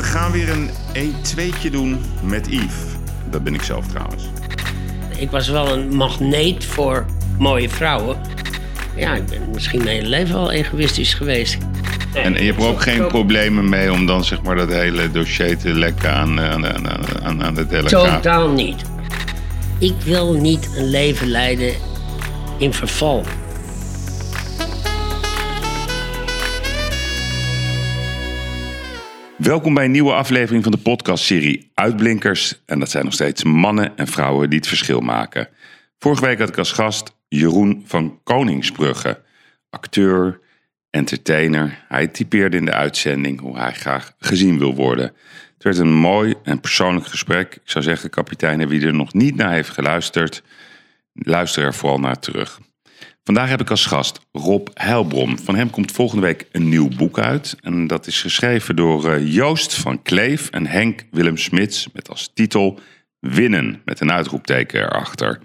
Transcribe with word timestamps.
We 0.00 0.06
gaan 0.06 0.32
weer 0.32 0.50
een 0.50 0.70
1-2'tje 0.94 1.70
doen 1.70 2.00
met 2.22 2.46
Yves. 2.46 2.74
Dat 3.30 3.44
ben 3.44 3.54
ik 3.54 3.62
zelf 3.62 3.86
trouwens. 3.86 4.24
Ik 5.16 5.30
was 5.30 5.48
wel 5.48 5.72
een 5.72 5.94
magneet 5.94 6.64
voor 6.64 7.06
mooie 7.38 7.68
vrouwen. 7.68 8.20
Ja, 8.96 9.14
ik 9.14 9.26
ben 9.26 9.50
misschien 9.52 9.82
mijn 9.82 9.96
hele 9.96 10.08
leven 10.08 10.34
al 10.34 10.50
egoïstisch 10.50 11.14
geweest. 11.14 11.58
En, 12.14 12.22
en 12.22 12.44
je 12.44 12.50
hebt 12.50 12.62
er 12.62 12.68
ook 12.68 12.82
geen 12.82 13.06
problemen 13.06 13.68
mee 13.68 13.92
om 13.92 14.06
dan 14.06 14.24
zeg 14.24 14.42
maar 14.42 14.56
dat 14.56 14.68
hele 14.68 15.10
dossier 15.10 15.58
te 15.58 15.74
lekken 15.74 16.12
aan, 16.12 16.40
aan, 16.40 16.66
aan, 16.66 17.22
aan, 17.22 17.42
aan 17.42 17.54
de 17.54 17.66
telegraaf? 17.66 18.14
Totaal 18.14 18.48
niet. 18.48 18.82
Ik 19.78 19.94
wil 20.04 20.32
niet 20.32 20.70
een 20.76 20.90
leven 20.90 21.28
leiden 21.28 21.74
in 22.58 22.72
verval. 22.72 23.24
Welkom 29.40 29.74
bij 29.74 29.84
een 29.84 29.90
nieuwe 29.90 30.12
aflevering 30.12 30.62
van 30.62 30.72
de 30.72 30.78
podcastserie 30.78 31.70
Uitblinkers. 31.74 32.62
En 32.66 32.78
dat 32.78 32.90
zijn 32.90 33.04
nog 33.04 33.12
steeds 33.12 33.44
mannen 33.44 33.96
en 33.96 34.06
vrouwen 34.06 34.50
die 34.50 34.58
het 34.58 34.68
verschil 34.68 35.00
maken. 35.00 35.48
Vorige 35.98 36.24
week 36.24 36.38
had 36.38 36.48
ik 36.48 36.58
als 36.58 36.72
gast 36.72 37.16
Jeroen 37.28 37.82
van 37.86 38.20
Koningsbrugge. 38.22 39.22
Acteur, 39.70 40.40
entertainer. 40.90 41.84
Hij 41.88 42.06
typeerde 42.06 42.56
in 42.56 42.64
de 42.64 42.72
uitzending 42.72 43.40
hoe 43.40 43.58
hij 43.58 43.72
graag 43.72 44.14
gezien 44.18 44.58
wil 44.58 44.74
worden. 44.74 45.12
Het 45.54 45.62
werd 45.62 45.78
een 45.78 45.94
mooi 45.94 46.34
en 46.42 46.60
persoonlijk 46.60 47.06
gesprek. 47.06 47.54
Ik 47.54 47.70
zou 47.70 47.84
zeggen, 47.84 48.10
kapitein, 48.10 48.68
wie 48.68 48.86
er 48.86 48.94
nog 48.94 49.12
niet 49.12 49.36
naar 49.36 49.52
heeft 49.52 49.70
geluisterd, 49.70 50.42
luister 51.12 51.64
er 51.64 51.74
vooral 51.74 51.98
naar 51.98 52.18
terug. 52.18 52.60
Vandaag 53.30 53.48
heb 53.48 53.60
ik 53.60 53.70
als 53.70 53.86
gast 53.86 54.20
Rob 54.32 54.68
Heilbron. 54.74 55.38
Van 55.38 55.54
hem 55.54 55.70
komt 55.70 55.92
volgende 55.92 56.22
week 56.22 56.46
een 56.52 56.68
nieuw 56.68 56.88
boek 56.88 57.18
uit. 57.18 57.56
En 57.60 57.86
dat 57.86 58.06
is 58.06 58.20
geschreven 58.20 58.76
door 58.76 59.12
eh, 59.12 59.32
Joost 59.34 59.74
van 59.74 60.02
Kleef 60.02 60.48
en 60.50 60.66
Henk 60.66 61.04
Willem 61.10 61.36
Smits. 61.36 61.88
Met 61.92 62.08
als 62.08 62.30
titel 62.34 62.78
Winnen, 63.18 63.82
met 63.84 64.00
een 64.00 64.12
uitroepteken 64.12 64.80
erachter. 64.80 65.40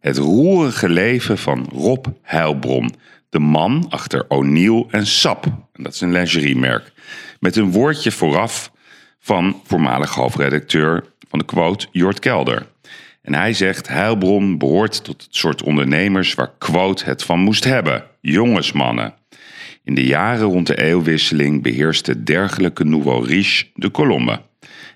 Het 0.00 0.16
roerige 0.16 0.88
leven 0.88 1.38
van 1.38 1.68
Rob 1.72 2.06
Heilbron. 2.22 2.94
De 3.28 3.38
man 3.38 3.86
achter 3.88 4.24
O'Neill 4.28 4.86
en 4.90 5.06
Sap. 5.06 5.44
En 5.44 5.82
dat 5.82 5.94
is 5.94 6.00
een 6.00 6.12
lingeriemerk. 6.12 6.92
Met 7.38 7.56
een 7.56 7.70
woordje 7.72 8.12
vooraf 8.12 8.72
van 9.18 9.60
voormalig 9.64 10.14
hoofdredacteur 10.14 11.04
van 11.28 11.38
de 11.38 11.44
quote 11.44 11.86
Jort 11.90 12.18
Kelder. 12.18 12.66
En 13.22 13.34
hij 13.34 13.52
zegt, 13.52 13.88
Heilbron 13.88 14.58
behoort 14.58 15.04
tot 15.04 15.22
het 15.22 15.36
soort 15.36 15.62
ondernemers 15.62 16.34
waar 16.34 16.52
Quote 16.58 17.04
het 17.04 17.22
van 17.22 17.40
moest 17.40 17.64
hebben. 17.64 18.04
Jongensmannen. 18.20 19.14
In 19.84 19.94
de 19.94 20.04
jaren 20.04 20.46
rond 20.46 20.66
de 20.66 20.82
eeuwwisseling 20.82 21.62
beheerste 21.62 22.22
dergelijke 22.22 22.84
nouveau 22.84 23.26
riche 23.26 23.66
de 23.74 23.88
kolommen. 23.88 24.42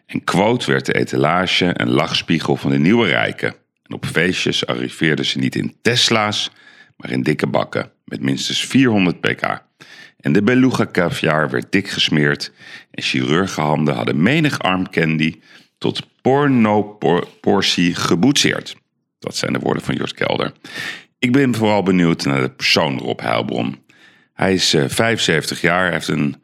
En 0.07 0.25
Quote 0.25 0.71
werd 0.71 0.87
de 0.87 0.95
etalage 0.95 1.67
en 1.67 1.91
lachspiegel 1.91 2.57
van 2.57 2.71
de 2.71 2.79
nieuwe 2.79 3.07
rijken. 3.07 3.55
En 3.83 3.95
op 3.95 4.07
feestjes 4.07 4.67
arriveerden 4.67 5.25
ze 5.25 5.39
niet 5.39 5.55
in 5.55 5.77
Tesla's, 5.83 6.51
maar 6.97 7.11
in 7.11 7.23
dikke 7.23 7.47
bakken 7.47 7.91
met 8.05 8.21
minstens 8.21 8.65
400 8.65 9.21
pk. 9.21 9.63
En 10.17 10.33
de 10.33 10.43
beluga 10.43 10.87
caviar 10.93 11.51
werd 11.51 11.73
dik 11.73 11.89
gesmeerd 11.89 12.53
en 12.91 13.03
chirurgenhanden 13.03 13.95
hadden 13.95 14.23
menig 14.23 14.59
arm 14.59 14.91
candy 14.91 15.41
tot 15.79 16.14
porno-portie 16.25 17.95
geboetseerd. 17.95 18.77
Dat 19.19 19.37
zijn 19.37 19.53
de 19.53 19.59
woorden 19.59 19.83
van 19.83 19.95
Jort 19.95 20.15
Kelder. 20.15 20.53
Ik 21.19 21.33
ben 21.33 21.55
vooral 21.55 21.83
benieuwd 21.83 22.25
naar 22.25 22.41
de 22.41 22.51
persoon 22.51 22.99
Rob 22.99 23.21
Heilbron. 23.21 23.79
Hij 24.33 24.55
is 24.55 24.77
75 24.87 25.61
jaar, 25.61 25.93
heeft 25.93 26.09
een 26.09 26.43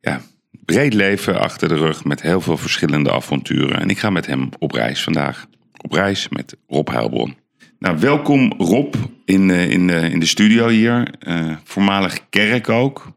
ja, 0.00 0.20
breed 0.64 0.94
leven 0.94 1.40
achter 1.40 1.68
de 1.68 1.76
rug 1.76 2.04
met 2.04 2.22
heel 2.22 2.40
veel 2.40 2.56
verschillende 2.56 3.12
avonturen. 3.12 3.80
En 3.80 3.90
ik 3.90 3.98
ga 3.98 4.10
met 4.10 4.26
hem 4.26 4.48
op 4.58 4.72
reis 4.72 5.02
vandaag. 5.02 5.46
Op 5.80 5.92
reis 5.92 6.28
met 6.28 6.56
Rob 6.66 6.88
Heilbron. 6.88 7.36
Nou, 7.78 7.98
welkom 7.98 8.52
Rob 8.58 8.94
in, 9.24 9.50
in, 9.50 9.90
in 9.90 10.20
de 10.20 10.26
studio 10.26 10.68
hier. 10.68 11.14
Uh, 11.28 11.56
voormalig 11.64 12.28
kerk 12.30 12.68
ook. 12.68 13.12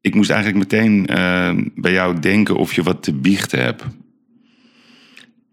Ik 0.00 0.14
moest 0.14 0.30
eigenlijk 0.30 0.70
meteen 0.70 1.06
uh, 1.10 1.50
bij 1.74 1.92
jou 1.92 2.20
denken 2.20 2.56
of 2.56 2.74
je 2.74 2.82
wat 2.82 3.02
te 3.02 3.14
biechten 3.14 3.62
hebt. 3.62 3.84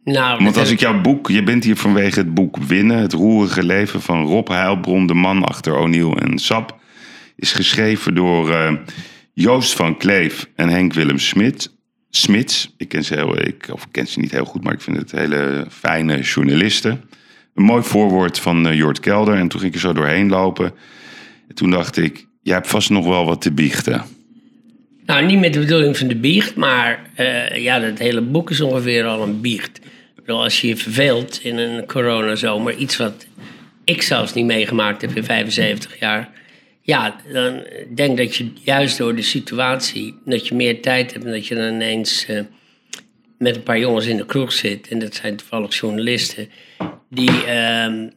Nou, 0.03 0.43
Want 0.43 0.57
als 0.57 0.69
ik 0.69 0.79
jouw 0.79 1.01
boek, 1.01 1.29
je 1.29 1.43
bent 1.43 1.63
hier 1.63 1.75
vanwege 1.75 2.19
het 2.19 2.33
boek 2.33 2.57
Winnen, 2.57 2.97
het 2.97 3.13
roerige 3.13 3.63
leven 3.63 4.01
van 4.01 4.25
Rob 4.25 4.47
Heilbron, 4.47 5.07
de 5.07 5.13
man 5.13 5.43
achter 5.43 5.75
O'Neill 5.75 6.11
en 6.11 6.39
Sap, 6.39 6.79
is 7.35 7.51
geschreven 7.51 8.15
door 8.15 8.49
uh, 8.49 8.71
Joost 9.33 9.73
van 9.73 9.97
Kleef 9.97 10.49
en 10.55 10.69
Henk 10.69 10.93
Willem 10.93 11.17
Smit. 11.17 11.71
Smits, 12.09 12.73
ik 12.77 12.87
ken 12.87 13.03
ze 13.03 13.13
heel, 13.13 13.41
ik, 13.41 13.67
of 13.71 13.83
ik 13.83 13.91
ken 13.91 14.07
ze 14.07 14.19
niet 14.19 14.31
heel 14.31 14.45
goed, 14.45 14.63
maar 14.63 14.73
ik 14.73 14.81
vind 14.81 14.97
het 14.97 15.11
hele 15.11 15.65
fijne 15.69 16.19
journalisten. 16.19 17.03
Een 17.55 17.63
mooi 17.63 17.83
voorwoord 17.83 18.39
van 18.39 18.67
uh, 18.67 18.73
Jort 18.73 18.99
Kelder 18.99 19.35
en 19.35 19.47
toen 19.47 19.59
ging 19.59 19.73
ik 19.73 19.81
er 19.81 19.87
zo 19.87 19.93
doorheen 19.93 20.29
lopen. 20.29 20.73
En 21.47 21.55
toen 21.55 21.69
dacht 21.69 21.97
ik, 21.97 22.27
jij 22.41 22.55
hebt 22.55 22.67
vast 22.67 22.89
nog 22.89 23.05
wel 23.05 23.25
wat 23.25 23.41
te 23.41 23.51
biechten. 23.51 24.03
Nou, 25.05 25.25
niet 25.25 25.39
met 25.39 25.53
de 25.53 25.59
bedoeling 25.59 25.97
van 25.97 26.07
de 26.07 26.15
biecht, 26.15 26.55
maar 26.55 27.09
uh, 27.17 27.55
ja, 27.55 27.79
dat 27.79 27.99
hele 27.99 28.21
boek 28.21 28.49
is 28.49 28.61
ongeveer 28.61 29.05
al 29.05 29.23
een 29.23 29.41
biecht. 29.41 29.79
Als 30.25 30.61
je 30.61 30.67
je 30.67 30.77
verveelt 30.77 31.39
in 31.43 31.57
een 31.57 31.85
coronazomer, 31.85 32.75
iets 32.75 32.97
wat 32.97 33.25
ik 33.83 34.01
zelfs 34.01 34.33
niet 34.33 34.45
meegemaakt 34.45 35.01
heb 35.01 35.15
in 35.15 35.23
75 35.23 35.99
jaar. 35.99 36.29
Ja, 36.81 37.15
dan 37.31 37.63
denk 37.95 38.17
dat 38.17 38.35
je 38.35 38.51
juist 38.63 38.97
door 38.97 39.15
de 39.15 39.21
situatie, 39.21 40.19
dat 40.25 40.47
je 40.47 40.55
meer 40.55 40.81
tijd 40.81 41.13
hebt 41.13 41.25
en 41.25 41.31
dat 41.31 41.47
je 41.47 41.55
dan 41.55 41.73
ineens 41.73 42.29
uh, 42.29 42.41
met 43.37 43.55
een 43.55 43.63
paar 43.63 43.79
jongens 43.79 44.05
in 44.05 44.17
de 44.17 44.25
kroeg 44.25 44.53
zit. 44.53 44.87
En 44.87 44.99
dat 44.99 45.15
zijn 45.15 45.35
toevallig 45.35 45.79
journalisten. 45.79 46.49
Die, 47.09 47.29
uh, 47.29 47.83
en 47.83 48.13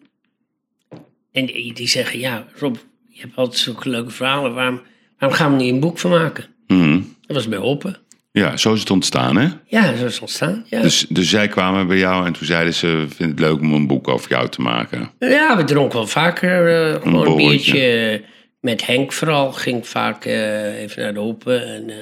die, 1.32 1.88
zeggen, 1.88 2.18
ja 2.18 2.46
Rob, 2.56 2.76
je 3.08 3.20
hebt 3.20 3.36
altijd 3.36 3.58
zulke 3.58 3.88
leuke 3.88 4.10
verhalen. 4.10 4.54
Waarom, 4.54 4.82
waarom 5.18 5.38
gaan 5.38 5.56
we 5.56 5.62
niet 5.62 5.72
een 5.72 5.80
boek 5.80 5.98
van 5.98 6.10
maken? 6.10 6.53
Mm. 6.66 7.16
Dat 7.26 7.36
was 7.36 7.48
bij 7.48 7.58
Hoppen. 7.58 7.98
Ja, 8.40 8.56
zo 8.56 8.72
is 8.72 8.80
het 8.80 8.90
ontstaan, 8.90 9.36
hè? 9.36 9.48
Ja, 9.66 9.96
zo 9.96 10.04
is 10.04 10.12
het 10.12 10.20
ontstaan. 10.20 10.64
Ja. 10.68 10.82
Dus, 10.82 11.06
dus 11.08 11.28
zij 11.28 11.48
kwamen 11.48 11.86
bij 11.86 11.98
jou 11.98 12.26
en 12.26 12.32
toen 12.32 12.46
zeiden 12.46 12.74
ze: 12.74 13.06
Vind 13.08 13.30
het 13.30 13.38
leuk 13.38 13.60
om 13.60 13.72
een 13.72 13.86
boek 13.86 14.08
over 14.08 14.30
jou 14.30 14.48
te 14.48 14.60
maken? 14.60 15.10
Ja, 15.18 15.56
we 15.56 15.64
dronken 15.64 15.98
wel 15.98 16.06
vaker 16.06 16.88
uh, 16.88 17.02
gewoon 17.02 17.20
een, 17.20 17.30
een 17.30 17.36
biertje. 17.36 18.22
Met 18.60 18.86
Henk 18.86 19.12
vooral 19.12 19.52
ging 19.52 19.86
vaak 19.86 20.26
uh, 20.26 20.82
even 20.82 21.02
naar 21.02 21.14
de 21.14 21.20
hoppen. 21.20 21.66
En, 21.66 21.88
uh, 21.88 21.94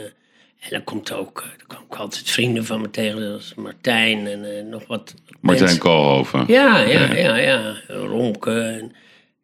en 0.60 0.70
dan 0.70 0.84
komt 0.84 1.12
ook, 1.12 1.44
dan 1.68 1.78
kwam 1.88 2.00
altijd 2.00 2.30
vrienden 2.30 2.64
van 2.64 2.80
me 2.80 2.90
tegen, 2.90 3.18
zoals 3.18 3.54
Martijn 3.56 4.26
en 4.26 4.68
nog 4.68 4.86
wat. 4.86 5.14
Martijn 5.40 5.64
mensen. 5.64 5.78
Koolhoven. 5.78 6.44
Ja, 6.46 6.78
ja, 6.78 7.14
ja, 7.14 7.36
ja. 7.36 7.74
Romke. 7.88 8.60
En, 8.60 8.92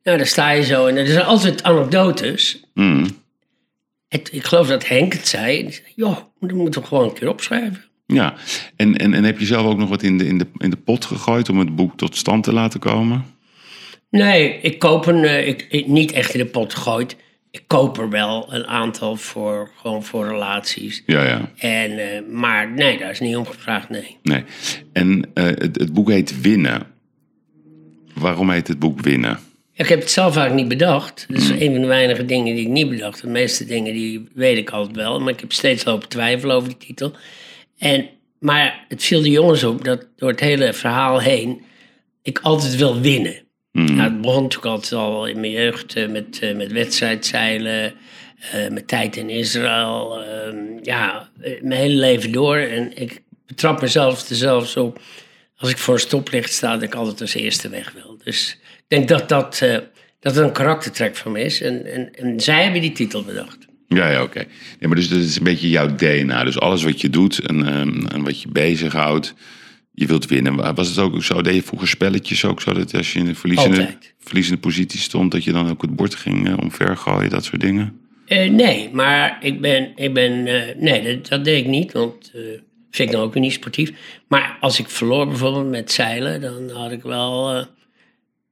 nou, 0.02 0.16
daar 0.16 0.26
sta 0.26 0.50
je 0.50 0.62
zo. 0.62 0.86
En 0.86 0.96
er 0.96 1.06
zijn 1.06 1.24
altijd 1.24 1.62
anekdotes. 1.62 2.64
Mm. 2.74 3.06
Het, 4.08 4.28
ik 4.32 4.44
geloof 4.44 4.69
dat 4.69 4.88
Henk 4.88 5.12
het 5.12 5.28
zei. 5.28 5.62
Die 5.62 5.72
zei, 5.72 5.86
joh, 5.96 6.16
dat 6.41 6.52
moeten 6.52 6.80
we 6.80 6.86
gewoon 6.86 7.08
een 7.08 7.14
keer 7.14 7.28
opschrijven. 7.28 7.84
Ja, 8.06 8.34
en, 8.76 8.96
en, 8.96 9.14
en 9.14 9.24
heb 9.24 9.38
je 9.38 9.46
zelf 9.46 9.66
ook 9.66 9.78
nog 9.78 9.88
wat 9.88 10.02
in 10.02 10.19
de, 10.19 10.26
in, 10.26 10.38
de, 10.38 10.46
in 10.56 10.70
de 10.70 10.76
pot 10.76 11.04
gegooid 11.04 11.48
om 11.48 11.58
het 11.58 11.76
boek 11.76 11.96
tot 11.96 12.16
stand 12.16 12.44
te 12.44 12.52
laten 12.52 12.80
komen? 12.80 13.24
Nee, 14.10 14.60
ik 14.60 14.78
koop 14.78 15.06
een, 15.06 15.22
uh, 15.22 15.47
ik, 15.47 15.66
ik, 15.68 15.86
niet 15.86 16.12
echt 16.12 16.34
in 16.34 16.41
de 16.41 16.47
pot 16.47 16.74
gegooid. 16.74 17.16
Ik 17.50 17.62
koop 17.66 17.98
er 17.98 18.10
wel 18.10 18.54
een 18.54 18.66
aantal 18.66 19.16
voor, 19.16 19.70
gewoon 19.76 20.02
voor 20.04 20.26
relaties. 20.26 21.02
Ja, 21.06 21.24
ja. 21.24 21.50
En, 21.56 21.91
uh, 21.91 22.30
maar 22.30 22.70
nee, 22.70 22.98
daar 22.98 23.10
is 23.10 23.20
niet 23.20 23.36
om 23.36 23.47
gevraagd, 23.47 23.88
nee. 23.88 24.16
Nee. 24.22 24.44
En 24.92 25.30
uh, 25.34 25.44
het, 25.44 25.78
het 25.80 25.92
boek 25.92 26.10
heet 26.10 26.41
Winnen. 26.41 26.86
Waarom 28.14 28.50
heet 28.50 28.68
het 28.68 28.78
boek 28.78 29.00
Winnen? 29.00 29.38
Ik 29.78 29.89
heb 29.89 30.00
het 30.00 30.11
zelf 30.11 30.37
eigenlijk 30.37 30.69
niet 30.69 30.78
bedacht. 30.78 31.25
Dat 31.28 31.37
is 31.37 31.53
mm. 31.53 31.61
een 31.61 31.72
van 31.72 31.81
de 31.81 31.87
weinige 31.87 32.25
dingen 32.25 32.55
die 32.55 32.65
ik 32.65 32.71
niet 32.71 32.89
bedacht. 32.89 33.21
De 33.21 33.28
meeste 33.28 33.65
dingen 33.65 33.93
die 33.93 34.28
weet 34.34 34.56
ik 34.56 34.71
altijd 34.71 34.97
wel. 34.97 35.21
Maar 35.21 35.33
ik 35.33 35.41
heb 35.41 35.53
steeds 35.53 35.84
lopen 35.84 36.09
twijfelen 36.09 36.56
over 36.56 36.69
die 36.69 36.78
titel. 36.78 37.12
En, 37.78 38.09
maar 38.39 38.84
het 38.89 39.04
viel 39.04 39.22
de 39.22 39.30
jongens 39.30 39.65
op 39.65 39.84
dat 39.84 40.07
door 40.16 40.30
het 40.30 40.41
hele 40.41 40.72
verhaal 40.72 41.21
heen... 41.21 41.65
ik 42.22 42.39
altijd 42.39 42.77
wil 42.77 43.01
winnen. 43.01 43.42
Mm. 43.72 43.84
Nou, 43.84 44.01
het 44.01 44.21
begon 44.21 44.42
natuurlijk 44.42 44.75
altijd 44.75 44.92
al 44.92 45.27
in 45.27 45.41
mijn 45.41 45.53
jeugd 45.53 45.97
uh, 45.97 46.09
met, 46.09 46.41
uh, 46.42 46.57
met 46.57 46.72
wedstrijdzeilen... 46.72 47.95
Uh, 48.54 48.69
met 48.69 48.89
tijd 48.89 49.16
in 49.16 49.31
Israël. 49.31 50.22
Ehm, 50.24 50.57
ja, 50.83 51.31
mijn 51.36 51.81
hele 51.81 51.95
leven 51.95 52.33
door. 52.33 52.57
En 52.57 52.97
ik 52.97 53.22
betrap 53.47 53.81
mezelf 53.81 54.28
er 54.28 54.36
zelfs 54.36 54.77
op... 54.77 55.01
als 55.57 55.71
ik 55.71 55.78
voor 55.78 55.95
een 55.95 56.01
stoplicht 56.01 56.53
sta... 56.53 56.72
dat 56.72 56.83
ik 56.83 56.95
altijd 56.95 57.21
als 57.21 57.34
eerste 57.34 57.69
weg 57.69 57.92
wil. 57.92 58.19
Dus 58.24 58.59
denk 58.88 59.08
dat 59.08 59.28
dat, 59.28 59.60
uh, 59.64 59.76
dat 60.20 60.36
een 60.36 60.52
karaktertrek 60.52 61.16
van 61.16 61.32
me 61.32 61.40
is. 61.40 61.60
En, 61.60 61.86
en, 61.86 62.14
en 62.14 62.40
zij 62.40 62.62
hebben 62.62 62.80
die 62.80 62.92
titel 62.92 63.24
bedacht. 63.24 63.58
Ja, 63.86 64.10
ja 64.10 64.22
oké. 64.22 64.30
Okay. 64.30 64.48
Ja, 64.80 64.86
maar 64.86 64.96
dus 64.96 65.08
dat 65.08 65.18
is 65.18 65.36
een 65.36 65.44
beetje 65.44 65.68
jouw 65.68 65.94
DNA. 65.94 66.44
Dus 66.44 66.60
alles 66.60 66.82
wat 66.82 67.00
je 67.00 67.10
doet 67.10 67.38
en, 67.38 67.78
um, 67.80 68.06
en 68.06 68.24
wat 68.24 68.42
je 68.42 68.48
bezighoudt, 68.48 69.34
je 69.92 70.06
wilt 70.06 70.26
winnen. 70.26 70.74
Was 70.74 70.88
het 70.88 70.98
ook 70.98 71.22
zo? 71.22 71.42
Deed 71.42 71.54
je 71.54 71.62
vroeger 71.62 71.88
spelletjes 71.88 72.44
ook 72.44 72.60
zo 72.60 72.72
dat 72.72 72.94
als 72.94 73.12
je 73.12 73.18
in 73.18 73.26
een 73.26 73.36
verliezende, 73.36 73.96
verliezende 74.18 74.60
positie 74.60 75.00
stond, 75.00 75.32
dat 75.32 75.44
je 75.44 75.52
dan 75.52 75.70
ook 75.70 75.82
het 75.82 75.96
bord 75.96 76.14
ging 76.14 76.48
uh, 76.48 76.58
omvergooien, 76.58 77.30
dat 77.30 77.44
soort 77.44 77.60
dingen? 77.60 78.00
Uh, 78.26 78.50
nee, 78.50 78.90
maar 78.92 79.38
ik 79.40 79.60
ben. 79.60 79.92
Ik 79.94 80.14
ben 80.14 80.46
uh, 80.46 80.62
nee, 80.76 81.02
dat, 81.02 81.28
dat, 81.28 81.44
deed 81.44 81.58
ik 81.58 81.66
niet. 81.66 81.92
Want 81.92 82.32
Vind 82.90 83.08
ik 83.08 83.16
dan 83.16 83.24
ook 83.24 83.32
weer 83.32 83.42
niet 83.42 83.52
sportief. 83.52 83.92
Maar 84.28 84.56
als 84.60 84.78
ik 84.78 84.88
verloor 84.88 85.26
bijvoorbeeld 85.26 85.68
met 85.68 85.92
zeilen, 85.92 86.40
dan 86.40 86.70
had 86.70 86.92
ik 86.92 87.02
wel, 87.02 87.54
eh, 87.54 87.64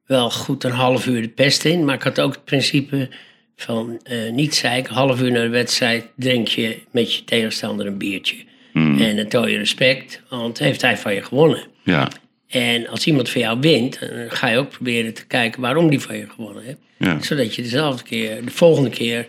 wel 0.06 0.30
goed 0.30 0.64
een 0.64 0.70
half 0.70 1.06
uur 1.06 1.22
de 1.22 1.28
pest 1.28 1.64
in. 1.64 1.84
Maar 1.84 1.94
ik 1.94 2.02
had 2.02 2.20
ook 2.20 2.32
het 2.32 2.44
principe 2.44 3.08
van 3.56 4.00
eh, 4.02 4.32
niet 4.32 4.54
zeiken. 4.54 4.94
Half 4.94 5.20
uur 5.20 5.30
naar 5.32 5.42
de 5.42 5.48
wedstrijd 5.48 6.06
drink 6.16 6.48
je 6.48 6.78
met 6.90 7.14
je 7.14 7.24
tegenstander 7.24 7.86
een 7.86 7.98
biertje. 7.98 8.36
En 8.72 9.16
dan 9.16 9.28
toon 9.28 9.50
je 9.50 9.58
respect, 9.58 10.22
want 10.28 10.58
heeft 10.58 10.82
hij 10.82 10.96
van 10.98 11.14
je 11.14 11.22
gewonnen. 11.22 11.62
Ja, 11.84 12.08
En 12.48 12.88
als 12.88 13.06
iemand 13.06 13.28
van 13.28 13.40
jou 13.40 13.60
wint, 13.60 13.98
dan 14.00 14.30
ga 14.30 14.48
je 14.48 14.58
ook 14.58 14.70
proberen 14.70 15.14
te 15.14 15.26
kijken 15.26 15.60
waarom 15.60 15.90
die 15.90 16.00
van 16.00 16.16
je 16.16 16.26
gewonnen 16.34 16.62
heeft. 16.64 16.78
ja. 16.98 17.22
Zodat 17.22 17.54
je 17.54 17.62
dezelfde 17.62 18.02
keer, 18.02 18.44
de 18.44 18.50
volgende 18.50 18.90
keer, 18.90 19.26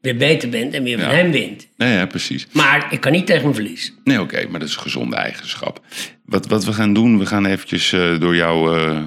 weer 0.00 0.16
beter 0.16 0.48
bent 0.48 0.74
en 0.74 0.82
weer 0.82 0.98
van 0.98 1.08
hem 1.08 1.30
wint. 1.30 1.68
Nee, 1.76 1.92
ja, 1.94 2.06
precies. 2.06 2.46
Maar 2.52 2.86
ik 2.92 3.00
kan 3.00 3.12
niet 3.12 3.26
tegen 3.26 3.42
hem 3.42 3.54
verliezen. 3.54 3.94
Nee, 4.04 4.20
oké, 4.20 4.46
maar 4.48 4.60
dat 4.60 4.68
is 4.68 4.74
een 4.74 4.80
gezonde 4.82 5.16
eigenschap. 5.16 5.80
Wat, 6.24 6.46
wat 6.46 6.64
we 6.64 6.72
gaan 6.72 6.92
doen, 6.94 7.18
we 7.18 7.26
gaan 7.26 7.46
eventjes 7.46 7.92
eh, 7.92 8.20
door 8.20 8.36
jouw 8.36 8.76
eh 8.76 9.02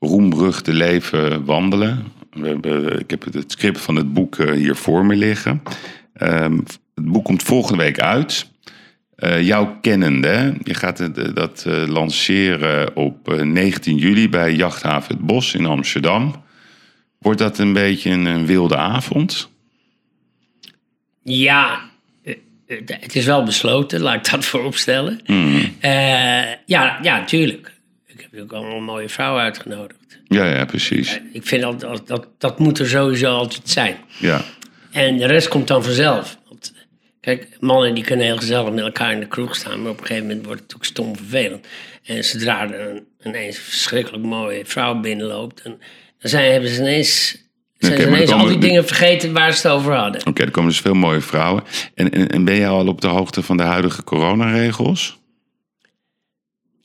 roemruchte 0.00 0.72
leven 0.72 1.44
wandelen. 1.44 2.04
We 2.30 2.48
hebben, 2.48 2.98
ik 2.98 3.10
heb 3.10 3.24
het, 3.32 3.52
script 3.52 3.80
van 3.80 3.96
het 3.96 4.12
boek 4.12 4.38
eh, 4.38 4.52
hier 4.52 4.76
voor 4.76 5.04
me 5.04 5.16
liggen. 5.16 5.62
Ehm, 6.12 6.56
het 6.94 7.04
boek 7.04 7.24
komt 7.24 7.42
volgende 7.42 7.82
week 7.82 8.00
uit. 8.00 8.50
Eh 9.16 9.42
jouw 9.42 9.78
kennende, 9.80 10.28
hè? 10.28 10.52
je 10.62 10.74
gaat 10.74 10.98
het, 10.98 11.18
eh, 11.18 11.34
dat 11.34 11.64
lanceren 11.86 12.96
op 12.96 13.32
eh, 13.32 13.42
19 13.42 13.96
juli 13.96 14.28
bij 14.28 14.54
Jachthaven 14.54 15.14
Het 15.14 15.26
Bos 15.26 15.54
in 15.54 15.66
Amsterdam. 15.66 16.44
Wordt 17.18 17.38
dat 17.38 17.58
een 17.58 17.72
beetje 17.72 18.10
een, 18.10 18.24
een 18.24 18.46
wilde 18.46 18.76
avond? 18.76 19.50
Ja, 21.22 21.80
het 22.86 23.16
is 23.16 23.24
wel 23.24 23.42
besloten, 23.42 24.00
laat 24.00 24.26
ik 24.26 24.30
dat 24.30 24.44
vooropstellen. 24.44 25.20
Eh 25.80 26.52
ja, 26.66 26.98
ja, 27.02 27.24
tuurlijk. 27.24 27.79
Natuurlijk 28.30 28.58
allemaal 28.58 28.94
mooie 28.94 29.08
vrouwen 29.08 29.42
uitgenodigd. 29.42 30.20
Ja, 30.24 30.44
ja, 30.44 30.64
precies. 30.64 31.20
Ik 31.32 31.46
vind 31.46 31.62
dat, 31.62 31.80
dat, 31.80 32.08
dat, 32.08 32.26
dat 32.38 32.58
moet 32.58 32.78
er 32.78 32.88
sowieso 32.88 33.32
altijd 33.32 33.68
zijn. 33.68 33.96
Ja, 34.18 34.44
En 34.90 35.16
de 35.16 35.26
rest 35.26 35.48
komt 35.48 35.68
dan 35.68 35.84
vanzelf. 35.84 36.38
Want, 36.48 36.72
kijk, 37.20 37.56
mannen 37.60 37.94
die 37.94 38.04
kunnen 38.04 38.26
heel 38.26 38.36
gezellig 38.36 38.72
met 38.72 38.84
elkaar 38.84 39.12
in 39.12 39.20
de 39.20 39.26
kroeg 39.26 39.56
staan, 39.56 39.82
maar 39.82 39.90
op 39.90 40.00
een 40.00 40.06
gegeven 40.06 40.26
moment 40.28 40.46
wordt 40.46 40.60
het 40.60 40.70
natuurlijk 40.70 40.98
stom 40.98 41.16
vervelend. 41.16 41.66
En 42.04 42.24
zodra 42.24 42.70
er 42.72 42.90
een, 42.90 43.06
ineens 43.24 43.56
een 43.56 43.62
verschrikkelijk 43.62 44.24
mooie 44.24 44.62
vrouw 44.64 45.00
binnenloopt, 45.00 45.62
dan, 45.62 45.78
dan 46.18 46.30
zijn, 46.30 46.52
hebben 46.52 46.70
ze 46.70 46.80
ineens, 46.80 47.36
zijn 47.78 47.96
ze 47.96 48.06
ineens 48.06 48.30
al 48.30 48.46
die 48.46 48.58
dingen 48.58 48.86
vergeten 48.86 49.32
waar 49.32 49.52
ze 49.52 49.66
het 49.66 49.76
over 49.76 49.94
hadden. 49.94 50.26
Oké, 50.26 50.42
er 50.42 50.50
komen 50.50 50.70
dus 50.70 50.80
veel 50.80 50.94
mooie 50.94 51.20
vrouwen. 51.20 51.62
En, 51.94 52.10
en, 52.10 52.28
en 52.28 52.44
ben 52.44 52.56
jij 52.56 52.68
al 52.68 52.86
op 52.86 53.00
de 53.00 53.08
hoogte 53.08 53.42
van 53.42 53.56
de 53.56 53.62
huidige 53.62 54.04
coronaregels? 54.04 55.19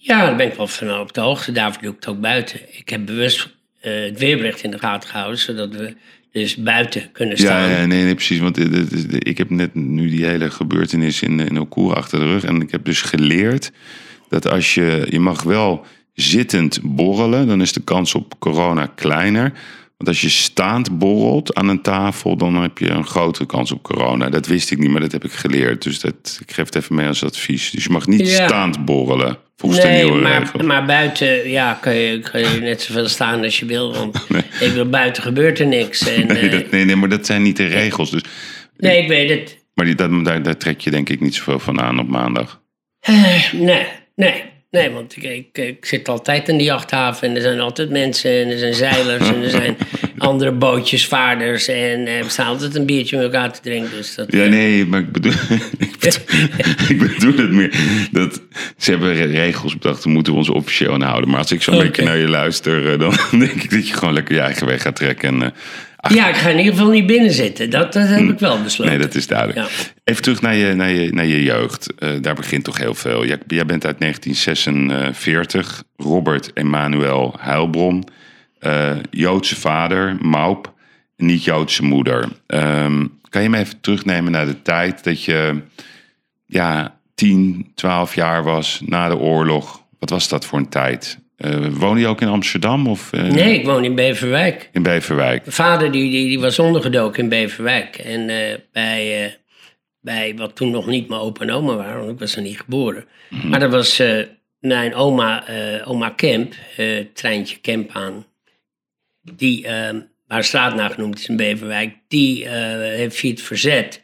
Ja, 0.06 0.26
daar 0.26 0.36
ben 0.36 0.48
ik 0.48 0.54
wel 0.54 0.68
van 0.68 1.00
op 1.00 1.14
de 1.14 1.22
hoogte. 1.22 1.52
Daarvoor 1.52 1.82
doe 1.82 1.92
ik 1.92 1.96
het 1.96 2.08
ook 2.08 2.20
buiten. 2.20 2.60
Ik 2.72 2.90
heb 2.90 3.06
bewust 3.06 3.50
eh, 3.80 4.04
het 4.04 4.20
weerbericht 4.20 4.64
in 4.64 4.72
de 4.72 4.80
gaten 4.80 5.10
gehouden, 5.10 5.40
zodat 5.40 5.76
we 5.76 5.96
dus 6.32 6.56
buiten 6.56 7.12
kunnen 7.12 7.38
staan. 7.38 7.70
Ja, 7.70 7.80
ja, 7.80 7.86
nee, 7.86 8.04
nee, 8.04 8.16
precies. 8.16 8.40
Want 8.40 8.58
ik 9.28 9.38
heb 9.38 9.50
net 9.50 9.76
nu 9.76 10.10
die 10.10 10.26
hele 10.26 10.52
gebeurtenis 10.52 11.22
in, 11.22 11.40
in 11.40 11.60
Okoer 11.60 11.96
achter 11.96 12.20
de 12.20 12.26
rug. 12.26 12.44
En 12.44 12.62
ik 12.62 12.72
heb 12.72 12.86
dus 12.86 13.02
geleerd 13.02 13.72
dat 14.30 14.48
als 14.48 14.74
je... 14.74 15.08
Je 15.10 15.20
mag 15.20 15.44
wel 15.44 15.86
zittend 16.14 16.80
borrelen, 16.84 17.48
dan 17.48 17.62
is 17.62 17.74
de 17.74 17.84
kans 17.84 18.16
op 18.16 18.40
corona 18.40 18.86
kleiner. 18.96 19.54
Want 19.98 20.10
als 20.10 20.22
je 20.22 20.30
staand 20.30 20.98
borrelt 20.98 21.54
aan 21.56 21.68
een 21.68 21.82
tafel, 21.82 22.38
dan 22.38 22.56
heb 22.56 22.78
je 22.78 22.90
een 22.90 23.06
grotere 23.06 23.46
kans 23.46 23.72
op 23.72 23.84
corona. 23.84 24.30
Dat 24.30 24.48
wist 24.48 24.72
ik 24.72 24.78
niet, 24.78 24.90
maar 24.90 25.02
dat 25.02 25.12
heb 25.12 25.24
ik 25.26 25.32
geleerd. 25.32 25.84
Dus 25.84 26.00
dat, 26.00 26.40
ik 26.46 26.52
geef 26.52 26.66
het 26.66 26.76
even 26.76 26.96
mee 26.96 27.08
als 27.08 27.24
advies. 27.24 27.72
Dus 27.72 27.84
je 27.84 27.90
mag 27.90 28.08
niet 28.08 28.28
Ja. 28.30 28.48
staand 28.48 28.86
borrelen, 28.86 29.38
volgens 29.56 29.82
de 29.82 29.88
Nee, 29.88 30.04
nieuwe 30.04 30.64
maar, 30.64 30.86
buiten 30.86 31.50
ja, 31.50 31.74
kan, 31.82 31.96
je, 31.96 32.20
kan 32.20 32.40
je 32.42 32.60
net 32.60 32.82
zoveel 32.82 33.08
staan 33.08 33.44
als 33.44 33.60
je 33.60 33.66
wil. 33.66 33.94
Want 33.94 34.26
ik 34.66 34.72
wil 34.74 34.90
buiten 34.90 35.24
gebeurt 35.24 35.60
er 35.60 35.68
niks. 35.68 36.08
En, 36.08 36.28
Nee, 36.28 36.38
eh, 36.38 36.52
dat, 36.52 36.72
nee, 36.72 36.86
nee, 36.86 36.96
maar 36.96 37.10
dat 37.10 37.26
zijn 37.26 37.42
niet 37.42 37.58
de 37.58 37.68
regels. 37.68 38.12
Dus, 38.12 38.22
nee, 38.78 39.02
ik 39.02 39.08
weet 39.08 39.30
het. 39.30 39.66
maar 39.74 39.86
die, 39.86 39.96
dat, 39.96 40.26
daar, 40.26 40.44
daar 40.44 40.58
trek 40.58 40.80
je 40.82 40.92
denk 40.92 41.10
ik 41.10 41.20
niet 41.22 41.36
zoveel 41.36 41.60
van 41.60 41.82
aan 41.82 42.00
op 42.00 42.08
maandag. 42.08 42.62
Eh, 43.00 43.54
nee, 43.54 43.86
nee, 44.16 44.44
nee, 44.76 44.90
want 44.92 45.16
ik, 45.16 45.24
ik, 45.24 45.66
ik 45.66 45.86
zit 45.86 46.08
altijd 46.10 46.50
in 46.50 46.58
de 46.58 46.64
jachthaven 46.64 47.30
en 47.30 47.36
er 47.36 47.42
zijn 47.42 47.60
altijd 47.60 47.90
mensen 47.90 48.32
en 48.42 48.50
er 48.50 48.58
zijn 48.58 48.74
zeilers 48.74 49.28
en 49.30 49.44
er 49.44 49.50
zijn 49.50 49.78
andere 50.18 50.52
bootjesvaarders 50.52 51.68
en 51.68 52.08
eh, 52.08 52.24
we 52.24 52.30
staan 52.30 52.48
altijd 52.48 52.76
een 52.76 52.86
biertje 52.86 53.16
met 53.16 53.26
elkaar 53.26 53.54
te 53.54 53.60
drinken. 53.62 53.92
Dus 53.92 54.16
dat, 54.16 54.32
Ja, 54.32 54.44
eh, 54.44 54.50
nee, 54.50 54.86
maar 54.86 55.00
ik 55.00 55.12
bedoel, 55.12 55.32
ik 55.78 55.96
bedoel, 56.00 56.22
ik 56.90 57.00
bedoel 57.00 57.38
het 57.38 57.52
meer. 57.52 57.74
Dat, 58.12 58.42
ze 58.78 58.92
hebben 58.92 59.14
re- 59.16 59.26
regels 59.26 59.78
bedacht, 59.78 60.04
daar 60.04 60.14
moeten 60.14 60.34
we 60.34 60.40
ons 60.40 60.50
officieel 60.50 60.94
aan 60.94 61.02
houden. 61.02 61.30
Maar 61.30 61.40
als 61.40 61.52
ik 61.52 61.62
zo'n 61.62 61.76
Oké. 61.76 61.84
beetje 61.84 62.04
naar 62.04 62.18
je 62.18 62.28
luister, 62.28 62.92
eh, 62.92 63.00
dan 63.00 63.14
denk 63.40 63.64
ik 63.64 63.70
dat 63.70 63.88
je 63.88 63.94
gewoon 63.94 64.14
lekker 64.14 64.36
je 64.36 64.42
eigen 64.42 64.68
weg 64.68 64.82
gaat 64.82 64.96
trekken. 64.96 65.42
En, 65.42 65.54
ja, 66.14 66.28
ik 66.28 66.36
ga 66.36 66.50
in 66.50 66.58
ieder 66.58 66.74
geval 66.74 66.90
niet 66.90 67.06
binnen 67.06 67.32
zitten. 67.32 67.70
Dat, 67.70 67.94
dat 67.94 68.08
heb 68.08 68.20
ik 68.20 68.40
wel 68.40 68.62
besloten. 68.62 68.94
nee, 68.94 69.06
dat 69.06 69.16
is 69.16 69.28
duidelijk. 69.28 69.60
Ja. 69.60 69.68
Even 70.04 70.22
terug 70.22 70.42
naar 70.42 70.56
je, 70.56 70.74
naar 70.74 70.90
je, 70.90 71.14
naar 71.14 71.26
je 71.26 71.44
jeugd. 71.44 71.94
Eh, 71.96 72.10
daar 72.22 72.36
begint 72.36 72.64
toch 72.64 72.78
heel 72.78 72.94
veel. 72.94 73.26
Jij, 73.26 73.38
jij 73.48 73.66
bent 73.66 73.86
uit 73.86 74.00
1946, 74.00 75.84
Robert 75.98 76.52
Emanuel 76.54 77.36
Heilbron. 77.40 78.04
eh, 78.60 78.92
Joodse 79.10 79.56
vader, 79.60 80.18
Maup, 80.22 80.74
niet-Joodse 81.18 81.84
moeder. 81.84 82.28
Ehm, 82.48 83.06
kan 83.30 83.42
je 83.44 83.50
me 83.50 83.58
even 83.58 83.82
terugnemen 83.82 84.32
naar 84.32 84.46
de 84.46 84.62
tijd 84.62 85.04
dat 85.04 85.24
je 85.24 85.62
ja, 86.46 86.98
10, 87.16 87.72
12 87.76 88.16
jaar 88.16 88.44
was 88.44 88.82
na 88.86 89.10
de 89.10 89.18
oorlog? 89.18 89.84
Wat 90.00 90.10
was 90.10 90.28
dat 90.30 90.46
voor 90.46 90.60
een 90.60 90.70
tijd? 90.70 91.20
Eh 91.38 91.68
woon 91.68 91.98
je 92.00 92.08
ook 92.08 92.22
in 92.22 92.28
Amsterdam 92.28 92.88
of 92.88 93.14
eh, 93.14 93.24
Nee, 93.24 93.60
ik 93.60 93.66
woon 93.66 93.84
in 93.84 93.96
Beverwijk. 93.96 94.70
in 94.72 94.84
Beverwijk? 94.84 95.42
Mijn 95.42 95.56
vader 95.56 95.92
die, 95.92 96.12
die, 96.12 96.28
die 96.28 96.40
was 96.40 96.60
ondergedoken 96.60 97.24
in 97.24 97.30
Beverwijk. 97.30 97.98
En 97.98 98.30
eh, 98.30 98.58
bij, 98.72 99.38
bij 100.02 100.36
wat 100.36 100.56
toen 100.56 100.72
nog 100.72 100.88
niet 100.88 101.08
mijn 101.08 101.22
opa 101.22 101.42
en 101.42 101.52
oma 101.52 101.76
waren, 101.76 102.00
want 102.00 102.12
ik 102.12 102.20
was 102.20 102.36
er 102.36 102.42
niet 102.42 102.60
geboren. 102.60 103.06
Maar 103.44 103.60
dat 103.60 103.72
was 103.72 104.02
mijn 104.60 104.96
oma, 104.96 105.44
oma 105.86 106.10
Kemp, 106.10 106.54
treintje 107.14 107.58
Kemp 107.58 107.90
aan. 107.94 108.26
Die, 109.22 109.68
eh, 109.68 109.96
waar 110.28 110.44
straat 110.44 110.76
naar 110.76 110.90
genoemd 110.90 111.20
is 111.20 111.28
in 111.28 111.38
Beverwijk, 111.38 111.96
die 112.08 112.48
heeft 112.48 113.16
via 113.16 113.30
het 113.32 113.42
verzet, 113.42 114.02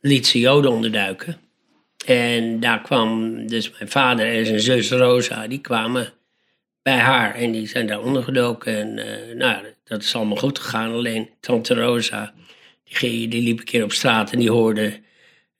liet 0.00 0.26
ze 0.26 0.38
joden 0.38 0.70
onderduiken. 0.70 1.36
En 2.10 2.60
daar 2.60 2.80
kwam 2.80 3.46
dus 3.46 3.70
mijn 3.70 3.90
vader 3.90 4.26
en 4.36 4.46
zijn 4.46 4.60
zus 4.60 4.90
Rosa, 4.90 5.46
die 5.46 5.60
kwamen 5.60 6.12
bij 6.82 6.98
haar. 6.98 7.34
En 7.34 7.52
die 7.52 7.66
zijn 7.66 7.86
daar 7.86 8.00
ondergedoken. 8.00 8.76
En 8.76 8.98
eh, 8.98 9.36
nou, 9.36 9.64
dat 9.84 10.02
is 10.02 10.14
allemaal 10.14 10.36
goed 10.36 10.58
gegaan. 10.58 10.92
Alleen 10.92 11.28
tante 11.40 11.74
Rosa, 11.74 12.32
die, 12.84 12.96
ging- 12.96 13.30
die 13.30 13.42
liep 13.42 13.58
een 13.58 13.64
keer 13.64 13.84
op 13.84 13.92
straat 13.92 14.32
en 14.32 14.38
die 14.38 14.50
hoorde 14.50 15.00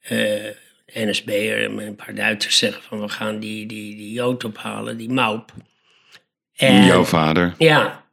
eh 0.00 0.44
NSB'er 0.94 1.64
en 1.64 1.78
een 1.78 1.94
paar 1.96 2.14
Duitsers 2.14 2.58
zeggen 2.58 2.82
van... 2.82 3.00
we 3.00 3.08
gaan 3.08 3.38
die, 3.38 3.66
die, 3.66 3.96
die 3.96 4.12
Jood 4.12 4.44
ophalen, 4.44 4.96
die 4.96 5.08
Maup. 5.08 5.52
En, 6.56 6.84
Jouw 6.84 7.04
vader? 7.04 7.54
ja. 7.58 8.04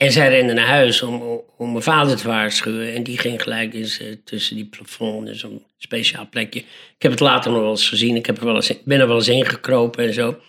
En 0.00 0.12
zij 0.12 0.28
rende 0.28 0.52
naar 0.52 0.66
huis 0.66 1.02
om, 1.02 1.42
mijn 1.58 1.82
vader 1.82 2.16
te 2.16 2.28
waarschuwen. 2.28 2.94
En 2.94 3.02
die 3.02 3.18
ging 3.18 3.42
gelijk 3.42 3.74
eens 3.74 3.98
eh, 4.00 4.06
tussen 4.24 4.56
die 4.56 4.64
plafond, 4.64 5.26
dus 5.26 5.42
een 5.42 5.62
speciaal 5.78 6.28
plekje. 6.30 6.60
Ik 6.60 7.02
heb 7.02 7.10
het 7.10 7.20
later 7.20 7.50
nog 7.50 7.60
wel 7.60 7.70
eens 7.70 7.88
gezien. 7.88 8.16
Ik 8.16 8.26
heb 8.26 8.38
er 8.38 8.44
wel 8.44 8.54
eens, 8.54 8.82
ben 8.84 9.00
er 9.00 9.06
wel 9.06 9.16
eens 9.16 9.28
ingekropen 9.28 10.06
en 10.06 10.14
zo. 10.14 10.40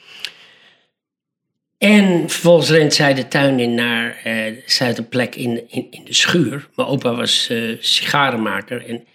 En 1.78 2.30
vervolgens 2.30 2.70
rent 2.70 2.94
zij 2.94 3.14
de 3.14 3.28
tuin 3.28 3.60
in 3.60 3.74
naar... 3.74 4.22
eh 4.24 4.56
zij 4.66 4.88
had 4.88 4.98
een 4.98 5.10
plek 5.10 5.36
in, 5.36 5.64
in, 5.70 5.88
in 5.90 6.04
de 6.06 6.14
schuur. 6.14 6.68
Mijn 6.76 6.88
opa 6.88 7.16
was 7.16 7.50
eh, 7.50 7.76
sigarenmaker. 7.80 8.86
En 8.86 9.06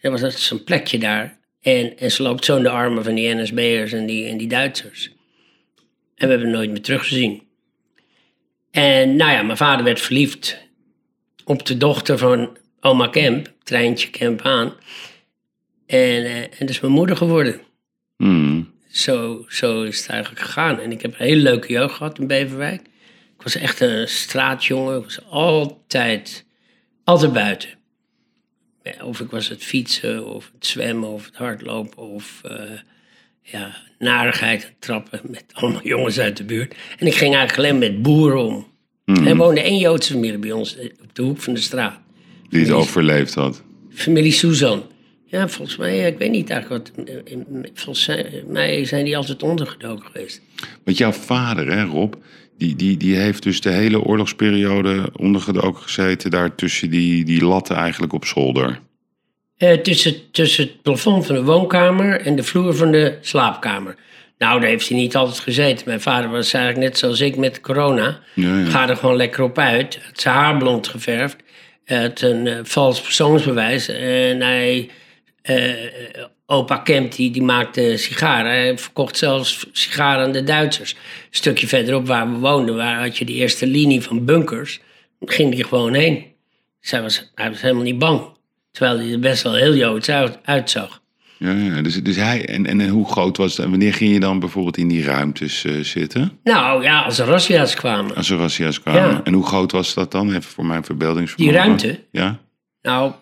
er 0.00 0.10
was 0.10 0.20
dat 0.20 0.32
zo'n 0.32 0.64
plekje 0.64 0.98
daar. 0.98 1.38
En, 1.62 1.98
en 1.98 2.10
ze 2.10 2.22
loopt 2.22 2.44
zo 2.44 2.56
in 2.56 2.62
de 2.62 2.68
armen 2.68 3.04
van 3.04 3.14
die 3.14 3.34
NSB'ers 3.34 3.92
en 3.92 4.06
die, 4.06 4.28
en 4.28 4.36
die 4.36 4.48
Duitsers. 4.48 5.10
En 6.14 6.26
we 6.26 6.32
hebben 6.34 6.40
hem 6.40 6.50
nooit 6.56 6.70
meer 6.70 6.82
teruggezien. 6.82 7.43
En 8.74 9.16
nou 9.16 9.32
ja, 9.32 9.42
mijn 9.42 9.56
vader 9.56 9.84
werd 9.84 10.00
verliefd 10.00 10.58
op 11.44 11.66
de 11.66 11.76
dochter 11.76 12.18
van 12.18 12.56
oma 12.80 13.06
Kemp, 13.08 13.52
Treintje 13.62 14.10
Kemp 14.10 14.40
aan. 14.40 14.72
En, 15.86 16.24
eh, 16.24 16.36
en 16.42 16.56
dat 16.58 16.68
is 16.68 16.80
mijn 16.80 16.92
moeder 16.92 17.16
geworden. 17.16 17.60
Hmm. 18.16 18.72
Zo, 18.88 19.44
zo 19.48 19.82
is 19.82 19.98
het 19.98 20.08
eigenlijk 20.08 20.42
gegaan. 20.42 20.80
En 20.80 20.92
ik 20.92 21.02
heb 21.02 21.10
een 21.10 21.26
hele 21.26 21.42
leuke 21.42 21.72
jeugd 21.72 21.94
gehad 21.94 22.18
in 22.18 22.26
Beverwijk. 22.26 22.80
Ik 23.36 23.42
was 23.42 23.54
echt 23.54 23.80
een 23.80 24.08
straatjongen. 24.08 24.98
Ik 24.98 25.04
was 25.04 25.24
altijd, 25.24 26.46
altijd 27.04 27.32
buiten. 27.32 27.70
Ja, 28.82 29.04
Of 29.04 29.20
ik 29.20 29.30
was 29.30 29.48
het 29.48 29.64
fietsen, 29.64 30.26
of 30.26 30.50
het 30.54 30.66
zwemmen, 30.66 31.08
of 31.08 31.24
het 31.24 31.36
hardlopen, 31.36 32.02
of 32.02 32.40
eh, 32.42 32.70
ja, 33.44 33.76
narigheid 33.98 34.64
en 34.64 34.74
trappen 34.78 35.20
met 35.22 35.44
allemaal 35.52 35.82
jongens 35.94 36.18
uit 36.18 36.36
de 36.36 36.44
buurt. 36.44 36.74
En 36.98 37.06
ik 37.06 37.14
ging 37.14 37.34
eigenlijk 37.34 37.58
alleen 37.68 37.78
met 37.78 38.02
boeren 38.02 38.44
om. 38.44 38.66
Er 39.04 39.36
woonde 39.36 39.60
één 39.60 39.78
Joodse 39.78 40.12
familie 40.12 40.38
bij 40.38 40.52
ons 40.52 40.76
eh, 40.78 40.84
op 41.02 41.14
de 41.14 41.22
hoek 41.22 41.40
van 41.40 41.54
de 41.54 41.60
straat. 41.60 41.98
Die 42.48 42.60
het 42.60 42.70
overleefd 42.70 43.34
had. 43.34 43.62
Familie 43.90 44.32
Suzan. 44.32 44.82
Ja, 45.24 45.48
volgens 45.48 45.76
mij, 45.76 45.96
ja, 45.96 46.06
ik 46.06 46.18
weet 46.18 46.30
niet 46.30 46.50
eigenlijk 46.50 46.86
wat. 46.96 47.06
eh, 47.08 47.32
eh, 47.32 47.38
Volgens 47.74 48.10
mij 48.46 48.84
zijn 48.84 49.04
die 49.04 49.16
altijd 49.16 49.42
ondergedoken 49.42 50.06
geweest. 50.12 50.40
Want 50.84 50.98
jouw 50.98 51.12
vader, 51.12 51.72
hè, 51.72 51.84
Rob, 51.84 52.14
die, 52.58 52.76
die, 52.76 52.96
die 52.96 53.16
heeft 53.16 53.42
dus 53.42 53.60
de 53.60 53.70
hele 53.70 54.00
oorlogsperiode 54.02 55.08
ondergedoken 55.16 55.82
gezeten... 55.82 56.30
daar 56.30 56.54
tussen 56.54 56.90
die, 56.90 57.24
die 57.24 57.44
latten 57.44 57.76
eigenlijk 57.76 58.12
op 58.12 58.24
zolder. 58.24 58.80
Eh, 59.56 59.78
tussen, 59.78 60.30
tussen 60.30 60.64
het 60.64 60.82
plafond 60.82 61.26
van 61.26 61.34
de 61.34 61.44
woonkamer 61.44 62.20
en 62.20 62.36
de 62.36 62.42
vloer 62.42 62.74
van 62.74 62.90
de 62.90 63.18
slaapkamer. 63.20 63.96
Nou, 64.38 64.60
daar 64.60 64.68
heeft 64.68 64.88
hij 64.88 64.98
niet 64.98 65.16
altijd 65.16 65.38
gezeten. 65.38 65.82
Mijn 65.86 66.00
vader 66.00 66.30
was 66.30 66.52
eigenlijk 66.52 66.86
net 66.86 66.98
zoals 66.98 67.20
ik 67.20 67.36
met 67.36 67.60
corona. 67.60 68.20
Ja, 68.34 68.58
ja. 68.58 68.64
Ga 68.64 68.88
er 68.88 68.96
gewoon 68.96 69.16
lekker 69.16 69.42
op 69.42 69.58
uit. 69.58 69.98
Het 70.02 70.20
zijn 70.20 70.34
haar 70.34 70.56
blond 70.56 70.88
geverfd. 70.88 71.36
Het 71.84 72.20
een 72.20 72.46
eh, 72.46 72.58
vals 72.62 73.00
persoonsbewijs. 73.00 73.88
En 73.88 74.40
hij, 74.40 74.90
eh, 75.42 75.72
opa 76.46 76.76
Kemp, 76.76 77.14
die, 77.14 77.30
die 77.30 77.42
maakte 77.42 77.96
sigaren. 77.96 78.50
Hij 78.50 78.78
verkocht 78.78 79.16
zelfs 79.16 79.66
sigaren 79.72 80.24
aan 80.24 80.32
de 80.32 80.44
Duitsers. 80.44 80.92
Een 80.92 80.98
stukje 81.30 81.66
verderop 81.66 82.06
waar 82.06 82.30
we 82.30 82.38
woonden, 82.38 82.76
waar 82.76 83.00
had 83.00 83.18
je 83.18 83.24
de 83.24 83.32
eerste 83.32 83.66
linie 83.66 84.02
van 84.02 84.24
bunkers. 84.24 84.80
Ging 85.20 85.54
hij 85.54 85.62
gewoon 85.62 85.94
heen. 85.94 86.32
Hij 86.80 87.02
was, 87.02 87.30
hij 87.34 87.50
was 87.50 87.60
helemaal 87.60 87.82
niet 87.82 87.98
bang. 87.98 88.33
Terwijl 88.74 88.98
hij 88.98 89.12
er 89.12 89.18
best 89.18 89.42
wel 89.42 89.54
heel 89.54 89.74
joods 89.74 90.08
uit- 90.10 90.38
uitzag. 90.44 91.02
Ja, 91.38 91.50
ja. 91.52 91.82
Dus, 91.82 92.02
dus 92.02 92.16
hij, 92.16 92.46
en, 92.46 92.66
en 92.66 92.88
hoe 92.88 93.08
groot 93.10 93.36
was? 93.36 93.58
En 93.58 93.70
wanneer 93.70 93.94
ging 93.94 94.12
je 94.12 94.20
dan 94.20 94.38
bijvoorbeeld 94.38 94.76
in 94.76 94.88
die 94.88 95.04
ruimtes 95.04 95.64
eh, 95.64 95.80
zitten? 95.80 96.38
Nou 96.42 96.82
ja, 96.82 97.02
als 97.02 97.18
er 97.18 97.26
razzia's 97.26 97.74
kwamen. 97.74 98.14
Als 98.14 98.30
er 98.30 98.38
razzia's 98.38 98.80
kwamen. 98.80 99.10
Ja. 99.10 99.20
En 99.24 99.32
hoe 99.32 99.46
groot 99.46 99.72
was 99.72 99.94
dat 99.94 100.12
dan? 100.12 100.28
Even 100.28 100.42
voor 100.42 100.66
mijn 100.66 100.84
verbeeldingsvermogen. 100.84 101.54
Die 101.54 101.62
ruimte? 101.62 102.00
Ja. 102.10 102.40
Nou, 102.82 103.12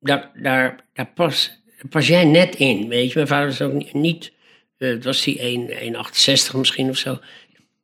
daar, 0.00 0.30
daar, 0.34 0.84
daar, 0.92 1.06
pas, 1.14 1.62
daar 1.76 1.88
pas 1.88 2.06
jij 2.06 2.24
net 2.24 2.54
in, 2.56 2.88
weet 2.88 3.08
je. 3.08 3.14
Mijn 3.14 3.26
vader 3.26 3.46
was 3.46 3.62
ook 3.62 3.92
niet, 3.92 4.32
eh, 4.78 4.88
het 4.88 5.04
was 5.04 5.22
die 5.24 5.38
1 5.38 5.68
1,68 5.70 6.56
misschien 6.56 6.88
of 6.88 6.96
zo. 6.96 7.18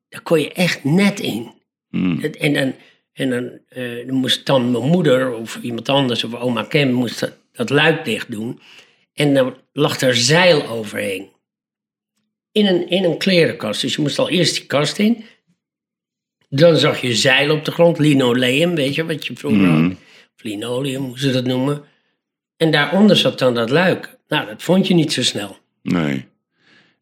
Daar 0.08 0.22
kon 0.22 0.40
je 0.40 0.52
echt 0.52 0.84
net 0.84 1.20
in. 1.20 1.52
Hmm. 1.88 2.20
En 2.22 2.52
dan, 2.52 2.74
en 3.12 3.30
dan, 3.30 3.58
eh, 3.68 4.06
dan 4.06 4.14
moest 4.14 4.46
dan 4.46 4.70
mijn 4.70 4.84
moeder 4.84 5.32
of 5.34 5.58
iemand 5.62 5.88
anders 5.88 6.24
of 6.24 6.34
oma 6.34 6.62
Kem 6.62 6.92
moest 6.92 7.20
dat, 7.20 7.32
dat 7.52 7.70
luik 7.70 8.04
dicht 8.04 8.30
doen. 8.30 8.60
En 9.14 9.34
dan 9.34 9.56
lag 9.72 10.00
er 10.00 10.16
zeil 10.16 10.66
overheen. 10.68 11.28
In 12.52 12.66
een, 12.66 12.88
in 12.88 13.04
een 13.04 13.18
klerenkast. 13.18 13.80
Dus 13.80 13.94
je 13.94 14.02
moest 14.02 14.18
al 14.18 14.28
eerst 14.30 14.54
die 14.54 14.66
kast 14.66 14.98
in. 14.98 15.24
Dan 16.48 16.76
zag 16.76 17.00
je 17.00 17.14
zeil 17.14 17.50
op 17.56 17.64
de 17.64 17.70
grond, 17.70 17.98
linoleum, 17.98 18.74
weet 18.74 18.94
je 18.94 19.04
wat 19.06 19.26
je 19.26 19.36
vroeger 19.36 19.60
Mhm. 19.60 19.82
had. 19.82 19.92
Of 20.36 20.42
linoleum, 20.42 21.02
hoe 21.04 21.18
ze 21.18 21.30
dat 21.30 21.44
noemen. 21.44 21.84
En 22.56 22.70
daaronder 22.70 23.16
zat 23.16 23.38
dan 23.38 23.54
dat 23.54 23.70
luik. 23.70 24.18
Nou, 24.28 24.46
dat 24.46 24.62
vond 24.62 24.86
je 24.86 24.94
niet 24.94 25.12
zo 25.12 25.22
snel. 25.22 25.56
Nee. 25.82 26.24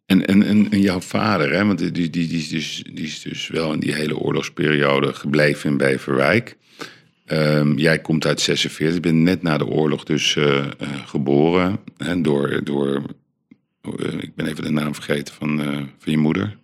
En, 0.08 0.26
en, 0.26 0.42
en, 0.42 0.70
en 0.70 0.80
jouw 0.80 1.00
vader, 1.00 1.52
hè, 1.52 1.66
want 1.66 1.78
die, 1.78 1.90
die, 1.90 2.10
die, 2.10 2.38
is 2.38 2.48
dus, 2.48 2.82
die 2.92 3.04
is 3.04 3.22
dus 3.22 3.48
wel 3.48 3.72
in 3.72 3.80
die 3.80 3.94
hele 3.94 4.18
oorlogsperiode 4.18 5.14
gebleven 5.14 5.70
in 5.70 5.76
Beverwijk. 5.76 6.56
Ehm, 7.24 7.76
jij 7.76 7.98
komt 7.98 8.26
uit 8.26 8.40
46, 8.40 8.94
je 8.94 9.00
bent 9.00 9.14
net 9.14 9.42
na 9.42 9.58
de 9.58 9.66
oorlog 9.66 10.04
dus 10.04 10.36
eh, 10.36 10.58
eh, 10.58 10.66
geboren. 11.06 11.78
Hè, 11.96 12.20
door, 12.20 12.60
door 12.64 13.02
eh, 13.82 14.12
ik 14.12 14.34
ben 14.34 14.46
even 14.46 14.62
de 14.62 14.70
naam 14.70 14.94
vergeten 14.94 15.34
van, 15.34 15.58
van 15.98 16.12
je 16.12 16.18
moeder. 16.18 16.56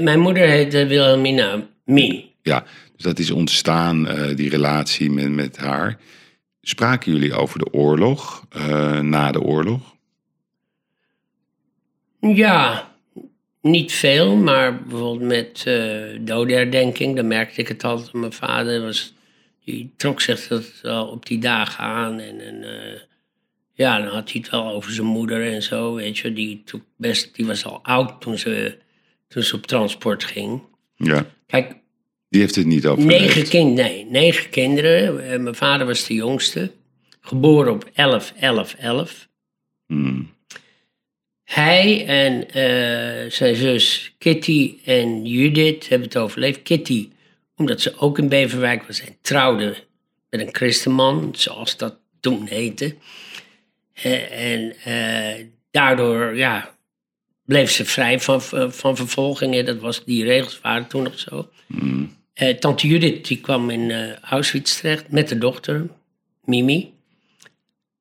Mijn 0.00 0.20
moeder 0.20 0.48
heette 0.48 0.86
Wilhelmina 0.86 1.68
Mien. 1.84 2.24
Ja, 2.42 2.64
dus 2.96 3.04
dat 3.04 3.18
is 3.18 3.30
ontstaan, 3.30 4.08
die 4.34 4.50
relatie 4.50 5.10
met, 5.10 5.30
met 5.30 5.56
haar. 5.56 5.98
Spraken 6.60 7.12
jullie 7.12 7.34
over 7.34 7.58
de 7.58 7.72
oorlog, 7.72 8.46
na 9.02 9.32
de 9.32 9.40
oorlog? 9.40 9.91
Ja, 12.30 12.90
niet 13.60 13.92
veel, 13.92 14.36
maar 14.36 14.82
bijvoorbeeld 14.82 15.28
met 15.28 15.62
eh 15.66 16.18
dodenherdenking, 16.20 17.16
dan 17.16 17.26
merkte 17.26 17.60
ik 17.60 17.68
het 17.68 17.84
altijd. 17.84 18.12
Mijn 18.12 18.32
vader 18.32 18.82
was, 18.82 19.14
die 19.64 19.92
trok 19.96 20.20
zich 20.20 20.48
dat 20.48 20.80
wel 20.82 21.06
op 21.06 21.26
die 21.26 21.38
dagen 21.38 21.84
aan. 21.84 22.20
En, 22.20 22.40
en 22.40 22.62
eh, 22.64 23.00
ja, 23.72 23.98
dan 23.98 24.14
had 24.14 24.30
hij 24.32 24.40
het 24.40 24.50
wel 24.50 24.68
over 24.68 24.92
zijn 24.92 25.06
moeder 25.06 25.52
en 25.52 25.62
zo, 25.62 25.94
weet 25.94 26.18
je. 26.18 26.32
Die, 26.32 26.62
best, 26.96 27.34
die 27.36 27.46
was 27.46 27.64
al 27.64 27.80
oud 27.82 28.20
toen 28.20 28.38
ze, 28.38 28.78
toen 29.28 29.42
ze 29.42 29.56
op 29.56 29.66
transport 29.66 30.24
ging. 30.24 30.62
Ja, 30.96 31.26
Kijk, 31.46 31.74
die 32.28 32.40
heeft 32.40 32.54
het 32.54 32.66
niet 32.66 32.86
over. 32.86 33.06
negen, 33.06 33.48
kind, 33.48 33.74
nee, 33.74 34.06
negen 34.06 34.50
kinderen. 34.50 35.30
Eh, 35.30 35.38
mijn 35.38 35.54
vader 35.54 35.86
was 35.86 36.06
de 36.06 36.14
jongste. 36.14 36.72
Geboren 37.20 37.72
op 37.72 37.90
11, 37.92 38.32
11, 38.36 38.74
11. 38.74 39.28
Hmm. 39.86 40.30
Hij 41.54 42.06
en 42.06 42.48
eh, 42.48 43.30
zijn 43.30 43.54
zus 43.56 44.14
Kitty 44.18 44.74
en 44.84 45.26
Judith 45.26 45.88
hebben 45.88 46.08
het 46.08 46.16
overleefd. 46.16 46.62
Kitty, 46.62 47.10
omdat 47.56 47.80
ze 47.80 47.98
ook 47.98 48.18
in 48.18 48.28
Beverwijk 48.28 48.86
was 48.86 49.00
en 49.00 49.16
trouwde 49.20 49.74
met 50.30 50.40
een 50.40 50.54
christenman, 50.54 51.34
zoals 51.36 51.76
dat 51.76 51.96
toen 52.20 52.46
heette. 52.46 52.96
Eh, 53.92 54.52
en 54.52 54.74
eh, 54.84 55.46
daardoor 55.70 56.36
ja, 56.36 56.74
bleef 57.44 57.70
ze 57.70 57.84
vrij 57.84 58.20
van, 58.20 58.42
van 58.72 58.96
vervolgingen. 58.96 59.64
Dat 59.64 59.78
was, 59.78 60.04
die 60.04 60.24
regels 60.24 60.60
waren 60.60 60.86
toen 60.86 61.02
nog 61.02 61.18
zo. 61.18 61.48
Eh, 62.34 62.56
tante 62.56 62.86
Judith 62.86 63.26
die 63.26 63.40
kwam 63.40 63.70
in 63.70 64.16
Auschwitz 64.20 64.80
terecht 64.80 65.10
met 65.10 65.28
de 65.28 65.38
dochter, 65.38 65.88
Mimi. 66.44 66.94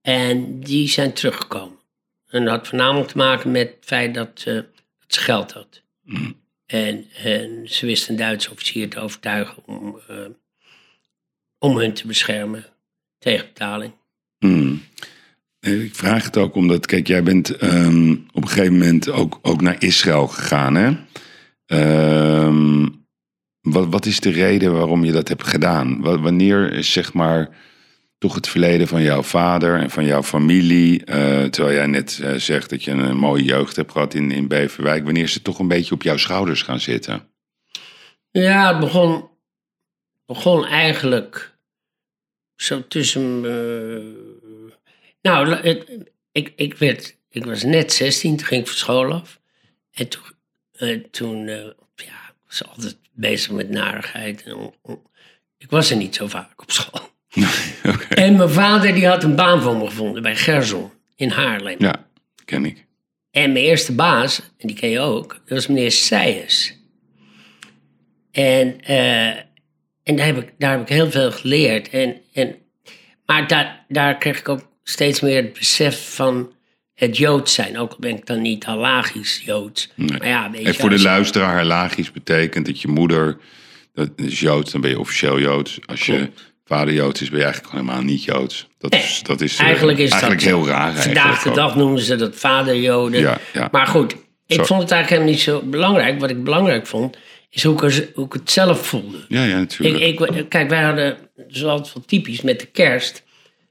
En 0.01 0.59
die 0.59 0.89
zijn 0.89 1.13
teruggekomen. 1.13 1.80
En 2.31 2.43
dat 2.45 2.53
had 2.55 2.67
voornamelijk 2.67 3.09
te 3.09 3.17
maken 3.17 3.51
met 3.51 3.67
het 3.67 3.77
feit 3.85 4.13
dat, 4.13 4.41
dat 4.45 4.65
ze 5.07 5.19
geld 5.19 5.51
had. 5.51 5.81
En, 6.65 7.05
en 7.23 7.61
ze 7.69 7.85
wist 7.85 8.09
een 8.09 8.15
Duitse 8.15 8.51
officier 8.51 8.89
te 8.89 8.99
overtuigen 8.99 9.65
om, 9.65 9.99
eh, 10.07 10.15
om 11.59 11.77
hun 11.77 11.93
te 11.93 12.07
beschermen 12.07 12.65
tegen 13.19 13.45
betaling. 13.45 13.93
Nee, 15.59 15.83
Ik 15.85 15.95
vraag 15.95 16.23
het 16.23 16.37
ook 16.37 16.55
omdat, 16.55 16.85
kijk, 16.85 17.07
jij 17.07 17.23
bent 17.23 17.49
ehm, 17.57 18.11
op 18.11 18.41
een 18.43 18.47
gegeven 18.47 18.77
moment 18.77 19.09
ook, 19.09 19.39
ook 19.41 19.61
naar 19.61 19.83
Israël 19.83 20.27
gegaan, 20.27 20.75
hè? 20.75 20.91
Ehm, 21.65 22.87
wat, 23.61 23.87
wat 23.89 24.05
is 24.05 24.19
de 24.19 24.29
reden 24.31 24.73
waarom 24.73 25.03
je 25.05 25.11
dat 25.11 25.27
hebt 25.27 25.47
gedaan? 25.47 26.01
Wa- 26.01 26.19
Wanneer 26.19 26.73
is 26.73 26.91
zeg 26.91 27.13
maar 27.13 27.57
toch 28.21 28.35
het 28.35 28.47
verleden 28.47 28.87
van 28.87 29.01
jouw 29.01 29.23
vader 29.23 29.79
en 29.79 29.89
van 29.89 30.05
jouw 30.05 30.23
familie, 30.23 31.05
eh, 31.05 31.43
terwijl 31.43 31.75
jij 31.75 31.85
net 31.85 32.19
eh, 32.23 32.33
zegt 32.33 32.69
dat 32.69 32.83
je 32.83 32.91
een 32.91 33.17
mooie 33.17 33.43
jeugd 33.43 33.75
hebt 33.75 33.91
gehad 33.91 34.13
in, 34.13 34.31
in 34.31 34.47
Beverwijk, 34.47 35.03
wanneer 35.03 35.31
het 35.33 35.43
toch 35.43 35.59
een 35.59 35.67
beetje 35.67 35.93
op 35.93 36.01
jouw 36.03 36.17
schouders 36.17 36.61
gaan 36.61 36.79
zitten? 36.79 37.27
Ja, 38.31 38.71
het 38.71 38.79
begon, 38.79 39.29
begon 40.25 40.65
eigenlijk 40.65 41.57
zo 42.55 42.87
tussen. 42.87 43.45
eh, 43.45 44.73
nou, 45.21 45.57
ik, 46.31 46.53
ik, 46.55 46.77
werd, 46.77 47.17
ik 47.29 47.45
was 47.45 47.63
net 47.63 47.93
16, 47.93 48.37
toen 48.37 48.47
ging 48.47 48.61
ik 48.61 48.67
van 48.67 48.77
school 48.77 49.13
af. 49.13 49.39
En 49.91 50.07
toen, 50.07 51.07
toen 51.11 51.45
ja, 51.95 52.29
ik 52.29 52.41
was 52.47 52.67
altijd 52.67 52.97
bezig 53.11 53.51
met 53.51 53.69
narigheid. 53.69 54.43
En, 54.43 54.73
ik 55.57 55.69
was 55.69 55.89
er 55.89 55.97
niet 55.97 56.15
zo 56.15 56.27
vaak 56.27 56.61
op 56.61 56.71
school. 56.71 57.09
En 58.09 58.35
mijn 58.35 58.49
vader 58.49 58.93
die 58.93 59.07
had 59.07 59.23
een 59.23 59.35
baan 59.35 59.61
voor 59.61 59.77
me 59.77 59.85
gevonden 59.85 60.21
bij 60.21 60.35
Gerson 60.35 60.91
in 61.15 61.29
Haarlem. 61.29 61.75
Ja, 61.77 62.05
ken 62.45 62.65
ik. 62.65 62.85
En 63.31 63.51
mijn 63.51 63.65
eerste 63.65 63.93
baas, 63.93 64.41
en 64.57 64.67
die 64.67 64.75
ken 64.75 64.89
je 64.89 64.99
ook, 64.99 65.29
dat 65.29 65.57
was 65.57 65.67
meneer 65.67 65.91
Seijers. 65.91 66.73
En, 68.31 68.81
eh, 68.81 69.27
en 70.03 70.15
daar, 70.15 70.25
heb 70.25 70.37
ik, 70.37 70.53
daar 70.57 70.71
heb 70.71 70.81
ik 70.81 70.89
heel 70.89 71.11
veel 71.11 71.31
geleerd. 71.31 71.89
En, 71.89 72.15
en, 72.33 72.55
maar 73.25 73.47
daar, 73.47 73.85
daar 73.87 74.17
kreeg 74.17 74.39
ik 74.39 74.49
ook 74.49 74.69
steeds 74.83 75.19
meer 75.19 75.35
het 75.35 75.53
besef 75.53 76.13
van 76.15 76.53
het 76.93 77.17
Joods 77.17 77.53
zijn. 77.53 77.77
Ook 77.77 77.91
al 77.91 77.99
ben 77.99 78.17
ik 78.17 78.25
dan 78.25 78.41
niet 78.41 78.63
halachisch 78.63 79.41
Joods. 79.45 79.91
Maar 79.95 80.27
ja, 80.27 80.51
weet 80.51 80.65
En 80.65 80.75
voor 80.75 80.89
de 80.89 81.01
luisteraar, 81.01 81.55
halachisch 81.55 82.11
betekent 82.11 82.65
dat 82.65 82.81
je 82.81 82.87
moeder, 82.87 83.37
dat 83.93 84.09
is 84.15 84.39
Joods, 84.39 84.71
dan 84.71 84.81
ben 84.81 84.89
je 84.89 84.99
officieel 84.99 85.39
Joods. 85.39 85.79
Als 85.85 86.05
je 86.05 86.17
Klopt. 86.17 86.50
Vader 86.65 86.93
Joods 86.93 87.21
is, 87.21 87.29
ben 87.29 87.37
je 87.37 87.43
eigenlijk 87.43 87.73
gewoon 87.73 87.89
helemaal 87.89 88.11
niet 88.11 88.23
Joods. 88.23 88.67
Dat 88.77 88.95
is, 88.95 89.21
dat 89.23 89.41
is 89.41 89.57
eh, 89.57 89.65
Eigenlijk 89.65 89.97
is 89.97 90.11
eigenlijk 90.11 90.41
dat 90.41 90.49
heel 90.49 90.67
raar. 90.67 90.93
Vandaag 90.93 91.43
de 91.43 91.51
dag 91.51 91.75
noemen 91.75 92.01
ze 92.01 92.15
dat 92.15 92.35
vaderjoden. 92.35 93.19
Ja, 93.19 93.37
ja. 93.53 93.67
Maar 93.71 93.87
goed, 93.87 94.15
ik 94.45 94.57
Zo. 94.57 94.63
vond 94.63 94.81
het 94.81 94.91
eigenlijk 94.91 95.09
helemaal 95.09 95.31
niet 95.31 95.41
zo 95.41 95.69
belangrijk. 95.69 96.19
Wat 96.19 96.29
ik 96.29 96.43
belangrijk 96.43 96.87
vond, 96.87 97.17
is 97.49 97.63
hoe 97.63 97.85
ik, 97.85 98.09
hoe 98.15 98.25
ik 98.25 98.33
het 98.33 98.51
zelf 98.51 98.87
voelde. 98.87 99.25
Ja, 99.27 99.43
ja, 99.43 99.57
natuurlijk. 99.57 100.03
Ik, 100.03 100.19
ik, 100.19 100.49
kijk, 100.49 100.69
wij 100.69 100.83
hadden, 100.83 101.17
zoals 101.47 101.77
altijd 101.77 101.93
wel 101.93 102.03
typisch, 102.05 102.41
met 102.41 102.59
de 102.59 102.65
kerst 102.65 103.23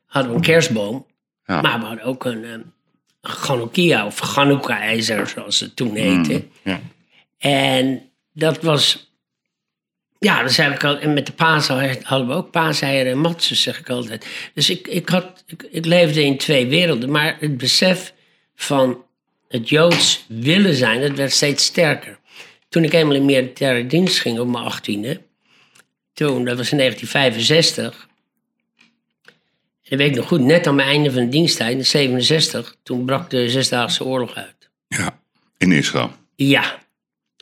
hadden 0.06 0.30
we 0.30 0.36
een 0.36 0.42
kerstboom. 0.44 1.06
Ja. 1.46 1.60
Maar 1.60 1.80
we 1.80 1.86
hadden 1.86 2.04
ook 2.04 2.24
een, 2.24 2.44
eh, 2.44 2.50
een 2.50 2.72
Chanukia 3.22 4.06
of 4.06 4.18
Chanukka-ijzer, 4.18 5.26
zoals 5.28 5.60
het 5.60 5.76
toen 5.76 5.94
heette. 5.94 6.44
ja. 6.64 6.80
En 7.38 8.02
dat 8.32 8.62
was 8.62 9.09
Ja, 10.22 10.42
dat 10.42 10.52
zei 10.52 10.74
ik 10.74 10.84
al. 10.84 10.98
En 10.98 11.12
met 11.12 11.26
de 11.26 11.32
paaseieren 11.32 12.02
hadden 12.02 12.28
we 12.28 12.34
ook 12.34 12.50
paaseieren 12.50 13.12
en 13.12 13.18
matsen, 13.18 13.56
zeg 13.56 13.78
ik 13.78 13.90
altijd. 13.90 14.26
Dus 14.54 14.70
ik, 14.70 14.88
ik, 14.88 15.08
had, 15.08 15.44
ik, 15.46 15.68
ik 15.70 15.84
leefde 15.84 16.24
in 16.24 16.38
twee 16.38 16.66
werelden. 16.66 17.10
Maar 17.10 17.36
het 17.40 17.56
besef 17.56 18.12
van 18.54 19.04
het 19.48 19.68
Joods 19.68 20.24
willen 20.28 20.74
zijn, 20.74 21.00
dat 21.00 21.16
werd 21.16 21.32
steeds 21.32 21.64
sterker. 21.64 22.18
Toen 22.68 22.84
ik 22.84 22.92
eenmaal 22.92 23.16
in 23.16 23.24
militaire 23.24 23.86
dienst 23.86 24.20
ging 24.20 24.38
op 24.38 24.48
mijn 24.48 24.64
achttiende, 24.64 25.20
toen, 26.12 26.44
dat 26.44 26.56
was 26.56 26.70
in 26.70 26.78
1965, 26.78 28.08
en 29.84 29.98
weet 29.98 30.10
ik 30.10 30.16
nog 30.16 30.26
goed, 30.26 30.40
net 30.40 30.66
aan 30.66 30.74
mijn 30.74 30.88
einde 30.88 31.12
van 31.12 31.24
de 31.24 31.28
diensttijd, 31.28 31.76
in 31.76 31.86
67, 31.86 32.76
toen 32.82 33.04
brak 33.04 33.30
de 33.30 33.50
Zesdaagse 33.50 34.04
Oorlog 34.04 34.34
uit. 34.34 34.70
Ja, 34.88 35.20
in 35.58 35.72
Israël. 35.72 36.12
Ja. 36.36 36.78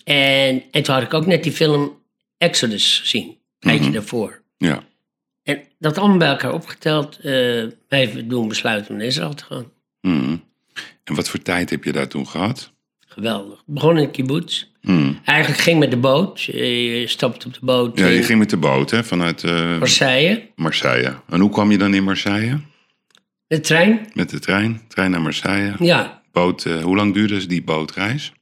En, 0.04 0.62
en 0.70 0.82
toen 0.82 0.94
had 0.94 1.02
ik 1.02 1.14
ook 1.14 1.26
net 1.26 1.42
die 1.42 1.52
film 1.52 1.97
Exodus 2.38 2.98
gezien, 2.98 3.26
een 3.28 3.36
tijdje 3.58 3.90
daarvoor. 3.90 4.42
Ja. 4.56 4.82
En 5.42 5.62
dat 5.78 5.98
allemaal 5.98 6.16
bij 6.18 6.28
elkaar 6.28 6.52
opgeteld, 6.52 7.18
eh 7.18 7.64
heeft 7.88 8.28
doen 8.28 8.48
besluiten 8.48 8.90
om 8.90 8.96
naar 8.96 9.06
Israël 9.06 9.34
te 9.34 9.44
gaan. 9.44 9.72
Mhm. 10.00 10.36
En 11.04 11.14
wat 11.14 11.28
voor 11.28 11.42
tijd 11.42 11.70
heb 11.70 11.84
je 11.84 11.92
daar 11.92 12.08
toen 12.08 12.28
gehad? 12.28 12.72
Geweldig. 13.06 13.62
Begon 13.66 13.98
in 13.98 14.10
kibbutz. 14.10 14.64
Mhm. 14.80 15.12
Eigenlijk 15.24 15.60
ging 15.60 15.78
met 15.78 15.90
de 15.90 15.96
boot. 15.96 16.42
Je 16.42 17.04
stapt 17.06 17.46
op 17.46 17.54
de 17.54 17.60
boot 17.62 17.98
Ja, 17.98 18.06
je 18.06 18.16
in 18.16 18.24
ging 18.24 18.38
met 18.38 18.50
de 18.50 18.56
boot 18.56 18.90
hè, 18.90 19.04
vanuit 19.04 19.44
eh, 19.44 19.78
Marseille. 19.78 20.48
Marseille. 20.56 21.14
En 21.28 21.40
hoe 21.40 21.50
kwam 21.50 21.70
je 21.70 21.78
dan 21.78 21.94
in 21.94 22.04
Marseille? 22.04 22.60
De 23.46 23.60
trein. 23.60 24.08
Met 24.14 24.30
de 24.30 24.38
trein? 24.38 24.80
Trein 24.88 25.10
naar 25.10 25.22
Marseille. 25.22 25.74
Ja, 25.78 26.22
Boot, 26.32 26.64
eh, 26.64 26.82
hoe 26.82 26.96
lang 26.96 27.14
duurde 27.14 27.46
die 27.46 27.62
bootreis? 27.62 28.32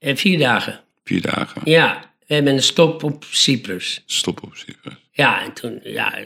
vier 0.00 0.38
dagen. 0.38 0.80
Vier 1.04 1.20
dagen. 1.20 1.60
Ja, 1.64 2.09
we 2.30 2.36
hebben 2.36 2.54
een 2.54 2.62
stop 2.62 3.02
op 3.02 3.24
Cyprus. 3.30 4.02
Stop 4.06 4.42
op 4.42 4.56
Cyprus. 4.56 4.94
Ja, 5.12 5.42
en 5.42 5.52
toen 5.52 5.80
ja, 5.82 6.18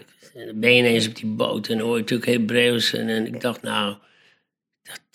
ben 0.54 0.72
je 0.72 0.78
ineens 0.78 1.08
op 1.08 1.16
die 1.16 1.26
boot 1.26 1.68
en 1.68 1.78
hoor 1.78 1.94
je 1.94 2.00
natuurlijk 2.00 2.30
Hebreeuws. 2.30 2.92
En, 2.92 3.08
en 3.08 3.26
ik 3.26 3.40
dacht, 3.40 3.62
nou, 3.62 3.96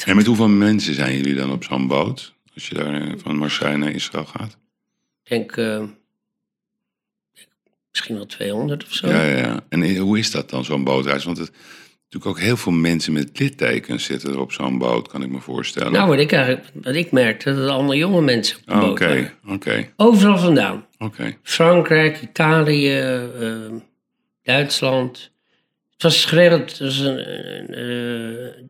En 0.06 0.16
met 0.16 0.26
hoeveel 0.26 0.48
mensen 0.48 0.94
zijn 0.94 1.16
jullie 1.16 1.36
dan 1.36 1.52
op 1.52 1.64
zo'n 1.64 1.88
boot? 1.88 2.34
Als 2.54 2.68
je 2.68 2.76
daar 2.76 3.02
eh, 3.02 3.14
van 3.18 3.38
Marseille 3.38 3.78
naar 3.78 3.92
Israël 3.92 4.26
gaat? 4.26 4.58
ik 5.24 5.30
denk 5.30 5.58
eh, 5.58 5.84
misschien 7.92 8.16
wel 8.16 8.26
200 8.26 8.84
of 8.84 8.94
zo. 8.94 9.08
Ja, 9.08 9.24
ja, 9.24 9.38
ja. 9.38 9.66
En 9.70 9.82
eh, 9.82 10.00
hoe 10.00 10.20
is 10.20 10.32
dat 10.32 10.50
dan, 10.50 10.66
zo'n 10.66 10.84
bootreis? 10.84 11.24
Want 11.24 11.38
het, 11.38 11.52
natuurlijk 12.10 12.26
ook 12.40 12.46
heel 12.46 12.58
veel 12.58 12.72
mensen 12.72 13.14
met 13.14 13.40
littekens 13.40 14.04
zitten 14.04 14.30
er 14.32 14.40
op 14.40 14.52
zo'n 14.52 14.78
boot, 14.78 15.08
kan 15.08 15.24
ik 15.24 15.30
me 15.30 15.40
voorstellen. 15.40 15.92
Nou, 15.92 16.08
wat 16.10 16.20
ik 16.20 16.32
eigenlijk, 16.32 16.66
wat 16.74 16.96
ik 16.96 17.12
merkte, 17.12 17.50
dat 17.54 17.58
het 17.62 17.70
allemaal 17.70 17.96
jonge 17.96 18.22
mensen 18.22 18.58
op 18.58 18.66
de 18.66 18.74
boot 18.74 18.90
Oké, 18.90 19.06
waren. 19.08 19.34
oké, 19.48 19.90
Overal 19.96 20.38
vandaan. 20.38 20.86
oké. 20.98 21.38
Frankrijk, 21.44 22.22
Italië, 22.22 23.00
eh, 23.00 23.72
Duitsland. 24.44 25.32
Het 25.94 26.04
was 26.04 26.32
het 26.32 26.78
was 26.80 27.00
een, 27.00 27.18
eh, 27.74 28.64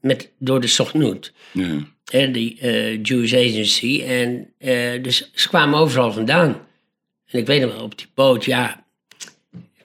met, 0.00 0.32
door 0.38 0.60
de 0.60 0.66
Sochnoet, 0.66 1.32
Ja. 1.52 1.78
hè, 2.04 2.30
die 2.30 2.58
eh, 2.60 3.02
Jewish 3.02 3.34
Agency. 3.34 4.02
En 4.06 4.52
eh, 4.58 5.02
dus 5.02 5.30
ze 5.34 5.48
kwamen 5.48 5.78
overal 5.78 6.12
vandaan. 6.12 6.66
En 7.26 7.38
ik 7.38 7.46
weet 7.46 7.60
nog 7.60 7.72
wel, 7.74 7.82
op 7.82 7.98
die 7.98 8.06
boot, 8.14 8.44
ja, 8.44 8.86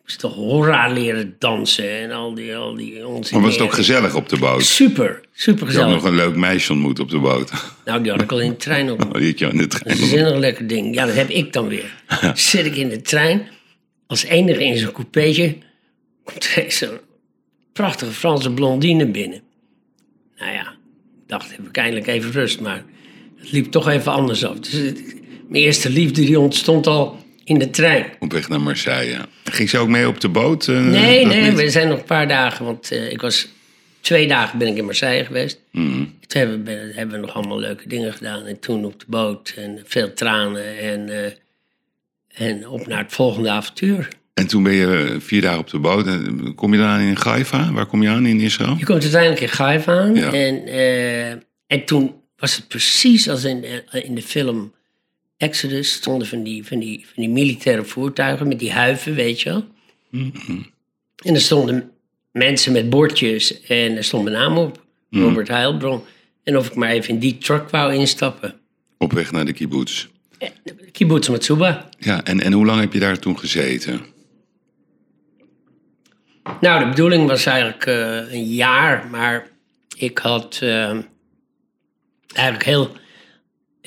moest 0.03 0.19
toch 0.19 0.33
horra 0.33 0.87
leren 0.93 1.35
dansen 1.39 1.89
en 1.99 2.11
al 2.11 2.33
die, 2.33 2.55
al 2.55 2.75
die 2.75 3.07
onzin. 3.07 3.35
Maar 3.37 3.45
was 3.45 3.55
het 3.57 3.63
ook 3.67 3.73
gezellig 3.73 4.15
op 4.15 4.29
de 4.29 4.37
boot? 4.37 4.63
Super, 4.63 5.21
super 5.33 5.71
Je 5.71 5.77
had 5.77 5.87
nog 5.87 5.93
gezellig. 6.01 6.19
een 6.19 6.25
leuk 6.27 6.35
meisje 6.35 6.71
ontmoet 6.71 6.99
op 6.99 7.09
de 7.09 7.19
boot. 7.19 7.51
Nou, 7.85 8.01
die 8.03 8.11
had 8.11 8.21
ik 8.21 8.31
al 8.31 8.39
in 8.41 8.49
de 8.49 8.55
trein 8.57 8.91
op. 8.91 9.01
Oh, 9.05 9.13
die 9.13 9.27
had 9.29 9.39
je 9.39 9.45
in 9.47 9.57
de 9.57 9.67
Dat 9.67 9.79
trein. 9.79 9.95
is 9.95 10.01
een 10.01 10.07
zinnig 10.07 10.37
lekker 10.37 10.67
ding. 10.67 10.95
Ja, 10.95 11.05
dat 11.05 11.15
heb 11.15 11.29
ik 11.29 11.53
dan 11.53 11.67
weer. 11.67 11.93
Zit 12.33 12.65
ik 12.65 12.75
in 12.75 12.89
de 12.89 13.01
trein, 13.01 13.47
als 14.07 14.23
enige 14.23 14.63
in 14.63 14.77
zo'n 14.77 14.91
coupeetje, 14.91 15.57
komt 16.23 16.43
er 16.55 16.63
eens 16.63 16.77
zo'n 16.77 16.97
prachtige 17.73 18.11
Franse 18.11 18.51
blondine 18.51 19.05
binnen. 19.07 19.41
Nou 20.37 20.51
ja, 20.51 20.61
ik 20.71 21.27
dacht, 21.27 21.51
heb 21.51 21.67
ik 21.67 21.77
eindelijk 21.77 22.07
even 22.07 22.31
rust, 22.31 22.59
maar 22.61 22.83
het 23.37 23.51
liep 23.51 23.71
toch 23.71 23.89
even 23.89 24.11
anders 24.11 24.45
af. 24.45 24.59
Dus 24.59 24.71
het- 24.73 25.15
mijn 25.47 25.63
eerste 25.63 25.89
liefde 25.89 26.25
die 26.25 26.39
ontstond 26.39 26.87
al 26.87 27.22
in 27.43 27.59
de 27.59 27.69
trein. 27.69 28.05
Op 28.19 28.31
weg 28.31 28.49
naar 28.49 28.61
Marseille. 28.61 29.17
Ging 29.43 29.69
ze 29.69 29.77
ook 29.77 29.87
mee 29.87 30.07
op 30.07 30.19
de 30.21 30.29
boot? 30.29 30.67
eh, 30.67 30.79
Nee, 30.79 31.25
nee, 31.25 31.41
niet? 31.49 31.53
we 31.59 31.69
zijn 31.69 31.87
nog 31.87 31.97
een 31.99 32.03
paar 32.05 32.27
dagen, 32.27 32.65
want 32.65 32.91
eh, 32.91 33.11
ik 33.11 33.21
was 33.21 33.47
twee 34.01 34.27
dagen 34.27 34.59
ben 34.59 34.67
ik 34.67 34.77
in 34.77 34.85
Marseille 34.85 35.25
geweest. 35.25 35.59
Mhm. 35.71 36.03
Toen 36.27 36.41
hebben 36.41 36.63
we, 36.63 36.91
hebben 36.95 37.15
we 37.19 37.25
nog 37.25 37.35
allemaal 37.35 37.59
leuke 37.59 37.87
dingen 37.87 38.13
gedaan. 38.13 38.45
En 38.45 38.59
toen 38.59 38.85
op 38.85 38.99
de 38.99 39.05
boot 39.07 39.53
en 39.57 39.79
veel 39.85 40.13
tranen 40.13 40.77
en, 40.79 41.09
eh, 41.09 41.31
en 42.49 42.67
op 42.67 42.87
naar 42.87 43.03
het 43.03 43.13
volgende 43.13 43.49
avontuur. 43.49 44.07
En 44.33 44.47
toen 44.47 44.63
ben 44.63 44.73
je 44.73 45.17
vier 45.19 45.41
dagen 45.41 45.59
op 45.59 45.69
de 45.69 45.79
boot. 45.79 46.07
En 46.07 46.55
Kom 46.55 46.73
je 46.73 46.79
dan 46.79 46.99
in 46.99 47.17
Haifa? 47.23 47.71
Waar 47.71 47.85
kom 47.85 48.03
je 48.03 48.09
aan 48.09 48.25
in 48.25 48.39
Israël? 48.39 48.75
Je 48.77 48.85
komt 48.85 49.01
uiteindelijk 49.01 49.41
in 49.41 49.49
Haifa 49.57 49.99
aan. 49.99 50.15
Ja. 50.15 50.31
En, 50.33 50.67
en 51.67 51.85
toen 51.85 52.13
was 52.37 52.55
het 52.55 52.67
precies 52.67 53.29
als 53.29 53.43
in, 53.43 53.65
in 53.91 54.15
de 54.15 54.21
film 54.21 54.73
Exodus. 55.43 55.93
Stonden 55.93 56.27
van 56.27 56.43
die, 56.43 56.65
van, 56.65 56.79
die, 56.79 57.05
van 57.13 57.23
die 57.23 57.31
militaire 57.31 57.83
voertuigen 57.83 58.47
met 58.47 58.59
die 58.59 58.71
huiven, 58.71 59.15
weet 59.15 59.41
je 59.41 59.49
wel. 59.49 59.65
En 61.23 61.33
er 61.33 61.41
stonden 61.41 61.91
mensen 62.31 62.71
met 62.71 62.89
bordjes 62.89 63.61
en 63.61 63.97
er 63.97 64.03
stond 64.03 64.23
mijn 64.23 64.35
naam 64.35 64.57
op. 64.57 64.85
Robert 65.09 65.47
Heilbron. 65.47 66.01
En 66.43 66.57
of 66.57 66.67
ik 66.67 66.75
maar 66.75 66.89
even 66.89 67.09
in 67.09 67.19
die 67.19 67.37
truck 67.37 67.69
wou 67.69 67.93
instappen. 67.93 68.55
Op 68.97 69.13
weg 69.13 69.31
naar 69.31 69.45
de 69.45 69.53
kibbutz. 69.53 70.07
Kibbutz 70.91 71.29
Matsuba. 71.29 71.89
Ja, 71.99 72.23
en, 72.23 72.39
en 72.39 72.53
hoe 72.53 72.65
lang 72.65 72.79
heb 72.79 72.93
je 72.93 72.99
daar 72.99 73.19
toen 73.19 73.39
gezeten? 73.39 74.01
Nou, 76.61 76.83
de 76.83 76.89
bedoeling 76.89 77.27
was 77.27 77.45
eigenlijk 77.45 77.85
eh, 77.85 78.33
een 78.33 78.45
jaar, 78.45 79.07
maar 79.11 79.47
ik 79.97 80.17
had 80.17 80.59
eh, 80.61 80.97
eigenlijk 82.33 82.65
heel. 82.65 82.91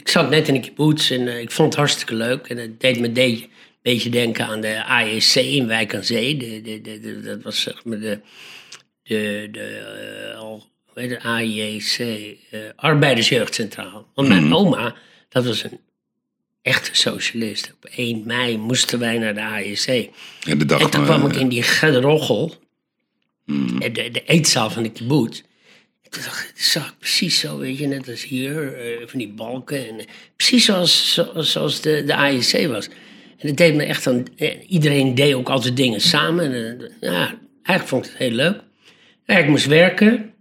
Ik 0.06 0.12
zat 0.12 0.30
net 0.30 0.48
in 0.48 0.54
de 0.54 0.60
kibbutz 0.60 1.10
en 1.10 1.28
eh, 1.28 1.40
ik 1.40 1.50
vond 1.50 1.68
het 1.68 1.78
hartstikke 1.78 2.14
leuk. 2.14 2.46
En 2.46 2.56
het 2.56 2.80
deed 2.80 3.00
me 3.00 3.12
de- 3.12 3.22
een 3.22 3.48
beetje 3.82 4.10
denken 4.10 4.46
aan 4.46 4.60
de 4.60 4.84
AEC 4.84 5.34
in 5.34 5.66
Wijk 5.66 5.94
aan 5.94 6.04
Zee. 6.04 6.36
De, 6.36 6.60
de, 6.62 6.80
de, 6.80 7.00
de- 7.00 7.20
dat 7.20 7.42
was 7.42 7.60
zeg 7.60 7.84
maar 7.84 7.98
de. 7.98 8.20
de, 9.02 9.48
de 9.52 9.66
eh, 10.32 10.38
al, 10.38 10.66
heet 10.94 11.10
het, 11.10 11.22
AEC, 11.22 11.98
eh, 12.50 12.60
Arbeidersjeugdcentraal. 12.76 14.10
Want 14.14 14.28
mijn 14.28 14.54
oma, 14.54 14.94
dat 15.28 15.44
was 15.46 15.64
een 15.64 15.80
echte 16.62 16.90
socialist. 16.92 17.72
Op 17.82 17.90
1 17.90 18.22
mei 18.26 18.56
moesten 18.58 18.98
wij 18.98 19.18
naar 19.18 19.34
de 19.34 19.42
AEC. 19.42 20.10
Ja, 20.40 20.54
de 20.54 20.64
dag 20.64 20.80
En 20.80 20.90
toen 20.90 21.04
kwam 21.04 21.22
eh, 21.22 21.28
ik 21.28 21.36
in 21.40 21.48
die 21.48 21.62
gedrochel, 21.62 22.54
mm, 23.44 23.80
de, 23.80 23.90
de 24.10 24.22
eetzaal 24.24 24.70
van 24.70 24.82
de 24.82 24.90
kibbutz. 24.90 25.38
En 25.38 25.42
toen 25.42 25.50
dacht 26.02 26.05
ik, 26.05 26.05
dat 26.24 26.52
zag 26.54 26.88
ik 26.88 26.98
precies 26.98 27.38
zo, 27.38 27.58
weet 27.58 27.78
je, 27.78 27.86
net 27.86 28.08
als 28.08 28.24
hier, 28.24 28.74
eh, 28.74 29.06
van 29.08 29.18
die 29.18 29.32
balken. 29.32 29.88
En, 29.88 29.98
eh, 29.98 30.06
precies 30.36 30.64
zoals, 30.64 31.12
zo- 31.14 31.32
zoals 31.42 31.80
de, 31.80 32.02
de 32.06 32.14
AEC 32.14 32.66
was. 32.68 32.88
En 33.38 33.48
het 33.48 33.56
deed 33.56 33.74
me 33.74 33.84
echt 33.84 34.06
aan, 34.06 34.24
eh, 34.36 34.54
iedereen 34.70 35.14
deed 35.14 35.34
ook 35.34 35.48
altijd 35.48 35.76
dingen 35.76 36.00
samen. 36.00 36.52
En, 36.52 36.92
ja, 37.00 37.38
eigenlijk 37.62 37.88
vond 37.88 38.04
ik 38.04 38.10
het 38.10 38.18
heel 38.20 38.30
leuk. 38.30 38.60
Ja, 39.24 39.38
ik 39.38 39.48
moest 39.48 39.66
werken. 39.66 40.34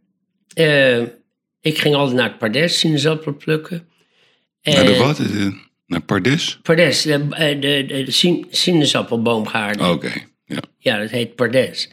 Ik 1.62 1.78
ging 1.78 1.96
altijd 1.96 2.18
naar 2.18 2.30
het 2.30 2.38
Pardes 2.38 2.80
sinaasappelen 2.80 3.38
plukken. 3.38 3.88
naar 4.64 4.86
de 4.86 4.96
wat? 4.96 5.22
Naar 5.88 6.02
Pardes? 6.02 6.60
Pardes, 6.62 7.02
de, 7.02 7.28
de, 7.60 7.86
de, 7.88 8.04
de 8.04 8.12
sin- 8.12 8.46
sinaasappelboomgaarden. 8.50 9.90
Oké, 9.90 10.12
ja. 10.46 10.60
Ja, 10.78 10.98
dat 11.00 11.10
heet 11.10 11.36
Pardes. 11.36 11.90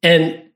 En 0.00 0.47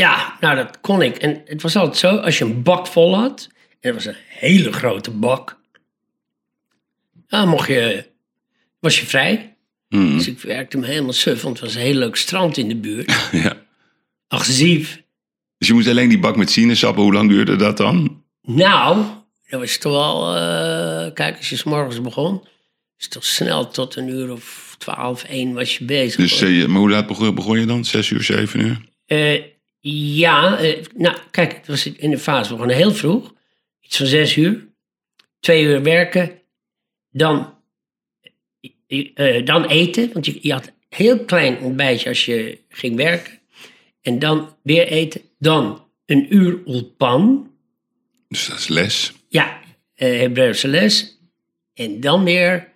ja, 0.00 0.36
nou 0.40 0.56
dat 0.56 0.80
kon 0.80 1.02
ik. 1.02 1.16
En 1.16 1.42
het 1.44 1.62
was 1.62 1.76
altijd 1.76 1.96
zo, 1.96 2.16
als 2.16 2.38
je 2.38 2.44
een 2.44 2.62
bak 2.62 2.86
vol 2.86 3.16
had, 3.16 3.48
en 3.80 3.94
het 3.94 3.94
was 3.94 4.04
een 4.04 4.20
hele 4.28 4.72
grote 4.72 5.10
bak, 5.10 5.60
dan 7.26 7.48
mocht 7.48 7.68
je, 7.68 8.04
was 8.78 9.00
je 9.00 9.06
vrij. 9.06 9.56
Mm, 9.88 10.16
Dus 10.16 10.26
ik 10.26 10.40
werkte 10.40 10.78
me 10.78 10.86
helemaal 10.86 11.12
suf, 11.12 11.42
want 11.42 11.56
het 11.58 11.66
was 11.66 11.74
een 11.74 11.80
heel 11.80 11.94
leuk 11.94 12.16
strand 12.16 12.56
in 12.56 12.68
de 12.68 12.76
buurt. 12.76 13.28
ja. 13.32 13.56
Agressief. 14.28 15.02
Dus 15.58 15.68
je 15.68 15.74
moest 15.74 15.88
alleen 15.88 16.08
die 16.08 16.18
bak 16.18 16.36
met 16.36 16.50
sinaasappel, 16.50 17.02
hoe 17.02 17.12
lang 17.12 17.28
duurde 17.28 17.56
dat 17.56 17.76
dan? 17.76 18.22
Nou, 18.42 19.04
dat 19.48 19.60
was 19.60 19.78
toch 19.78 19.92
wel, 19.92 20.36
eh, 20.36 21.14
kijk, 21.14 21.36
als 21.36 21.48
je 21.50 21.56
s 21.56 21.64
morgens 21.64 22.00
begon, 22.00 22.46
is 22.98 23.08
toch 23.08 23.24
snel 23.24 23.68
tot 23.68 23.96
een 23.96 24.08
uur 24.08 24.32
of 24.32 24.74
twaalf, 24.78 25.24
één 25.24 25.52
was 25.52 25.78
je 25.78 25.84
bezig. 25.84 26.16
Dus, 26.16 26.40
eh, 26.40 26.66
maar 26.66 26.78
hoe 26.78 26.90
laat 26.90 27.06
begon, 27.06 27.34
begon 27.34 27.60
je 27.60 27.66
dan? 27.66 27.84
Zes 27.84 28.10
uur, 28.10 28.22
zeven 28.22 28.60
uur? 28.60 28.80
Eh, 29.06 29.42
ja, 29.80 30.58
eh, 30.58 30.84
nou 30.94 31.16
kijk, 31.30 31.52
het 31.52 31.66
was 31.66 31.86
in 31.86 32.10
de 32.10 32.18
fase, 32.18 32.48
we 32.48 32.54
begonnen 32.54 32.76
heel 32.76 32.94
vroeg. 32.94 33.34
Iets 33.80 33.96
van 33.96 34.06
zes 34.06 34.36
uur. 34.36 34.68
Twee 35.40 35.64
uur 35.64 35.82
werken. 35.82 36.40
Dan, 37.10 37.58
eh, 38.86 39.10
eh, 39.14 39.46
dan 39.46 39.64
eten, 39.64 40.12
want 40.12 40.26
je, 40.26 40.38
je 40.42 40.52
had 40.52 40.66
een 40.66 40.72
heel 40.88 41.24
klein 41.24 41.58
ontbijtje 41.58 42.08
als 42.08 42.24
je 42.24 42.58
ging 42.68 42.96
werken. 42.96 43.38
En 44.00 44.18
dan 44.18 44.56
weer 44.62 44.86
eten. 44.86 45.20
Dan 45.38 45.88
een 46.06 46.34
uur 46.34 46.62
ulpan. 46.66 47.52
Dus 48.28 48.46
dat 48.48 48.58
is 48.58 48.68
les. 48.68 49.12
Ja, 49.28 49.60
eh 49.94 50.18
Hebreeuwse 50.18 50.68
les. 50.68 51.18
En 51.74 52.00
dan 52.00 52.24
weer 52.24 52.72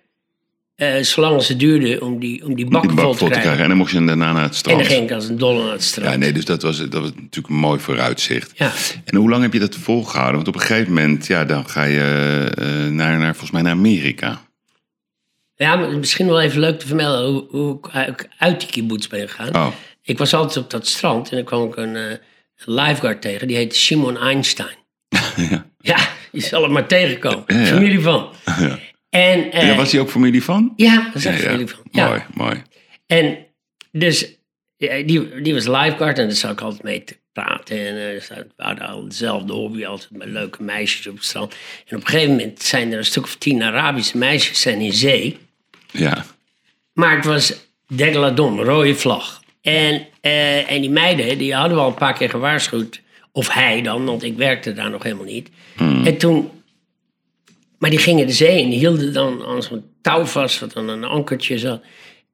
eh, 0.75 1.01
zolang 1.01 1.35
als 1.35 1.47
het 1.47 1.59
duurde 1.59 2.01
om 2.01 2.19
die, 2.19 2.45
om 2.45 2.55
die 2.55 2.65
bak 2.69 2.91
vol 2.91 3.13
te 3.15 3.25
krijgen. 3.25 3.63
En 3.63 3.67
dan 3.67 3.77
mocht 3.77 3.91
je 3.91 4.05
daarna 4.05 4.33
naar 4.33 4.41
het 4.41 4.51
En 4.51 4.57
strand. 4.57 4.79
dan 4.79 4.87
ging 4.87 5.03
ik 5.03 5.11
als 5.11 5.27
een 5.29 5.37
dolle 5.37 5.63
naar 5.63 5.71
het 5.71 5.83
strand. 5.83 6.11
Ja, 6.11 6.17
nee, 6.17 6.31
dus 6.33 6.45
dat 6.45 6.61
was, 6.61 6.77
dat 6.77 6.93
was 7.01 7.11
natuurlijk 7.15 7.47
een 7.47 7.59
mooi 7.59 7.79
vooruitzicht. 7.79 8.51
Ja. 8.55 8.71
En 9.05 9.15
hoe 9.17 9.29
lang 9.29 9.41
heb 9.41 9.53
je 9.53 9.59
dat 9.59 9.75
volgehouden? 9.75 10.35
Want 10.35 10.47
op 10.47 10.55
een 10.55 10.61
gegeven 10.61 10.93
moment, 10.93 11.27
ja, 11.27 11.45
dan 11.45 11.69
ga 11.69 11.83
je 11.83 12.01
eh, 12.57 12.65
naar, 12.91 13.17
naar, 13.17 13.31
volgens 13.31 13.51
mij 13.51 13.61
naar 13.61 13.71
Amerika. 13.71 14.41
Ja, 15.55 15.75
misschien 15.75 16.27
wel 16.27 16.41
even 16.41 16.59
leuk 16.59 16.79
te 16.79 16.87
vermelden 16.87 17.29
hoe, 17.31 17.45
hoe 17.49 17.77
ik 18.07 18.27
uit- 18.37 18.59
die 18.59 18.69
kibbutz 18.69 19.07
ben 19.07 19.29
gegaan. 19.29 19.55
Oh, 19.55 19.67
Ik 20.01 20.17
was 20.17 20.33
altijd 20.33 20.57
op 20.65 20.69
dat 20.69 20.87
strand 20.87 21.29
en 21.29 21.35
dan 21.35 21.45
kwam 21.45 21.63
ik 21.67 21.75
een, 21.75 21.95
een 21.95 22.19
lifeguard 22.65 23.21
tegen. 23.21 23.47
Die 23.47 23.55
heette 23.55 23.75
Simon 23.75 24.17
Einstein. 24.17 24.75
ja. 25.49 25.65
Ja, 25.81 25.97
je 26.31 26.41
zal 26.41 26.63
het 26.63 26.71
maar 26.71 26.87
tegenkomen. 26.87 27.43
Ja, 27.47 27.59
ja. 27.59 27.65
Familie 27.65 27.99
van. 28.01 28.29
Ja. 28.59 28.79
En, 29.15 29.51
eh, 29.51 29.67
Ja, 29.67 29.75
was 29.75 29.91
hij 29.91 30.01
ook 30.01 30.09
familie 30.09 30.43
van? 30.43 30.73
ja, 30.75 31.03
dat 31.05 31.15
is 31.15 31.23
Ja, 31.23 31.31
familie 31.31 31.67
van. 31.67 31.79
Ja. 31.91 32.07
Mooi, 32.07 32.21
mooi. 32.33 32.61
En 33.07 33.37
dus, 33.91 34.27
die, 34.77 35.41
die 35.41 35.53
was 35.53 35.67
lifeguard 35.67 36.19
en 36.19 36.27
daar 36.27 36.35
zat 36.35 36.51
ik 36.51 36.61
altijd 36.61 36.83
mee 36.83 37.03
te 37.03 37.17
praten. 37.33 37.77
En 37.77 38.13
eh, 38.15 38.21
ze 38.21 38.47
hadden 38.57 38.87
al 38.87 39.07
dezelfde 39.07 39.53
hobby, 39.53 39.85
altijd 39.85 40.11
met 40.11 40.27
leuke 40.27 40.63
meisjes 40.63 41.07
op 41.07 41.15
het 41.15 41.25
strand. 41.25 41.55
En 41.87 41.95
op 41.97 42.03
een 42.03 42.09
gegeven 42.09 42.31
moment 42.35 42.61
zijn 42.61 42.91
er 42.91 42.97
een 42.97 43.05
stuk 43.05 43.23
of 43.23 43.35
tien 43.35 43.63
Arabische 43.63 44.17
meisjes 44.17 44.61
zijn 44.61 44.79
in 44.79 44.93
zee. 44.93 45.37
Ja, 45.91 46.25
Maar 46.93 47.15
het 47.15 47.25
was 47.25 47.53
Degladon, 47.87 48.61
rode 48.61 48.95
vlag. 48.95 49.41
En, 49.61 50.07
eh, 50.21 50.71
en 50.71 50.81
die 50.81 50.89
meiden, 50.89 51.37
die 51.37 51.53
hadden 51.55 51.77
we 51.77 51.83
al 51.83 51.89
een 51.89 51.93
paar 51.95 52.13
keer 52.13 52.29
gewaarschuwd. 52.29 53.01
Of 53.31 53.53
hij 53.53 53.81
dan, 53.81 54.05
want 54.05 54.23
ik 54.23 54.37
werkte 54.37 54.73
daar 54.73 54.89
nog 54.89 55.03
helemaal 55.03 55.25
niet. 55.25 55.49
En 55.77 56.17
toen... 56.17 56.49
Maar 57.79 57.89
die 57.89 57.99
gingen 57.99 58.27
de 58.27 58.33
zee 58.33 58.61
in, 58.61 58.69
die 58.69 58.79
hielden 58.79 59.13
dan 59.13 59.45
aan 59.45 59.63
zo'n 59.63 59.83
touw 60.01 60.25
vast, 60.25 60.59
wat 60.59 60.73
dan 60.73 60.89
een 60.89 61.03
ankertje 61.03 61.57
zat. 61.57 61.81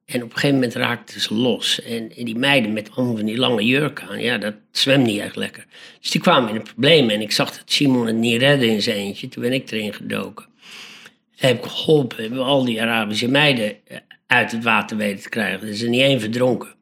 En 0.04 0.22
op 0.22 0.28
een 0.28 0.34
gegeven 0.34 0.54
moment 0.54 0.74
raakten 0.74 1.20
ze 1.20 1.34
los. 1.34 1.82
En, 1.82 2.16
en 2.16 2.24
die 2.24 2.36
meiden 2.36 2.72
met 2.72 2.90
allemaal 2.94 3.16
van 3.16 3.26
die 3.26 3.38
lange 3.38 3.64
jurken 3.64 4.08
aan, 4.08 4.20
ja, 4.20 4.38
dat 4.38 4.54
zwemt 4.70 5.06
niet 5.06 5.20
echt 5.20 5.36
lekker. 5.36 5.66
Dus 6.00 6.10
die 6.10 6.20
kwamen 6.20 6.50
in 6.50 6.56
een 6.56 6.62
probleem. 6.62 7.10
En 7.10 7.20
ik 7.20 7.32
zag 7.32 7.50
dat 7.50 7.62
Simon 7.64 8.06
het 8.06 8.16
niet 8.16 8.40
redde 8.40 8.66
in 8.66 8.82
zijn 8.82 8.96
eentje. 8.96 9.28
Toen 9.28 9.42
ben 9.42 9.52
ik 9.52 9.70
erin 9.70 9.94
gedoken. 9.94 10.44
Toen 10.44 11.48
heb 11.50 11.64
ik 11.64 11.70
geholpen, 11.70 12.22
hebben 12.22 12.44
al 12.44 12.64
die 12.64 12.82
Arabische 12.82 13.28
meiden 13.28 13.86
eh, 13.86 13.96
uit 14.26 14.52
het 14.52 14.64
water 14.64 14.96
weten 14.96 15.22
te 15.22 15.28
krijgen. 15.28 15.62
Er 15.62 15.72
is 15.72 15.82
er 15.82 15.88
niet 15.88 16.00
één 16.00 16.20
verdronken. 16.20 16.74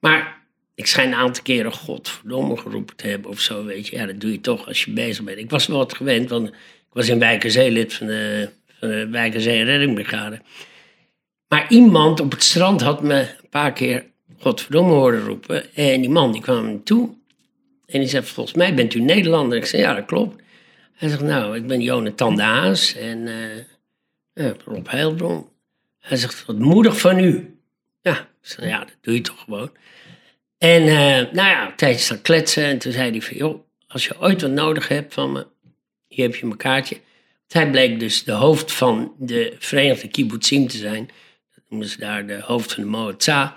Maar 0.00 0.38
ik 0.74 0.86
schijn 0.86 1.08
een 1.08 1.18
aantal 1.18 1.42
keren 1.42 1.72
godverdomme 1.72 2.56
geroepen 2.56 2.96
te 2.96 3.06
hebben 3.06 3.30
of 3.30 3.40
zo, 3.40 3.64
weet 3.64 3.88
je. 3.88 3.96
Ja, 3.96 4.06
dat 4.06 4.20
doe 4.20 4.32
je 4.32 4.40
toch 4.40 4.66
als 4.66 4.84
je 4.84 4.90
bezig 4.90 5.24
bent. 5.24 5.38
Ik 5.38 5.50
was 5.50 5.66
wel 5.66 5.76
wat 5.76 5.94
gewend, 5.94 6.30
want 6.30 6.50
ik 6.90 6.96
was 6.96 7.08
in 7.08 7.18
Wijkerzee 7.18 7.70
lid 7.70 7.94
van 7.94 8.06
de, 8.06 8.48
van 8.78 8.88
de 8.88 9.08
Wijkerzee 9.08 9.64
Reddingbrigade. 9.64 10.40
Maar 11.48 11.66
iemand 11.68 12.20
op 12.20 12.30
het 12.30 12.42
strand 12.42 12.80
had 12.80 13.02
me 13.02 13.18
een 13.18 13.48
paar 13.50 13.72
keer 13.72 14.04
godverdomme 14.38 14.92
horen 14.92 15.24
roepen. 15.24 15.74
En 15.74 16.00
die 16.00 16.10
man 16.10 16.32
die 16.32 16.40
kwam 16.40 16.64
me 16.64 16.82
toe. 16.82 17.14
En 17.86 18.00
die 18.00 18.08
zei, 18.08 18.24
volgens 18.24 18.56
mij 18.56 18.74
bent 18.74 18.94
u 18.94 19.00
Nederlander. 19.00 19.58
Ik 19.58 19.64
zei, 19.64 19.82
ja, 19.82 19.94
dat 19.94 20.04
klopt. 20.04 20.42
Hij 20.92 21.08
zegt, 21.08 21.22
nou, 21.22 21.56
ik 21.56 21.66
ben 21.66 21.80
Jonathan 21.80 22.36
de 22.36 22.92
en 22.98 23.28
eh, 24.34 24.50
Rob 24.64 24.88
Heilbron. 24.88 25.48
Hij 25.98 26.16
zegt, 26.16 26.46
wat 26.46 26.58
moedig 26.58 27.00
van 27.00 27.18
u. 27.18 27.58
Ja, 28.00 28.18
ik 28.18 28.26
zei, 28.40 28.68
ja, 28.68 28.78
dat 28.78 28.96
doe 29.00 29.14
je 29.14 29.20
toch 29.20 29.40
gewoon. 29.40 29.70
En 30.58 30.82
eh, 30.82 31.32
nou 31.32 31.48
ja, 31.48 31.72
tijdje 31.76 32.00
staan 32.00 32.22
kletsen. 32.22 32.64
En 32.64 32.78
toen 32.78 32.92
zei 32.92 33.10
hij 33.10 33.22
van, 33.22 33.36
joh, 33.36 33.60
als 33.86 34.06
je 34.06 34.20
ooit 34.20 34.42
wat 34.42 34.50
nodig 34.50 34.88
hebt 34.88 35.14
van 35.14 35.32
me, 35.32 35.46
heb 36.22 36.34
je 36.34 36.46
mijn 36.46 36.58
kaartje. 36.58 37.00
Hij 37.48 37.70
bleek 37.70 38.00
dus 38.00 38.24
de 38.24 38.32
hoofd 38.32 38.72
van 38.72 39.14
de 39.18 39.56
Verenigde 39.58 40.08
Kibbutzim 40.08 40.66
te 40.66 40.76
zijn. 40.76 41.10
Dat 41.54 41.64
noemen 41.68 41.88
ze 41.88 41.98
daar 41.98 42.26
de 42.26 42.40
hoofd 42.40 42.72
van 42.72 42.82
de 42.82 42.88
Moatza. 42.88 43.54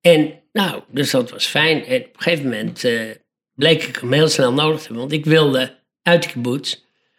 En 0.00 0.40
nou, 0.52 0.82
dus 0.88 1.10
dat 1.10 1.30
was 1.30 1.46
fijn. 1.46 1.84
En 1.84 2.00
op 2.00 2.14
een 2.14 2.22
gegeven 2.22 2.44
moment 2.44 2.84
eh, 2.84 3.10
bleek 3.54 3.82
ik 3.82 3.96
hem 3.96 4.12
heel 4.12 4.28
snel 4.28 4.52
nodig 4.52 4.76
te 4.78 4.82
hebben. 4.82 5.00
Want 5.00 5.12
ik 5.12 5.24
wilde 5.24 5.78
uit 6.02 6.22
de 6.22 6.28
kibbutz. 6.28 6.74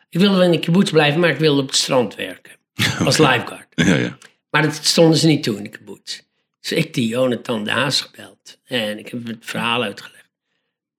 Ik 0.09 0.19
wilde 0.19 0.37
wel 0.37 0.45
in 0.45 0.51
de 0.51 0.59
kibbutz 0.59 0.91
blijven, 0.91 1.19
maar 1.19 1.29
ik 1.29 1.37
wilde 1.37 1.61
op 1.61 1.67
het 1.67 1.77
strand 1.77 2.15
werken. 2.15 2.51
Als 3.05 3.17
lifeguard. 3.17 3.67
ja, 3.75 3.95
ja. 3.95 4.17
Maar 4.49 4.61
dat 4.61 4.85
stonden 4.85 5.17
ze 5.17 5.27
niet 5.27 5.43
toe 5.43 5.57
in 5.57 5.63
de 5.63 5.69
kibbutz. 5.69 6.21
Dus 6.59 6.71
ik 6.71 6.93
die 6.93 7.07
Jonathan 7.07 7.63
de 7.63 7.71
Haas 7.71 8.01
gebeld. 8.01 8.59
En 8.63 8.99
ik 8.99 9.09
heb 9.09 9.27
het 9.27 9.37
verhaal 9.39 9.83
uitgelegd. 9.83 10.29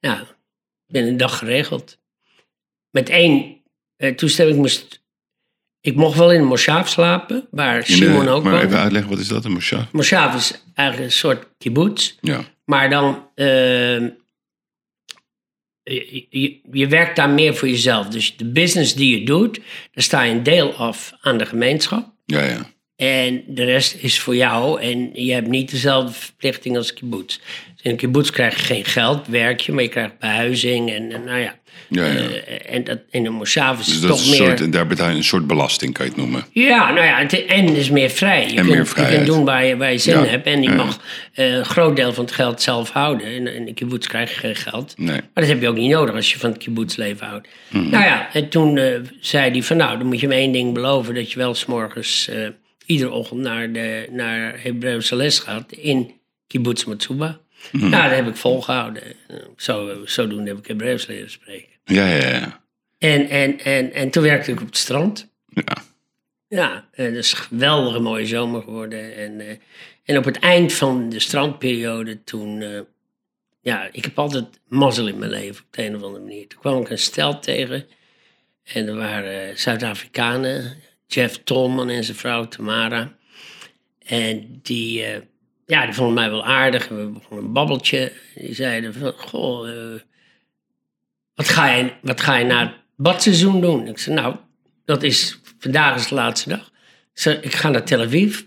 Nou, 0.00 0.26
binnen 0.86 1.10
een 1.10 1.16
dag 1.16 1.38
geregeld. 1.38 1.98
Met 2.90 3.08
één 3.08 3.59
eh, 4.00 4.14
toestemming 4.14 4.58
moest... 4.58 4.98
Ik 5.80 5.94
mocht 5.94 6.18
wel 6.18 6.32
in 6.32 6.40
een 6.40 6.46
moshav 6.46 6.88
slapen, 6.88 7.46
waar 7.50 7.74
In 7.76 7.80
de- 7.80 7.92
Simon 7.92 8.28
ook 8.28 8.44
maar 8.44 8.62
even 8.64 8.78
uitleggen, 8.78 9.10
wat 9.10 9.18
is 9.20 9.28
dat, 9.28 9.44
een 9.44 9.52
moshav? 9.52 9.92
Moshav 9.92 10.34
is 10.34 10.62
eigenlijk 10.74 11.10
een 11.10 11.16
soort 11.16 11.46
kibbutz. 11.58 12.14
Ja, 12.20 12.40
Maar 12.64 12.90
dan... 12.90 13.28
ehm, 13.34 14.08
je, 15.82 16.26
je, 16.30 16.60
je 16.72 16.86
werkt 16.86 17.16
daar 17.16 17.30
meer 17.30 17.54
voor 17.54 17.68
jezelf. 17.68 18.06
Dus 18.08 18.36
de 18.36 18.44
business 18.44 18.94
die 18.94 19.18
je 19.18 19.26
doet, 19.26 19.54
daar 19.92 20.04
sta 20.04 20.22
je 20.22 20.32
een 20.34 20.42
deel 20.42 20.74
af 20.74 21.12
aan 21.20 21.38
de 21.38 21.46
gemeenschap. 21.46 22.12
ja, 22.26 22.44
ja. 22.44 22.70
En 23.00 23.42
de 23.46 23.64
rest 23.64 23.96
is 24.00 24.20
voor 24.20 24.36
jou. 24.36 24.80
En 24.80 25.10
je 25.12 25.32
hebt 25.32 25.48
niet 25.48 25.70
dezelfde 25.70 26.12
verplichting 26.12 26.76
als 26.76 26.94
kibbutz. 26.94 27.36
Dus 27.36 27.82
in 27.82 27.90
een 27.90 27.96
kibbutz 27.96 28.30
krijg 28.30 28.56
je 28.56 28.64
geen 28.64 28.84
geld, 28.84 29.26
werk 29.26 29.60
je, 29.60 29.72
maar 29.72 29.82
je 29.82 29.88
krijgt 29.88 30.18
behuizing. 30.18 30.90
En, 30.90 31.12
en 31.12 31.24
nou 31.24 31.38
ja. 31.38 31.54
ja, 31.88 32.04
ja. 32.04 32.12
Eh, 32.12 32.74
en 32.74 32.84
dat, 32.84 32.98
in 33.10 33.26
een 33.26 33.32
moshav 33.32 33.80
is 33.80 33.86
Dus 33.86 34.00
dat 34.00 34.10
toch 34.10 34.20
is 34.20 34.24
een 34.24 34.44
meer... 34.44 34.58
soort, 34.58 34.72
daar 34.72 34.86
betaal 34.86 35.10
je 35.10 35.16
een 35.16 35.24
soort 35.24 35.46
belasting, 35.46 35.92
kan 35.94 36.04
je 36.04 36.10
het 36.10 36.20
noemen. 36.20 36.44
Ja, 36.52 36.92
nou 36.92 37.06
ja, 37.06 37.18
het, 37.18 37.44
en 37.44 37.66
het 37.66 37.76
is 37.76 37.90
meer 37.90 38.10
vrij. 38.10 38.40
Je, 38.40 38.48
En 38.48 38.66
kunt, 38.66 38.96
meer 38.96 39.06
je 39.10 39.14
kunt 39.14 39.26
doen 39.26 39.44
waar 39.44 39.64
je, 39.64 39.76
waar 39.76 39.92
je 39.92 39.98
zin 39.98 40.14
Ja, 40.14 40.24
in 40.24 40.30
hebt. 40.30 40.46
En 40.46 40.62
je 40.62 40.70
mag 40.70 41.00
eh, 41.32 41.52
een 41.52 41.64
groot 41.64 41.96
deel 41.96 42.12
van 42.12 42.24
het 42.24 42.34
geld 42.34 42.62
zelf 42.62 42.90
houden. 42.90 43.26
En 43.26 43.54
in 43.54 43.64
de 43.64 43.74
kibbutz 43.74 44.06
krijg 44.06 44.30
je 44.30 44.38
geen 44.40 44.56
geld. 44.56 44.94
Nee. 44.96 45.08
Maar 45.08 45.30
dat 45.34 45.46
heb 45.46 45.60
je 45.60 45.68
ook 45.68 45.76
niet 45.76 45.90
nodig 45.90 46.14
als 46.14 46.32
je 46.32 46.38
van 46.38 46.50
het 46.50 46.58
kibbutzleven 46.58 47.26
houdt. 47.26 47.48
Mhm. 47.68 47.90
Nou 47.90 48.04
ja, 48.04 48.32
en 48.32 48.48
toen 48.48 48.76
eh, 48.76 49.00
zei 49.20 49.50
hij 49.50 49.62
van 49.62 49.76
nou, 49.76 49.98
dan 49.98 50.06
moet 50.06 50.20
je 50.20 50.28
me 50.28 50.34
één 50.34 50.52
ding 50.52 50.74
beloven. 50.74 51.14
Dat 51.14 51.32
je 51.32 51.38
wel 51.38 51.54
s'morgens 51.54 52.30
iedere 52.90 53.10
ochtend 53.10 53.40
naar, 53.40 53.72
de, 53.72 54.06
naar 54.10 54.62
Hebreeuwse 54.62 55.16
les 55.16 55.38
gaat 55.38 55.72
in 55.72 56.20
kibbutz 56.46 56.84
Matsuba. 56.84 57.40
Mhm. 57.72 57.88
Nou, 57.88 58.08
dat 58.08 58.16
heb 58.16 58.26
ik 58.26 58.36
volgehouden. 58.36 59.02
Zo, 59.56 60.02
zodoende 60.04 60.50
heb 60.50 60.58
ik 60.58 60.66
Hebreeuws 60.66 61.06
leren 61.06 61.30
spreken. 61.30 61.68
Ja, 61.84 62.06
ja, 62.06 62.28
ja. 62.28 62.62
En, 62.98 63.28
en, 63.28 63.58
en, 63.58 63.92
en 63.92 64.10
toen 64.10 64.22
werkte 64.22 64.50
ik 64.52 64.60
op 64.60 64.66
het 64.66 64.76
strand. 64.76 65.28
Ja, 65.46 65.82
Ja, 66.48 66.88
dat 66.96 67.06
is 67.14 67.32
een 67.32 67.38
geweldige 67.38 67.98
mooie 67.98 68.26
zomer 68.26 68.62
geworden. 68.62 69.16
En, 69.16 69.40
eh, 69.40 69.56
en 70.04 70.18
op 70.18 70.24
het 70.24 70.38
eind 70.38 70.72
van 70.72 71.08
de 71.08 71.18
strandperiode 71.20 72.24
toen... 72.24 72.62
eh, 72.62 72.80
ja, 73.60 73.88
ik 73.92 74.04
heb 74.04 74.18
altijd 74.18 74.44
mazzel 74.68 75.08
in 75.08 75.18
mijn 75.18 75.30
leven 75.30 75.64
op 75.64 75.72
de 75.72 75.84
een 75.84 75.96
of 75.96 76.02
andere 76.02 76.24
manier. 76.24 76.46
Toen 76.48 76.60
kwam 76.60 76.80
ik 76.80 76.90
een 76.90 76.98
stel 76.98 77.38
tegen. 77.40 77.86
En 78.64 78.86
er 78.86 78.96
waren 78.96 79.48
eh, 79.48 79.56
Zuid-Afrikanen. 79.56 80.76
Jeff 81.12 81.40
Tolman 81.44 81.88
en 81.88 82.04
zijn 82.04 82.16
vrouw 82.16 82.48
Tamara. 82.48 83.12
En 83.98 84.60
die, 84.62 85.04
eh, 85.04 85.22
ja, 85.66 85.84
die 85.84 85.94
vonden 85.94 86.14
mij 86.14 86.30
wel 86.30 86.44
aardig. 86.44 86.88
We 86.88 87.06
begonnen 87.06 87.46
een 87.46 87.52
babbeltje. 87.52 88.12
Die 88.34 88.54
zeiden 88.54 88.94
van, 88.94 89.12
goh, 89.12 89.68
eh, 89.70 90.00
wat, 91.34 91.48
ga 91.48 91.68
je, 91.68 91.92
wat 92.02 92.20
ga 92.20 92.36
je 92.36 92.44
na 92.44 92.60
het 92.60 92.74
badseizoen 92.96 93.60
doen? 93.60 93.86
Ik 93.88 93.98
zei, 93.98 94.14
nou, 94.14 94.36
dat 94.84 95.02
is, 95.02 95.40
vandaag 95.58 95.96
is 95.96 96.08
de 96.08 96.14
laatste 96.14 96.48
dag. 96.48 96.70
Ik 97.12 97.20
zei, 97.20 97.36
ik 97.36 97.54
ga 97.54 97.68
naar 97.68 97.84
Tel 97.84 98.00
Aviv. 98.00 98.42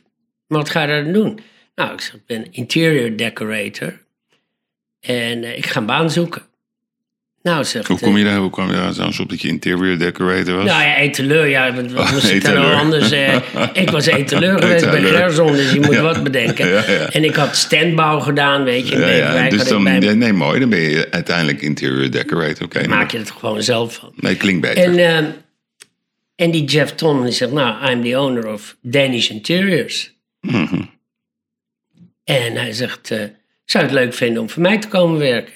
Maar 0.48 0.60
wat 0.60 0.70
ga 0.70 0.82
je 0.82 0.88
daar 0.88 1.14
doen? 1.14 1.40
Nou, 1.76 1.94
ik 1.94 2.02
zeg, 2.02 2.14
ik 2.14 2.26
ben 2.26 2.52
interior 2.52 3.18
decorator. 3.18 4.02
En 5.00 5.44
eh, 5.44 5.58
ik 5.58 5.66
ga 5.66 5.80
een 5.80 5.86
baan 5.86 6.12
zoeken. 6.12 6.42
Nou, 7.44 7.64
zegt 7.64 7.88
Hoe 7.88 8.00
kom 8.00 8.18
je 8.18 8.24
daar, 8.24 8.38
hoe 8.38 8.50
kwam 8.50 8.68
je 8.70 8.74
daar 8.76 8.94
zelfs 8.94 9.20
op 9.20 9.30
dat 9.30 9.42
je 9.42 9.48
interior 9.48 9.98
decorator 9.98 10.56
was? 10.56 10.66
Nou 10.66 10.82
ja, 10.84 10.96
etaleur, 10.98 11.48
ja, 11.48 11.74
wat, 11.74 11.94
Oh, 11.94 12.12
moest 12.12 12.30
ik 12.30 12.44
dan 12.44 12.74
anders? 12.76 13.12
eh, 13.12 13.36
ik 13.84 13.90
was 13.90 14.06
etaleur 14.06 14.60
geweest 14.62 14.86
bij. 14.92 15.02
Gerson, 15.02 15.52
dus 15.52 15.72
je 15.72 15.80
moet 15.80 15.94
Ja. 15.94 16.02
wat 16.02 16.24
bedenken. 16.24 16.68
Ja, 16.68 16.92
ja. 16.92 17.10
En 17.12 17.24
ik 17.24 17.36
had 17.36 17.56
standbouw 17.56 18.20
gedaan, 18.20 18.64
weet 18.64 18.88
je. 18.88 18.98
ja, 19.00 19.50
Dus 19.50 19.68
dan, 19.68 19.84
bij- 19.84 20.00
nee, 20.14 20.34
mooi. 20.34 20.60
Dan 20.60 20.70
ben 20.70 20.80
je 20.80 21.08
uiteindelijk 21.12 21.62
interior 21.62 22.12
decorator. 22.12 22.66
Oké, 22.66 22.88
maak 22.88 23.12
je 23.12 23.18
het 23.18 23.32
gewoon 23.32 23.64
zelf 23.64 23.94
van. 23.96 24.12
nee, 24.16 24.36
klinkt 24.36 24.62
beter. 24.62 24.84
En, 24.84 24.98
ehm, 24.98 25.26
en 26.36 26.52
die 26.52 26.64
Jeff 26.64 26.92
Tom 26.96 27.24
die 27.24 27.32
zegt, 27.34 27.52
nou, 27.52 27.92
I'm 27.92 28.04
the 28.04 28.20
owner 28.20 28.48
of 28.54 28.78
Danish 28.82 29.30
Interiors. 29.30 30.14
Mhm. 30.42 30.82
En 32.24 32.54
hij 32.56 32.74
zegt, 32.74 33.12
eh, 33.12 33.18
zou 33.66 33.84
je 33.86 33.90
het 33.90 34.00
leuk 34.00 34.14
vinden 34.14 34.42
om 34.42 34.50
voor 34.50 34.62
mij 34.62 34.78
te 34.80 34.88
komen 34.88 35.20
werken? 35.20 35.54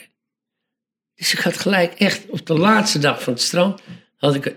Dus 1.18 1.34
ik 1.34 1.40
had 1.40 1.58
gelijk 1.58 1.94
echt 1.94 2.26
op 2.30 2.46
de 2.46 2.54
laatste 2.54 3.00
dag 3.00 3.24
van 3.24 3.34
het 3.34 3.42
strand, 3.42 3.82
had 4.18 4.36
ik 4.36 4.56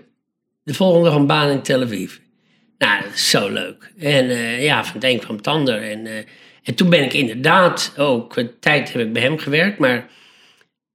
de 0.63 0.73
volgende 0.73 1.09
dag 1.09 1.17
een 1.17 1.25
baan 1.27 1.49
in 1.49 1.61
Tel 1.61 1.81
Aviv. 1.81 2.15
Nou, 2.77 3.01
dat 3.03 3.13
is 3.13 3.29
zo 3.29 3.49
leuk. 3.49 3.91
En 3.99 4.29
eh, 4.29 4.63
ja, 4.63 4.83
van 4.85 4.93
het 4.93 5.03
een 5.03 5.19
kwam 5.19 5.35
het 5.35 5.47
ander. 5.47 5.81
En, 5.81 6.05
eh, 6.07 6.17
en 6.63 6.75
toen 6.75 6.89
ben 6.89 7.03
ik 7.03 7.13
inderdaad 7.13 7.93
ook, 7.97 8.37
een 8.37 8.51
tijd 8.59 8.93
heb 8.93 9.01
ik 9.01 9.13
bij 9.13 9.21
hem 9.21 9.37
gewerkt, 9.37 9.77
maar 9.79 10.09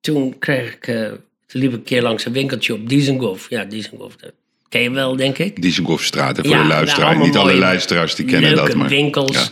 toen 0.01 0.39
kreeg 0.39 0.75
ik, 0.75 0.87
eh, 0.87 1.03
toen 1.47 1.61
liep 1.61 1.71
ik 1.71 1.77
een 1.77 1.83
keer 1.83 2.03
langs 2.03 2.25
een 2.25 2.33
winkeltje 2.33 2.75
op 2.75 2.89
Dizengoff. 2.89 3.51
Ja, 3.51 3.65
Dizengoff, 3.65 4.17
dat 4.17 4.33
ken 4.69 4.83
je 4.83 4.91
wel, 4.91 5.17
denk 5.17 5.39
ik. 5.39 5.63
Dizengoffstraat, 5.63 6.37
voor 6.37 6.45
Ja, 6.45 6.51
de 6.51 6.57
nou, 6.57 6.69
luisteraar. 6.69 7.19
Niet 7.19 7.37
alle 7.37 7.55
luisteraars 7.55 8.15
die 8.15 8.27
kennen 8.27 8.57
dat, 8.57 8.75
maar... 8.75 8.89
winkels. 8.89 9.37
Ja. 9.37 9.49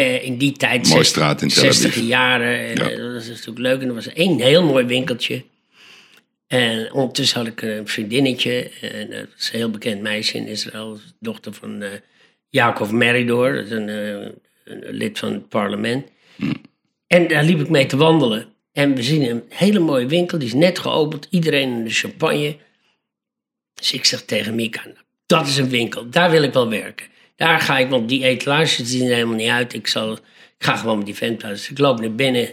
Eh, 0.00 0.24
in 0.24 0.36
die 0.38 0.52
tijd, 0.52 0.82
Mooie 0.88 0.98
zes- 0.98 1.08
straat 1.08 1.42
in 1.42 1.48
Tel 1.48 1.62
Aviv. 1.62 1.72
60 1.74 2.02
jaren. 2.02 2.58
En, 2.58 2.74
Ja. 2.76 2.90
eh, 2.90 2.96
dat 2.98 3.12
was 3.12 3.26
natuurlijk 3.28 3.58
leuk. 3.58 3.80
En 3.80 3.88
er 3.88 3.94
was 3.94 4.12
één 4.12 4.40
heel 4.40 4.64
mooi 4.64 4.84
winkeltje. 4.84 5.44
En 6.52 6.92
ondertussen 6.92 7.38
had 7.38 7.46
ik 7.46 7.62
een 7.62 7.88
vriendinnetje. 7.88 8.70
En 8.80 9.10
dat 9.10 9.26
was 9.36 9.52
een 9.52 9.58
heel 9.58 9.70
bekend 9.70 10.00
meisje 10.00 10.36
in 10.36 10.46
Israël. 10.46 10.98
Dochter 11.20 11.52
van 11.52 11.82
eh 11.82 11.90
Jacob 12.48 12.90
Meridor. 12.90 13.54
Is 13.54 13.70
een, 13.70 13.88
eh, 13.88 14.28
een 14.64 14.84
lid 14.90 15.18
van 15.18 15.32
het 15.32 15.48
parlement. 15.48 16.06
En 17.06 17.28
daar 17.28 17.44
liep 17.44 17.60
ik 17.60 17.68
mee 17.68 17.86
te 17.86 17.96
wandelen. 17.96 18.46
En 18.72 18.94
we 18.94 19.02
zien 19.02 19.30
een 19.30 19.42
hele 19.48 19.78
mooie 19.78 20.06
winkel. 20.06 20.38
Die 20.38 20.48
is 20.48 20.54
net 20.54 20.78
geopend. 20.78 21.26
Iedereen 21.30 21.72
in 21.72 21.84
de 21.84 21.90
champagne. 21.90 22.56
Dus 23.74 23.92
ik 23.92 24.04
zeg 24.04 24.22
tegen 24.22 24.54
Mika, 24.54 24.82
nou, 24.84 24.96
dat 25.26 25.46
is 25.46 25.56
een 25.56 25.68
winkel, 25.68 26.10
daar 26.10 26.30
wil 26.30 26.42
ik 26.42 26.52
wel 26.52 26.68
werken. 26.68 27.06
Daar 27.36 27.60
ga 27.60 27.78
ik, 27.78 27.88
want 27.88 28.08
die 28.08 28.24
etalages 28.24 28.76
zien 28.76 29.06
er 29.06 29.14
helemaal 29.14 29.36
niet 29.36 29.48
uit. 29.48 29.74
Ik, 29.74 29.86
zal, 29.86 30.12
ik 30.12 30.22
ga 30.58 30.76
gewoon 30.76 30.96
met 30.96 31.06
die 31.06 31.14
vent 31.14 31.38
praten. 31.38 31.56
Dus 31.56 31.70
ik 31.70 31.78
loop 31.78 32.00
naar 32.00 32.14
binnen. 32.14 32.48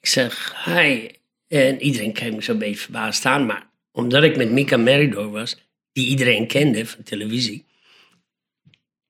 Ik 0.00 0.08
zeg, 0.08 0.54
hi. 0.64 1.08
En 1.52 1.82
iedereen 1.82 2.12
keek 2.12 2.32
me 2.32 2.42
zo'n 2.42 2.58
beetje 2.58 2.80
verbaasd 2.80 3.24
aan. 3.24 3.46
Maar 3.46 3.70
omdat 3.90 4.22
ik 4.22 4.36
met 4.36 4.50
Mika 4.50 4.76
Meridor 4.76 5.30
was, 5.30 5.56
die 5.92 6.06
iedereen 6.06 6.46
kende 6.46 6.86
van 6.86 7.02
televisie, 7.02 7.64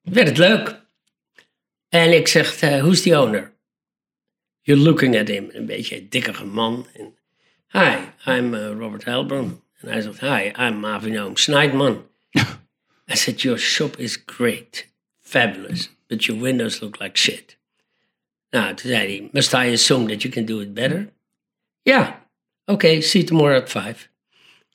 werd 0.00 0.28
het 0.28 0.38
leuk. 0.38 0.80
En 1.88 2.12
ik 2.12 2.28
zeg, 2.28 2.60
eh, 2.60 2.78
who's 2.78 3.02
the 3.02 3.20
owner? 3.20 3.52
You're 4.60 4.82
looking 4.82 5.18
at 5.18 5.28
him. 5.28 5.48
Een 5.52 5.66
beetje 5.66 5.96
een 5.96 6.08
dikkere 6.08 6.44
man. 6.44 6.86
En, 6.94 7.14
hi, 7.68 7.96
I'm 8.26 8.54
uh, 8.54 8.66
Robert 8.66 9.04
Helbron. 9.04 9.62
En 9.80 9.88
hij 9.88 10.00
zegt, 10.00 10.20
hi, 10.20 10.64
I'm 10.66 10.86
Avinoam 10.86 11.36
Snijdman. 11.36 12.06
I 13.12 13.16
said, 13.16 13.40
your 13.40 13.58
shop 13.58 13.98
is 13.98 14.22
great, 14.26 14.88
fabulous, 15.20 15.90
but 16.06 16.24
your 16.24 16.42
windows 16.42 16.80
look 16.80 17.00
like 17.00 17.18
shit. 17.18 17.58
Nou, 18.50 18.74
toen 18.74 18.90
zei 18.90 19.16
hij, 19.16 19.28
must 19.32 19.52
I 19.52 19.72
assume 19.72 20.08
that 20.08 20.22
you 20.22 20.34
can 20.34 20.44
do 20.44 20.60
it 20.60 20.74
better? 20.74 21.12
Ja, 21.82 22.21
oké, 22.64 23.00
see 23.00 23.20
you 23.22 23.24
tomorrow 23.24 23.62
at 23.62 23.68
five. 23.70 23.94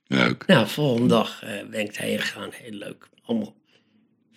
Leuk. 0.08 0.44
Nou, 0.48 0.68
volgende 0.68 1.08
dag 1.08 1.44
eh, 1.44 1.50
ben 1.72 1.80
ik 1.80 1.98
daarheen 1.98 2.20
gegaan, 2.20 2.50
heel 2.54 2.72
leuk. 2.78 3.08
Allemaal 3.26 3.56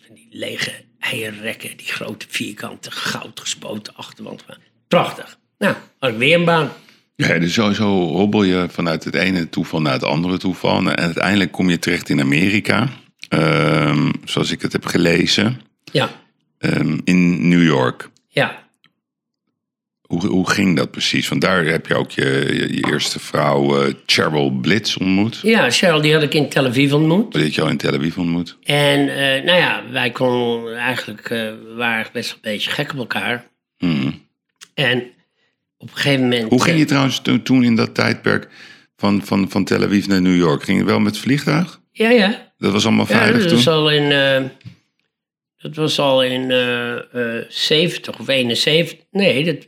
van 0.07 0.15
die 0.15 0.27
lege 0.31 0.73
eierrekken, 0.99 1.77
die 1.77 1.87
grote 1.87 2.27
vierkante, 2.29 2.91
goud 2.91 3.41
gespoten 3.41 3.95
achterwand. 3.97 4.45
Prachtig. 4.89 5.39
Nou, 5.59 5.75
had 5.99 6.11
ik 6.11 6.17
weer 6.17 6.35
een 6.39 6.45
baan. 6.45 6.71
Ja, 7.17 7.39
dus 7.39 7.53
sowieso 7.53 7.87
hobbel 8.09 8.43
je 8.43 8.67
vanuit 8.71 9.05
het 9.05 9.15
ene 9.15 9.49
toeval 9.49 9.81
naar 9.81 9.93
het 9.93 10.05
andere 10.05 10.39
toeval. 10.39 10.77
En 10.79 10.97
uiteindelijk 10.97 11.53
kom 11.53 11.71
je 11.71 11.79
terecht 11.79 12.09
in 12.09 12.21
Amerika. 12.21 12.89
Ehm, 13.29 14.13
zoals 14.25 14.51
ik 14.51 14.63
het 14.63 14.73
heb 14.73 14.87
gelezen. 14.87 15.61
Ja, 15.93 16.11
Ehm, 16.59 16.99
in 17.05 17.49
New 17.49 17.63
York. 17.65 18.11
ja. 18.29 18.69
Hoe, 20.11 20.27
hoe 20.27 20.51
ging 20.51 20.77
dat 20.77 20.91
precies? 20.91 21.29
Want 21.29 21.41
daar 21.41 21.65
heb 21.65 21.87
je 21.87 21.95
ook 21.95 22.11
je, 22.11 22.51
je, 22.53 22.75
je 22.75 22.93
eerste 22.93 23.21
vrouw, 23.21 23.83
eh 23.83 23.95
Cheryl 24.07 24.51
Blitz, 24.51 24.97
ontmoet. 24.97 25.41
Ja, 25.43 25.71
Cheryl, 25.71 26.01
die 26.01 26.13
had 26.13 26.23
ik 26.23 26.35
in 26.35 26.49
Tel 26.49 26.67
Aviv 26.67 26.93
ontmoet. 26.93 27.33
Die 27.33 27.43
had 27.43 27.55
je 27.55 27.63
al 27.63 27.69
in 27.69 27.77
Tel 27.77 27.95
Aviv 27.95 28.17
ontmoet. 28.17 28.57
En 28.63 29.09
eh, 29.09 29.45
nou 29.45 29.59
ja, 29.59 29.83
wij 29.91 30.11
konden 30.11 30.77
eigenlijk, 30.77 31.31
eh, 31.31 31.53
waren 31.77 32.11
best 32.13 32.29
wel 32.29 32.39
een 32.43 32.51
beetje 32.53 32.71
gek 32.71 32.93
op 32.93 32.99
elkaar. 32.99 33.47
Mhm. 33.79 34.11
En 34.75 35.03
op 35.79 35.89
een 35.89 35.97
gegeven 35.97 36.23
moment... 36.23 36.51
Hoe 36.51 36.63
ging 36.63 36.79
je 36.79 36.85
trouwens 36.85 37.23
toen, 37.43 37.65
in 37.65 37.77
dat 37.77 37.95
tijdperk 37.95 38.49
van, 38.97 39.23
van, 39.25 39.51
van 39.51 39.65
Tel 39.65 39.83
Aviv 39.83 40.07
naar 40.07 40.23
New 40.23 40.37
York? 40.37 40.63
Ging 40.63 40.79
je 40.79 40.85
wel 40.85 41.01
met 41.01 41.19
vliegtuig? 41.19 41.81
Ja, 41.93 42.11
ja. 42.11 42.53
Dat 42.59 42.73
was 42.73 42.87
allemaal 42.87 43.07
ja 43.09 43.17
veilig 43.17 43.43
dat 43.43 43.53
was 43.53 43.65
toen? 43.65 43.73
al 43.73 43.91
in... 43.91 44.09
dat 45.57 45.75
was 45.75 45.99
al 45.99 46.23
in 46.25 46.51
eh 46.51 47.39
eh 47.39 47.45
70 47.49 48.19
of 48.19 48.29
71. 48.29 48.99
Nee, 49.11 49.45
dat... 49.45 49.67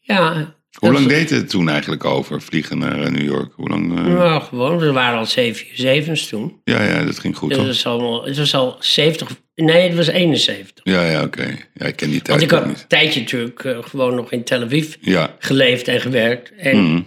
Ja. 0.00 0.54
Hoe 0.78 0.92
lang 0.92 1.06
deed 1.06 1.30
het 1.30 1.48
toen 1.48 1.68
eigenlijk 1.68 2.04
over, 2.04 2.42
vliegen 2.42 2.78
naar 2.78 3.02
eh, 3.02 3.10
New 3.10 3.24
York? 3.24 3.52
Hoe 3.54 3.68
lang? 3.68 3.86
Nou, 3.92 4.42
gewoon. 4.42 4.78
We 4.78 4.92
waren 4.92 5.18
al 5.18 5.26
7 5.26 6.28
toen. 6.28 6.60
Ja, 6.64 6.82
ja, 6.82 7.04
dat 7.04 7.18
ging 7.18 7.36
goed, 7.36 7.48
Dus 7.48 7.58
het, 7.58 7.66
was 7.66 7.86
allemaal, 7.86 8.24
het 8.24 8.36
was 8.36 8.54
al 8.54 8.76
70... 8.80 9.28
Nee, 9.54 9.86
het 9.88 9.96
was 9.96 10.06
71. 10.06 10.84
Ja, 10.84 11.04
ja, 11.10 11.22
oké. 11.22 11.56
Ja, 11.74 11.86
ik 11.86 11.96
ken 11.96 12.10
die 12.10 12.20
Want 12.24 12.24
tijd 12.24 12.42
ik 12.42 12.52
ook 12.52 12.58
had 12.64 12.68
een 12.68 12.86
tijdje 12.88 13.20
natuurlijk 13.20 13.64
eh, 13.64 13.78
gewoon 13.82 14.14
nog 14.14 14.32
in 14.32 14.44
Tel 14.44 14.62
Aviv 14.62 14.94
Ja. 15.00 15.36
geleefd 15.38 15.88
en 15.88 16.00
gewerkt. 16.00 16.52
En 16.56 16.82
Mhm. 16.92 17.02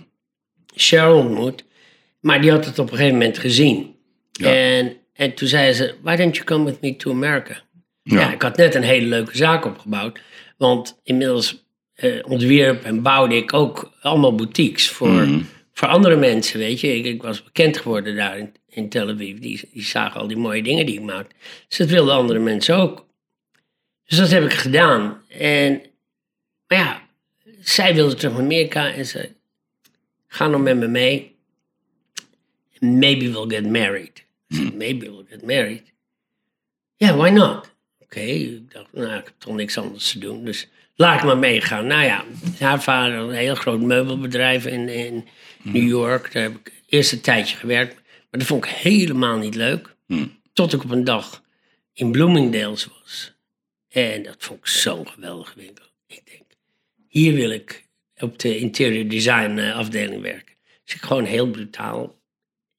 Cheryl 0.75 1.17
ontmoet. 1.17 1.63
Maar 2.21 2.41
die 2.41 2.51
had 2.51 2.65
het 2.65 2.79
op 2.79 2.91
een 2.91 2.97
gegeven 2.97 3.17
moment 3.17 3.37
gezien. 3.37 3.95
Ja. 4.31 4.53
En, 4.53 4.93
en 5.13 5.33
toen 5.33 5.47
zei 5.47 5.73
ze, 5.73 5.95
why 6.01 6.15
don't 6.15 6.35
you 6.35 6.45
come 6.47 6.65
with 6.65 6.81
me 6.81 6.95
to 6.95 7.11
America? 7.11 7.61
Ja. 8.03 8.19
Ja. 8.19 8.31
ik 8.33 8.41
had 8.41 8.57
net 8.57 8.75
een 8.75 8.83
hele 8.83 9.07
leuke 9.07 9.37
zaak 9.37 9.65
opgebouwd. 9.65 10.19
Want 10.57 10.99
inmiddels 11.03 11.62
eh, 11.93 12.19
ontwierp 12.25 12.83
en 12.83 13.01
bouwde 13.01 13.35
ik 13.35 13.53
ook 13.53 13.91
allemaal 14.01 14.35
boutiques 14.35 14.89
voor, 14.89 15.09
Mhm. 15.09 15.41
voor 15.73 15.87
andere 15.87 16.15
mensen, 16.15 16.59
weet 16.59 16.79
je. 16.79 16.95
Ik, 16.97 17.05
ik 17.05 17.21
was 17.21 17.43
bekend 17.43 17.77
geworden 17.77 18.15
daar 18.15 18.37
in, 18.37 18.53
in 18.69 18.89
Tel 18.89 19.09
Aviv. 19.09 19.39
Die, 19.39 19.69
die 19.73 19.83
zagen 19.83 20.21
al 20.21 20.27
die 20.27 20.37
mooie 20.37 20.63
dingen 20.63 20.85
die 20.85 20.95
ik 20.95 21.01
maakte. 21.05 21.35
Dus 21.67 21.77
dat 21.77 21.89
wilden 21.89 22.13
andere 22.15 22.39
mensen 22.39 22.75
ook. 22.75 23.05
Dus 24.05 24.17
dat 24.17 24.29
heb 24.31 24.43
ik 24.43 24.53
gedaan. 24.53 25.21
En, 25.27 25.81
maar 26.67 26.77
ja, 26.77 27.07
zij 27.61 27.95
wilde 27.95 28.15
terug 28.15 28.33
naar 28.33 28.41
Amerika 28.41 28.93
en 28.93 29.05
ze 29.05 29.29
ga 30.27 30.47
nou 30.47 30.61
met 30.61 30.77
me 30.77 30.87
mee. 30.87 31.35
Maybe 32.79 33.31
we'll 33.31 33.47
get 33.47 33.69
married. 33.71 34.25
Zei, 34.47 34.71
maybe 34.75 35.09
we'll 35.11 35.25
get 35.29 35.45
married. 35.45 35.93
Ja, 36.95 37.15
why 37.15 37.29
not? 37.29 37.71
Oké, 37.99 38.19
ik 38.19 38.71
dacht, 38.71 38.87
nou, 38.93 39.07
ik 39.19 39.25
heb 39.25 39.33
toch 39.37 39.55
niks 39.55 39.77
anders 39.77 40.11
te 40.11 40.19
doen, 40.19 40.45
dus 40.45 40.67
laat 40.95 41.19
ik 41.19 41.25
maar 41.25 41.37
meegaan. 41.37 41.87
Nou 41.87 42.03
ja, 42.03 42.25
haar 42.59 42.81
vader 42.81 43.17
had 43.17 43.29
een 43.29 43.35
heel 43.35 43.55
groot 43.55 43.81
meubelbedrijf 43.81 44.65
in, 44.65 44.89
in 44.89 45.27
New 45.61 45.87
York. 45.87 46.33
Daar 46.33 46.43
heb 46.43 46.55
ik 46.55 46.81
eerst 46.87 47.11
een 47.11 47.21
tijdje 47.21 47.57
gewerkt, 47.57 47.93
maar 47.95 48.39
dat 48.39 48.43
vond 48.43 48.65
ik 48.65 48.71
helemaal 48.71 49.37
niet 49.37 49.55
leuk. 49.55 49.95
Tot 50.53 50.73
ik 50.73 50.83
op 50.83 50.91
een 50.91 51.03
dag 51.03 51.43
in 51.93 52.11
Bloomingdale's 52.11 52.87
was. 52.99 53.33
En 53.89 54.23
dat 54.23 54.35
vond 54.37 54.59
ik 54.59 54.67
zo'n 54.67 55.07
geweldige 55.07 55.59
winkel. 55.59 55.85
Ik 56.07 56.21
denk, 56.25 56.43
hier 57.07 57.33
wil 57.33 57.49
ik 57.49 57.87
op 58.15 58.39
de 58.39 58.57
interior 58.57 59.07
design 59.07 59.57
eh, 59.57 59.75
afdeling 59.75 60.21
werken. 60.21 60.55
Dus 60.83 60.95
ik 60.95 61.01
gewoon 61.01 61.25
heel 61.25 61.49
brutaal 61.49 62.21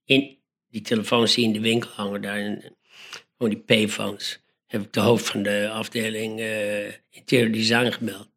in 0.04 0.38
die 0.68 0.80
telefoons 0.80 1.34
die 1.34 1.44
in 1.44 1.52
de 1.52 1.60
winkel 1.60 1.90
hangen 1.90 2.22
daar, 2.22 2.38
gewoon 3.36 3.52
die 3.52 3.58
payphones, 3.58 4.43
heb 4.74 4.82
ik 4.82 4.92
de 4.92 5.00
hoofd 5.00 5.26
van 5.26 5.42
de 5.42 5.70
afdeling 5.72 6.40
eh, 6.40 6.86
interior 7.10 7.52
design 7.52 7.90
gebeld. 7.90 8.28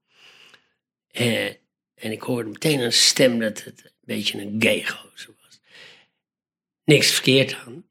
En 1.95 2.11
ik 2.11 2.21
hoorde 2.21 2.49
meteen 2.49 2.79
een 2.79 2.93
stem 2.93 3.39
dat 3.39 3.63
het 3.63 3.81
een 3.83 3.91
beetje 4.01 4.41
een 4.41 4.55
gay 4.59 4.85
gozer 4.85 5.33
was. 5.45 5.59
Niks 6.85 7.11
verkeerd 7.11 7.57
aan. 7.65 7.83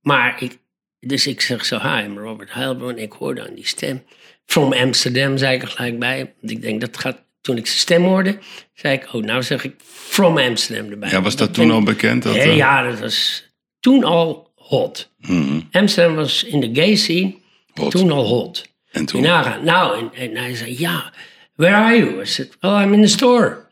Maar 0.00 0.42
ik, 0.42 0.58
dus 1.00 1.26
ik 1.26 1.40
zeg 1.40 1.64
zo, 1.64 1.78
hi, 1.78 2.02
I'm 2.02 2.18
Robert 2.18 2.52
Heilbron. 2.52 2.98
Ik 2.98 3.12
hoorde 3.12 3.48
aan 3.48 3.54
die 3.54 3.66
stem. 3.66 4.04
From 4.46 4.72
Amsterdam, 4.72 5.36
zei 5.36 5.54
ik 5.54 5.62
er 5.62 5.68
gelijk 5.68 5.98
bij. 5.98 6.34
Want 6.40 6.52
ik 6.52 6.62
denk, 6.62 6.80
dat 6.80 6.98
gaat... 6.98 7.20
Toen 7.40 7.56
ik 7.56 7.66
zijn 7.66 7.78
stem 7.78 8.02
hoorde, 8.02 8.38
zei 8.74 8.94
ik, 8.94 9.14
oh, 9.14 9.22
nou 9.22 9.42
zeg 9.42 9.64
ik 9.64 9.74
From 9.84 10.38
Amsterdam 10.38 10.90
erbij. 10.90 11.10
Ja, 11.10 11.22
was 11.22 11.36
dat 11.36 11.54
toen 11.54 11.70
al 11.70 11.82
bekend? 11.82 12.22
Dat, 12.22 12.34
ja, 12.34 12.42
eh, 12.42 12.56
ja, 12.56 12.82
dat 12.82 13.00
was 13.00 13.48
toen 13.80 14.04
al 14.04 14.52
hot. 14.54 15.12
mhm. 15.18 15.60
Amsterdam 15.70 16.14
was 16.14 16.44
in 16.44 16.60
de 16.60 16.70
gay 16.80 16.94
scene 16.94 17.40
Hot. 17.74 17.90
toen 17.90 18.10
al 18.10 18.26
hot. 18.26 18.68
En 18.90 19.06
toen? 19.06 19.22
Nou, 19.22 19.98
en, 19.98 20.12
en 20.14 20.36
hij 20.36 20.54
zei, 20.54 20.78
ja, 20.78 21.12
where 21.54 21.76
are 21.76 21.96
you? 21.96 22.20
I 22.20 22.26
said, 22.26 22.56
well, 22.60 22.82
I'm 22.82 22.92
in 22.92 23.02
the 23.02 23.08
store. 23.08 23.66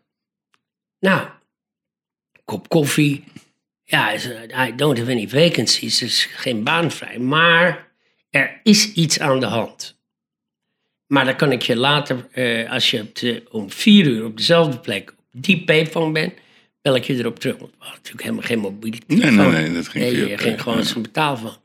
Nou, 1.00 1.28
kop 2.44 2.68
koffie. 2.68 3.24
Ja, 3.84 4.14
I 4.66 4.72
don't 4.76 4.98
have 4.98 5.10
any 5.10 5.28
vacancies, 5.28 5.98
dus 5.98 6.24
geen 6.24 6.64
baan 6.64 6.90
vrij. 6.90 7.18
Maar 7.18 7.88
er 8.30 8.60
is 8.62 8.92
iets 8.92 9.20
aan 9.20 9.40
de 9.40 9.46
hand. 9.46 9.98
Maar 11.06 11.24
dan 11.24 11.36
kan 11.36 11.52
ik 11.52 11.62
je 11.62 11.76
later, 11.76 12.28
eh, 12.32 12.70
als 12.70 12.90
je 12.90 13.06
de, 13.12 13.42
om 13.50 13.70
vier 13.70 14.06
uur 14.06 14.24
op 14.24 14.36
dezelfde 14.36 14.78
plek 14.78 15.10
op 15.10 15.42
die 15.42 15.64
payphone 15.64 16.12
bent, 16.12 16.32
bel 16.82 16.96
ik 16.96 17.04
je 17.04 17.16
erop 17.16 17.38
terug. 17.38 17.56
Want 17.58 17.70
we 17.70 17.76
hadden 17.78 17.96
natuurlijk 17.96 18.22
helemaal 18.22 18.46
geen 18.46 18.58
mobiele 18.58 18.98
Nee, 19.06 19.30
nee, 19.30 19.46
nee, 19.46 19.72
dat 19.72 19.88
ging 19.88 20.04
Nee, 20.04 20.28
je 20.28 20.38
ging 20.38 20.62
gewoon 20.62 20.84
zo'n 20.84 21.02
betaal 21.02 21.36
van. 21.36 21.56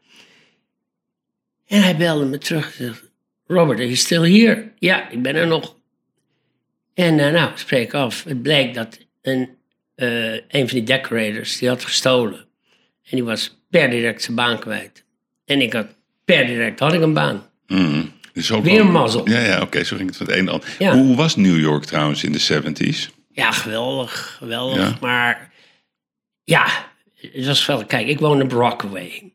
En 1.68 1.82
hij 1.82 1.96
belde 1.96 2.26
me 2.26 2.38
terug. 2.38 2.80
en 2.80 2.86
zegt, 2.86 3.04
Robert, 3.48 3.78
are 3.78 3.88
you 3.88 3.96
still 3.96 4.42
here? 4.42 4.72
Ja, 4.80 5.10
ik 5.10 5.22
ben 5.22 5.36
er 5.36 5.48
nog. 5.48 5.76
En 6.94 7.18
uh, 7.18 7.32
nou, 7.32 7.52
spreek 7.56 7.94
af. 7.94 8.24
Het 8.24 8.42
bleek 8.42 8.74
dat 8.74 8.98
een, 9.22 9.50
eh, 9.96 10.34
een 10.34 10.42
van 10.50 10.68
die 10.68 10.84
decorators, 10.84 11.58
die 11.58 11.70
had 11.70 11.84
gestolen. 11.84 12.40
En 13.04 13.16
die 13.18 13.24
was 13.24 13.58
per 13.70 13.90
direct 13.90 14.22
zijn 14.22 14.36
baan 14.36 14.60
kwijt. 14.60 15.06
En 15.46 15.62
ik 15.62 15.74
had 15.74 15.88
per 16.26 16.48
direct 16.48 16.80
had 16.80 16.94
ik 16.94 17.02
een 17.02 17.14
baan. 17.14 17.50
Dus 18.36 18.52
ook 18.52 18.64
Weer 18.64 18.80
een 18.80 18.92
mazzel. 18.92 19.30
Ja, 19.30 19.40
ja 19.40 19.62
oké, 19.62 19.84
zo 19.84 19.96
ging 19.96 20.08
het 20.08 20.18
van 20.18 20.26
het 20.26 20.36
een 20.36 20.46
het 20.46 20.54
ander. 20.54 20.76
Ja. 20.80 20.98
Hoe 20.98 21.16
was 21.16 21.36
New 21.36 21.60
York 21.60 21.84
trouwens 21.84 22.24
in 22.24 22.32
de 22.32 22.62
70s? 22.64 23.14
Ja, 23.32 23.52
geweldig, 23.52 24.36
geweldig. 24.40 24.78
Ja. 24.78 24.98
Maar 25.02 25.52
ja, 26.44 26.68
het 27.16 27.46
was 27.46 27.66
wel... 27.66 27.86
Kijk, 27.86 28.08
ik 28.08 28.20
woonde 28.20 28.44
op 28.44 28.52
Rockaway. 28.52 29.34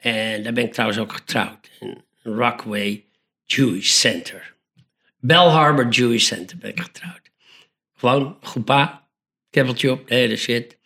En 0.00 0.42
daar 0.42 0.52
ben 0.52 0.64
ik 0.64 0.72
trouwens 0.72 1.00
ook 1.00 1.12
getrouwd. 1.12 1.70
In 1.80 2.04
Rockaway 2.22 3.04
Jewish 3.44 3.90
Center. 3.90 4.54
Bell 5.18 5.48
Harbor 5.48 5.88
Jewish 5.88 6.26
Center 6.26 6.58
ben 6.58 6.70
ik 6.70 6.80
getrouwd. 6.80 7.30
Gewoon, 7.96 8.38
goepa, 8.42 9.08
keppeltje 9.50 9.90
op, 9.90 10.08
de 10.08 10.14
hele 10.14 10.36
shit. 10.36 10.78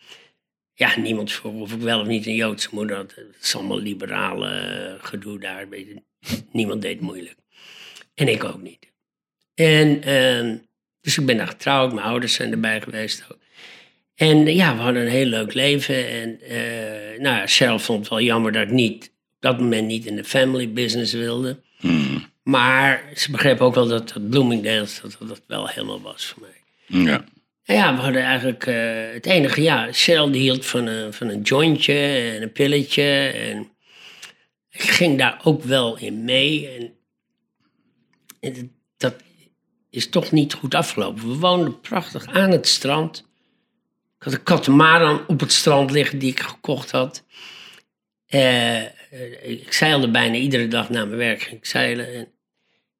Ja, 0.73 0.99
niemand 0.99 1.31
vroeg 1.31 1.61
of 1.61 1.73
ik 1.73 1.81
wel 1.81 1.99
of 1.99 2.07
niet 2.07 2.25
een 2.25 2.35
Joodse 2.35 2.69
moeder 2.71 2.95
had. 2.95 3.15
Het 3.15 3.35
is 3.41 3.55
allemaal 3.55 3.79
liberale 3.79 4.97
gedoe 5.01 5.39
daar. 5.39 5.67
Niemand 6.51 6.81
deed 6.81 7.01
moeilijk. 7.01 7.35
En 8.13 8.27
ik 8.27 8.43
ook 8.43 8.61
niet. 8.61 8.91
En, 9.53 10.03
ehm, 10.03 10.57
dus 11.01 11.17
ik 11.17 11.25
ben 11.25 11.37
daar 11.37 11.47
getrouwd. 11.47 11.93
Mijn 11.93 12.05
ouders 12.05 12.33
zijn 12.33 12.51
erbij 12.51 12.81
geweest 12.81 13.25
ook. 13.31 13.39
En 14.15 14.47
eh, 14.47 14.55
ja, 14.55 14.75
we 14.75 14.81
hadden 14.81 15.01
een 15.01 15.11
heel 15.11 15.25
leuk 15.25 15.53
leven. 15.53 16.09
En 16.09 16.41
eh 16.41 17.19
nou, 17.19 17.35
ja, 17.35 17.47
Cheryl 17.47 17.79
vond 17.79 17.99
het 17.99 18.09
wel 18.09 18.21
jammer 18.21 18.51
dat 18.51 18.61
ik 18.61 18.69
niet, 18.69 19.03
op 19.05 19.41
dat 19.41 19.59
moment 19.59 19.87
niet 19.87 20.05
in 20.05 20.15
de 20.15 20.23
family 20.23 20.73
business 20.73 21.13
wilde. 21.13 21.59
Hmm. 21.77 22.25
Maar 22.43 23.03
ze 23.15 23.31
begreep 23.31 23.61
ook 23.61 23.75
wel 23.75 23.87
dat, 23.87 24.09
dat 24.09 24.29
Bloomingdale's 24.29 25.01
dat, 25.01 25.15
dat 25.19 25.27
dat 25.27 25.41
wel 25.47 25.67
helemaal 25.67 26.01
was 26.01 26.25
voor 26.25 26.41
mij. 26.41 27.03
Ja. 27.03 27.25
Nou 27.65 27.79
ja, 27.79 27.95
we 27.95 28.01
hadden 28.01 28.21
eigenlijk 28.21 28.65
eh, 28.65 28.75
het 29.13 29.25
enige, 29.25 29.61
ja, 29.61 29.87
Cheryl 29.91 30.31
die 30.31 30.41
hield 30.41 30.65
van 30.65 30.85
een, 30.85 31.13
van 31.13 31.29
een 31.29 31.41
jointje 31.41 31.93
en 32.35 32.41
een 32.41 32.51
pilletje. 32.51 33.27
En 33.27 33.69
ik 34.71 34.81
ging 34.81 35.17
daar 35.17 35.39
ook 35.43 35.63
wel 35.63 35.97
in 35.97 36.23
mee. 36.23 36.69
En, 36.69 36.93
en 38.39 38.71
dat 38.97 39.15
is 39.89 40.09
toch 40.09 40.31
niet 40.31 40.53
goed 40.53 40.75
afgelopen. 40.75 41.27
We 41.27 41.37
woonden 41.37 41.79
prachtig 41.79 42.25
aan 42.25 42.51
het 42.51 42.67
strand. 42.67 43.25
Had 44.25 44.33
een 44.33 44.43
katamaran 44.43 45.27
op 45.27 45.39
het 45.39 45.51
strand 45.51 45.91
liggen 45.91 46.19
die 46.19 46.31
ik 46.31 46.39
gekocht 46.39 46.91
had. 46.91 47.25
Eh, 48.25 48.81
eh, 48.81 48.89
ik 49.43 49.73
zeilde 49.73 50.11
bijna 50.11 50.35
iedere 50.35 50.67
dag 50.67 50.89
naar 50.89 51.07
mijn 51.07 51.17
werk, 51.17 51.41
ging 51.41 51.67
zeilen. 51.67 52.13
En, 52.13 52.27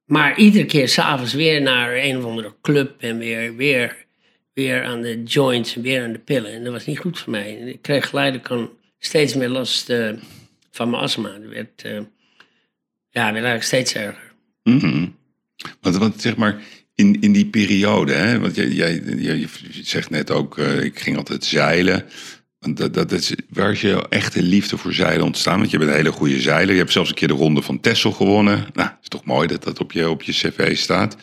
maar 0.06 0.38
iedere 0.38 0.66
keer 0.66 0.90
s'avonds 0.90 1.34
weer 1.34 1.62
naar 1.62 1.96
een 1.96 2.18
of 2.18 2.24
andere 2.26 2.54
club 2.62 3.02
en 3.02 3.18
weer, 3.18 3.56
weer, 3.56 4.06
weer 4.54 4.84
aan 4.84 5.02
de 5.02 5.24
joints 5.24 5.76
en 5.76 5.82
weer 5.82 6.04
aan 6.04 6.12
de 6.12 6.20
pillen. 6.20 6.52
En 6.52 6.64
dat 6.64 6.74
was 6.74 6.86
niet 6.86 7.00
goed 7.00 7.20
voor 7.20 7.32
mij. 7.32 7.54
Ik 7.54 7.82
kreeg 7.82 8.10
geleidelijk 8.10 8.70
steeds 9.00 9.36
meer 9.36 9.50
last 9.50 9.90
eh, 9.90 10.14
van 10.72 10.90
mijn 10.90 11.04
astma. 11.04 11.34
Het 11.34 11.48
werd, 11.50 11.82
ja, 13.10 13.24
werd 13.24 13.34
eigenlijk 13.34 13.64
steeds 13.64 13.94
erger. 13.96 14.34
Mhm. 14.64 15.08
Want, 15.82 15.96
want 15.98 16.22
zeg 16.22 16.36
maar, 16.36 16.62
in, 16.96 17.22
in 17.22 17.32
die 17.32 17.46
periode, 17.46 18.14
hè, 18.14 18.40
want 18.40 18.56
jij, 18.56 18.68
jij, 18.68 19.02
jij- 19.18 19.40
je 19.40 19.48
zegt 19.84 20.10
net 20.10 20.32
ook, 20.32 20.58
eh, 20.58 20.84
ik 20.84 21.00
ging 21.00 21.18
altijd 21.18 21.46
zeilen. 21.46 22.06
Want 22.60 22.78
dat, 22.78 22.94
dat 22.94 23.12
is, 23.12 23.34
waar 23.50 23.72
is 23.72 23.82
je 23.82 24.08
echte 24.10 24.42
liefde 24.44 24.78
voor 24.78 24.94
zeilen 24.94 25.26
ontstaan? 25.26 25.60
Want 25.60 25.72
je 25.72 25.78
bent 25.78 25.90
een 25.90 25.96
hele 25.96 26.12
goede 26.12 26.42
zeiler. 26.42 26.74
Je 26.74 26.80
hebt 26.80 26.92
zelfs 26.92 27.10
een 27.10 27.16
keer 27.16 27.28
de 27.28 27.34
ronde 27.34 27.62
van 27.62 27.80
Texel 27.80 28.12
gewonnen. 28.12 28.66
Nou, 28.74 28.90
is 29.02 29.08
toch 29.08 29.26
mooi 29.26 29.48
dat 29.48 29.64
dat 29.64 29.80
op 29.80 29.92
je, 29.92 30.10
op 30.10 30.22
je 30.24 30.32
cv 30.32 30.78
staat. 30.78 31.16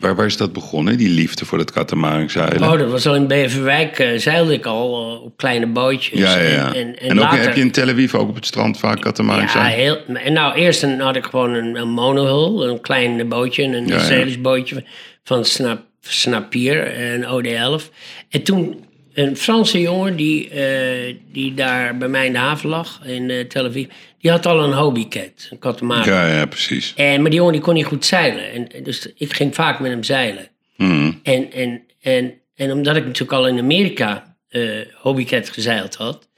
Waar, 0.00 0.16
waar 0.16 0.26
is 0.26 0.36
dat 0.36 0.52
begonnen, 0.52 0.96
die 0.98 1.08
liefde 1.08 1.44
voor 1.44 1.58
dat 1.58 1.70
katamaranzeilen? 1.72 2.72
Oh, 2.72 2.78
dat 2.78 2.90
was 2.90 3.06
al 3.06 3.14
in 3.14 3.26
Beverwijk, 3.26 3.98
eh, 3.98 4.18
zeilde 4.18 4.52
ik 4.52 4.66
al 4.66 5.12
eh, 5.12 5.22
op 5.22 5.36
kleine 5.36 5.66
bootjes. 5.66 6.18
ja, 6.18 6.38
ja, 6.38 6.48
ja. 6.48 6.66
En, 6.66 6.74
en, 6.74 6.98
en, 6.98 7.08
En, 7.08 7.18
ook, 7.18 7.24
later, 7.24 7.40
heb 7.40 7.54
je 7.54 7.60
in 7.60 7.70
Tel 7.70 7.88
Aviv 7.88 8.14
ook 8.14 8.28
op 8.28 8.34
het 8.34 8.46
strand 8.46 8.78
vaak 8.78 8.96
Ja, 8.96 9.02
katamaranzeilen? 9.02 9.72
heel, 9.72 9.98
en 10.14 10.32
nou, 10.32 10.54
eerst 10.54 10.82
een, 10.82 11.00
had 11.00 11.16
ik 11.16 11.24
gewoon 11.24 11.54
een, 11.54 11.76
een 11.76 11.88
monohull, 11.88 12.68
een 12.68 12.80
klein 12.80 13.28
bootje, 13.28 13.62
een 13.62 13.86
Ja, 13.86 13.94
ja. 13.94 14.00
Israëlisch 14.00 14.40
bootje 14.40 14.84
van 15.24 15.44
Snap, 15.44 15.80
Snapier, 16.00 17.00
een 17.12 17.24
OD11. 17.24 17.90
En 18.28 18.42
toen 18.42 18.84
een 19.14 19.36
Franse 19.36 19.80
jongen 19.80 20.16
die, 20.16 20.48
eh, 20.48 21.14
die 21.32 21.54
daar 21.54 21.96
bij 21.96 22.08
mij 22.08 22.26
in 22.26 22.32
de 22.32 22.38
haven 22.38 22.68
lag, 22.68 23.00
in 23.04 23.44
Tel 23.48 23.64
Aviv, 23.64 23.86
die 24.20 24.30
had 24.30 24.46
al 24.46 24.64
een 24.64 24.72
hobbycat, 24.72 25.48
een 25.50 25.58
katamaran. 25.58 26.04
ja, 26.04 26.26
ja, 26.26 26.46
precies. 26.46 26.94
En, 26.96 27.20
maar 27.20 27.30
die 27.30 27.38
jongen 27.38 27.52
die 27.52 27.62
kon 27.62 27.74
niet 27.74 27.84
goed 27.84 28.04
zeilen. 28.04 28.52
En, 28.52 28.82
dus 28.82 29.12
ik 29.14 29.32
ging 29.32 29.54
vaak 29.54 29.80
met 29.80 29.90
hem 29.90 30.02
zeilen. 30.02 30.48
Mhm. 30.76 31.12
En, 31.22 31.52
en, 31.52 31.82
en, 32.00 32.34
en 32.54 32.72
omdat 32.72 32.96
ik 32.96 33.04
natuurlijk 33.04 33.32
al 33.32 33.48
in 33.48 33.58
Amerika 33.58 34.36
eh 34.48 34.80
hobbycat 34.94 35.48
gezeild 35.48 35.94
had, 35.94 36.28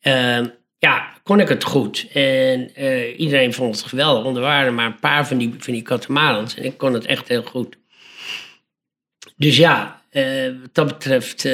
ehm, 0.00 0.46
ja, 0.78 1.12
kon 1.22 1.40
ik 1.40 1.48
het 1.48 1.64
goed. 1.64 2.06
En 2.12 2.74
eh, 2.74 3.18
iedereen 3.20 3.52
vond 3.52 3.76
het 3.76 3.86
geweldig, 3.86 4.24
want 4.24 4.36
er 4.36 4.42
waren 4.42 4.74
maar 4.74 4.86
een 4.86 4.98
paar 4.98 5.26
van 5.26 5.38
die, 5.38 5.54
van 5.58 5.72
die 5.72 5.82
katamarans 5.82 6.54
en 6.54 6.64
ik 6.64 6.78
kon 6.78 6.92
het 6.92 7.06
echt 7.06 7.28
heel 7.28 7.42
goed. 7.42 7.76
Dus 9.36 9.56
ja, 9.56 10.02
eh, 10.10 10.46
wat 10.60 10.74
dat 10.74 10.86
betreft, 10.86 11.48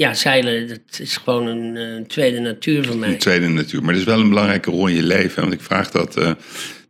ja, 0.00 0.14
zeilen, 0.14 0.68
dat 0.68 0.98
is 1.00 1.16
gewoon 1.16 1.46
een, 1.46 1.76
eh, 1.76 2.06
tweede 2.06 2.38
natuur 2.38 2.84
voor 2.84 2.96
mij. 2.96 3.08
Een 3.08 3.18
tweede 3.18 3.48
natuur. 3.48 3.80
Maar 3.82 3.92
dat 3.92 4.00
is 4.00 4.06
wel 4.06 4.20
een 4.20 4.28
belangrijke 4.28 4.70
rol 4.70 4.86
in 4.86 4.94
je 4.94 5.02
leven. 5.02 5.34
hè? 5.34 5.40
Want 5.40 5.52
ik 5.52 5.60
vraag 5.60 5.90
dat, 5.90 6.16
eh, 6.16 6.32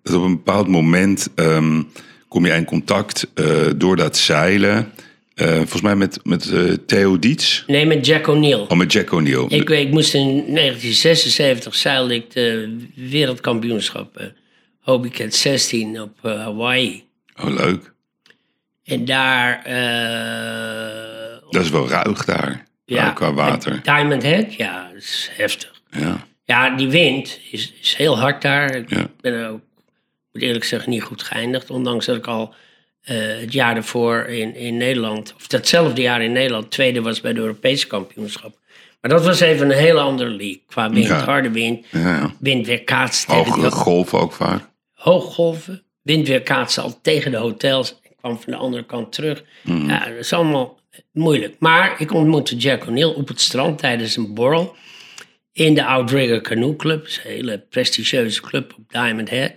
dat 0.03 0.15
op 0.15 0.23
een 0.23 0.37
bepaald 0.37 0.69
moment 0.69 1.29
ehm, 1.35 1.83
kom 2.29 2.47
je 2.47 2.53
in 2.53 2.65
contact 2.65 3.27
eh, 3.35 3.67
door 3.77 3.97
dat 3.97 4.17
zeilen. 4.17 4.93
Volgens 5.35 5.81
mij 5.81 5.97
met, 5.97 6.21
met 6.23 6.53
Theo 6.87 7.19
Dietz. 7.19 7.65
Nee, 7.67 7.87
met 7.87 8.07
Jack 8.07 8.27
O'Neill. 8.27 8.65
Oh, 8.69 8.77
met 8.77 8.93
Jack 8.93 9.13
O'Neill. 9.13 9.45
Ik, 9.49 9.71
ik 9.71 9.91
moest 9.91 10.15
in 10.15 10.27
1976 10.27 11.75
zeilde 11.75 12.15
ik 12.15 12.31
de 12.31 12.77
wereldkampioenschap 12.95 14.17
eh, 14.17 14.27
Hobbycat 14.81 15.35
16 15.35 16.01
op 16.01 16.19
Hawaii. 16.23 17.05
Oh, 17.43 17.55
leuk. 17.55 17.93
En 18.85 19.05
daar... 19.05 19.63
Dat 21.51 21.63
is 21.63 21.71
wel 21.71 21.89
ruig 21.89 22.25
daar. 22.25 22.69
Ja, 22.95 23.11
qua 23.11 23.33
water. 23.33 23.81
Diamond 23.83 24.23
Head, 24.23 24.55
ja, 24.55 24.89
dat 24.93 25.03
is 25.03 25.31
heftig. 25.37 25.81
Ja. 25.91 26.27
Ja, 26.45 26.71
die 26.77 26.89
wind 26.89 27.39
is, 27.51 27.73
is 27.81 27.95
heel 27.95 28.19
hard 28.19 28.43
daar. 28.43 28.75
Ik 28.75 28.91
Ja. 28.91 29.07
ben 29.21 29.33
er 29.33 29.49
ook, 29.49 29.61
moet 30.33 30.43
eerlijk 30.43 30.65
zeggen, 30.65 30.91
niet 30.91 31.03
goed 31.03 31.23
geëindigd. 31.23 31.71
Ondanks 31.71 32.07
dat 32.07 32.17
ik 32.17 32.27
al 32.27 32.55
eh, 33.01 33.17
het 33.17 33.53
jaar 33.53 33.75
daarvoor 33.75 34.25
in, 34.25 34.55
in 34.55 34.77
Nederland, 34.77 35.35
of 35.37 35.47
datzelfde 35.47 36.01
jaar 36.03 36.23
in 36.23 36.33
Nederland, 36.33 36.71
tweede 36.71 37.03
was 37.03 37.21
bij 37.21 37.33
de 37.33 37.41
Europese 37.41 37.87
kampioenschap. 37.87 38.59
Maar 39.01 39.11
dat 39.11 39.25
was 39.25 39.41
even 39.41 39.71
een 39.71 39.77
hele 39.77 40.01
andere 40.01 40.31
league. 40.31 40.63
Qua 40.67 40.91
wind, 40.91 41.07
Ja. 41.07 41.19
harde 41.25 41.51
wind, 41.51 41.87
ja, 41.91 42.35
wind 42.39 42.67
weer 42.67 42.85
kaatst 42.85 43.27
tegen 43.29 43.45
Hogere 43.45 43.61
die 43.63 43.71
golven 43.71 44.19
ook 44.21 44.33
vaak. 44.33 44.69
hooggolven. 44.93 45.83
Wind 46.03 46.29
weer 46.29 46.43
kaatsen 46.43 46.83
al 46.83 46.99
tegen 47.03 47.31
de 47.31 47.37
hotels. 47.37 47.99
Ik 48.03 48.11
kwam 48.17 48.41
van 48.41 48.53
de 48.53 48.59
andere 48.59 48.85
kant 48.85 49.13
terug. 49.13 49.43
Hmm. 49.63 49.89
Ja, 49.89 49.99
dat 50.05 50.17
is 50.19 50.33
allemaal 50.33 50.79
moeilijk. 51.13 51.57
Maar 51.59 52.01
ik 52.01 52.13
ontmoette 52.13 52.57
Jack 52.57 52.87
O'Neill 52.87 53.15
op 53.15 53.29
het 53.29 53.41
strand 53.41 53.79
tijdens 53.79 54.17
een 54.17 54.35
borrel. 54.35 54.77
In 55.53 55.75
de 55.75 55.85
Outrigger 55.85 56.41
Canoe 56.41 56.77
Club. 56.77 57.07
Een 57.07 57.31
hele 57.31 57.59
prestigieuze 57.59 58.41
club 58.41 58.75
op 58.79 58.93
Diamond 58.93 59.31
Head. 59.31 59.53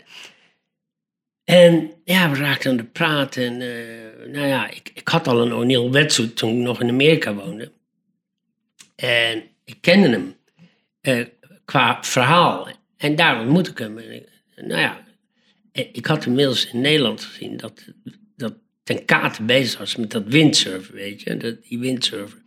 En 1.43 1.93
ja, 2.03 2.31
we 2.31 2.37
raakten 2.37 2.71
aan 2.71 2.77
de 2.77 2.83
praat. 2.83 3.37
En 3.37 3.61
eh, 3.61 4.27
nou 4.27 4.47
ja, 4.47 4.69
ik, 4.69 4.91
ik 4.93 5.07
had 5.07 5.27
al 5.27 5.41
een 5.41 5.53
O'Neill 5.53 5.89
wetsuit 5.89 6.35
toen 6.35 6.49
ik 6.49 6.63
nog 6.63 6.81
in 6.81 6.89
Amerika 6.89 7.33
woonde. 7.33 7.71
En 8.95 9.43
ik 9.63 9.77
kende 9.81 10.09
hem 10.09 10.35
eh, 11.01 11.25
qua 11.65 12.03
verhaal. 12.03 12.67
En 12.97 13.15
daar 13.15 13.39
ontmoette 13.39 13.71
ik 13.71 13.77
hem. 13.77 13.93
Nou 14.55 14.79
ja, 14.79 15.03
eh, 15.71 15.87
ik 15.91 16.05
had 16.05 16.25
inmiddels 16.25 16.65
in 16.65 16.81
Nederland 16.81 17.23
gezien 17.23 17.57
dat 17.57 17.85
Ten 18.83 19.05
Kate 19.05 19.43
bezig 19.43 19.79
was 19.79 19.95
met 19.95 20.11
dat 20.11 20.23
windsurfen, 20.27 20.93
weet 20.93 21.21
je, 21.21 21.37
dat, 21.37 21.55
die 21.69 21.79
windsurfer. 21.79 22.41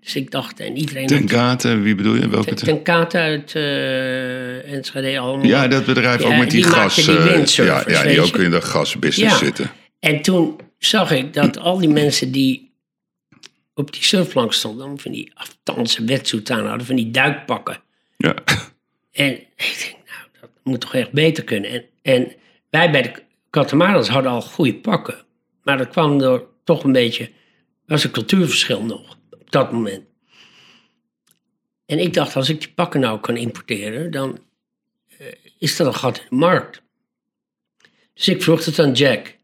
Dus 0.00 0.16
ik 0.16 0.30
dacht, 0.30 0.60
en 0.60 0.76
iedereen... 0.76 1.06
Ten 1.06 1.26
Kate, 1.26 1.78
wie 1.78 1.94
bedoel 1.94 2.14
je? 2.14 2.28
Welke 2.28 2.54
Ten, 2.54 2.64
ten- 2.66 2.82
Kate 2.82 3.18
uit 3.18 3.54
eh 3.54 4.72
Enschede 4.72 5.18
allemaal. 5.18 5.46
Ja, 5.46 5.68
dat 5.68 5.84
bedrijf 5.84 6.22
ook 6.22 6.36
met 6.36 6.50
die, 6.50 6.62
die 6.62 6.70
gas. 6.72 6.94
die 6.94 7.16
eh, 7.16 7.24
windsurfers, 7.24 7.92
ja, 7.92 8.02
ja, 8.02 8.08
die 8.08 8.20
ook 8.20 8.36
in 8.36 8.50
de 8.50 8.60
gasbusiness 8.60 9.38
Ja. 9.38 9.44
zitten. 9.44 9.70
En 10.00 10.22
toen 10.22 10.56
zag 10.78 11.10
ik 11.10 11.32
dat 11.34 11.58
al 11.58 11.78
die 11.78 11.88
mensen 11.88 12.32
die 12.32 12.70
op 13.74 13.92
die 13.92 14.02
surfplank 14.04 14.52
stonden, 14.52 14.98
van 14.98 15.12
die 15.12 15.30
aftanse 15.34 16.04
wetsuit 16.04 16.50
aan 16.50 16.66
hadden, 16.66 16.86
van 16.86 16.96
die 16.96 17.10
duikpakken. 17.10 17.80
Ja. 18.16 18.34
En 19.12 19.30
ik 19.56 19.76
denk, 19.82 19.96
nou, 20.06 20.28
dat 20.40 20.50
moet 20.62 20.80
toch 20.80 20.94
echt 20.94 21.12
beter 21.12 21.44
kunnen. 21.44 21.70
En, 21.70 21.84
en 22.02 22.32
wij 22.70 22.90
bij 22.90 23.02
de 23.02 23.12
Catamarans 23.50 24.08
hadden 24.08 24.32
al 24.32 24.42
goede 24.42 24.74
pakken. 24.74 25.24
Maar 25.66 25.78
dat 25.78 25.88
kwam 25.88 26.18
door 26.18 26.48
toch 26.64 26.84
een 26.84 26.92
beetje, 26.92 27.30
was 27.86 28.04
een 28.04 28.10
cultuurverschil 28.10 28.82
nog 28.82 29.18
op 29.30 29.50
dat 29.50 29.72
moment. 29.72 30.04
En 31.86 31.98
ik 31.98 32.14
dacht, 32.14 32.36
als 32.36 32.48
ik 32.48 32.60
die 32.60 32.72
pakken 32.72 33.00
nou 33.00 33.20
kan 33.20 33.36
importeren, 33.36 34.10
dan 34.10 34.38
eh, 35.18 35.26
is 35.58 35.76
dat 35.76 35.86
een 35.86 35.94
gat 35.94 36.18
in 36.18 36.24
de 36.28 36.34
markt. 36.34 36.82
Dus 38.14 38.28
ik 38.28 38.42
vroeg 38.42 38.64
het 38.64 38.78
aan 38.78 38.92
Jack. 38.92 39.36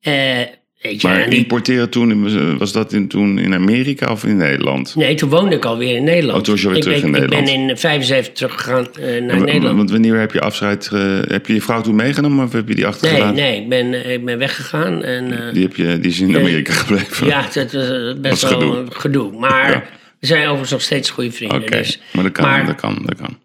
Eh, 0.00 0.46
weet 0.82 1.00
je, 1.00 1.08
Maar 1.08 1.30
die- 1.30 1.38
importeren 1.38 1.90
toen, 1.90 2.58
was 2.58 2.72
dat 2.72 2.92
in, 2.92 3.08
toen 3.08 3.38
in 3.38 3.54
Amerika 3.54 4.10
of 4.12 4.24
in 4.24 4.36
Nederland? 4.36 4.94
nee, 4.96 5.14
toen 5.14 5.28
woonde 5.30 5.56
ik 5.56 5.64
alweer 5.64 5.96
in 5.96 6.04
Nederland. 6.04 6.38
Oh, 6.38 6.44
toen 6.44 6.52
was 6.54 6.62
je 6.62 6.68
weer 6.68 6.76
ik, 6.76 6.82
terug 6.82 6.98
ik, 6.98 7.04
in 7.04 7.10
Nederland. 7.10 7.48
Ik 7.48 7.54
ben 7.56 7.68
in 7.68 7.76
75 7.78 8.32
teruggegaan 8.34 8.86
eh, 9.00 9.22
naar 9.22 9.40
Nederland. 9.40 9.76
Want 9.76 9.90
wanneer 9.90 10.18
heb 10.18 10.32
je 10.32 10.40
afscheid, 10.40 10.90
eh, 10.92 11.18
heb 11.26 11.46
je 11.46 11.54
je 11.54 11.62
vrouw 11.62 11.80
toen 11.80 11.94
meegenomen 11.94 12.44
of 12.44 12.52
heb 12.52 12.68
je 12.68 12.74
die 12.74 12.84
Nee, 12.84 12.92
achtergelaten? 12.92 13.34
nee, 13.34 13.60
ik 13.60 13.68
ben, 13.68 14.04
eh, 14.04 14.12
ik 14.12 14.24
ben 14.24 14.38
weggegaan. 14.38 15.02
En, 15.02 15.50
Die, 15.52 15.62
heb 15.62 15.76
je, 15.76 15.98
die 16.00 16.10
is 16.10 16.20
in 16.20 16.36
Amerika 16.36 16.72
gebleven? 16.82 17.26
ja, 17.26 17.42
het 17.52 17.72
was 17.72 18.20
best 18.20 18.42
Was 18.42 18.50
wel 18.50 18.60
gedoe. 18.60 18.84
gedoe. 18.90 19.38
Maar 19.38 19.70
Ja. 19.70 19.82
we 20.20 20.26
zijn 20.26 20.42
overigens 20.42 20.70
nog 20.70 20.82
steeds 20.82 21.10
goede 21.10 21.32
vrienden. 21.32 21.58
Oké, 21.62 21.76
Dus. 21.76 22.00
maar 22.12 22.22
dat 22.24 22.32
kan, 22.32 22.44
maar- 22.44 22.66
dat 22.66 22.74
kan, 22.74 23.02
dat 23.04 23.16
kan. 23.16 23.38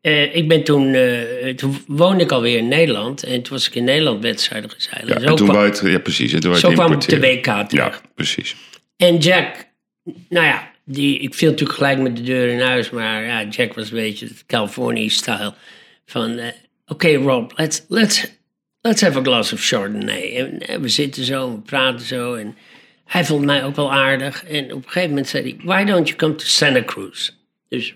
Eh, 0.00 0.36
ik 0.36 0.48
ben 0.48 0.64
toen, 0.64 0.94
eh, 0.94 1.54
toen 1.54 1.84
woonde 1.86 2.24
ik 2.24 2.32
alweer 2.32 2.56
in 2.56 2.68
Nederland. 2.68 3.22
En 3.22 3.42
toen 3.42 3.52
was 3.56 3.66
ik 3.68 3.74
in 3.74 3.84
Nederland 3.84 4.22
wedstrijden 4.22 4.70
gezeild. 4.70 5.08
Ja, 5.08 5.14
en 5.14 5.34
toen 5.36 5.48
kwam- 5.48 5.64
het, 5.64 5.80
ja, 5.84 5.98
precies. 5.98 6.32
En 6.32 6.40
toen 6.40 6.54
zo 6.56 6.70
kwam 6.70 6.92
ik 6.92 7.08
de. 7.08 7.20
WK. 7.20 7.70
Ja, 7.70 8.00
precies. 8.14 8.56
En 8.96 9.16
Jack, 9.16 9.66
nou 10.28 10.46
ja, 10.46 10.70
die, 10.84 11.18
ik 11.18 11.34
viel 11.34 11.50
natuurlijk 11.50 11.78
gelijk 11.78 11.98
met 11.98 12.16
de 12.16 12.22
deur 12.22 12.48
in 12.48 12.60
huis. 12.60 12.90
Maar 12.90 13.24
ja, 13.24 13.44
Jack 13.44 13.74
was 13.74 13.90
een 13.90 13.96
beetje 13.96 14.26
het 14.26 14.44
California-style. 14.46 15.54
Van, 16.06 16.40
oké 16.86 17.14
Rob, 17.14 17.50
let's, 17.56 17.84
let's, 17.88 18.26
let's 18.80 19.00
have 19.00 19.18
a 19.18 19.22
glass 19.22 19.52
of 19.52 19.64
Chardonnay. 19.64 20.36
En, 20.36 20.58
eh, 20.60 20.76
we 20.78 20.88
zitten 20.88 21.24
zo, 21.24 21.52
we 21.52 21.58
praten 21.60 22.06
zo. 22.06 22.34
En 22.34 22.56
hij 23.04 23.24
vond 23.24 23.44
mij 23.44 23.64
ook 23.64 23.76
wel 23.76 23.92
aardig. 23.92 24.44
En 24.44 24.64
op 24.72 24.84
een 24.84 24.90
gegeven 24.90 25.08
moment 25.08 25.28
zei 25.28 25.42
hij, 25.42 25.56
why 25.64 25.84
don't 25.84 26.06
you 26.08 26.18
come 26.18 26.34
to 26.34 26.44
Santa 26.44 26.84
Cruz? 26.84 27.30
Dus 27.68 27.94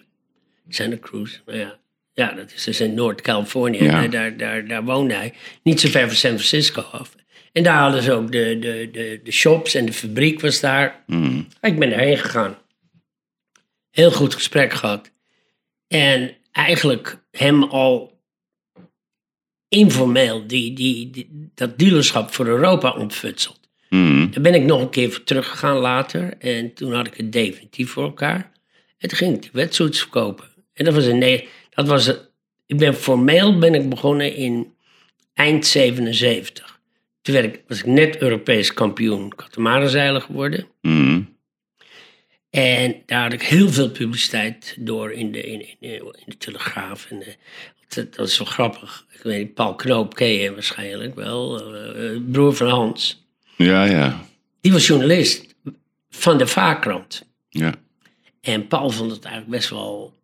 Santa 0.69 0.97
Cruz, 1.01 1.39
nou 1.47 1.59
ja. 1.59 1.81
Ja, 2.15 2.33
dat 2.33 2.53
is 2.53 2.65
dus 2.65 2.81
in 2.81 2.95
Noord-Californië. 2.95 3.85
Ja. 3.85 4.07
Daar, 4.07 4.37
daar, 4.37 4.67
daar 4.67 4.85
woonde 4.85 5.15
hij. 5.15 5.33
Niet 5.63 5.81
zo 5.81 5.89
ver 5.89 6.07
van 6.07 6.17
San 6.17 6.31
Francisco 6.31 6.81
af. 6.81 7.15
En 7.53 7.63
daar 7.63 7.79
hadden 7.79 8.03
ze 8.03 8.13
ook 8.13 8.33
de, 8.33 8.59
de, 8.59 8.89
de, 8.93 9.21
de 9.25 9.31
shops 9.33 9.75
en 9.75 9.85
de 9.87 9.93
fabriek 9.93 10.41
was 10.41 10.61
daar. 10.61 11.03
Mm. 11.07 11.47
Ik 11.61 11.79
ben 11.79 11.91
daarheen 11.91 12.19
gegaan. 12.19 12.59
Heel 13.91 14.11
goed 14.11 14.35
gesprek 14.35 14.73
gehad. 14.73 15.11
En 15.89 16.37
eigenlijk 16.53 17.23
hem 17.31 17.63
al 17.63 18.21
informeel 19.69 20.47
die, 20.47 20.73
die, 20.73 21.11
die- 21.11 21.51
dat 21.55 21.79
dealerschap 21.79 22.33
voor 22.35 22.47
Europa 22.47 22.91
ontfutseld. 22.93 23.61
Mm. 23.89 24.31
Daar 24.31 24.43
ben 24.43 24.55
ik 24.55 24.63
nog 24.63 24.81
een 24.81 24.91
keer 24.91 25.11
voor 25.13 25.25
teruggegaan 25.25 25.77
later. 25.77 26.35
En 26.39 26.75
toen 26.75 26.93
had 26.93 27.07
ik 27.07 27.15
het 27.17 27.33
definitief 27.33 27.91
voor 27.91 28.05
elkaar. 28.05 28.53
En 28.99 29.09
toen 29.09 29.19
ging 29.19 29.35
ik 29.35 29.43
die 29.43 29.51
wetsuits 29.53 29.99
verkopen. 29.99 30.45
En 30.75 30.85
dat 30.85 30.95
was 30.95 31.07
nee. 31.07 31.49
Dat 31.75 31.87
was 31.87 32.07
het. 32.07 32.31
Ik 32.67 32.79
ben 32.79 32.95
formeel 32.95 33.59
ben 33.59 33.75
ik 33.75 33.89
begonnen 33.89 34.35
in 34.35 34.75
eind 35.35 35.67
77. 35.67 36.81
Toen 37.23 37.35
werd 37.35 37.55
ik, 37.55 37.63
was 37.69 37.79
ik 37.79 37.87
net 37.87 38.17
Europees 38.19 38.75
kampioen 38.75 39.35
katamaranzeiler 39.35 40.21
geworden. 40.21 40.67
Mm. 40.81 41.37
En 42.51 43.03
daar 43.07 43.23
had 43.23 43.33
ik 43.33 43.43
heel 43.43 43.69
veel 43.69 43.91
publiciteit 43.91 44.77
door 44.79 45.13
in 45.13 45.33
de, 45.33 45.43
in, 45.43 45.61
in, 45.81 45.91
in 45.91 46.13
de 46.27 46.37
Telegraaf. 46.37 47.07
En, 47.11 47.23
dat, 47.89 48.15
dat 48.15 48.29
is 48.29 48.39
wel 48.39 48.47
grappig. 48.47 49.07
Ik 49.11 49.23
weet 49.23 49.39
niet, 49.39 49.55
Paul 49.55 49.75
Knoop 49.75 50.15
ken 50.15 50.29
je 50.29 50.53
waarschijnlijk 50.53 51.15
wel. 51.15 51.73
eh, 51.75 52.15
eh, 52.15 52.21
broer 52.31 52.55
van 52.55 52.69
Hans. 52.69 53.27
Ja, 53.57 53.85
ja. 53.85 54.27
Die 54.61 54.73
was 54.73 54.87
journalist 54.87 55.55
van 56.11 56.39
de 56.39 56.47
Vaarkrant. 56.47 57.27
Ja. 57.49 57.75
En 58.41 58.67
Paul 58.67 58.91
vond 58.91 59.11
het 59.11 59.25
eigenlijk 59.25 59.57
best 59.57 59.71
wel 59.71 60.15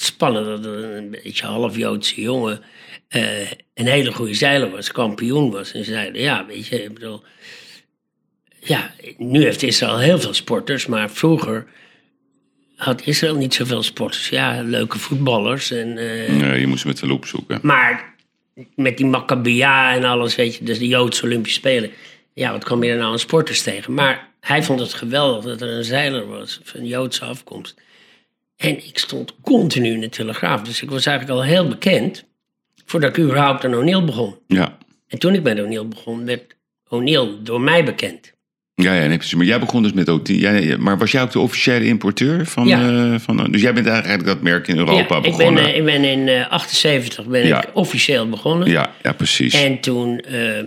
spannend 0.00 0.46
dat 0.46 0.64
een 0.64 1.10
beetje 1.10 1.46
half-Joodse 1.46 2.20
jongen 2.20 2.60
eh, 3.08 3.50
een 3.74 3.86
hele 3.86 4.12
goede 4.12 4.34
zeiler 4.34 4.70
was, 4.70 4.92
kampioen 4.92 5.50
was. 5.50 5.72
En 5.72 5.84
ze 5.84 5.92
zeiden, 5.92 6.20
ja, 6.20 6.46
weet 6.46 6.66
je, 6.66 6.82
ik 6.82 6.94
bedoel... 6.94 7.22
Ja, 8.60 8.94
nu 9.16 9.42
heeft 9.42 9.62
Israël 9.62 9.98
heel 9.98 10.20
veel 10.20 10.34
sporters, 10.34 10.86
maar 10.86 11.10
vroeger 11.10 11.66
had 12.76 13.06
Israël 13.06 13.36
niet 13.36 13.54
zoveel 13.54 13.82
sporters. 13.82 14.28
Ja, 14.28 14.62
leuke 14.62 14.98
voetballers. 14.98 15.70
En, 15.70 15.94
Nee, 15.94 16.60
je 16.60 16.66
moest 16.66 16.84
met 16.84 16.98
de 16.98 17.06
loep 17.06 17.26
zoeken. 17.26 17.58
maar 17.62 18.16
met 18.74 18.96
die 18.96 19.06
Maccabia 19.06 19.94
en 19.94 20.04
alles, 20.04 20.34
weet 20.34 20.56
je, 20.56 20.64
dus 20.64 20.78
de 20.78 20.86
Joodse 20.86 21.24
Olympische 21.24 21.58
Spelen. 21.58 21.90
Ja, 22.34 22.52
wat 22.52 22.64
kwam 22.64 22.82
je 22.82 22.90
er 22.90 22.96
nou 22.98 23.12
aan 23.12 23.18
sporters 23.18 23.62
tegen? 23.62 23.94
Maar 23.94 24.28
hij 24.40 24.62
vond 24.62 24.80
het 24.80 24.94
geweldig 24.94 25.44
dat 25.44 25.60
er 25.60 25.68
een 25.68 25.84
zeiler 25.84 26.26
was 26.26 26.60
van 26.62 26.86
Joodse 26.86 27.24
afkomst. 27.24 27.80
En 28.58 28.86
ik 28.86 28.98
stond 28.98 29.34
continu 29.42 29.92
in 29.92 30.00
de 30.00 30.08
Telegraaf. 30.08 30.62
Dus 30.62 30.82
ik 30.82 30.90
was 30.90 31.06
eigenlijk 31.06 31.38
al 31.38 31.44
heel 31.44 31.68
bekend 31.68 32.24
voordat 32.84 33.10
ik 33.16 33.24
überhaupt 33.24 33.64
aan 33.64 33.74
O'Neill 33.74 34.04
begon. 34.04 34.34
Ja. 34.46 34.78
En 35.08 35.18
toen 35.18 35.34
ik 35.34 35.42
met 35.42 35.60
O'Neill 35.60 35.86
begon, 35.86 36.24
werd 36.24 36.56
O'Neill 36.88 37.28
door 37.42 37.60
mij 37.60 37.84
bekend. 37.84 38.32
Ja, 38.74 38.94
ja, 38.94 39.06
nee, 39.06 39.16
precies. 39.16 39.34
Maar 39.34 39.46
jij 39.46 39.60
begon 39.60 39.82
dus 39.82 39.92
met 39.92 40.08
ook 40.08 40.24
die. 40.26 40.40
Ja, 40.40 40.50
ja, 40.50 40.76
maar 40.78 40.98
was 40.98 41.10
jij 41.10 41.22
ook 41.22 41.30
de 41.30 41.38
officiële 41.38 41.84
importeur 41.84 42.46
van. 42.46 42.66
Ja. 42.66 43.12
eh, 43.12 43.18
van 43.20 43.50
dus 43.50 43.60
jij 43.62 43.74
bent 43.74 43.86
eigenlijk 43.86 44.24
dat 44.24 44.40
merk 44.42 44.68
in 44.68 44.76
Europa 44.78 45.14
ja, 45.14 45.22
ik 45.22 45.22
ben, 45.22 45.36
begonnen. 45.36 45.64
eh, 45.64 45.76
ik 45.76 45.84
ben 45.84 46.04
in 46.04 46.28
eh 46.28 46.48
78 46.50 47.26
ben 47.26 47.46
Ja. 47.46 47.62
ik 47.62 47.70
officieel 47.76 48.28
begonnen. 48.28 48.70
ja, 48.70 48.92
ja, 49.02 49.12
precies. 49.12 49.54
En 49.54 49.80
toen, 49.80 50.18
eh, 50.18 50.62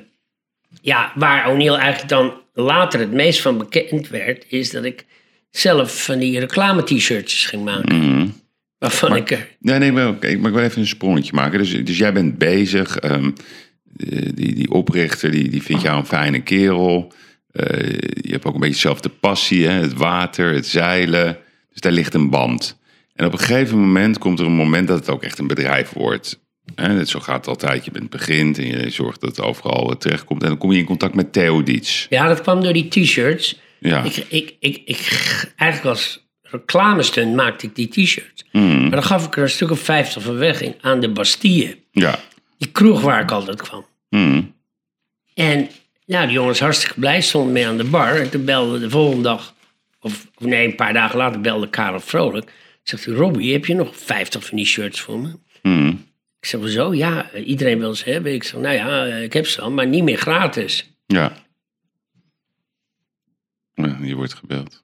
ja, 0.82 1.12
waar 1.16 1.50
O'Neill 1.50 1.74
eigenlijk 1.76 2.10
dan 2.10 2.34
later 2.54 3.00
het 3.00 3.12
meest 3.12 3.42
van 3.42 3.58
bekend 3.58 4.08
werd, 4.10 4.46
is 4.48 4.72
dat 4.72 4.84
ik 4.84 5.06
zelf 5.52 6.04
van 6.04 6.20
die 6.20 6.40
reclame-t-shirtjes 6.40 7.46
ging 7.46 7.64
maken. 7.64 7.96
Mhm. 7.96 8.28
Waarvan 8.78 9.16
ik 9.16 9.32
er. 9.32 9.48
Nee, 9.60 9.80
nee, 9.80 9.92
maar, 9.92 10.08
oké, 10.08 10.36
maar 10.38 10.50
ik 10.50 10.56
wil 10.56 10.66
even 10.66 10.82
een 10.82 10.88
sprongetje 10.88 11.34
maken. 11.34 11.60
Dus, 11.60 11.84
dus 11.84 11.98
jij 11.98 12.14
bent 12.14 12.38
bezig. 12.38 12.98
ehm, 12.98 13.32
eh, 13.98 14.30
die, 14.34 14.56
die 14.56 14.72
oprichter, 14.72 15.32
die, 15.32 15.50
die 15.50 15.64
vindt 15.64 15.82
jou 15.82 15.98
een 15.98 16.06
fijne 16.06 16.42
kerel. 16.42 17.14
Eh, 17.52 17.90
je 18.22 18.32
hebt 18.32 18.46
ook 18.46 18.54
een 18.54 18.60
beetje 18.60 18.76
dezelfde 18.76 19.10
passie, 19.10 19.68
hè? 19.68 19.72
het 19.72 19.94
water, 19.94 20.54
het 20.54 20.68
zeilen. 20.68 21.38
Dus 21.72 21.82
daar 21.82 21.92
ligt 21.92 22.14
een 22.14 22.30
band. 22.30 22.80
En 23.14 23.26
op 23.26 23.34
een 23.34 23.40
gegeven 23.40 23.80
moment 23.80 24.18
komt 24.18 24.40
er 24.40 24.46
een 24.46 24.52
moment 24.52 24.88
dat 24.88 25.00
het 25.00 25.10
ook 25.10 25.24
echt 25.24 25.40
een 25.40 25.48
bedrijf 25.48 25.90
wordt. 25.90 26.40
Hè? 26.76 27.06
Zo 27.06 27.20
gaat 27.20 27.36
het 27.36 27.48
altijd. 27.48 27.86
Je 27.86 27.92
bent 27.92 28.10
begint 28.10 28.58
en 28.58 28.68
je 28.68 28.90
zorgt 28.90 29.22
dat 29.22 29.36
het 29.36 29.46
overal 29.46 29.92
eh, 29.92 29.98
terechtkomt. 29.98 30.42
En 30.42 30.48
dan 30.48 30.58
kom 30.58 30.72
je 30.72 30.80
in 30.80 30.86
contact 30.86 31.14
met 31.14 31.34
Theo 31.34 31.64
Dietz. 31.64 32.06
Ja, 32.10 32.28
dat 32.28 32.42
kwam 32.42 32.64
door 32.64 32.74
die 32.74 32.88
t-shirts. 32.88 33.60
Ja. 33.82 34.04
Ik, 34.04 34.16
ik, 34.16 34.56
ik, 34.60 34.82
ik, 34.86 35.00
eigenlijk 35.56 35.98
als 35.98 36.26
reclamestunt 36.42 37.36
maakte 37.36 37.66
ik 37.66 37.76
die 37.76 37.88
t-shirts. 37.88 38.46
Mhm. 38.52 38.82
Maar 38.82 38.92
dan 38.92 39.04
gaf 39.04 39.26
ik 39.26 39.36
er 39.36 39.44
een 39.44 39.50
stuk 39.50 39.72
of 39.72 39.80
50 39.80 40.24
van 40.24 40.38
weg 40.38 40.62
in, 40.62 40.76
aan 40.82 41.00
de 41.00 41.10
Bastille. 41.10 41.78
Ja. 41.92 42.20
Die 42.58 42.72
kroeg 42.72 43.02
waar 43.02 43.22
ik 43.22 43.32
altijd 43.32 43.62
kwam. 43.62 43.86
Mhm. 44.10 44.42
En 45.34 45.70
nou, 46.06 46.26
die 46.26 46.36
jongens 46.36 46.60
hartstikke 46.60 47.00
blij, 47.00 47.22
stonden 47.22 47.54
mee 47.54 47.68
aan 47.68 47.78
de 47.78 47.84
bar. 47.84 48.16
En 48.16 48.30
toen 48.30 48.46
belde 48.46 48.80
de 48.80 48.90
volgende 48.90 49.24
dag, 49.24 49.54
of 50.00 50.28
of 50.36 50.46
nee, 50.46 50.68
een 50.68 50.76
paar 50.76 50.94
dagen 50.94 51.18
later 51.18 51.42
belde 51.42 51.70
Karel 51.70 52.00
Vrolijk. 52.00 52.52
Zegt 52.84 53.06
hij, 53.06 53.14
Robbie, 53.14 53.54
heb 53.54 53.66
je 53.66 53.74
nog 53.74 53.96
50 53.96 54.46
van 54.46 54.58
die 54.58 54.66
shirts 54.66 55.02
voor 55.02 55.20
me? 55.20 55.34
Mhm. 55.62 55.94
Ik 56.40 56.48
zeg, 56.48 56.70
zo, 56.70 56.94
ja, 56.94 57.34
iedereen 57.34 57.80
wil 57.80 57.96
ze 57.96 58.10
hebben. 58.10 58.34
Ik 58.34 58.44
zeg, 58.44 58.62
nou 58.62 58.76
ja, 58.76 59.06
eh, 59.06 59.24
ik 59.24 59.34
heb 59.34 59.48
ze 59.48 59.62
al, 59.62 59.72
maar 59.72 59.88
niet 59.88 60.04
meer 60.04 60.18
gratis. 60.18 60.90
Ja. 61.06 61.34
Ja. 63.74 63.98
Je 64.02 64.16
wordt 64.16 64.34
gebeld. 64.34 64.84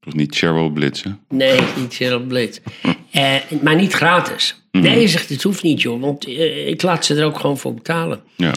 Toch 0.00 0.14
niet 0.14 0.36
Cheryl 0.36 0.70
Blitzen? 0.70 1.20
Nee, 1.28 1.60
niet 1.76 1.94
Cheryl 1.94 2.20
Blitz. 2.20 2.58
Eh, 3.10 3.36
maar 3.62 3.76
niet 3.76 3.92
gratis. 3.92 4.62
Nee, 4.70 5.00
je 5.00 5.08
zegt, 5.08 5.28
het 5.28 5.42
hoeft 5.42 5.62
niet, 5.62 5.82
joh, 5.82 6.00
want 6.00 6.26
eh, 6.26 6.68
ik 6.68 6.82
laat 6.82 7.04
ze 7.04 7.14
er 7.14 7.24
ook 7.24 7.38
gewoon 7.38 7.58
voor 7.58 7.74
betalen. 7.74 8.22
Ja. 8.36 8.54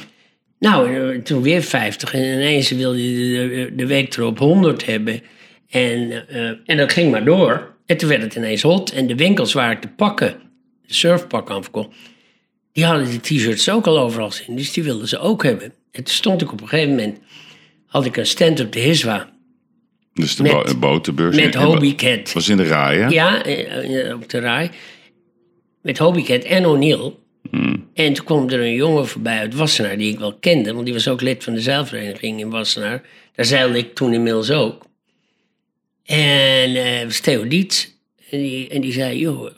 Nou, 0.60 0.96
eh, 0.96 1.22
toen 1.22 1.42
weer 1.42 1.62
50 1.62 2.14
en 2.14 2.24
ineens 2.24 2.70
wilde 2.70 3.12
je 3.12 3.48
de, 3.50 3.76
de 3.76 3.86
week 3.86 4.18
erop 4.18 4.40
100 4.40 4.86
hebben. 4.86 5.22
En, 5.70 6.28
en 6.66 6.78
dat 6.78 6.92
ging 6.92 7.12
maar 7.12 7.26
door. 7.26 7.76
En 7.86 7.98
toen 7.98 8.10
werd 8.10 8.22
het 8.22 8.36
ineens 8.36 8.62
hot. 8.62 8.92
En 8.92 9.08
de 9.08 9.16
winkels 9.16 9.54
waar 9.54 9.72
ik 9.72 9.82
de 9.82 9.88
pakken, 9.88 10.36
de 10.88 10.94
surfpakken 10.94 11.56
aan 11.56 11.64
verkocht, 11.64 11.90
die 12.72 12.86
hadden 12.86 13.10
die 13.10 13.20
t-shirts 13.20 13.70
ook 13.70 13.88
al 13.88 14.00
overal 14.00 14.32
zien. 14.32 14.56
Dus 14.56 14.74
die 14.74 14.84
wilden 14.84 15.08
ze 15.08 15.20
ook 15.20 15.44
hebben. 15.44 15.74
En 15.92 16.04
toen 16.04 16.14
stond 16.14 16.42
ik 16.42 16.52
op 16.52 16.62
een 16.62 16.68
gegeven 16.68 16.90
moment, 16.90 17.20
had 17.94 18.06
ik 18.06 18.18
een 18.18 18.26
stand 18.26 18.60
op 18.60 18.72
de 18.72 18.80
Hiswa 18.80 19.30
Dus 20.14 20.36
de 20.36 20.44
Met- 20.44 20.52
bo- 20.52 20.78
botenbeurs. 20.78 21.36
met 21.36 22.34
was 22.34 22.50
in 22.50 22.58
de 22.58 22.64
rij, 22.64 22.98
hè? 22.98 23.08
Ja, 23.08 23.44
eh, 23.44 24.10
eh, 24.10 24.16
op 24.16 24.30
de 24.30 24.38
rij. 24.40 24.70
Met 25.82 25.98
Hobie 25.98 26.26
Cat 26.26 26.44
en 26.44 26.66
O'Neill. 26.66 27.14
Hmm. 27.50 27.90
En 27.94 28.14
toen 28.14 28.26
kwam 28.26 28.50
er 28.50 28.60
een 28.60 28.74
jongen 28.74 29.08
voorbij 29.08 29.38
uit 29.38 29.56
Wassenaar 29.56 29.98
die 29.98 30.12
ik 30.12 30.20
wel 30.20 30.34
kende, 30.34 30.74
want 30.74 30.86
die 30.86 30.94
was 30.94 31.08
ook 31.08 31.22
lid 31.22 31.44
van 31.44 31.54
de 31.54 31.62
zeilvereniging 31.62 32.40
in 32.40 32.50
Wassenaar. 32.50 33.02
Daar 33.36 33.46
zeilde 33.46 33.78
ik 33.78 33.96
toen 33.96 34.14
inmiddels 34.14 34.52
ook. 34.52 34.86
En 36.06 36.76
eh 36.76 37.04
was 37.04 37.20
Theo 37.20 37.48
Dietz. 37.48 37.88
En 38.30 38.40
die, 38.40 38.70
en 38.70 38.82
die 38.82 38.94
zei, 38.94 39.18
joh, 39.20 39.52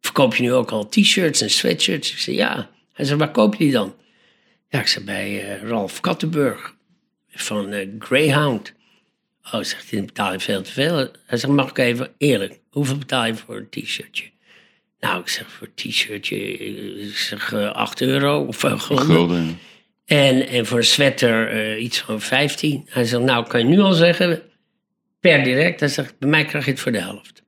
verkoop 0.00 0.34
je 0.34 0.42
nu 0.42 0.52
ook 0.52 0.70
al 0.70 0.88
t-shirts 0.88 1.40
en 1.40 1.50
sweatshirts? 1.50 2.10
Ik 2.12 2.18
zei, 2.18 2.36
ja. 2.36 2.70
Hij 2.92 3.04
zei, 3.04 3.18
waar 3.18 3.30
koop 3.30 3.54
je 3.54 3.64
die 3.64 3.72
dan? 3.72 3.94
Ja, 4.68 4.80
ik 4.80 4.86
zei, 4.86 5.04
bij 5.04 5.58
Ralf 5.62 6.00
Kattenburg 6.00 6.75
van 7.36 7.72
eh, 7.72 7.88
Greyhound. 7.98 8.74
Oh, 9.52 9.62
zegt 9.62 9.90
hij, 9.90 9.98
dan 9.98 10.06
betaal 10.06 10.32
je 10.32 10.40
veel 10.40 10.62
te 10.62 10.72
veel. 10.72 10.96
Hij 11.26 11.38
zegt, 11.38 11.52
mag 11.52 11.70
ik 11.70 11.78
even 11.78 12.12
eerlijk, 12.18 12.60
hoeveel 12.70 12.98
betaal 12.98 13.26
je 13.26 13.34
voor 13.34 13.56
een 13.56 13.68
t-shirtje? 13.70 14.30
Nou, 15.00 15.20
ik 15.20 15.28
zeg, 15.28 15.50
voor 15.50 15.66
een 15.66 15.90
t-shirtje, 15.90 16.36
ik 17.06 17.16
zeg 17.16 17.52
eh 17.52 17.72
8 17.72 18.00
euro 18.00 18.44
of 18.44 18.62
uh, 18.64 18.80
gulden. 18.80 19.58
En, 20.04 20.48
en 20.48 20.66
voor 20.66 20.78
een 20.78 20.84
sweater 20.84 21.48
eh, 21.48 21.82
iets 21.82 21.98
van 22.00 22.20
15. 22.20 22.86
Hij 22.88 23.04
zegt, 23.04 23.22
nou 23.22 23.46
kan 23.46 23.60
je 23.60 23.66
nu 23.66 23.80
al 23.80 23.92
zeggen, 23.92 24.42
per 25.20 25.44
direct. 25.44 25.80
Hij 25.80 25.88
zegt, 25.88 26.18
bij 26.18 26.28
mij 26.28 26.44
krijg 26.44 26.64
je 26.64 26.70
het 26.70 26.80
voor 26.80 26.92
de 26.92 27.00
helft. 27.00 27.42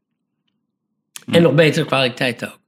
En 1.30 1.42
nog 1.42 1.54
betere 1.54 1.86
kwaliteit 1.86 2.46
ook. 2.46 2.58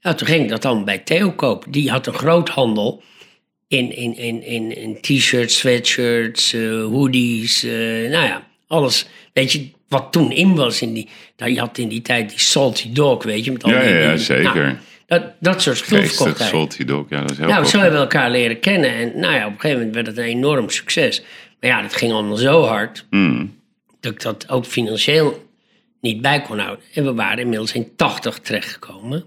Nou, 0.00 0.16
toen 0.16 0.26
ging 0.26 0.42
ik 0.42 0.48
dat 0.48 0.62
dan 0.62 0.84
bij 0.84 0.98
Theo 0.98 1.32
kopen. 1.32 1.70
Die 1.70 1.90
had 1.90 2.06
een 2.06 2.14
groothandel 2.14 3.02
in, 3.68 3.92
in, 3.96 4.16
in, 4.16 4.42
in, 4.42 4.76
in 4.76 5.00
t-shirts, 5.00 5.58
sweatshirts, 5.58 6.52
eh, 6.52 6.60
hoodies, 6.84 7.62
eh, 7.62 7.70
nou 8.10 8.10
ja, 8.26 8.46
alles. 8.66 9.06
Weet 9.32 9.52
je, 9.52 9.68
wat 9.88 10.12
toen 10.12 10.32
in 10.32 10.54
was. 10.54 10.82
In 10.82 10.92
die, 10.92 11.08
nou, 11.36 11.52
je 11.52 11.58
had 11.58 11.78
in 11.78 11.88
die 11.88 12.02
tijd 12.02 12.28
die 12.30 12.38
Salty 12.40 12.92
Dog, 12.92 13.22
weet 13.24 13.44
je. 13.44 13.52
Met 13.52 13.64
al 13.64 13.70
Ja, 13.70 13.80
die, 13.82 13.90
ja, 13.94 14.16
zeker. 14.16 14.64
nou, 14.64 14.76
dat, 15.06 15.22
dat 15.40 15.62
soort 15.62 15.88
hij. 15.88 16.06
salty 16.36 16.84
dog. 16.84 17.06
Ja, 17.08 17.20
dat 17.20 17.30
is 17.30 17.36
heel 17.38 17.46
Nou, 17.46 17.58
cool. 17.60 17.70
zo 17.70 17.78
hebben 17.78 17.96
we 18.00 18.04
elkaar 18.06 18.30
leren 18.30 18.60
kennen. 18.60 18.90
En 18.90 19.12
nou 19.20 19.34
ja, 19.34 19.46
op 19.46 19.52
een 19.52 19.60
gegeven 19.60 19.76
moment 19.78 19.94
werd 19.94 20.06
het 20.06 20.18
een 20.18 20.24
enorm 20.24 20.70
succes. 20.70 21.22
Maar 21.60 21.70
ja, 21.70 21.82
dat 21.82 21.94
ging 21.94 22.12
allemaal 22.12 22.36
zo 22.36 22.62
hard 22.62 23.06
Mm. 23.10 23.56
dat 24.00 24.12
ik 24.12 24.20
dat 24.22 24.48
ook 24.48 24.64
financieel 24.66 25.46
niet 26.00 26.20
bij 26.20 26.42
kon 26.42 26.58
houden. 26.58 26.84
En 26.94 27.04
we 27.04 27.14
waren 27.14 27.38
inmiddels 27.38 27.72
in 27.72 27.88
80 27.96 28.38
terechtgekomen. 28.38 29.24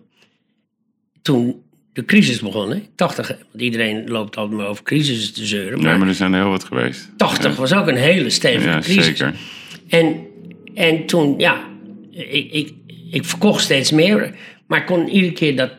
Toen 1.22 1.64
de 1.94 2.06
crisis 2.06 2.39
begon, 2.39 2.72
hè? 2.72 2.82
80, 2.96 3.28
want 3.28 3.64
iedereen 3.64 4.10
loopt 4.10 4.38
altijd 4.38 4.58
maar 4.58 4.68
over 4.68 4.84
crisis 4.84 5.32
te 5.32 5.46
zeuren. 5.46 5.82
Ja, 5.82 5.98
Maar 5.98 6.08
er 6.08 6.14
zijn 6.14 6.34
er 6.34 6.42
heel 6.42 6.50
wat 6.50 6.64
geweest. 6.64 7.10
80 7.18 7.56
was 7.56 7.74
ook 7.74 7.88
een 7.88 7.96
hele 7.96 8.30
stevige 8.30 8.70
Ja, 8.70 8.80
crisis. 8.80 9.06
zeker. 9.06 9.34
En, 9.88 10.28
en 10.76 11.06
toen, 11.06 11.34
ja, 11.38 11.70
ik, 12.12 12.52
ik, 12.52 12.74
ik 13.12 13.26
verkocht 13.26 13.64
steeds 13.64 13.92
meer. 13.92 14.36
Maar 14.68 14.80
ik 14.80 14.86
kon 14.86 15.08
iedere 15.08 15.34
keer 15.34 15.56
dat, 15.56 15.72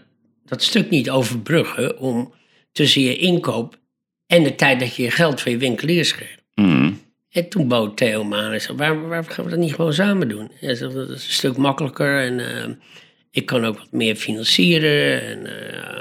dat 0.44 0.62
stuk 0.62 0.90
niet 0.90 1.10
overbruggen 1.10 1.98
om 1.98 2.32
tussen 2.72 3.02
je 3.02 3.16
inkoop 3.16 3.78
en 4.26 4.42
de 4.42 4.54
tijd 4.54 4.80
dat 4.80 4.96
je 4.96 5.02
je 5.02 5.10
geld 5.10 5.40
van 5.40 5.52
je 5.52 5.58
winkeliers 5.58 6.14
kreeg. 6.14 6.36
Mm. 6.54 7.00
En 7.30 7.48
toen 7.48 7.68
bood 7.68 7.96
Theo 7.96 8.24
me 8.24 8.36
aan 8.36 8.52
en 8.52 8.60
zei, 8.60 8.76
waarom, 8.76 9.08
waarom 9.08 9.26
gaan 9.28 9.44
we 9.44 9.50
dat 9.50 9.58
niet 9.58 9.74
gewoon 9.74 9.92
samen 9.92 10.28
doen? 10.28 10.50
Hij 10.60 10.74
zei, 10.74 10.92
dat 10.94 11.08
is 11.08 11.26
een 11.26 11.32
stuk 11.32 11.56
makkelijker 11.56 12.20
en 12.20 12.40
eh, 12.40 12.70
ik 13.30 13.46
kan 13.46 13.64
ook 13.64 13.78
wat 13.78 13.92
meer 13.92 14.16
financieren. 14.16 15.22
En, 15.22 15.46
eh, 15.46 15.91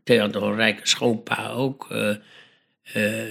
had- 0.00 0.06
Theo 0.06 0.20
had 0.20 0.32
nog 0.32 0.42
een 0.42 0.54
rijke 0.56 0.88
schoonpa 0.88 1.48
ook, 1.48 1.86
eh, 1.90 2.10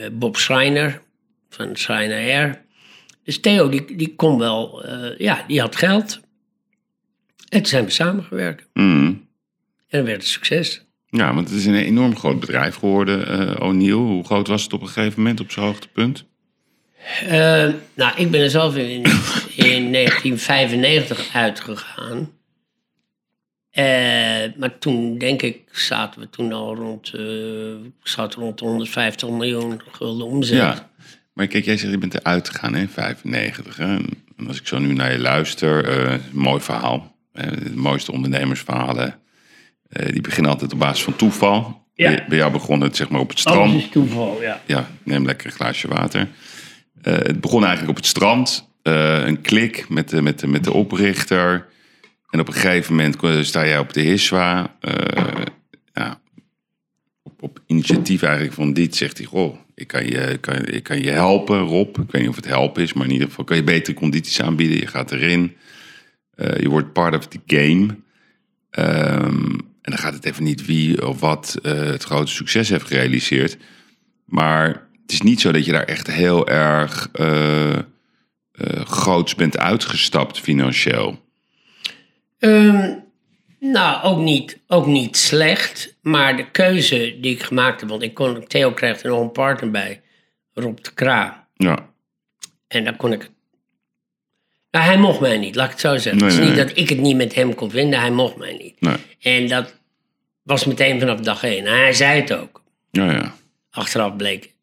eh, 0.03 0.11
Bob 0.11 0.35
Schreiner 0.37 1.01
van 1.49 1.75
Schreiner 1.75 2.17
Air. 2.17 2.61
Dus 3.23 3.39
Theo 3.39 3.69
die, 3.69 3.95
die 3.95 4.15
kon 4.15 4.37
wel, 4.39 4.83
eh, 4.85 5.17
ja, 5.17 5.43
die 5.47 5.59
had 5.59 5.75
geld. 5.75 6.19
En 7.49 7.57
toen 7.61 7.65
zijn 7.65 7.85
we 7.85 7.91
samengewerkt. 7.91 8.67
Mm. 8.73 9.27
En 9.87 9.97
dat 9.99 10.05
werd 10.05 10.21
een 10.21 10.27
succes. 10.27 10.83
Ja, 11.09 11.33
want 11.33 11.49
het 11.49 11.57
is 11.57 11.65
een 11.65 11.75
enorm 11.75 12.15
groot 12.17 12.39
bedrijf 12.39 12.75
geworden, 12.75 13.27
eh 13.27 13.65
O'Neill. 13.67 13.91
Hoe 13.93 14.25
groot 14.25 14.47
was 14.47 14.63
het 14.63 14.73
op 14.73 14.81
een 14.81 14.87
gegeven 14.87 15.17
moment 15.21 15.39
op 15.39 15.51
zijn 15.51 15.65
hoogtepunt? 15.65 16.25
Eh, 17.27 17.69
nou, 17.93 18.13
ik 18.17 18.31
ben 18.31 18.41
er 18.41 18.49
zelf 18.49 18.75
in, 18.77 19.03
in 19.55 19.91
1995 19.93 21.35
uitgegaan. 21.35 22.31
Eh, 23.71 23.83
maar 24.57 24.77
toen, 24.79 25.17
denk 25.17 25.41
ik, 25.41 25.59
zaten 25.71 26.21
we 26.21 26.29
toen 26.29 26.53
al 26.53 26.75
rond, 26.75 27.13
ik 28.01 28.07
zat 28.07 28.33
rond 28.33 28.59
de 28.59 28.65
150 28.65 29.29
miljoen 29.29 29.81
gulden 29.91 30.27
omzet. 30.27 30.57
Ja. 30.57 30.89
Maar 31.33 31.47
kijk, 31.47 31.65
jij 31.65 31.77
zegt 31.77 31.91
je 31.91 31.97
bent 31.97 32.13
eruit 32.13 32.49
gegaan 32.49 32.75
in 32.75 32.89
95. 32.89 33.77
Hè? 33.77 33.95
En 34.37 34.47
als 34.47 34.59
ik 34.59 34.67
zo 34.67 34.79
nu 34.79 34.93
naar 34.93 35.11
je 35.11 35.19
luister, 35.19 35.87
een 36.11 36.21
mooi 36.31 36.61
verhaal. 36.61 37.17
De 37.31 37.71
mooiste 37.75 38.11
ondernemersverhalen, 38.11 39.19
die 39.89 40.21
beginnen 40.21 40.51
altijd 40.51 40.73
op 40.73 40.79
basis 40.79 41.03
van 41.03 41.15
toeval. 41.15 41.85
Ja. 41.93 42.09
Bij, 42.09 42.25
bij 42.27 42.37
jou 42.37 42.51
begon 42.51 42.81
het 42.81 42.95
zeg 42.95 43.09
maar 43.09 43.19
op 43.19 43.29
het 43.29 43.45
Alles 43.45 43.57
strand. 43.57 43.83
is 43.83 43.89
toeval, 43.89 44.41
ja. 44.41 44.61
Ja, 44.65 44.89
neem 45.03 45.25
lekker 45.25 45.47
een 45.47 45.53
glaasje 45.53 45.87
water. 45.87 46.27
Het 47.01 47.41
begon 47.41 47.61
eigenlijk 47.61 47.89
op 47.89 47.95
het 47.95 48.05
strand. 48.05 48.69
een 48.83 49.41
klik 49.41 49.89
met 49.89 50.09
de, 50.09 50.21
met, 50.21 50.39
de, 50.39 50.47
met 50.47 50.63
de 50.63 50.73
oprichter. 50.73 51.67
En 52.29 52.39
op 52.39 52.47
een 52.47 52.53
gegeven 52.53 52.95
moment 52.95 53.45
sta 53.47 53.65
jij 53.65 53.79
op 53.79 53.93
de 53.93 54.01
Hiswa. 54.01 54.75
eh, 54.79 55.45
ja, 55.93 56.21
op, 57.23 57.43
op 57.43 57.61
initiatief 57.65 58.21
eigenlijk 58.21 58.53
van 58.53 58.73
dit 58.73 58.95
zegt 58.95 59.17
hij... 59.17 59.27
Goh, 59.27 59.55
ik 59.75 59.87
kan, 59.87 60.05
je, 60.05 60.37
kan, 60.41 60.65
ik 60.65 60.83
kan 60.83 61.01
je 61.01 61.09
helpen, 61.09 61.59
Rob. 61.59 61.97
Ik 61.97 62.11
weet 62.11 62.21
niet 62.21 62.29
of 62.29 62.35
het 62.35 62.45
helpen 62.45 62.83
is, 62.83 62.93
maar 62.93 63.05
in 63.05 63.11
ieder 63.11 63.27
geval 63.27 63.43
kan 63.43 63.55
je 63.55 63.63
betere 63.63 63.97
condities 63.97 64.41
aanbieden. 64.41 64.77
Je 64.77 64.87
gaat 64.87 65.11
erin. 65.11 65.55
Eh, 66.35 66.57
je 66.57 66.69
wordt 66.69 66.93
part 66.93 67.15
of 67.15 67.27
the 67.27 67.39
game. 67.45 67.97
Ehm, 68.69 69.51
en 69.81 69.91
dan 69.91 69.97
gaat 69.97 70.13
het 70.13 70.25
even 70.25 70.43
niet 70.43 70.65
wie 70.65 71.07
of 71.07 71.19
wat 71.19 71.59
eh, 71.63 71.73
het 71.73 72.03
grote 72.03 72.31
succes 72.31 72.69
heeft 72.69 72.87
gerealiseerd. 72.87 73.57
Maar 74.25 74.67
het 75.01 75.11
is 75.11 75.21
niet 75.21 75.41
zo 75.41 75.51
dat 75.51 75.65
je 75.65 75.71
daar 75.71 75.83
echt 75.83 76.07
heel 76.07 76.47
erg 76.47 77.09
groots 78.83 79.35
bent 79.35 79.57
uitgestapt 79.57 80.39
financieel. 80.39 81.28
Ehm, 82.39 82.93
nou, 83.59 84.03
ook 84.03 84.17
niet, 84.17 84.59
ook 84.67 84.85
niet 84.85 85.17
slecht. 85.17 85.97
Maar 86.01 86.37
de 86.37 86.51
keuze 86.51 87.17
die 87.21 87.33
ik 87.33 87.43
gemaakt 87.43 87.79
heb, 87.79 87.89
want 87.89 88.01
ik 88.01 88.13
kon, 88.13 88.47
Theo 88.47 88.71
kreeg 88.71 89.03
er 89.03 89.09
nog 89.09 89.21
een 89.21 89.31
partner 89.31 89.71
bij, 89.71 90.01
Rob 90.53 90.77
de 90.81 90.93
Kra. 90.93 91.47
Ja, 91.53 91.89
En 92.67 92.83
dan 92.83 92.95
kon 92.95 93.13
ik. 93.13 93.29
Nou, 94.71 94.85
hij 94.85 94.97
mocht 94.97 95.19
mij 95.19 95.37
niet, 95.37 95.55
laat 95.55 95.65
ik 95.65 95.71
het 95.71 95.79
zo 95.79 95.97
zeggen. 95.97 96.15
Nee, 96.15 96.23
het 96.23 96.33
is 96.33 96.39
nee, 96.39 96.47
niet 96.47 96.57
nee. 96.57 96.65
dat 96.65 96.77
ik 96.77 96.89
het 96.89 96.99
niet 96.99 97.15
met 97.15 97.35
hem 97.35 97.55
kon 97.55 97.69
vinden, 97.71 97.99
hij 97.99 98.11
mocht 98.11 98.35
mij 98.35 98.53
niet. 98.53 98.99
En 99.19 99.47
dat 99.47 99.75
was 100.43 100.65
meteen 100.65 100.99
vanaf 100.99 101.19
dag 101.19 101.43
één. 101.43 101.65
En 101.65 101.73
hij 101.73 101.93
zei 101.93 102.21
het 102.21 102.33
ook. 102.33 102.63
Ja, 102.91 103.11
ja. 103.11 103.35
Achteraf 103.69 104.15
bleek, 104.15 104.53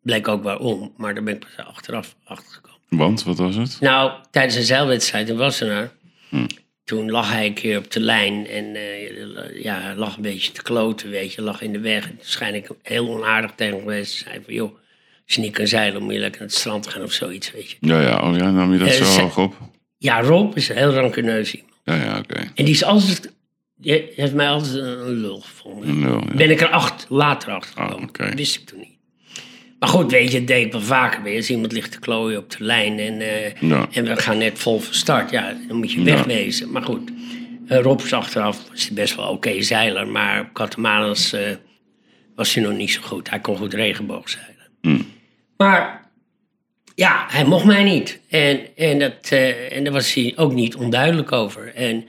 bleek 0.00 0.28
ook 0.28 0.42
waarom, 0.42 0.92
maar 0.96 1.14
daar 1.14 1.22
ben 1.22 1.34
ik 1.34 1.46
pas 1.56 1.66
achteraf 1.66 2.16
achtergekomen. 2.24 2.78
Want, 2.88 3.22
wat 3.22 3.38
was 3.38 3.56
het? 3.56 3.80
Nou, 3.80 4.12
tijdens 4.30 4.56
een 4.56 4.62
zeilwedstrijd 4.62 5.28
in 5.28 5.36
Wassenaar, 5.36 5.92
toen 6.84 7.10
lag 7.10 7.32
hij 7.32 7.46
een 7.46 7.54
keer 7.54 7.78
op 7.78 7.90
de 7.90 8.00
lijn 8.00 8.46
en 8.46 8.76
eh, 8.76 9.62
ja, 9.62 9.94
lag 9.96 10.16
een 10.16 10.22
beetje 10.22 10.52
te 10.52 10.62
kloten, 10.62 11.10
weet 11.10 11.32
je, 11.32 11.42
lag 11.42 11.60
in 11.62 11.72
de 11.72 11.80
weg. 11.80 12.08
En 12.08 12.14
waarschijnlijk 12.16 12.68
heel 12.82 13.08
onaardig 13.08 13.52
tegen 13.56 13.74
hem 13.74 13.82
geweest. 13.82 14.14
Zei 14.16 14.40
van, 14.44 14.54
joh, 14.54 14.72
als 15.26 15.34
je 15.34 15.40
niet 15.40 15.52
kan 15.52 15.66
zeilen, 15.66 16.02
moet 16.02 16.12
je 16.12 16.18
lekker 16.18 16.40
naar 16.40 16.48
het 16.48 16.58
strand 16.58 16.86
gaan 16.86 17.02
of 17.02 17.12
zoiets, 17.12 17.52
weet 17.52 17.70
je. 17.70 17.76
Ja, 17.80 18.00
ja. 18.00 18.20
Oh 18.20 18.36
ja, 18.36 18.50
nam 18.50 18.72
je 18.72 18.78
dat 18.78 18.88
Eh, 18.88 18.94
zo 18.94 19.20
hoog 19.20 19.38
op? 19.38 19.54
Ja, 19.98 20.20
Rob 20.20 20.56
is 20.56 20.68
een 20.68 20.76
heel 20.76 20.92
rancuneus 20.92 21.54
iemand. 21.54 21.72
Ja, 21.84 21.94
ja, 21.94 22.18
oké. 22.18 22.38
En 22.54 22.64
die 22.64 22.74
is 22.74 22.84
altijd, 22.84 23.32
die 23.76 24.12
heeft 24.14 24.34
mij 24.34 24.48
altijd 24.48 24.74
een, 24.74 25.20
lul 25.20 25.40
gevonden. 25.40 25.88
Een 25.88 26.00
lul, 26.00 26.20
ja. 26.28 26.34
Ben 26.34 26.50
ik 26.50 26.60
er 26.60 26.68
acht, 26.68 27.06
later 27.08 27.52
achter 27.52 27.70
gekomen. 27.70 27.96
Ah, 27.96 28.02
oké. 28.08 28.24
Dat 28.24 28.34
wist 28.34 28.56
ik 28.56 28.66
toen 28.66 28.78
niet. 28.78 28.93
Maar 29.84 29.92
goed, 29.92 30.10
weet 30.10 30.32
je, 30.32 30.38
het 30.38 30.46
deed 30.46 30.66
ik 30.66 30.72
wel 30.72 30.80
vaker 30.80 31.22
weer. 31.22 31.36
Als 31.36 31.50
iemand 31.50 31.72
ligt 31.72 31.92
te 31.92 31.98
klooien 31.98 32.38
op 32.38 32.50
de 32.50 32.64
lijn 32.64 32.98
en, 32.98 33.20
eh, 33.20 33.54
Ja. 33.60 33.88
en 33.92 34.04
we 34.04 34.16
gaan 34.16 34.38
net 34.38 34.58
vol 34.58 34.78
van 34.80 34.94
start. 34.94 35.30
Ja, 35.30 35.56
dan 35.68 35.76
moet 35.76 35.92
je 35.92 35.98
Ja. 35.98 36.04
wegwezen. 36.04 36.70
Maar 36.70 36.82
goed, 36.82 37.10
eh, 37.68 37.80
Rob 37.80 38.00
is 38.00 38.12
achteraf 38.12 38.68
was 38.70 38.86
hij 38.86 38.94
best 38.94 39.16
wel 39.16 39.28
oké 39.28 39.62
zeiler. 39.62 40.06
Maar 40.08 40.40
op 40.40 40.52
Catamarans 40.52 41.32
eh 41.32 41.40
was 42.34 42.54
hij 42.54 42.62
nog 42.64 42.72
niet 42.76 42.90
zo 42.90 43.00
goed. 43.02 43.30
Hij 43.30 43.40
kon 43.40 43.56
goed 43.56 43.74
regenboogzeilen. 43.74 44.66
Hmm. 44.80 45.06
Maar 45.56 46.10
ja, 46.94 47.24
hij 47.28 47.44
mocht 47.44 47.64
mij 47.64 47.82
niet. 47.82 48.20
En, 48.28 48.60
en, 48.76 48.98
dat, 48.98 49.28
en 49.70 49.84
daar 49.84 49.92
was 49.92 50.14
hij 50.14 50.32
ook 50.36 50.52
niet 50.52 50.74
onduidelijk 50.76 51.32
over. 51.32 51.74
En 51.74 52.08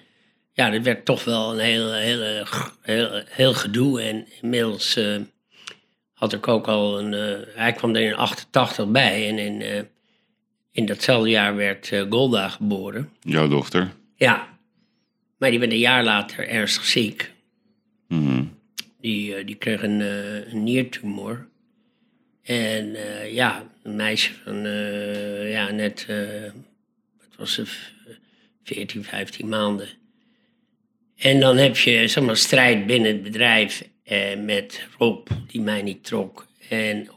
ja, 0.54 0.70
dat 0.70 0.82
werd 0.82 1.06
toch 1.06 1.24
wel 1.24 1.54
een 1.54 1.60
heel, 1.60 1.94
heel, 1.94 2.46
heel, 2.82 3.22
heel 3.30 3.54
gedoe. 3.54 4.02
En 4.02 4.28
inmiddels 4.42 5.00
had 6.26 6.34
ik 6.34 6.48
ook 6.48 6.68
al 6.68 7.00
een... 7.00 7.14
eh, 7.14 7.56
hij 7.56 7.72
kwam 7.74 7.96
er 7.96 8.02
in 8.02 8.16
88 8.16 8.88
bij. 8.88 9.30
En 9.30 9.38
in, 9.38 9.62
eh, 9.62 9.82
in 10.72 10.86
datzelfde 10.86 11.30
jaar 11.30 11.56
werd 11.56 11.92
eh, 11.92 12.06
Golda 12.10 12.50
geboren. 12.50 13.10
Jouw 13.22 13.48
dochter? 13.48 13.92
Ja, 14.16 14.58
maar 15.38 15.50
die 15.50 15.60
werd 15.60 15.72
een 15.72 15.78
jaar 15.78 16.04
later 16.04 16.48
ernstig 16.48 16.86
ziek. 16.86 17.32
Mhm. 18.08 18.44
Die, 19.02 19.44
die 19.44 19.56
kreeg 19.56 19.82
een, 19.84 20.00
een 20.52 20.64
niertumor. 20.64 21.48
En 22.44 22.96
ja, 23.32 23.64
een 23.84 23.96
meisje 23.96 24.32
van 24.44 24.56
ja, 25.50 25.72
net, 25.72 26.06
wat 27.18 27.36
was 27.38 27.56
het, 27.56 27.70
14, 28.64 29.04
15 29.04 29.48
maanden. 29.48 29.88
En 31.16 31.40
dan 31.40 31.58
heb 31.58 31.78
je 31.78 32.08
zeg 32.08 32.24
maar, 32.24 32.38
strijd 32.38 32.86
binnen 32.86 33.12
het 33.12 33.24
bedrijf 33.24 33.84
eh, 34.06 34.40
met 34.40 34.88
Rob, 34.98 35.28
die 35.48 35.62
mij 35.62 35.82
niet 35.82 36.04
trok. 36.04 36.46
En, 36.70 37.08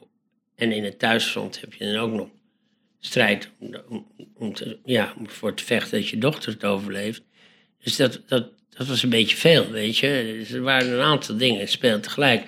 en 0.57 0.73
in 0.73 0.85
het 0.85 0.99
thuisfront 0.99 1.61
heb 1.61 1.73
je 1.75 1.85
dan 1.93 1.97
ook 2.03 2.13
nog 2.13 2.29
strijd 3.01 3.51
om, 3.59 3.75
om, 3.89 4.07
om 4.35 4.55
te, 4.55 4.79
ja, 4.85 5.15
om 5.19 5.29
voor 5.31 5.55
te 5.55 5.65
vechten 5.65 5.99
dat 6.01 6.09
je 6.09 6.19
dochter 6.19 6.53
het 6.53 6.65
overleeft. 6.65 7.23
Dus 7.83 7.97
dat, 7.97 8.21
dat, 8.27 8.49
dat 8.77 8.87
was 8.87 9.03
een 9.03 9.11
beetje 9.11 9.37
veel, 9.37 9.71
weet 9.71 9.97
je. 9.99 10.37
Dus 10.39 10.51
er 10.51 10.63
waren 10.63 10.93
een 10.93 11.01
aantal 11.05 11.37
dingen, 11.37 11.61
het 11.61 11.71
speelde 11.71 12.01
tegelijk. 12.01 12.47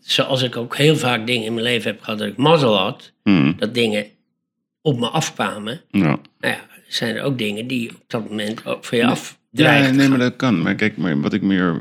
Zoals 0.00 0.42
ik 0.42 0.56
ook 0.56 0.76
heel 0.76 0.96
vaak 0.96 1.26
dingen 1.26 1.44
in 1.46 1.52
mijn 1.54 1.66
leven 1.66 1.90
heb 1.90 2.00
gehad 2.02 2.18
dat 2.18 2.28
ik 2.28 2.36
mazzel 2.36 2.76
had, 2.76 3.12
Mhm. 3.22 3.52
dat 3.56 3.74
dingen 3.74 4.06
op 4.82 4.98
me 4.98 5.08
afkwamen. 5.08 5.80
Ja. 5.90 6.00
Nou 6.00 6.20
ja, 6.54 6.66
zijn 6.88 7.16
er 7.16 7.22
ook 7.22 7.38
dingen 7.38 7.66
die 7.66 7.90
op 7.90 8.02
dat 8.06 8.28
moment 8.28 8.66
ook 8.66 8.84
van 8.84 8.98
je 8.98 9.04
Ja, 9.04 9.10
afdreigen. 9.10 9.96
nee, 9.96 10.08
maar 10.08 10.18
dat 10.18 10.36
kan. 10.36 10.62
Maar 10.62 10.74
kijk, 10.74 10.96
maar 10.96 11.20
wat 11.20 11.32
ik 11.32 11.42
meer 11.42 11.80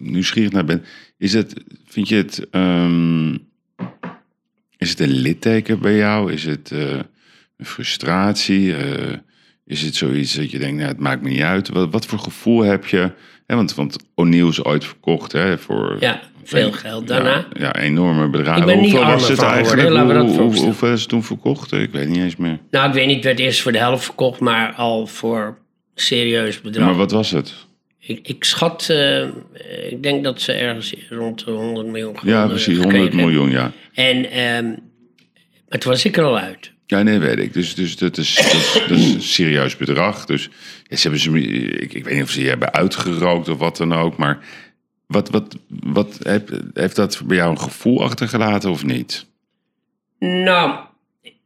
nieuwsgierig 0.00 0.52
naar 0.52 0.64
ben, 0.64 0.84
is 1.18 1.32
het, 1.32 1.54
vind 1.86 2.08
je 2.08 2.16
het, 2.16 2.48
ehm, 2.50 3.32
is 4.76 4.90
het 4.90 5.00
een 5.00 5.12
litteken 5.12 5.78
bij 5.80 5.96
jou? 5.96 6.32
Is 6.32 6.44
het 6.44 6.70
eh, 6.72 6.90
een 7.56 7.66
frustratie? 7.66 8.74
Eh, 8.76 9.16
Is 9.66 9.82
het 9.82 9.94
zoiets 9.94 10.34
dat 10.34 10.50
je 10.50 10.58
denkt, 10.58 10.76
nou, 10.76 10.88
het 10.88 10.98
maakt 11.00 11.22
me 11.22 11.28
niet 11.28 11.40
uit. 11.40 11.68
Wat, 11.68 11.90
wat 11.90 12.06
voor 12.06 12.18
gevoel 12.18 12.60
heb 12.60 12.86
je? 12.86 13.12
Hè, 13.46 13.56
want, 13.56 13.74
want 13.74 13.96
O'Neill 14.14 14.48
is 14.48 14.64
ooit 14.64 14.84
verkocht 14.84 15.32
hè, 15.32 15.58
voor... 15.58 15.96
Ja, 16.00 16.20
veel 16.44 16.72
geld 16.72 17.06
daarna. 17.08 17.34
Ja, 17.34 17.46
ja, 17.58 17.76
enorme 17.76 18.28
bedragen. 18.28 18.60
Ik 18.60 18.66
ben 18.66 18.80
niet 18.80 18.90
Hoeveel 18.90 19.08
was 19.10 19.28
het 19.28 19.42
eigenlijk? 19.42 19.88
Hoe- 19.88 20.40
hoe- 20.42 20.56
hoeveel 20.64 20.92
is 20.92 21.00
het 21.00 21.08
toen 21.08 21.22
verkocht? 21.24 21.72
Ik 21.72 21.90
weet 21.90 22.08
niet 22.08 22.18
eens 22.18 22.36
meer. 22.36 22.58
Nou, 22.70 22.88
ik 22.88 22.94
weet 22.94 23.06
niet, 23.06 23.14
het 23.16 23.24
werd 23.24 23.38
eerst 23.38 23.60
voor 23.60 23.72
de 23.72 23.78
helft 23.78 24.04
verkocht, 24.04 24.40
maar 24.40 24.72
al 24.72 25.06
voor 25.06 25.58
serieus 25.94 26.60
bedrag. 26.60 26.86
Maar 26.86 26.96
wat 26.96 27.10
was 27.10 27.30
het? 27.30 27.54
Ik, 28.10 28.28
ik 28.28 28.44
schat, 28.44 28.88
eh, 28.88 29.22
ik 29.90 30.02
denk 30.02 30.24
dat 30.24 30.40
ze 30.40 30.52
ergens 30.52 30.94
rond 31.08 31.44
de 31.44 31.50
100 31.50 31.86
miljoen 31.86 32.16
Ja, 32.22 32.46
precies, 32.46 32.76
gekregen 32.76 32.82
100 32.82 33.02
hebben. 33.02 33.24
miljoen, 33.26 33.50
ja. 33.50 33.72
En 33.94 34.30
ehm, 34.30 34.66
maar 35.68 35.78
toen 35.78 35.90
was 35.92 36.04
ik 36.04 36.16
er 36.16 36.24
al 36.24 36.38
uit. 36.38 36.72
Ja, 36.86 37.02
nee, 37.02 37.18
weet 37.18 37.38
ik. 37.38 37.52
Dus, 37.52 37.74
dus 37.74 37.96
dat, 37.96 38.16
is, 38.18 38.34
dat, 38.34 38.44
is, 38.44 38.72
dat 38.88 38.98
is 38.98 39.14
een 39.14 39.22
serieus 39.22 39.76
bedrag. 39.76 40.24
Dus 40.24 40.48
ja, 40.88 40.96
ze 40.96 41.02
hebben 41.02 41.20
ze, 41.20 41.40
ik, 41.80 41.92
ik 41.94 42.04
weet 42.04 42.14
niet 42.14 42.22
of 42.22 42.30
ze 42.30 42.42
je 42.42 42.48
hebben 42.48 42.72
uitgerookt 42.72 43.48
of 43.48 43.58
wat 43.58 43.76
dan 43.76 43.92
ook. 43.94 44.16
Maar 44.16 44.38
wat, 45.06 45.30
wat, 45.30 45.56
wat, 45.68 46.18
heeft, 46.22 46.50
heeft 46.74 46.96
dat 46.96 47.22
bij 47.24 47.36
jou 47.36 47.50
een 47.50 47.60
gevoel 47.60 48.02
achtergelaten 48.02 48.70
of 48.70 48.84
niet? 48.84 49.26
Nou, 50.18 50.70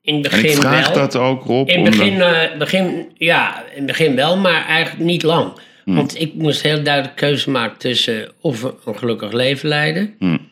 in 0.03 0.15
het 0.17 0.25
En 0.27 0.31
begin 0.43 0.51
ik 0.51 0.57
vraag 0.57 0.87
wel. 0.89 0.97
dat 0.97 1.17
ook, 1.17 1.45
Rob. 1.45 1.69
In 1.69 1.85
het 1.85 1.97
begin, 1.97 2.21
eh, 2.21 2.59
begin, 2.59 3.13
ja, 3.15 3.63
in 3.63 3.77
het 3.77 3.87
begin 3.87 4.15
wel, 4.15 4.37
maar 4.37 4.67
eigenlijk 4.67 5.05
niet 5.05 5.23
lang. 5.23 5.53
Hmm. 5.85 5.95
Want 5.95 6.21
ik 6.21 6.35
moest 6.35 6.63
heel 6.63 6.83
duidelijk 6.83 7.17
keuze 7.17 7.51
maken 7.51 7.79
tussen 7.79 8.33
of 8.41 8.63
een 8.63 8.99
gelukkig 8.99 9.33
leven 9.33 9.69
leiden. 9.69 10.15
Hmm. 10.19 10.51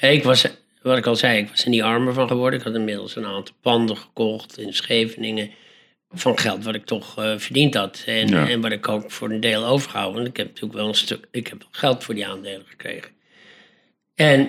Ik 0.00 0.22
was, 0.22 0.46
wat 0.82 0.98
ik 0.98 1.06
al 1.06 1.16
zei, 1.16 1.38
ik 1.38 1.48
was 1.48 1.64
er 1.64 1.70
niet 1.70 1.82
armer 1.82 2.12
van 2.14 2.28
geworden. 2.28 2.58
Ik 2.58 2.64
had 2.64 2.74
inmiddels 2.74 3.16
een 3.16 3.26
aantal 3.26 3.54
panden 3.60 3.96
gekocht 3.96 4.58
in 4.58 4.72
Scheveningen. 4.72 5.50
Van 6.10 6.38
geld 6.38 6.64
wat 6.64 6.74
ik 6.74 6.84
toch 6.84 7.18
eh, 7.18 7.32
verdiend 7.36 7.74
had. 7.74 8.02
En, 8.06 8.28
Ja. 8.28 8.48
en 8.48 8.60
wat 8.60 8.72
ik 8.72 8.88
ook 8.88 9.10
voor 9.10 9.30
een 9.30 9.40
deel 9.40 9.66
overgehouden. 9.66 10.16
Want 10.16 10.28
ik 10.28 10.36
heb 10.36 10.46
natuurlijk 10.46 10.74
wel 10.74 10.88
een 10.88 10.94
stuk, 10.94 11.26
ik 11.30 11.46
heb 11.46 11.66
geld 11.70 12.04
voor 12.04 12.14
die 12.14 12.26
aandelen 12.26 12.66
gekregen. 12.68 13.10
En 14.14 14.48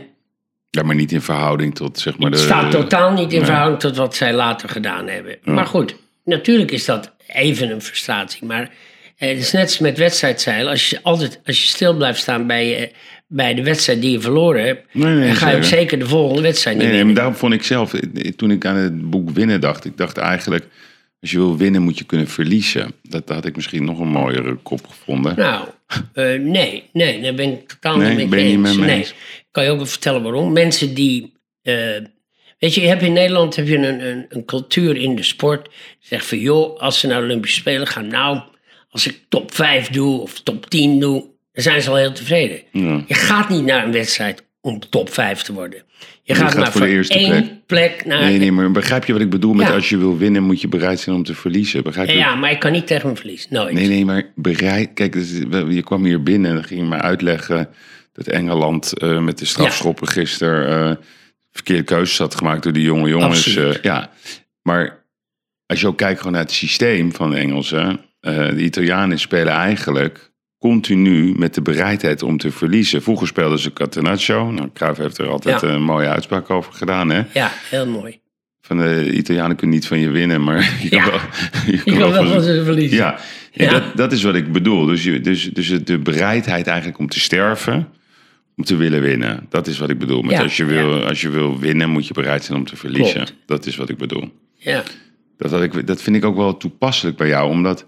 Ja, 0.69 0.83
maar 0.83 0.95
niet 0.95 1.11
in 1.11 1.21
verhouding 1.21 1.75
tot 1.75 1.99
zeg 1.99 2.17
maar 2.17 2.31
de... 2.31 2.37
het 2.37 2.45
staat 2.45 2.71
totaal 2.71 3.11
niet 3.11 3.31
in 3.31 3.37
nee. 3.37 3.45
verhouding 3.45 3.79
tot 3.79 3.95
wat 3.95 4.15
zij 4.15 4.33
later 4.33 4.69
gedaan 4.69 5.07
hebben. 5.07 5.37
Maar 5.43 5.65
goed, 5.65 5.95
natuurlijk 6.23 6.71
is 6.71 6.85
dat 6.85 7.15
even 7.27 7.69
een 7.71 7.81
frustratie. 7.81 8.45
Maar 8.45 8.71
het 9.17 9.37
is 9.37 9.51
net 9.51 9.61
als 9.63 9.79
met 9.79 9.97
wedstrijdzeilen. 9.97 10.71
Als 10.71 10.89
je, 10.89 10.99
altijd, 11.03 11.39
als 11.45 11.61
je 11.61 11.67
stil 11.67 11.95
blijft 11.95 12.19
staan 12.19 12.47
bij, 12.47 12.77
eh, 12.77 12.93
bij 13.27 13.53
de 13.53 13.63
wedstrijd 13.63 14.01
die 14.01 14.11
je 14.11 14.19
verloren 14.19 14.65
hebt... 14.65 14.93
Nee, 14.93 15.13
nee, 15.15 15.27
dan 15.27 15.35
ga 15.35 15.49
je 15.49 15.55
ook 15.57 15.63
zeker. 15.63 15.99
de 15.99 16.05
volgende 16.07 16.41
wedstrijd 16.41 16.77
niet 16.77 16.85
Nee, 16.87 16.95
winnen. 16.95 17.15
daarom 17.15 17.35
vond 17.35 17.53
ik 17.53 17.63
zelf, 17.63 17.93
eh, 17.93 18.31
toen 18.35 18.51
ik 18.51 18.65
aan 18.65 18.75
het 18.75 19.09
boek 19.09 19.29
Winnen 19.29 19.61
dacht, 19.61 19.85
ik 19.85 19.97
dacht 19.97 20.17
eigenlijk, 20.17 20.67
als 21.21 21.31
je 21.31 21.37
wil 21.37 21.57
winnen 21.57 21.81
moet 21.81 21.97
je 21.97 22.03
kunnen 22.03 22.27
verliezen. 22.27 22.91
Dat, 23.03 23.27
dat 23.27 23.35
had 23.35 23.45
ik 23.45 23.55
misschien 23.55 23.83
nog 23.85 23.99
een 23.99 24.07
mooiere 24.07 24.55
kop 24.55 24.87
gevonden. 24.87 25.35
Nou, 25.35 25.67
eh, 26.13 26.39
nee, 26.39 26.83
nee, 26.93 27.21
daar 27.21 27.33
ben 27.33 27.51
ik 27.51 27.67
totaal 27.67 27.97
Nee, 27.97 28.15
niet 28.15 28.29
niet 28.29 28.33
eens. 28.39 28.77
nee. 28.77 28.95
eens? 28.97 29.13
Kan 29.51 29.63
je 29.63 29.69
ook 29.69 29.77
wel 29.77 29.85
vertellen 29.85 30.23
waarom. 30.23 30.53
Mensen 30.53 30.93
die... 30.93 31.33
eh, 31.61 31.73
weet 32.59 32.73
je, 32.73 32.81
je 32.81 32.87
hebt 32.87 33.01
in 33.01 33.13
Nederland 33.13 33.55
heb 33.55 33.67
je 33.67 33.77
een, 33.77 34.07
een, 34.07 34.25
een 34.29 34.45
cultuur 34.45 34.95
in 34.97 35.15
de 35.15 35.23
sport. 35.23 35.69
Zegt 35.99 36.25
van, 36.25 36.37
joh, 36.39 36.79
als 36.79 36.99
ze 36.99 37.07
naar 37.07 37.19
de 37.19 37.25
Olympische 37.25 37.59
Spelen 37.59 37.87
gaan... 37.87 38.07
Nou, 38.07 38.39
als 38.97 39.07
ik 39.07 39.19
top 39.29 39.53
5 39.53 39.89
doe 39.89 40.21
of 40.21 40.39
top 40.39 40.69
10 40.69 40.99
doe... 40.99 41.23
dan 41.51 41.63
zijn 41.63 41.81
ze 41.81 41.89
al 41.89 41.95
heel 41.95 42.11
tevreden. 42.11 42.61
Ja. 42.71 43.03
Je 43.07 43.13
gaat 43.13 43.49
niet 43.49 43.65
naar 43.65 43.85
een 43.85 43.91
wedstrijd 43.91 44.43
om 44.61 44.79
top 44.89 45.13
5 45.13 45.41
te 45.41 45.53
worden. 45.53 45.83
Je 46.23 46.35
gaat, 46.35 46.43
gaat 46.43 46.55
maar 46.55 46.71
voor 46.71 46.81
voor, 46.81 46.87
de 46.89 46.93
eerste 46.93 47.17
één 47.17 47.61
plek, 47.65 48.05
naar... 48.05 48.19
Nee, 48.21 48.37
nee, 48.37 48.51
maar 48.51 48.71
begrijp 48.71 49.05
je 49.05 49.13
wat 49.13 49.21
ik 49.21 49.29
bedoel 49.29 49.53
met 49.53 49.67
Ja. 49.67 49.73
als 49.73 49.89
je 49.89 49.97
wil 49.97 50.17
winnen 50.17 50.43
moet 50.43 50.61
je 50.61 50.67
bereid 50.67 50.99
zijn 50.99 51.15
om 51.15 51.23
te 51.23 51.35
verliezen? 51.35 51.83
Begrijp 51.83 52.07
je? 52.07 52.15
ja, 52.15 52.35
maar 52.35 52.51
ik 52.51 52.59
kan 52.59 52.71
niet 52.71 52.87
tegen 52.87 53.07
hem 53.07 53.17
verliezen. 53.17 53.53
Nooit. 53.53 53.73
Nee, 53.73 53.87
nee, 53.87 54.05
maar 54.05 54.31
bereid. 54.35 54.93
Kijk, 54.93 55.13
dus, 55.13 55.31
je 55.69 55.83
kwam 55.83 56.05
hier 56.05 56.23
binnen 56.23 56.49
en 56.49 56.55
dan 56.55 56.65
ging 56.65 56.79
je 56.79 56.87
me 56.87 56.97
uitleggen 56.97 57.69
dat 58.13 58.27
Engeland 58.27 58.97
eh, 58.97 59.19
met 59.19 59.37
de 59.37 59.45
strafschoppen 59.45 60.07
gisteren 60.07 60.89
eh, 60.89 60.95
verkeerde 61.51 61.83
keuzes 61.83 62.17
had 62.17 62.35
gemaakt 62.35 62.63
door 62.63 62.73
die 62.73 62.83
jonge 62.83 63.09
jongens. 63.09 63.55
Eh, 63.55 63.81
ja, 63.81 64.11
maar 64.61 65.05
als 65.65 65.81
je 65.81 65.87
ook 65.87 65.97
kijkt 65.97 66.17
gewoon 66.17 66.33
naar 66.33 66.41
het 66.41 66.51
systeem 66.51 67.13
van 67.13 67.29
de 67.29 67.37
Engelsen, 67.37 67.99
de 68.55 68.63
Italianen 68.63 69.19
spelen 69.19 69.53
eigenlijk 69.53 70.31
continu 70.59 71.33
met 71.37 71.53
de 71.53 71.61
bereidheid 71.61 72.23
om 72.23 72.37
te 72.37 72.51
verliezen. 72.51 73.01
Vroeger 73.01 73.27
speelden 73.27 73.59
ze 73.59 73.73
Catenaccio. 73.73 74.51
Nou, 74.51 74.69
Cruijff 74.73 74.99
heeft 74.99 75.17
er 75.17 75.27
altijd 75.27 75.61
Ja. 75.61 75.67
een 75.67 75.81
mooie 75.83 76.07
uitspraak 76.07 76.49
over 76.49 76.73
gedaan, 76.73 77.09
hè? 77.09 77.21
Ja, 77.33 77.51
heel 77.69 77.87
mooi. 77.87 78.19
Van 78.61 78.77
de 78.77 79.11
Italianen 79.13 79.55
kunnen 79.55 79.75
niet 79.75 79.87
van 79.87 79.99
je 79.99 80.09
winnen, 80.09 80.43
maar 80.43 80.73
je 80.81 80.89
kan 80.89 81.05
wel, 81.05 81.19
je 81.65 81.81
Je 81.85 81.97
kan 81.97 82.11
wel 82.11 82.25
van 82.25 82.41
ze 82.41 82.63
verliezen. 82.63 82.97
ja. 82.97 83.17
Dat, 83.69 83.83
dat 83.95 84.11
is 84.11 84.23
wat 84.23 84.35
ik 84.35 84.51
bedoel. 84.51 84.85
Dus, 84.85 85.03
je, 85.03 85.21
dus, 85.21 85.43
dus 85.53 85.83
de 85.83 85.97
bereidheid 85.99 86.67
eigenlijk 86.67 86.99
om 86.99 87.09
te 87.09 87.19
sterven, 87.19 87.87
om 88.57 88.63
te 88.63 88.75
willen 88.75 89.01
winnen. 89.01 89.45
Dat 89.49 89.67
is 89.67 89.77
wat 89.77 89.89
ik 89.89 89.97
bedoel. 89.99 90.21
Met 90.21 90.39
als, 90.39 90.57
je 90.57 90.65
wil, 90.65 91.05
als 91.05 91.21
je 91.21 91.29
wil 91.29 91.59
winnen, 91.59 91.89
moet 91.89 92.07
je 92.07 92.13
bereid 92.13 92.43
zijn 92.43 92.57
om 92.57 92.65
te 92.65 92.75
verliezen. 92.75 93.15
Klopt. 93.15 93.35
Dat 93.45 93.65
is 93.65 93.75
wat 93.75 93.89
ik 93.89 93.97
bedoel. 93.97 94.31
Ja. 94.53 94.83
Dat, 95.37 95.51
had 95.51 95.61
ik, 95.63 95.87
dat 95.87 96.01
vind 96.01 96.15
ik 96.15 96.25
ook 96.25 96.35
wel 96.35 96.57
toepasselijk 96.57 97.17
bij 97.17 97.27
jou, 97.27 97.49
omdat... 97.49 97.85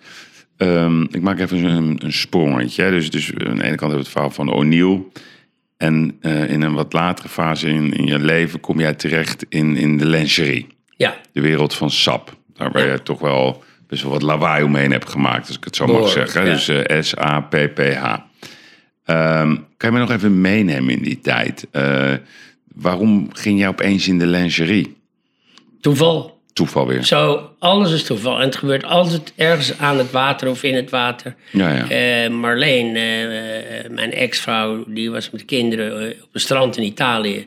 ehm, 0.59 1.01
ik 1.01 1.21
maak 1.21 1.39
even 1.39 1.63
een, 1.63 1.99
een 2.03 2.13
sprongetje. 2.13 2.83
hè. 2.83 2.91
Dus, 2.91 3.11
dus 3.11 3.33
aan 3.33 3.55
de 3.55 3.63
ene 3.63 3.75
kant 3.75 3.79
hebben 3.79 3.89
we 3.89 3.97
het 3.97 4.07
verhaal 4.07 4.31
van 4.31 4.51
O'Neill. 4.51 5.01
En 5.77 6.17
eh, 6.21 6.49
in 6.49 6.61
een 6.61 6.73
wat 6.73 6.93
latere 6.93 7.29
fase 7.29 7.69
in, 7.69 7.93
in 7.93 8.05
je 8.05 8.19
leven 8.19 8.59
kom 8.59 8.79
jij 8.79 8.93
terecht 8.93 9.45
in, 9.49 9.75
in 9.75 9.97
de 9.97 10.05
lingerie 10.05 10.67
ja. 10.95 11.15
de 11.31 11.41
wereld 11.41 11.73
van 11.75 11.89
SAP. 11.91 12.37
Daar 12.53 12.71
waar 12.71 12.91
je 12.91 13.03
toch 13.03 13.19
wel 13.19 13.63
best 13.87 14.01
wel 14.01 14.11
wat 14.11 14.21
lawaai 14.21 14.63
omheen 14.63 14.91
hebt 14.91 15.09
gemaakt, 15.09 15.47
als 15.47 15.57
ik 15.57 15.63
het 15.63 15.75
zo 15.75 15.87
mag 15.87 16.09
zeggen. 16.09 16.45
ja. 16.45 16.51
Dus 16.51 16.67
eh, 16.67 17.01
S-A-P-P-H. 17.01 18.15
Ehm, 19.05 19.55
kan 19.77 19.89
je 19.89 19.91
me 19.91 19.99
nog 19.99 20.11
even 20.11 20.41
meenemen 20.41 20.93
in 20.93 21.03
die 21.03 21.19
tijd? 21.19 21.67
Eh, 21.71 22.13
waarom 22.75 23.27
ging 23.33 23.59
jij 23.59 23.67
opeens 23.67 24.07
in 24.07 24.19
de 24.19 24.27
lingerie? 24.27 24.97
Toeval. 25.81 26.38
Toeval 26.59 26.87
weer. 26.87 27.03
Zo, 27.03 27.49
alles 27.59 27.91
is 27.91 28.03
toeval. 28.03 28.35
En 28.39 28.45
het 28.45 28.55
gebeurt 28.55 28.83
altijd 28.85 29.33
ergens 29.35 29.77
aan 29.77 29.97
het 29.97 30.11
water 30.11 30.49
of 30.49 30.63
in 30.63 30.75
het 30.75 30.89
water. 30.89 31.35
Ja, 31.51 31.73
ja. 31.75 31.89
Eh, 32.23 32.29
Marleen, 32.29 32.95
eh, 32.95 33.79
eh, 33.79 33.89
mijn 33.91 34.11
ex-vrouw, 34.13 34.83
die 34.87 35.11
was 35.11 35.29
met 35.29 35.39
de 35.39 35.45
kinderen 35.45 36.11
op 36.23 36.29
een 36.31 36.39
strand 36.39 36.77
in 36.77 36.83
Italië. 36.83 37.37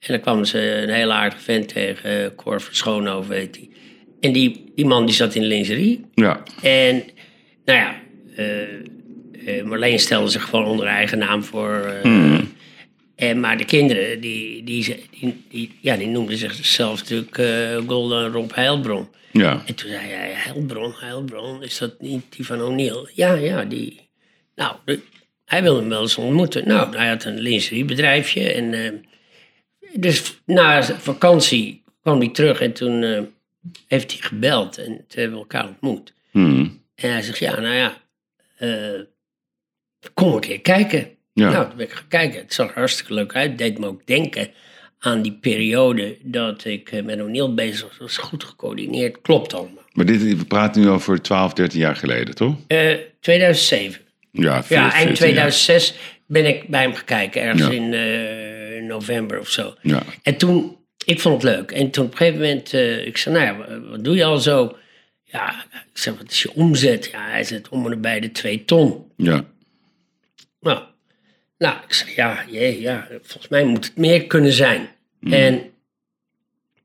En 0.00 0.12
dan 0.12 0.20
kwam 0.20 0.44
ze 0.44 0.82
een 0.82 0.88
hele 0.88 1.12
aardige 1.12 1.42
vent 1.42 1.68
tegen, 1.68 2.34
Cor 2.34 2.60
van 2.60 2.74
Schoonhoven 2.74 3.34
heet 3.34 3.54
die. 3.54 3.70
En 4.20 4.32
die, 4.32 4.72
die 4.74 4.86
man 4.86 5.06
die 5.06 5.14
zat 5.14 5.34
in 5.34 5.44
lingerie. 5.44 6.04
Ja, 6.14 6.42
En 6.62 7.02
nou 7.64 7.78
ja, 7.78 7.94
Marleen 9.64 9.98
stelde 9.98 10.30
zich 10.30 10.42
gewoon 10.44 10.64
onder 10.64 10.86
eigen 10.86 11.18
naam 11.18 11.44
voor. 11.44 11.98
eh, 12.02 12.38
en, 13.16 13.40
maar 13.40 13.56
de 13.58 13.64
kinderen, 13.64 14.20
die, 14.20 14.64
die, 14.64 15.06
die, 15.20 15.44
die, 15.48 15.78
ja, 15.80 15.96
die 15.96 16.06
noemden 16.06 16.36
zichzelf 16.38 16.98
natuurlijk 17.00 17.38
eh, 17.38 17.76
Golden 17.86 18.32
Rob 18.32 18.54
Heilbron. 18.54 19.08
ja. 19.32 19.62
En 19.66 19.74
toen 19.74 19.88
zei 19.90 20.06
hij, 20.06 20.32
Heilbron, 20.34 20.92
Heilbron, 20.96 21.62
is 21.62 21.78
dat 21.78 22.00
niet 22.00 22.24
die 22.36 22.46
van 22.46 22.60
O'Neill? 22.62 23.08
Ja, 23.14 23.32
ja, 23.34 23.64
die. 23.64 24.08
Nou, 24.54 24.76
de- 24.84 25.00
hij 25.44 25.62
wilde 25.62 25.80
hem 25.80 25.88
wel 25.88 26.00
eens 26.00 26.16
ontmoeten. 26.16 26.68
Nou, 26.68 26.96
hij 26.96 27.08
had 27.08 27.24
een 27.24 27.40
lingeriebedrijfje. 27.40 28.52
En, 28.52 28.74
eh, 28.74 28.92
dus 29.92 30.40
na 30.46 30.82
vakantie 30.82 31.82
kwam 32.02 32.18
hij 32.18 32.28
terug 32.28 32.60
en 32.60 32.72
toen 32.72 33.02
eh, 33.02 33.22
heeft 33.86 34.12
hij 34.12 34.20
gebeld. 34.20 34.78
En 34.78 34.84
toen 34.84 35.04
hebben 35.08 35.32
we 35.32 35.38
elkaar 35.38 35.68
ontmoet. 35.68 36.12
Hmm. 36.30 36.82
En 36.94 37.10
hij 37.10 37.22
zegt, 37.22 37.38
ja, 37.38 37.60
nou 37.60 37.74
ja, 37.74 38.02
eh, 38.56 39.00
kom 40.14 40.32
een 40.34 40.40
keer 40.40 40.60
kijken. 40.60 41.08
Ja. 41.34 41.50
Nou, 41.50 41.66
toen 41.68 41.76
ben 41.76 41.86
ik 41.86 41.92
gaan 41.92 42.08
kijken. 42.08 42.40
Het 42.40 42.54
zag 42.54 42.68
er 42.68 42.74
hartstikke 42.74 43.14
leuk 43.14 43.34
uit. 43.34 43.48
Het 43.48 43.58
deed 43.58 43.78
me 43.78 43.86
ook 43.86 44.06
denken 44.06 44.48
aan 44.98 45.22
die 45.22 45.32
periode 45.40 46.16
dat 46.22 46.64
ik 46.64 46.92
eh, 46.92 47.02
met 47.04 47.20
O'Neill 47.20 47.54
bezig 47.54 47.82
was. 47.82 47.90
Dat 47.90 47.98
was 47.98 48.16
goed 48.16 48.44
gecoördineerd. 48.44 49.20
Klopt 49.20 49.54
allemaal. 49.54 49.82
Maar 49.92 50.04
dit, 50.06 50.22
we 50.22 50.44
praten 50.44 50.82
nu 50.82 50.88
over 50.88 51.22
12, 51.22 51.52
13 51.52 51.80
jaar 51.80 51.96
geleden, 51.96 52.34
toch? 52.34 52.54
Eh, 52.66 52.94
2007. 53.20 54.00
Ja, 54.30 54.42
Ja, 54.54 54.62
14 54.64 54.76
eind 54.90 55.06
jaar. 55.08 55.16
2006 55.16 55.94
ben 56.26 56.46
ik 56.46 56.68
bij 56.68 56.82
hem 56.82 56.94
gekeken. 56.94 57.42
Ergens 57.42 57.62
Ja. 57.62 57.70
in 57.70 57.92
eh, 57.94 58.82
november 58.88 59.38
of 59.40 59.48
zo. 59.50 59.74
Ja. 59.82 60.02
En 60.22 60.36
toen, 60.36 60.76
ik 61.04 61.20
vond 61.20 61.42
het 61.42 61.52
leuk. 61.54 61.70
En 61.70 61.90
toen 61.90 62.04
op 62.04 62.10
een 62.10 62.16
gegeven 62.16 62.40
moment, 62.40 62.72
eh, 62.72 63.06
ik 63.06 63.16
zei, 63.16 63.34
nou 63.34 63.46
ja, 63.46 63.80
wat- 63.90 64.04
doe 64.04 64.16
je 64.16 64.24
al 64.24 64.38
zo? 64.38 64.76
Ja, 65.24 65.64
ik 65.72 65.98
zei, 65.98 66.16
wat 66.16 66.30
is 66.30 66.42
je 66.42 66.52
omzet? 66.54 67.08
Ja, 67.12 67.28
hij 67.30 67.44
zet 67.44 67.68
om 67.68 67.92
en 67.92 68.00
bij 68.00 68.20
de 68.20 68.30
twee 68.32 68.64
ton. 68.64 69.04
Ja. 69.16 69.44
Nou, 70.60 70.82
nou, 71.58 71.76
ik 71.86 71.92
zei, 71.92 72.12
ja, 72.16 72.44
jee, 72.50 72.80
ja, 72.80 73.08
volgens 73.22 73.48
mij 73.48 73.64
moet 73.64 73.84
het 73.84 73.96
meer 73.96 74.26
kunnen 74.26 74.52
zijn. 74.52 74.88
En 75.20 75.70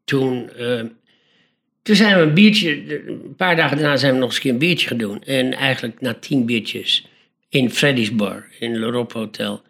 toen, 0.03 0.49
eh, 0.49 0.83
toen 1.81 1.95
zijn 1.95 2.15
we 2.15 2.21
een 2.21 2.33
biertje, 2.33 2.97
een 3.07 3.35
paar 3.35 3.55
dagen 3.55 3.77
daarna 3.77 3.97
zijn 3.97 4.13
we 4.13 4.19
nog 4.19 4.27
eens 4.27 4.35
een 4.35 4.41
keer 4.41 4.51
een 4.51 4.57
biertje 4.57 4.87
gaan 4.87 4.97
doen. 4.97 5.23
En 5.23 5.53
eigenlijk 5.53 6.01
na 6.01 6.13
tien 6.13 6.45
biertjes 6.45 7.07
in 7.49 7.71
Freddy's 7.71 8.15
Bar, 8.15 8.47
in 8.59 8.79
Le 8.79 8.89
Rob 8.89 9.11
Hotel, 9.11 9.61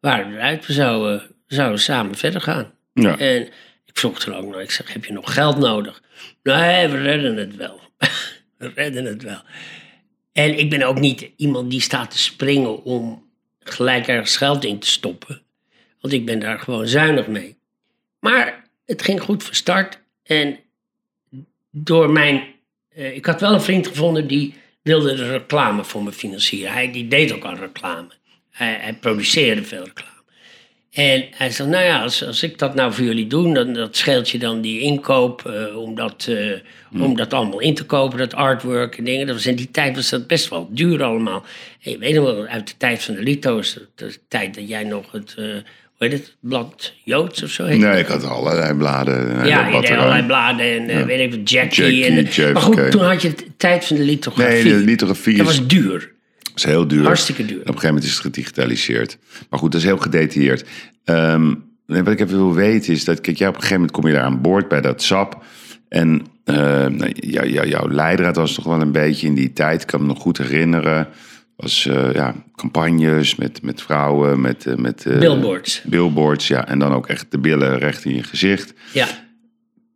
waren 0.00 0.30
we 0.30 0.36
eruit. 0.36 0.66
We 0.66 0.72
zouden, 0.72 1.18
we 1.46 1.54
zouden 1.54 1.80
samen 1.80 2.14
verder 2.14 2.40
gaan. 2.40 2.72
Ja. 2.92 3.18
En 3.18 3.42
ik 3.84 3.98
vroeg 3.98 4.18
toen 4.18 4.34
ook 4.34 4.46
nog, 4.46 4.60
ik 4.60 4.70
zeg, 4.70 4.92
heb 4.92 5.04
je 5.04 5.12
nog 5.12 5.34
geld 5.34 5.58
nodig? 5.58 6.02
Nee, 6.42 6.88
we 6.88 7.02
redden 7.02 7.36
het 7.36 7.56
wel. 7.56 7.80
we 8.58 8.72
redden 8.74 9.04
het 9.04 9.22
wel. 9.22 9.42
En 10.32 10.58
ik 10.58 10.70
ben 10.70 10.82
ook 10.82 11.00
niet 11.00 11.30
iemand 11.36 11.70
die 11.70 11.80
staat 11.80 12.10
te 12.10 12.18
springen 12.18 12.84
om 12.84 13.25
gelijk 13.70 14.06
ergens 14.06 14.36
geld 14.36 14.64
in 14.64 14.78
te 14.78 14.86
stoppen. 14.86 15.42
Want 16.00 16.14
ik 16.14 16.26
ben 16.26 16.38
daar 16.38 16.58
gewoon 16.58 16.88
zuinig 16.88 17.26
mee. 17.26 17.56
Maar 18.20 18.64
het 18.84 19.02
ging 19.02 19.20
goed 19.20 19.44
van 19.44 19.54
start. 19.54 19.98
En 20.22 20.58
door 21.70 22.10
mijn. 22.10 22.44
eh, 22.88 23.16
ik 23.16 23.26
had 23.26 23.40
wel 23.40 23.52
een 23.52 23.60
vriend 23.60 23.86
gevonden 23.86 24.26
die 24.26 24.54
wilde 24.82 25.14
de 25.14 25.30
reclame 25.30 25.84
voor 25.84 26.02
me 26.02 26.12
financieren. 26.12 26.72
Hij 26.72 26.92
die 26.92 27.08
deed 27.08 27.32
ook 27.32 27.44
al 27.44 27.54
reclame. 27.54 28.08
Hij, 28.50 28.74
hij 28.80 28.94
produceerde 28.94 29.62
veel 29.64 29.84
reclame. 29.84 30.15
En 30.96 31.24
hij 31.30 31.50
zei, 31.50 31.68
nou 31.68 31.84
ja, 31.84 32.02
als, 32.02 32.26
als 32.26 32.42
ik 32.42 32.58
dat 32.58 32.74
nou 32.74 32.92
voor 32.92 33.04
jullie 33.04 33.26
doe, 33.26 33.54
dan 33.54 33.72
dat 33.72 33.96
scheelt 33.96 34.30
je 34.30 34.38
dan 34.38 34.60
die 34.60 34.80
inkoop 34.80 35.42
eh, 35.46 35.76
om, 35.76 35.94
dat, 35.94 36.26
eh, 36.28 37.02
om 37.02 37.16
dat 37.16 37.32
allemaal 37.32 37.60
in 37.60 37.74
te 37.74 37.84
kopen, 37.84 38.18
dat 38.18 38.34
artwork 38.34 38.98
en 38.98 39.04
dingen. 39.04 39.26
Dat 39.26 39.34
was 39.36 39.46
in 39.46 39.56
die 39.56 39.70
tijd 39.70 39.96
was 39.96 40.10
dat 40.10 40.26
best 40.26 40.48
wel 40.48 40.68
duur 40.70 41.02
allemaal. 41.02 41.44
En 41.82 41.90
je 41.90 41.98
weet 41.98 42.14
nog 42.14 42.24
wel, 42.24 42.46
uit 42.46 42.66
de 42.66 42.72
tijd 42.76 43.02
van 43.02 43.14
de 43.14 43.22
Lito's, 43.22 43.74
de, 43.74 43.86
de 43.94 44.18
tijd 44.28 44.54
dat 44.54 44.68
jij 44.68 44.84
nog 44.84 45.12
het, 45.12 45.34
eh, 45.38 45.44
hoe 45.44 46.08
heet 46.08 46.12
het, 46.12 46.34
blad 46.40 46.92
Joods 47.04 47.42
of 47.42 47.50
zo 47.50 47.64
heet 47.64 47.78
Nee, 47.78 47.98
ik 48.00 48.06
had 48.06 48.24
allerlei 48.24 48.74
bladen. 48.74 49.36
en 49.40 49.46
ja, 49.46 49.68
er- 49.82 49.96
allerlei 49.98 50.26
bladen 50.26 50.66
en 50.66 50.88
eh, 50.88 51.04
weet 51.04 51.20
ik 51.20 51.38
wat, 51.38 51.50
Jackie. 51.50 51.96
Jackie, 51.98 52.44
en, 52.44 52.52
maar 52.52 52.62
goed, 52.62 52.90
toen 52.90 53.02
had 53.04 53.22
je 53.22 53.28
de 53.34 53.44
tijd 53.56 53.84
van 53.84 53.96
de 53.96 54.02
lithografie. 54.02 54.64
Nee, 54.64 54.72
de 54.78 54.84
lithografie 54.84 55.36
Dat 55.36 55.46
was 55.46 55.66
duur. 55.66 56.14
Is 56.56 56.64
heel 56.64 56.88
duur. 56.88 57.04
Hartstikke 57.04 57.44
duur. 57.44 57.56
En 57.56 57.60
op 57.60 57.66
een 57.66 57.80
gegeven 57.80 57.94
moment 57.94 58.04
is 58.06 58.12
het 58.12 58.22
gedigitaliseerd. 58.22 59.18
Maar 59.50 59.58
goed, 59.58 59.72
dat 59.72 59.80
is 59.80 59.86
heel 59.86 59.98
gedetailleerd. 59.98 60.64
Nee, 61.86 62.02
wat 62.02 62.12
ik 62.12 62.20
even 62.20 62.36
wil 62.36 62.54
weten 62.54 62.92
is 62.92 63.04
dat, 63.04 63.20
kijk, 63.20 63.36
jij 63.36 63.48
op 63.48 63.54
een 63.54 63.60
gegeven 63.60 63.80
moment 63.80 63.98
kom 63.98 64.10
je 64.10 64.16
daar 64.16 64.24
aan 64.24 64.40
boord 64.40 64.68
bij 64.68 64.80
dat 64.80 65.02
SAP. 65.02 65.44
En 65.88 66.26
eh, 66.44 66.56
nou, 66.86 67.12
jou, 67.12 67.48
jou, 67.48 67.68
jouw 67.68 67.88
leidraad 67.90 68.36
was 68.36 68.54
toch 68.54 68.64
wel 68.64 68.80
een 68.80 68.92
beetje 68.92 69.26
in 69.26 69.34
die 69.34 69.52
tijd, 69.52 69.80
ik 69.80 69.86
kan 69.86 70.00
me 70.00 70.06
nog 70.06 70.18
goed 70.18 70.38
herinneren. 70.38 71.08
Was 71.56 71.86
eh, 71.86 72.12
ja, 72.12 72.34
campagnes 72.56 73.34
met, 73.34 73.62
met 73.62 73.82
vrouwen, 73.82 74.40
met, 74.40 74.66
eh, 74.66 74.74
met 74.74 75.06
eh, 75.06 75.18
Billboards. 75.18 75.82
billboards, 75.84 76.48
ja. 76.48 76.66
En 76.68 76.78
dan 76.78 76.92
ook 76.92 77.06
echt 77.06 77.26
de 77.30 77.38
billen 77.38 77.78
recht 77.78 78.04
in 78.04 78.14
je 78.14 78.22
gezicht. 78.22 78.74
Ja. 78.92 79.06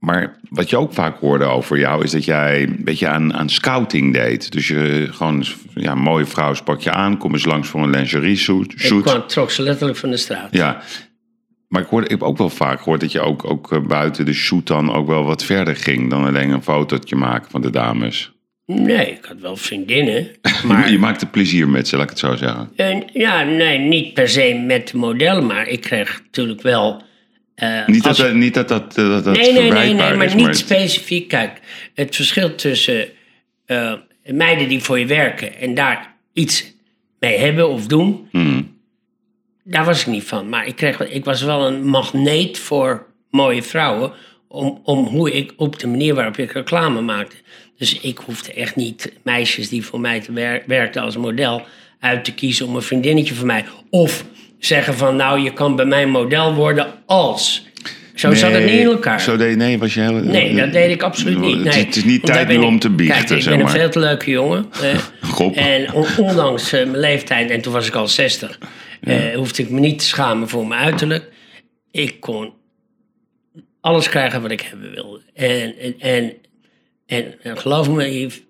Maar 0.00 0.36
wat 0.48 0.70
je 0.70 0.76
ook 0.76 0.92
vaak 0.92 1.18
hoorde 1.18 1.44
over 1.44 1.78
jou 1.78 2.04
is 2.04 2.10
dat 2.10 2.24
jij 2.24 2.62
een 2.62 2.84
beetje 2.84 3.08
aan, 3.08 3.34
aan 3.34 3.48
scouting 3.48 4.12
deed. 4.12 4.52
Dus 4.52 4.68
je 4.68 5.08
gewoon, 5.10 5.44
ja, 5.74 5.92
een 5.92 5.98
mooie 5.98 6.26
vrouw 6.26 6.54
sprak 6.54 6.80
je 6.80 6.92
aan, 6.92 7.18
kom 7.18 7.32
eens 7.32 7.44
langs 7.44 7.68
voor 7.68 7.82
een 7.82 7.90
lingerie 7.90 8.36
shoot. 8.36 8.72
Ik 8.76 9.02
kwam, 9.02 9.26
trok 9.26 9.50
ze 9.50 9.62
letterlijk 9.62 9.98
van 9.98 10.10
de 10.10 10.16
straat. 10.16 10.48
Ja, 10.50 10.82
maar 11.68 11.82
ik, 11.82 11.88
hoorde, 11.88 12.04
ik 12.04 12.10
heb 12.10 12.22
ook 12.22 12.38
wel 12.38 12.50
vaak 12.50 12.78
gehoord 12.78 13.00
dat 13.00 13.12
je 13.12 13.20
ook, 13.20 13.44
ook 13.44 13.72
eh, 13.72 13.80
buiten 13.80 14.24
de 14.24 14.32
shoot 14.32 14.66
dan 14.66 14.92
ook 14.92 15.06
wel 15.06 15.24
wat 15.24 15.44
verder 15.44 15.76
ging 15.76 16.10
dan 16.10 16.24
alleen 16.24 16.50
een 16.50 16.62
fotootje 16.62 17.16
maken 17.16 17.50
van 17.50 17.60
de 17.60 17.70
dames. 17.70 18.32
Nee, 18.66 19.10
ik 19.10 19.24
had 19.24 19.40
wel 19.40 19.56
vriendinnen. 19.56 20.28
Maar 20.66 20.90
Je 20.90 20.98
maakte 20.98 21.26
plezier 21.26 21.68
met 21.68 21.88
ze, 21.88 21.96
laat 21.96 22.04
ik 22.04 22.10
het 22.10 22.18
zo 22.18 22.36
zeggen. 22.36 22.70
En, 22.76 23.04
ja, 23.12 23.42
nee, 23.42 23.78
niet 23.78 24.14
per 24.14 24.28
se 24.28 24.62
met 24.66 24.88
de 24.88 24.96
modellen, 24.96 25.46
maar 25.46 25.68
ik 25.68 25.80
kreeg 25.80 26.20
natuurlijk 26.24 26.62
wel. 26.62 27.02
Eh, 27.60 27.86
Niet 27.86 28.02
dat 28.02 28.32
niet 28.34 28.54
dat, 28.54 28.68
dat, 28.68 28.94
dat, 28.94 29.24
dat 29.24 29.36
nee, 29.36 29.52
nee, 29.52 29.70
nee, 29.70 29.94
nee, 29.94 30.14
maar 30.16 30.26
is, 30.26 30.34
niet 30.34 30.56
specifiek. 30.56 31.28
Kijk, 31.28 31.60
het 31.94 32.16
verschil 32.16 32.54
tussen 32.54 33.08
eh, 33.66 33.92
meiden 34.24 34.68
die 34.68 34.82
voor 34.82 34.98
je 34.98 35.06
werken 35.06 35.54
en 35.54 35.74
daar 35.74 36.14
iets 36.32 36.72
mee 37.18 37.38
hebben 37.38 37.68
of 37.68 37.86
doen, 37.86 38.28
Hmm. 38.30 38.76
daar 39.64 39.84
was 39.84 40.00
ik 40.00 40.06
niet 40.06 40.24
van. 40.24 40.48
Maar 40.48 40.66
ik, 40.66 40.76
kreeg, 40.76 41.00
ik 41.08 41.24
was 41.24 41.42
wel 41.42 41.66
een 41.66 41.84
magneet 41.84 42.58
voor 42.58 43.06
mooie 43.30 43.62
vrouwen, 43.62 44.12
om, 44.48 44.80
om 44.84 45.04
hoe 45.06 45.32
ik 45.32 45.52
op 45.56 45.78
de 45.78 45.86
manier 45.86 46.14
waarop 46.14 46.36
ik 46.36 46.52
reclame 46.52 47.00
maakte. 47.00 47.36
Dus 47.76 48.00
ik 48.00 48.18
hoefde 48.18 48.52
echt 48.52 48.76
niet 48.76 49.12
meisjes 49.22 49.68
die 49.68 49.84
voor 49.84 50.00
mij 50.00 50.20
te 50.20 50.32
wer- 50.32 50.62
werkten 50.66 51.02
als 51.02 51.16
model 51.16 51.62
uit 52.00 52.24
te 52.24 52.34
kiezen 52.34 52.66
om 52.66 52.76
een 52.76 52.82
vriendinnetje 52.82 53.34
van 53.34 53.46
mij. 53.46 53.64
Of 53.90 54.24
zeggen 54.60 54.94
van, 54.94 55.16
nou, 55.16 55.40
je 55.40 55.52
kan 55.52 55.76
bij 55.76 55.84
mij 55.84 56.06
model 56.06 56.54
worden 56.54 56.86
als. 57.06 57.68
Zo 58.14 58.34
zat 58.34 58.52
het 58.52 58.64
niet 58.64 58.72
in 58.80 58.86
elkaar. 58.86 59.20
Zo 59.20 59.36
deed, 59.36 59.56
nee, 59.56 59.78
was 59.78 59.94
je 59.94 60.00
heel, 60.00 60.12
Nee, 60.12 60.54
dat 60.54 60.72
deed 60.72 60.90
ik 60.90 61.02
absoluut 61.02 61.38
niet. 61.40 61.56
Het 61.56 61.66
is- 61.66 61.74
Nee. 61.74 61.84
Het 61.84 61.96
is 61.96 62.04
niet 62.04 62.24
tijd 62.26 62.48
nu 62.48 62.54
ik- 62.54 62.62
om 62.62 62.78
te 62.78 62.90
biechten, 62.90 63.18
Kijk, 63.26 63.30
ik 63.30 63.42
zeg 63.42 63.54
ben 63.54 63.62
maar. 63.64 63.74
een 63.74 63.80
veel 63.80 63.90
te 63.90 63.98
leuke 63.98 64.30
jongen. 64.30 64.66
eh, 64.82 65.72
en 65.74 65.92
on- 65.92 66.06
ondanks 66.18 66.72
eh, 66.72 66.84
mijn 66.84 66.98
leeftijd, 67.00 67.50
en 67.50 67.60
toen 67.60 67.72
was 67.72 67.86
ik 67.86 67.94
al 67.94 68.08
60, 68.08 68.58
eh, 69.00 69.34
hoefde 69.34 69.62
ik 69.62 69.70
me 69.70 69.80
niet 69.80 69.98
te 69.98 70.04
schamen 70.04 70.48
voor 70.48 70.66
mijn 70.66 70.80
uiterlijk. 70.80 71.24
Ik 71.90 72.20
kon 72.20 72.52
alles 73.80 74.08
krijgen 74.08 74.42
wat 74.42 74.50
ik 74.50 74.60
hebben 74.60 74.90
wilde. 74.94 75.20
En, 75.34 75.74
en, 75.78 75.94
en, 75.98 76.32
en, 77.06 77.34
en 77.42 77.58
geloof 77.58 77.90
me, 77.90 78.20
Yves, 78.20 78.42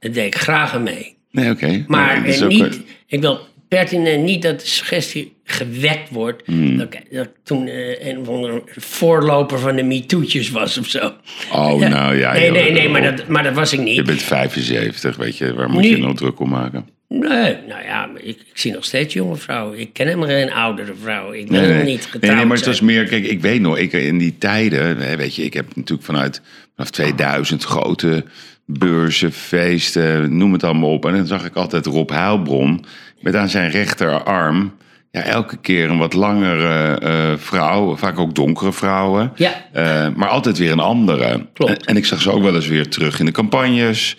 dat 0.00 0.14
deed 0.14 0.26
ik 0.26 0.34
graag 0.36 0.74
aan 0.74 0.82
mee. 0.82 1.16
Nee, 1.30 1.50
oké. 1.50 1.84
Maar 1.86 2.24
eh, 2.24 2.42
ook, 2.42 2.48
niet, 2.48 2.62
eh, 2.62 2.80
ik 3.06 3.20
wil 3.20 3.40
pertinent 3.76 4.22
niet 4.24 4.42
dat 4.42 4.60
de 4.60 4.66
suggestie 4.66 5.32
gewekt 5.44 6.10
wordt 6.10 6.42
Hmm. 6.46 6.76
dat, 6.78 6.88
dat 7.10 7.28
toen 7.44 7.66
eh, 7.68 8.06
een 8.08 8.18
of 8.18 8.28
andere 8.28 8.62
voorloper 8.76 9.58
van 9.58 9.76
de 9.76 9.82
MeToo'tjes 9.82 10.50
was 10.50 10.78
of 10.78 10.86
zo. 10.86 11.12
Oh, 11.52 11.80
Ja. 11.80 11.88
nou 11.88 12.16
ja. 12.16 12.32
Nee, 12.32 12.44
joh, 12.44 12.52
nee, 12.52 12.70
nee, 12.72 12.88
maar 12.88 13.02
dat, 13.16 13.26
maar 13.28 13.42
dat 13.42 13.54
was 13.54 13.72
ik 13.72 13.78
Je 13.78 13.84
niet. 13.84 14.04
bent 14.04 14.22
75, 14.22 15.16
weet 15.16 15.36
je. 15.38 15.54
Waar 15.54 15.70
moet 15.70 15.84
je 15.84 15.98
nou 15.98 16.14
druk 16.14 16.40
om 16.40 16.48
maken? 16.48 16.88
Nee, 17.08 17.56
nou 17.68 17.82
ja, 17.84 18.10
ik, 18.16 18.36
ik 18.36 18.46
zie 18.58 18.72
nog 18.72 18.84
steeds 18.84 19.14
jonge 19.14 19.36
vrouwen. 19.36 19.78
Ik 19.80 19.92
ken 19.92 20.06
helemaal 20.06 20.28
geen 20.28 20.52
oudere 20.52 20.92
vrouw. 21.02 21.32
Ik 21.32 21.48
ben 21.48 21.60
helemaal 21.60 21.84
niet 21.84 22.00
getrouwd. 22.04 22.22
Nee, 22.22 22.34
nee, 22.34 22.44
maar 22.44 22.56
het 22.56 22.66
was 22.66 22.80
meer, 22.80 23.04
kijk, 23.04 23.24
ik 23.24 23.40
weet 23.40 23.60
nog, 23.60 23.78
ik, 23.78 23.92
in 23.92 24.18
die 24.18 24.38
tijden, 24.38 25.16
weet 25.16 25.34
je, 25.34 25.42
ik 25.44 25.54
heb 25.54 25.76
natuurlijk 25.76 26.06
vanuit 26.06 26.40
vanaf 26.74 26.90
2000 26.90 27.64
grote 27.64 28.24
beurzen, 28.66 29.32
feesten, 29.32 30.36
noem 30.36 30.52
het 30.52 30.64
allemaal 30.64 30.92
op. 30.92 31.06
En 31.06 31.16
dan 31.16 31.26
zag 31.26 31.44
ik 31.44 31.54
altijd 31.54 31.86
Rob 31.86 32.10
Heilbron 32.10 32.84
met 33.20 33.36
aan 33.36 33.48
zijn 33.48 33.70
rechterarm, 33.70 34.72
ja, 35.10 35.22
elke 35.22 35.56
keer 35.56 35.90
een 35.90 35.98
wat 35.98 36.12
langere 36.12 36.98
eh, 36.98 37.38
vrouw, 37.38 37.96
vaak 37.96 38.18
ook 38.18 38.34
donkere 38.34 38.72
vrouwen. 38.72 39.32
Ja. 39.34 39.52
Eh, 39.72 40.08
maar 40.14 40.28
altijd 40.28 40.58
weer 40.58 40.72
een 40.72 40.80
andere. 40.80 41.46
Klopt. 41.52 41.72
En, 41.72 41.78
en 41.78 41.96
ik 41.96 42.04
zag 42.04 42.20
ze 42.20 42.30
ook 42.30 42.42
wel 42.42 42.54
eens 42.54 42.68
weer 42.68 42.88
terug 42.88 43.18
in 43.18 43.26
de 43.26 43.32
campagnes. 43.32 44.16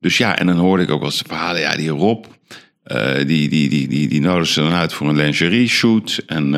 Dus 0.00 0.18
ja, 0.18 0.38
en 0.38 0.46
dan 0.46 0.56
hoorde 0.56 0.82
ik 0.82 0.90
ook 0.90 1.00
wel 1.00 1.08
eens 1.08 1.18
de 1.18 1.28
verhalen, 1.28 1.60
ja, 1.60 1.76
die 1.76 1.88
Rob, 1.88 2.24
eh, 2.82 3.14
die, 3.14 3.48
die, 3.48 3.68
die, 3.68 3.88
die, 3.88 4.08
die 4.08 4.20
nodigde 4.20 4.52
ze 4.52 4.62
dan 4.62 4.72
uit 4.72 4.92
voor 4.92 5.08
een 5.08 5.16
lingerie 5.16 5.68
shoot. 5.68 6.22
En, 6.26 6.50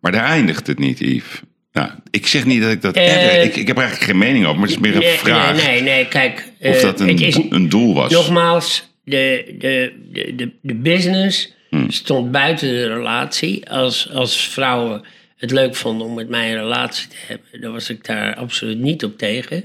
maar 0.00 0.12
daar 0.12 0.24
eindigt 0.24 0.66
het 0.66 0.78
niet, 0.78 0.98
Yves. 0.98 1.42
Nou, 1.76 1.90
ik 2.10 2.26
zeg 2.26 2.44
niet 2.44 2.62
dat 2.62 2.70
ik 2.70 2.82
dat 2.82 2.96
erg... 2.96 3.44
Ik, 3.44 3.56
ik 3.56 3.66
heb 3.66 3.76
er 3.76 3.82
eigenlijk 3.82 4.10
geen 4.10 4.18
mening 4.18 4.44
over, 4.44 4.58
maar 4.58 4.68
het 4.68 4.76
is 4.76 4.82
meer 4.82 4.94
een 4.94 5.00
Nee, 5.00 5.16
vraag. 5.16 5.56
Nee, 5.56 5.66
nee, 5.66 5.82
nee, 5.82 6.08
kijk. 6.08 6.52
Of 6.60 6.76
eh, 6.76 6.82
dat 6.82 6.98
het 6.98 7.20
is, 7.20 7.34
een, 7.36 7.54
een 7.54 7.68
doel 7.68 7.94
was. 7.94 8.12
Nogmaals, 8.12 8.88
de, 9.04 9.54
de, 9.58 9.92
de, 10.12 10.50
de, 10.60 10.74
business 10.74 11.54
Hmm. 11.70 11.90
stond 11.90 12.30
buiten 12.30 12.68
de 12.68 12.86
relatie. 12.86 13.70
Als, 13.70 14.10
als 14.12 14.48
vrouwen 14.48 15.02
het 15.36 15.50
leuk 15.50 15.74
vonden 15.74 16.06
om 16.06 16.14
met 16.14 16.28
mij 16.28 16.50
een 16.50 16.58
relatie 16.62 17.08
te 17.08 17.16
hebben, 17.26 17.60
dan 17.60 17.72
was 17.72 17.90
ik 17.90 18.04
daar 18.04 18.34
absoluut 18.34 18.78
niet 18.78 19.04
op 19.04 19.18
tegen. 19.18 19.64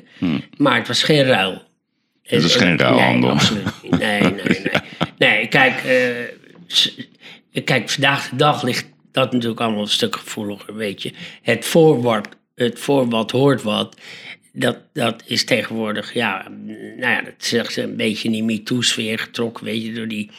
Maar 0.57 0.77
het 0.77 0.87
was 0.87 1.03
geen 1.03 1.23
ruil. 1.23 1.51
Hmm. 1.51 1.61
Het 2.23 2.41
was 2.41 2.55
Eh, 2.55 2.61
geen 2.61 2.77
ruilhandel. 2.77 3.29
Nee, 3.29 3.39
absoluut 3.39 3.65
niet. 3.83 3.99
Nee, 3.99 4.21
nee, 4.21 4.31
nee. 4.45 4.61
Nee, 5.29 5.47
kijk, 5.47 5.83
eh, 7.53 7.63
kijk, 7.63 7.89
vandaag 7.89 8.29
de 8.29 8.35
dag 8.35 8.63
ligt 8.63 8.85
dat 9.11 9.31
natuurlijk 9.31 9.61
allemaal 9.61 9.81
een 9.81 9.87
stuk 9.87 10.15
gevoeliger, 10.15 10.75
weet 10.75 11.01
je. 11.01 11.11
Het 11.41 11.65
voor 11.65 12.01
wat, 12.01 12.27
het 12.55 12.79
voor 12.79 13.09
wat 13.09 13.31
hoort 13.31 13.61
wat, 13.61 13.95
dat, 14.53 14.77
dat 14.93 15.23
is 15.25 15.45
tegenwoordig, 15.45 16.13
ja, 16.13 16.47
nou 16.97 17.11
ja, 17.11 17.21
dat 17.21 17.33
zegt 17.37 17.77
een 17.77 17.95
beetje 17.95 18.29
in 18.29 18.31
die 18.31 18.43
MeToo-sfeer 18.43 19.19
getrokken, 19.19 19.65
weet 19.65 19.83
je, 19.83 19.93
door 19.93 20.07
die 20.07 20.29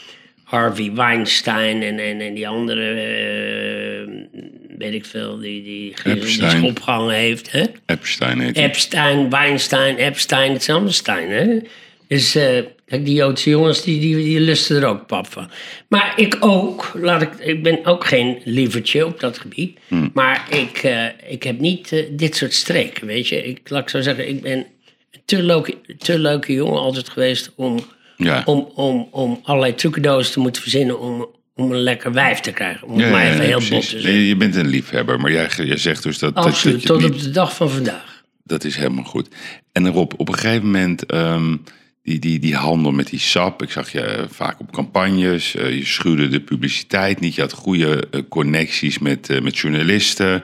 Harvey 0.45 0.93
Weinstein 0.93 1.83
en, 1.83 1.99
en, 1.99 2.20
en 2.20 2.35
die 2.35 2.49
andere, 2.49 2.91
eh, 2.91 4.39
weet 4.79 4.95
ik 4.95 5.05
veel, 5.05 5.39
die, 5.39 5.62
die, 5.62 5.95
die 6.14 6.27
zich 6.27 6.62
opgehangen 6.62 7.14
heeft, 7.14 7.53
hè? 7.53 7.64
Epstein 7.87 8.41
heet. 8.41 8.57
Epstein, 8.57 9.31
Weinstein, 9.31 9.97
Epstein, 9.97 10.53
het 10.53 10.61
is 10.61 10.68
allemaal 10.68 10.91
Stein, 10.93 11.31
hè? 11.31 11.59
Dus 12.09 12.35
eh, 12.35 12.59
kijk, 12.93 13.05
die 13.05 13.14
Joodse 13.14 13.51
jongens, 13.51 13.82
die, 13.82 14.01
die, 14.01 14.16
die 14.16 14.40
lusten 14.40 14.82
er 14.82 14.88
ook 14.88 15.07
pap 15.07 15.26
van. 15.26 15.51
Maar 15.88 16.12
ik 16.16 16.36
ook, 16.40 16.93
laat 16.95 17.22
ik, 17.22 17.34
ik 17.38 17.62
ben 17.62 17.84
ook 17.84 18.05
geen 18.07 18.40
lievertje 18.45 19.07
op 19.07 19.20
dat 19.20 19.38
gebied. 19.38 19.78
Hmm. 19.88 20.11
Maar 20.14 20.47
ik, 20.51 20.78
eh, 20.78 21.07
ik 21.28 21.43
heb 21.43 21.61
niet 21.61 21.93
eh, 21.93 22.05
dit 22.11 22.36
soort 22.36 22.55
streken, 22.55 23.07
weet 23.07 23.28
je. 23.28 23.45
Ik, 23.45 23.61
laat 23.70 23.82
ik 23.82 23.88
zo 23.88 24.01
zeggen, 24.01 24.28
ik 24.28 24.43
ben 24.43 24.53
een 24.53 24.66
te 25.24 25.43
leuke, 25.43 25.74
te 25.99 26.18
leuke 26.18 26.53
jongen 26.53 26.80
altijd 26.80 27.09
geweest 27.09 27.53
om, 27.57 27.78
Ja. 28.16 28.43
om, 28.45 28.68
om, 28.74 29.09
om 29.11 29.40
allerlei 29.43 29.74
trucendozen 29.74 30.32
te 30.32 30.40
moeten 30.40 30.62
verzinnen 30.62 31.01
om, 31.01 31.26
om 31.55 31.72
een 31.72 31.82
lekker 31.82 32.12
wijf 32.12 32.40
te 32.40 32.53
krijgen. 32.53 32.88
Om 32.88 33.01
Ja, 33.01 33.11
maar 33.11 33.26
even 33.26 33.36
ja, 33.36 33.59
heel 33.59 33.68
bot 33.70 33.80
te 33.82 33.88
zeggen. 33.88 34.12
Nee, 34.12 34.26
je 34.28 34.36
bent 34.36 34.57
een 34.57 34.68
liefhebber, 34.68 35.20
maar 35.20 35.32
jij, 35.32 35.49
jij 35.57 35.76
zegt 35.76 36.03
dus 36.03 36.18
dat, 36.18 36.34
dat, 36.34 36.45
dat 36.45 36.53
Absoluut, 36.53 36.80
je 36.82 36.86
tot 36.86 37.05
op 37.05 37.20
de 37.20 37.30
dag 37.30 37.55
van 37.57 37.70
vandaag. 37.70 38.22
Dat 38.45 38.64
is 38.64 38.76
helemaal 38.76 39.05
goed. 39.05 39.28
En 39.72 39.88
Rob, 39.88 40.12
op 40.16 40.28
een 40.28 40.34
gegeven 40.34 40.64
moment, 40.64 41.07
ehm, 41.07 41.57
die, 42.03 42.19
die, 42.19 42.39
die 42.39 42.55
handel 42.55 42.93
met 42.93 43.11
die 43.11 43.19
sap. 43.19 43.63
Ik 43.63 43.71
zag 43.71 43.93
je 43.93 44.27
vaak 44.31 44.61
op 44.61 44.73
campagnes. 44.73 45.55
eh, 45.55 45.77
je 45.77 45.85
schuwde 45.85 46.29
de 46.29 46.41
publiciteit 46.41 47.21
niet. 47.21 47.35
Je 47.35 47.41
had 47.41 47.53
goede 47.53 48.09
eh, 48.11 48.21
connecties 48.29 48.99
met, 48.99 49.31
eh, 49.31 49.41
met 49.41 49.59
journalisten. 49.59 50.43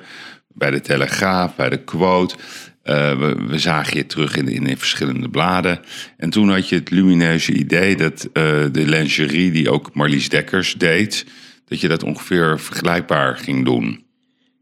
Bij 0.54 0.70
de 0.70 0.80
Telegraaf, 0.80 1.56
bij 1.56 1.68
de 1.68 1.84
Quote. 1.84 2.34
We, 2.82 3.44
we 3.48 3.58
zagen 3.58 3.96
je 3.96 4.06
terug 4.06 4.36
in, 4.36 4.48
in, 4.48 4.78
verschillende 4.78 5.28
bladen. 5.28 5.80
En 6.16 6.30
toen 6.30 6.50
had 6.50 6.68
je 6.68 6.74
het 6.74 6.90
lumineuze 6.90 7.52
idee 7.52 7.96
dat 7.96 8.28
de 8.72 8.84
lingerie 8.86 9.50
die 9.50 9.70
ook 9.70 9.94
Marlies 9.94 10.28
Dekkers 10.28 10.74
deed... 10.74 11.26
dat 11.64 11.80
je 11.80 11.88
dat 11.88 12.02
ongeveer 12.02 12.60
vergelijkbaar 12.60 13.36
ging 13.36 13.64
doen. 13.64 14.04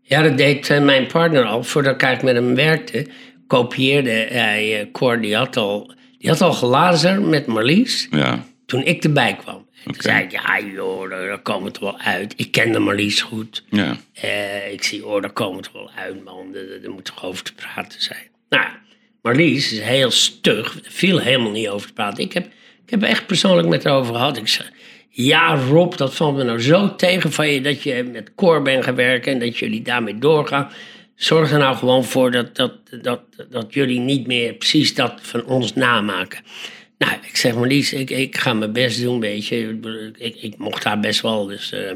Ja, 0.02 0.22
dat 0.22 0.36
deed 0.36 0.80
mijn 0.82 1.06
partner 1.06 1.44
al. 1.44 1.62
Voordat 1.62 1.94
ik 1.94 2.02
eigenlijk 2.02 2.36
met 2.36 2.44
hem 2.44 2.54
werkte, 2.54 3.06
kopieerde 3.46 4.26
hij... 4.30 4.80
eh, 4.80 4.86
Cor, 4.92 5.20
die 6.18 6.30
had 6.30 6.40
al, 6.40 6.52
gelazen 6.52 7.28
met 7.28 7.46
Marlies 7.46 8.08
Ja, 8.10 8.44
toen 8.66 8.84
ik 8.84 9.04
erbij 9.04 9.36
kwam. 9.36 9.66
Toen 9.84 9.94
zei 9.98 10.24
ik, 10.24 10.30
ja 10.30 10.60
joh, 10.74 11.10
daar, 11.10 11.38
komen 11.38 11.64
we 11.64 11.70
toch 11.70 11.90
wel 11.90 11.98
uit. 11.98 12.34
Ik 12.36 12.50
kende 12.50 12.78
Marlies 12.78 13.22
goed. 13.22 13.64
ja. 13.70 13.96
Eh, 14.12 14.72
ik 14.72 14.82
zie, 14.82 15.06
oh, 15.06 15.20
daar 15.20 15.32
komen 15.32 15.56
we 15.56 15.62
toch 15.62 15.72
wel 15.72 15.90
uit, 15.96 16.24
man. 16.24 16.54
Er, 16.82 16.90
moet 16.90 17.04
toch 17.04 17.24
over 17.24 17.42
te 17.42 17.54
praten 17.54 18.02
zijn. 18.02 18.28
Nou, 18.48 18.66
Marlies 19.22 19.72
is 19.72 19.80
heel 19.80 20.10
stug. 20.10 20.78
Viel 20.82 21.18
helemaal 21.18 21.50
niet 21.50 21.68
over 21.68 21.86
te 21.86 21.92
praten. 21.92 22.24
Ik 22.24 22.32
heb, 22.32 22.46
ik 22.84 22.90
heb 22.90 23.02
echt 23.02 23.26
persoonlijk 23.26 23.68
met 23.68 23.84
haar 23.84 23.94
over 23.94 24.14
gehad. 24.14 24.36
Ik 24.36 24.48
zei, 24.48 24.68
ja 25.08 25.54
Rob, 25.54 25.96
dat 25.96 26.14
valt 26.14 26.36
me 26.36 26.44
nou 26.44 26.60
zo 26.60 26.94
tegen 26.94 27.32
van 27.32 27.48
je... 27.48 27.60
dat 27.60 27.82
je 27.82 28.08
met 28.12 28.34
Cor 28.34 28.62
bent 28.62 28.84
gaan 28.84 28.94
werken 28.94 29.32
en 29.32 29.38
dat 29.38 29.58
jullie 29.58 29.82
daarmee 29.82 30.18
doorgaan. 30.18 30.70
Zorg 31.16 31.52
er 31.52 31.58
nou 31.58 31.76
gewoon 31.76 32.04
voor 32.04 32.30
dat, 32.30 32.56
dat, 32.56 32.72
dat, 33.02 33.20
dat 33.50 33.74
jullie 33.74 34.00
niet 34.00 34.26
meer 34.26 34.54
precies 34.54 34.94
dat 34.94 35.18
van 35.22 35.44
ons 35.44 35.74
namaken. 35.74 36.40
Nou, 36.98 37.12
ik 37.28 37.36
zeg 37.36 37.54
Marlies, 37.54 37.92
ik, 37.92 38.10
ik 38.10 38.36
ga 38.36 38.52
mijn 38.52 38.72
best 38.72 39.02
doen, 39.02 39.20
weet 39.20 39.46
je. 39.46 39.78
Ik, 40.18 40.36
ik 40.42 40.58
mocht 40.58 40.84
haar 40.84 41.00
best 41.00 41.20
wel, 41.20 41.46
dus... 41.46 41.72
eh, 41.72 41.90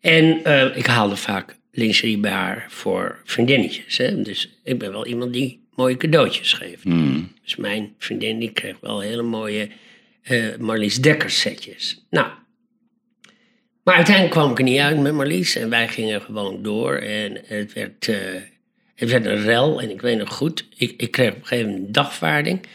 en 0.00 0.44
eh, 0.44 0.76
ik 0.76 0.86
haalde 0.86 1.16
vaak 1.16 1.56
lingerie 1.72 2.18
bij 2.18 2.30
haar 2.30 2.66
voor 2.68 3.20
vriendinnetjes. 3.24 3.96
Hè? 3.96 4.22
Dus 4.22 4.58
ik 4.64 4.78
ben 4.78 4.92
wel 4.92 5.06
iemand 5.06 5.32
die 5.32 5.60
mooie 5.74 5.96
cadeautjes 5.96 6.52
geeft. 6.52 6.82
Hmm. 6.82 7.32
Dus 7.42 7.56
mijn 7.56 7.94
vriendin 7.98 8.38
die 8.38 8.50
kreeg 8.52 8.76
wel 8.80 9.00
hele 9.00 9.22
mooie 9.22 9.68
eh 10.22 10.56
Marlies 10.58 10.96
Dekkers 10.96 11.40
setjes. 11.40 12.04
Nou, 12.10 12.26
maar 13.84 13.94
uiteindelijk 13.94 14.34
kwam 14.34 14.50
ik 14.50 14.58
er 14.58 14.64
niet 14.64 14.78
uit 14.78 15.00
met 15.00 15.12
Marlies. 15.12 15.56
En 15.56 15.68
wij 15.68 15.88
gingen 15.88 16.22
gewoon 16.22 16.62
door. 16.62 16.94
En 16.94 17.40
het 17.44 17.72
werd, 17.72 18.08
eh, 18.08 18.16
het 18.94 19.10
werd 19.10 19.26
een 19.26 19.42
rel. 19.42 19.80
En 19.80 19.90
ik 19.90 20.00
weet 20.00 20.18
nog 20.18 20.34
goed, 20.34 20.66
ik, 20.76 20.94
ik 20.96 21.10
kreeg 21.10 21.30
op 21.30 21.36
een 21.36 21.46
gegeven 21.46 21.70
moment 21.70 21.86
een 21.86 21.92
dagvaarding. 21.92 22.66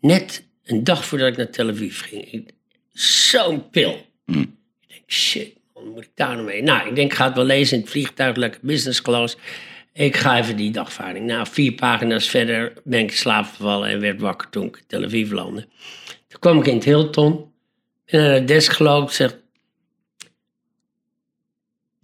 Net 0.00 0.44
een 0.64 0.84
dag 0.84 1.04
voordat 1.04 1.28
ik 1.28 1.36
naar 1.36 1.50
Tel 1.50 1.68
Aviv 1.68 2.02
ging. 2.02 2.50
Zo'n 2.92 3.70
pil. 3.70 4.06
Hmm. 4.24 4.58
Ik 4.80 4.88
denk, 4.88 5.02
shit, 5.06 5.52
wat 5.74 5.84
moet 5.84 6.02
ik 6.02 6.10
daar 6.14 6.34
nou 6.34 6.44
mee? 6.44 6.62
Nou, 6.62 6.88
ik 6.88 6.94
denk, 6.94 7.10
ik 7.10 7.16
ga 7.16 7.26
het 7.26 7.34
wel 7.34 7.44
lezen 7.44 7.76
in 7.76 7.82
het 7.82 7.90
vliegtuig, 7.90 8.36
lekker 8.36 8.60
business 8.62 9.02
class. 9.02 9.36
Ik 9.92 10.16
ga 10.16 10.38
even 10.38 10.56
die 10.56 10.70
dagvaarding. 10.70 11.26
Nou, 11.26 11.46
vier 11.50 11.72
pagina's 11.72 12.28
verder 12.28 12.72
ben 12.84 13.00
ik 13.00 13.10
in 13.10 13.16
slaap 13.16 13.44
gevallen 13.44 13.88
en 13.88 14.00
werd 14.00 14.20
wakker 14.20 14.50
toen 14.50 14.66
ik 14.66 14.76
in 14.76 14.82
Tel 14.86 15.04
Aviv 15.04 15.30
landde. 15.30 15.66
Toen 16.28 16.40
kwam 16.40 16.58
ik 16.58 16.66
in 16.66 16.74
het 16.74 16.84
Hilton, 16.84 17.52
ben 18.04 18.20
naar 18.22 18.38
de 18.38 18.44
desk 18.44 18.72
gelopen, 18.72 19.14
zeg... 19.14 19.36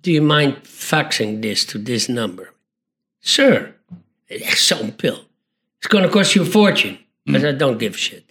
Do 0.03 0.11
you 0.11 0.23
mind 0.23 0.55
faxing 0.67 1.41
this 1.43 1.65
to 1.65 1.83
this 1.83 2.07
number? 2.09 2.53
Sir. 3.21 3.75
Echt 4.27 4.63
zo'n 4.63 4.97
pil. 4.97 5.29
It's 5.79 5.87
gonna 5.89 6.09
cost 6.09 6.33
you 6.33 6.47
a 6.47 6.51
fortune. 6.51 6.97
I 7.29 7.39
said, 7.39 7.59
don't 7.59 7.79
give 7.81 7.95
a 7.95 7.99
shit. 7.99 8.23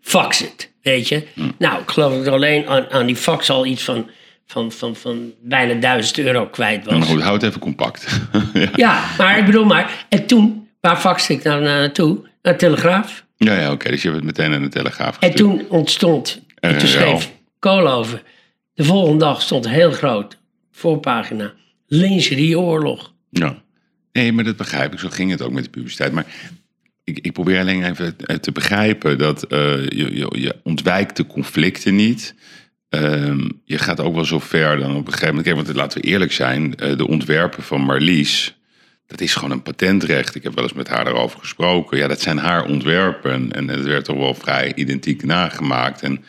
Fax 0.00 0.42
it, 0.42 0.70
weet 0.82 1.08
je. 1.08 1.26
Nou, 1.58 1.82
ik 1.82 1.90
geloof 1.90 2.12
dat 2.12 2.26
ik 2.26 2.32
alleen 2.32 2.66
aan, 2.68 2.90
aan 2.90 3.06
die 3.06 3.16
fax 3.16 3.50
al 3.50 3.66
iets 3.66 3.82
van, 3.82 4.10
van, 4.46 4.72
van, 4.72 4.96
van 4.96 5.32
bijna 5.42 5.74
duizend 5.74 6.18
euro 6.18 6.46
kwijt 6.46 6.84
was. 6.84 6.94
Maar 6.94 7.06
goed, 7.06 7.22
houd 7.22 7.42
even 7.42 7.60
compact. 7.60 8.06
ja. 8.54 8.70
Ja, 8.76 9.04
maar 9.18 9.38
ik 9.38 9.44
bedoel 9.46 9.64
maar. 9.64 10.06
En 10.08 10.26
toen, 10.26 10.68
waar 10.80 10.96
faxte 10.96 11.32
ik 11.32 11.42
nou 11.42 11.62
naartoe? 11.62 12.18
Naar 12.42 12.52
de 12.52 12.58
Telegraaf. 12.58 13.24
Ja, 13.36 13.60
ja 13.60 13.72
oké. 13.72 13.90
Dus 13.90 14.02
je 14.02 14.10
hebt 14.10 14.24
het 14.24 14.36
meteen 14.36 14.54
aan 14.54 14.62
de 14.62 14.68
Telegraaf 14.68 15.18
En 15.18 15.30
gestuurd. 15.30 15.58
toen 15.58 15.68
ontstond, 15.68 16.40
en 16.60 16.78
toen 16.78 16.88
schreef. 16.88 17.30
Koolhoven. 17.58 18.22
De 18.74 18.84
volgende 18.84 19.18
dag 19.24 19.42
stond 19.42 19.68
heel 19.68 19.90
groot, 19.92 20.36
voorpagina, 20.80 21.52
lingerieoorlog. 21.86 23.12
Ja. 23.30 23.62
Nee, 24.12 24.32
maar 24.32 24.44
dat 24.44 24.56
begrijp 24.56 24.92
ik. 24.92 24.98
Zo 24.98 25.08
ging 25.08 25.30
het 25.30 25.42
ook 25.42 25.52
met 25.52 25.64
de 25.64 25.70
publiciteit. 25.70 26.12
Maar 26.12 26.26
ik, 27.04 27.18
ik 27.18 27.32
probeer 27.32 27.60
alleen 27.60 27.84
even 27.84 28.16
eh, 28.18 28.36
te 28.36 28.52
begrijpen 28.52 29.18
dat 29.18 29.42
eh, 29.42 29.88
je, 29.88 30.30
je, 30.32 30.56
ontwijkt 30.62 31.16
de 31.16 31.26
conflicten 31.26 31.94
niet. 31.94 32.34
Ehm, 32.88 33.48
je 33.64 33.78
gaat 33.78 34.00
ook 34.00 34.14
wel 34.14 34.24
zo 34.24 34.38
ver 34.38 34.78
dan 34.78 34.96
op 34.96 35.06
een 35.06 35.12
gegeven 35.12 35.34
moment. 35.34 35.56
Want 35.56 35.76
laten 35.76 36.00
we 36.00 36.06
eerlijk 36.06 36.32
zijn, 36.32 36.76
eh, 36.76 36.96
de 36.96 37.06
ontwerpen 37.06 37.62
van 37.62 37.80
Marlies, 37.80 38.58
dat 39.06 39.20
is 39.20 39.34
gewoon 39.34 39.50
een 39.50 39.62
patentrecht. 39.62 40.34
Ik 40.34 40.42
heb 40.42 40.54
wel 40.54 40.64
eens 40.64 40.72
met 40.72 40.88
haar 40.88 41.04
daarover 41.04 41.38
gesproken. 41.38 41.98
Ja, 41.98 42.08
dat 42.08 42.20
zijn 42.20 42.38
haar 42.38 42.64
ontwerpen. 42.64 43.52
En 43.52 43.68
het 43.68 43.84
werd 43.84 44.04
toch 44.04 44.16
wel 44.16 44.34
vrij 44.34 44.72
identiek 44.74 45.24
nagemaakt. 45.24 46.02
En 46.02 46.24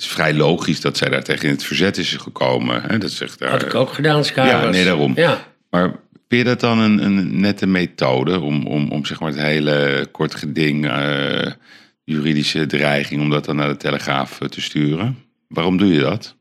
het 0.00 0.08
is 0.08 0.14
vrij 0.14 0.34
logisch 0.34 0.80
dat 0.80 0.96
zij 0.96 1.08
daar 1.08 1.22
tegen 1.22 1.44
in 1.44 1.54
het 1.54 1.64
verzet 1.64 1.96
is 1.98 2.12
gekomen. 2.12 2.82
Hè? 2.82 2.98
Dat 2.98 3.10
zegt 3.10 3.38
daar, 3.38 3.50
Had 3.50 3.62
ik 3.62 3.74
ook 3.74 3.92
gedaan 3.92 4.24
haar 4.34 4.46
Ja, 4.46 4.68
nee, 4.70 4.84
daarom. 4.84 5.12
Ja. 5.16 5.46
Maar 5.70 5.88
vind 6.28 6.42
je 6.42 6.44
dat 6.44 6.60
dan 6.60 6.78
een, 6.78 7.04
een 7.04 7.40
nette 7.40 7.66
methode 7.66 8.40
om, 8.40 8.66
om, 8.66 8.90
om 8.90 9.04
zeg 9.04 9.20
maar 9.20 9.30
het 9.30 9.40
hele 9.40 10.08
kort 10.10 10.34
geding, 10.34 10.88
eh, 10.88 11.52
juridische 12.04 12.66
dreiging, 12.66 13.20
om 13.20 13.30
dat 13.30 13.44
dan 13.44 13.56
naar 13.56 13.68
de 13.68 13.76
Telegraaf 13.76 14.40
eh, 14.40 14.48
te 14.48 14.60
sturen? 14.60 15.18
Waarom 15.48 15.76
doe 15.76 15.92
je 15.92 16.00
dat? 16.00 16.36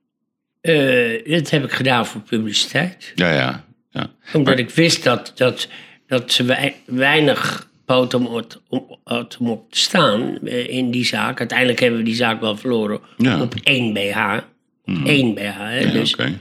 Eh, 0.62 1.24
dit 1.24 1.50
heb 1.50 1.64
ik 1.64 1.72
gedaan 1.72 2.06
voor 2.06 2.22
publiciteit. 2.22 3.12
Ja, 3.16 3.32
ja. 3.32 3.66
ja. 3.90 4.12
Omdat 4.34 4.60
ik 4.60 4.70
wist 4.70 5.04
dat, 5.04 5.32
dat, 5.36 5.68
dat 6.08 6.32
ze 6.32 6.44
wei- 6.44 6.76
weinig 6.86 7.69
poot 7.90 8.14
om, 8.14 8.26
op- 8.26 8.62
om, 8.70 8.98
om 9.40 9.50
op 9.50 9.72
te 9.72 9.80
staan 9.80 10.38
eh, 10.46 10.70
in 10.70 10.92
die 10.92 11.06
zaak. 11.06 11.40
Uiteindelijk 11.40 11.80
hebben 11.80 12.00
we 12.00 12.06
die 12.06 12.16
zaak 12.16 12.42
wel 12.42 12.58
verloren 12.58 13.00
Ja. 13.18 13.34
Hmm. 13.34 13.42
op 13.42 13.56
één 13.64 13.94
BH. 13.94 14.38
Op 14.86 15.06
één 15.06 15.34
BH. 15.34 15.42
Hè? 15.58 15.80
ja 15.80 15.92
dus, 15.92 16.14
oké. 16.14 16.40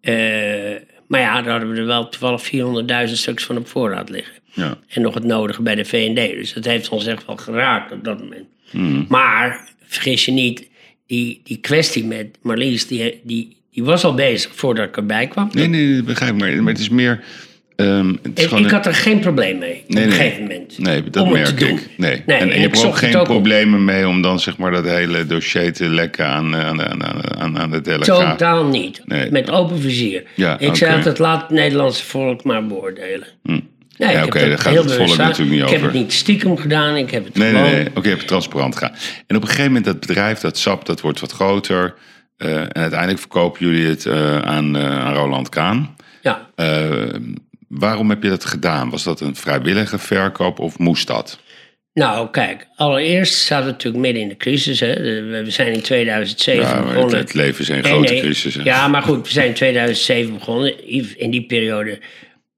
eh, 0.00 0.12
maar 1.06 1.20
ja, 1.20 1.42
daar 1.42 1.50
hadden 1.50 1.70
we 1.70 1.76
er 1.78 1.86
wel 1.86 2.08
toevallig 2.08 2.50
400.000 3.06 3.12
stuks 3.12 3.44
van 3.44 3.56
op 3.56 3.68
voorraad 3.68 4.08
liggen. 4.10 4.34
Ja. 4.52 4.78
En 4.88 5.02
nog 5.02 5.14
het 5.14 5.24
nodige 5.24 5.62
bij 5.62 5.74
de 5.74 5.84
VND. 5.84 6.16
Dus 6.16 6.52
dat 6.52 6.64
heeft 6.64 6.88
ons 6.88 7.06
echt 7.06 7.26
wel 7.26 7.36
geraakt 7.36 7.92
op 7.92 8.04
dat 8.04 8.18
moment. 8.20 8.46
Hmm. 8.70 9.04
Maar, 9.08 9.68
vergis 9.84 10.24
je 10.24 10.32
niet, 10.32 10.68
die, 11.06 11.40
die 11.44 11.56
kwestie 11.56 12.04
met 12.04 12.38
Marlies, 12.42 12.86
die, 12.86 13.20
die, 13.24 13.56
die 13.72 13.84
was 13.84 14.04
al 14.04 14.14
bezig 14.14 14.54
voordat 14.54 14.88
ik 14.88 14.96
erbij 14.96 15.26
kwam. 15.26 15.48
Nee, 15.52 15.66
nee, 15.66 16.02
begrijp. 16.02 16.36
Maar, 16.38 16.62
maar 16.62 16.72
het 16.72 16.80
is 16.82 16.88
meer... 16.88 17.24
ehm, 17.80 18.14
het 18.22 18.38
ik 18.42 18.50
een- 18.50 18.70
had 18.70 18.86
er 18.86 18.94
geen 18.94 19.18
probleem 19.18 19.58
mee 19.58 19.82
op 19.88 19.94
Nee, 19.94 20.02
een 20.02 20.08
nee. 20.08 20.18
gegeven 20.18 20.42
moment. 20.42 20.78
Nee, 20.78 21.02
dat 21.10 21.22
om 21.22 21.28
het 21.32 21.38
merk 21.42 21.46
te 21.58 21.64
doen. 21.66 21.68
ik. 21.78 21.88
Nee. 21.96 22.22
Nee, 22.26 22.36
en, 22.38 22.42
en 22.46 22.50
en 22.50 22.54
je 22.56 22.60
hebt 22.62 22.78
ik 22.78 22.84
ook 22.84 22.90
het 22.90 23.04
geen 23.04 23.18
op. 23.18 23.24
problemen 23.24 23.84
mee 23.84 24.08
om 24.08 24.22
dan 24.22 24.40
zeg 24.40 24.56
maar 24.56 24.70
dat 24.70 24.84
hele 24.84 25.26
dossier 25.26 25.72
te 25.72 25.88
lekken 25.88 26.26
aan, 26.26 26.54
eh, 26.54 26.66
aan, 26.66 26.76
de- 26.76 26.84
aan, 27.38 27.58
aan, 27.58 27.70
de 27.70 27.80
Telegraaf. 27.80 28.30
Totaal 28.30 28.64
niet. 28.64 29.00
Nee. 29.04 29.30
Met 29.30 29.50
open 29.50 29.80
vizier. 29.80 30.22
Ja, 30.34 30.58
ik 30.58 30.74
zei 30.76 30.90
oké. 30.90 30.96
altijd, 30.98 31.18
laat 31.18 31.40
het 31.40 31.50
Nederlandse 31.50 32.04
volk 32.04 32.44
maar 32.44 32.66
beoordelen. 32.66 33.26
Nee, 33.42 33.62
Ja, 33.96 34.08
ik 34.08 34.14
heb 34.16 34.26
oké, 34.26 34.38
het 34.38 34.48
daar 34.48 34.58
gaat 34.58 34.74
het 34.84 34.92
volk 34.92 35.16
natuurlijk 35.16 35.50
niet 35.50 35.60
Ik 35.62 35.68
heb 35.68 35.76
over. 35.78 35.82
het 35.92 35.92
niet 36.02 36.12
stiekem 36.12 36.56
gedaan, 36.56 36.96
ik 36.96 37.10
heb 37.10 37.24
het 37.24 37.34
Nee, 37.34 37.52
nee, 37.52 37.62
gewoon... 37.62 37.74
nee. 37.76 37.86
Oké, 37.94 38.08
je 38.08 38.14
hebt 38.14 38.26
transparant 38.26 38.76
gaan. 38.76 38.92
En 39.26 39.36
op 39.36 39.42
een 39.42 39.48
gegeven 39.48 39.66
moment 39.66 39.84
dat 39.84 40.00
bedrijf, 40.00 40.38
dat 40.38 40.58
SAP, 40.58 40.86
dat 40.86 41.00
wordt 41.00 41.20
wat 41.20 41.32
groter. 41.32 41.94
eh, 42.36 42.56
en 42.60 42.72
uiteindelijk 42.72 43.20
verkopen 43.20 43.66
jullie 43.66 43.86
het 43.86 44.06
eh, 44.06 44.38
aan, 44.38 44.78
aan 44.78 45.14
Roland 45.14 45.48
Kaan. 45.48 45.96
Ja, 46.22 46.48
Eh, 46.54 46.90
waarom 47.70 48.10
heb 48.10 48.22
je 48.22 48.28
dat 48.28 48.44
gedaan? 48.44 48.90
Was 48.90 49.02
dat 49.02 49.20
een 49.20 49.36
vrijwillige 49.36 49.98
verkoop 49.98 50.58
of 50.58 50.78
moest 50.78 51.06
dat? 51.06 51.38
nou 51.92 52.30
kijk, 52.30 52.66
allereerst 52.76 53.34
zaten 53.34 53.66
we 53.66 53.70
natuurlijk 53.72 54.02
midden 54.04 54.22
in 54.22 54.28
de 54.28 54.36
crisis. 54.36 54.80
Hè. 54.80 54.94
We 55.42 55.50
zijn 55.50 55.72
in 55.72 55.82
2007 55.82 56.62
Ja, 56.62 56.76
het, 56.76 56.84
begonnen. 56.86 57.18
het 57.18 57.34
leven 57.34 57.60
is 57.60 57.68
een 57.68 57.74
Nee, 57.82 57.92
grote 57.92 58.12
nee. 58.12 58.22
crisis. 58.22 58.54
hè? 58.54 58.62
Ja, 58.62 58.88
maar 58.88 59.02
goed, 59.02 59.26
we 59.26 59.32
zijn 59.32 59.46
in 59.48 59.54
2007 59.54 60.32
begonnen. 60.34 60.88
In 61.18 61.30
die 61.30 61.46
periode 61.46 61.98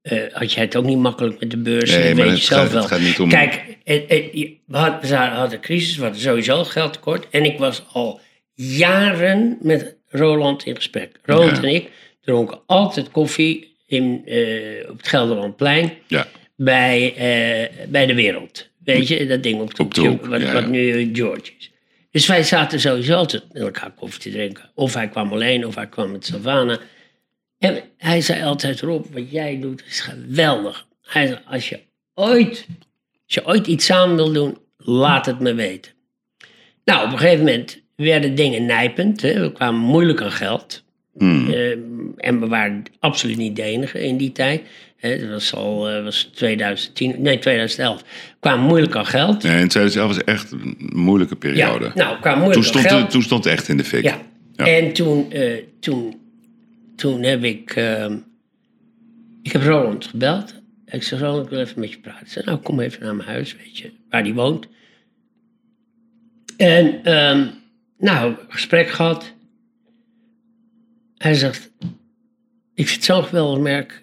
eh, 0.01 0.19
had 0.31 0.53
jij 0.53 0.63
het 0.63 0.75
ook 0.75 0.85
niet 0.85 0.97
makkelijk 0.97 1.39
met 1.39 1.51
de 1.51 1.57
beurs. 1.57 1.89
Nee, 1.91 2.07
dat 2.07 2.17
weet 2.17 2.29
het 2.29 2.39
je 2.39 2.45
zelf 2.45 2.61
gaat- 2.61 2.71
wel. 2.71 2.81
het 2.81 2.91
gaat 2.91 2.99
niet 3.01 3.19
om- 3.19 3.29
Kijk, 3.29 3.61
het- 3.83 4.03
het- 4.07 4.29
je- 4.31 4.57
we 4.67 4.77
hadden, 4.77 5.51
een 5.53 5.59
crisis, 5.61 5.95
we 5.95 6.01
hadden 6.03 6.21
sowieso 6.21 6.63
geldtekort. 6.63 7.27
En 7.29 7.43
ik 7.45 7.57
was 7.57 7.83
al 7.91 8.19
jaren 8.53 9.57
met 9.61 9.95
Roland 10.09 10.65
in 10.65 10.75
gesprek. 10.75 11.19
Roland 11.23 11.57
Ja. 11.57 11.63
en 11.63 11.75
ik 11.75 11.89
dronken 12.21 12.59
altijd 12.65 13.11
koffie 13.11 13.72
in, 13.93 14.21
eh, 14.25 14.89
op 14.89 14.97
het 14.97 15.07
Gelderlandplein 15.07 15.93
Ja, 16.07 16.27
bij, 16.55 17.13
eh, 17.15 17.87
bij 17.87 18.05
de 18.05 18.13
wereld. 18.13 18.69
Weet 18.83 19.07
je, 19.07 19.27
dat 19.27 19.43
ding 19.43 19.61
op 19.61 19.75
de, 19.75 19.83
Op 19.83 19.93
de 19.93 20.01
hoek, 20.01 20.09
hoek, 20.09 20.25
wat, 20.25 20.41
ja, 20.41 20.53
wat 20.53 20.63
ja. 20.63 20.69
nu 20.69 21.09
George 21.13 21.51
is. 21.59 21.71
Dus 22.11 22.27
wij 22.27 22.43
zaten 22.43 22.79
sowieso 22.79 23.15
altijd 23.15 23.43
met 23.53 23.61
elkaar 23.61 23.91
koffie 23.91 24.19
te 24.21 24.29
drinken. 24.29 24.71
Of 24.73 24.93
hij 24.93 25.07
kwam 25.07 25.31
alleen, 25.31 25.67
of 25.67 25.75
hij 25.75 25.87
kwam 25.87 26.11
met 26.11 26.25
Savannah. 26.25 26.79
En 27.59 27.83
hij 27.97 28.21
zei 28.21 28.43
altijd, 28.43 28.81
Rob, 28.81 29.05
wat 29.13 29.31
jij 29.31 29.59
doet 29.59 29.83
is 29.87 29.99
geweldig. 29.99 30.87
Hij 31.01 31.27
zei, 31.27 31.39
als 31.45 31.69
je 31.69 31.79
ooit, 32.13 32.67
als 33.25 33.33
je 33.33 33.45
ooit 33.45 33.67
iets 33.67 33.85
samen 33.85 34.15
wil 34.15 34.33
doen, 34.33 34.57
laat 34.77 35.25
het 35.25 35.39
me 35.39 35.53
weten. 35.53 35.91
Nou, 36.85 37.05
op 37.05 37.11
een 37.11 37.19
gegeven 37.19 37.45
moment 37.45 37.81
werden 37.95 38.35
dingen 38.35 38.65
nijpend. 38.65 39.21
Hè. 39.21 39.39
We 39.39 39.51
kwamen 39.51 39.81
moeilijk 39.81 40.21
aan 40.21 40.31
geld. 40.31 40.83
Hmm. 41.17 41.49
Eh, 41.49 41.69
en 42.17 42.39
we 42.39 42.47
waren 42.47 42.83
absoluut 42.99 43.37
niet 43.37 43.55
de 43.55 43.61
enige 43.63 43.99
in 44.05 44.17
die 44.17 44.31
tijd. 44.31 44.61
Hè, 44.97 45.19
dat 45.19 45.29
was 45.29 45.53
al 45.55 45.89
eh, 45.89 46.03
was 46.03 46.23
2010, 46.33 47.15
nee 47.21 47.39
2011. 47.39 48.03
Kwam 48.39 48.59
moeilijk 48.59 48.95
aan 48.95 49.05
geld. 49.05 49.43
Nee, 49.43 49.59
in 49.61 49.67
2011 49.67 50.07
was 50.15 50.23
echt 50.23 50.51
een 50.51 50.75
moeilijke 50.93 51.35
periode. 51.35 51.85
Ja, 51.85 51.91
nou, 52.03 52.19
kwam 52.19 52.37
moeilijk 52.39 52.53
toen, 52.53 52.63
aan 52.63 52.69
stond, 52.79 52.85
geld. 52.87 53.01
het- 53.01 53.11
toen 53.11 53.21
stond 53.21 53.43
het 53.43 53.53
echt 53.53 53.67
in 53.67 53.77
de 53.77 53.83
fik. 53.83 54.03
Ja. 54.03 54.21
Ja. 54.55 54.65
En 54.67 54.93
toen, 54.93 55.31
eh, 55.31 55.63
toen, 55.79 56.19
toen 56.95 57.23
heb 57.23 57.43
ik... 57.43 57.71
ehm, 57.71 58.17
ik 59.43 59.51
heb 59.51 59.61
Roland 59.63 60.05
gebeld. 60.05 60.61
Ik 60.85 61.03
zei, 61.03 61.21
Roland, 61.21 61.43
ik 61.43 61.49
wil 61.49 61.59
even 61.59 61.79
met 61.79 61.91
je 61.91 61.99
praten. 61.99 62.25
Ik 62.25 62.31
zei, 62.31 62.45
nou, 62.45 62.57
kom 62.57 62.79
even 62.79 63.03
naar 63.03 63.15
mijn 63.15 63.29
huis, 63.29 63.55
weet 63.55 63.77
je, 63.77 63.91
waar 64.09 64.23
die 64.23 64.33
woont. 64.33 64.67
En, 66.57 67.03
ehm, 67.03 67.45
nou, 67.97 68.33
gesprek 68.47 68.89
gehad. 68.89 69.33
Hij 71.23 71.33
zegt, 71.33 71.71
ik 72.73 72.87
vind 72.87 72.89
het 72.89 73.03
zo'n 73.03 73.23
geweldig 73.23 73.59
merk. 73.59 74.01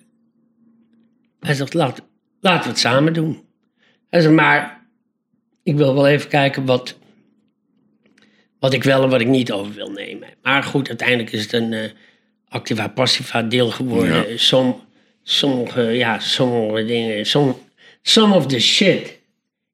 Hij 1.40 1.54
zegt, 1.54 1.74
laat, 1.74 2.02
laten 2.40 2.62
we 2.62 2.68
het 2.68 2.78
samen 2.78 3.12
doen. 3.12 3.44
Hij 4.08 4.20
zegt, 4.20 4.34
maar 4.34 4.86
ik 5.62 5.76
wil 5.76 5.94
wel 5.94 6.08
even 6.08 6.28
kijken 6.28 6.64
wat, 6.64 6.98
wat 8.58 8.72
ik 8.72 8.84
wel 8.84 9.02
en 9.02 9.10
wat 9.10 9.20
ik 9.20 9.26
niet 9.26 9.52
over 9.52 9.74
wil 9.74 9.90
nemen. 9.90 10.28
Maar 10.42 10.62
goed, 10.62 10.88
uiteindelijk 10.88 11.32
is 11.32 11.42
het 11.42 11.52
een 11.52 11.72
eh 11.72 11.90
activa-passiva 12.48 13.42
deel 13.42 13.70
geworden. 13.70 14.30
Ja. 14.30 14.36
Som, 14.36 14.80
sommige, 15.22 15.82
ja, 15.82 16.18
sommige 16.18 16.84
dingen, 16.84 17.26
some, 17.26 17.54
some 18.02 18.34
of 18.34 18.46
the 18.46 18.60
shit, 18.60 19.19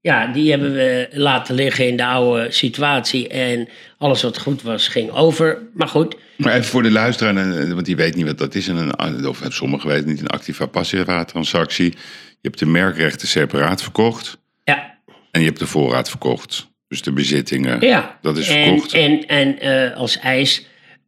ja, 0.06 0.26
die 0.26 0.50
hebben 0.50 0.72
we 0.72 1.08
laten 1.12 1.54
liggen 1.54 1.86
in 1.88 1.96
de 1.96 2.04
oude 2.06 2.50
situatie. 2.50 3.28
En 3.28 3.68
alles 3.98 4.22
wat 4.22 4.38
goed 4.38 4.62
was, 4.62 4.88
ging 4.88 5.10
over. 5.10 5.58
Maar 5.74 5.88
goed, 5.88 6.16
Maar 6.36 6.52
even 6.52 6.64
voor 6.64 6.82
de 6.82 6.90
luisteraar, 6.90 7.36
eh, 7.36 7.72
want 7.72 7.86
die 7.86 7.96
weet 7.96 8.14
niet 8.14 8.26
wat 8.26 8.38
dat 8.38 8.54
is. 8.54 8.68
En 8.68 8.76
een, 8.76 9.26
of 9.26 9.42
sommigen 9.48 9.88
weten 9.88 10.08
niet, 10.08 10.20
een 10.20 10.26
activa-passiva 10.26 11.24
transactie. 11.24 11.90
Je 12.30 12.48
hebt 12.48 12.58
de 12.58 12.66
merkrechten 12.66 13.28
separaat 13.28 13.82
verkocht. 13.82 14.38
ja, 14.64 14.94
En 15.30 15.40
je 15.40 15.46
hebt 15.46 15.58
de 15.58 15.66
voorraad 15.66 16.08
verkocht. 16.08 16.66
Dus 16.88 17.02
de 17.02 17.12
bezittingen, 17.12 17.80
Ja. 17.80 18.18
dat 18.22 18.36
is 18.38 18.48
en, 18.48 18.64
verkocht. 18.64 18.92
En, 18.92 19.26
en 19.26 19.58
eh, 19.60 19.96
als 19.96 20.18
eis, 20.18 20.66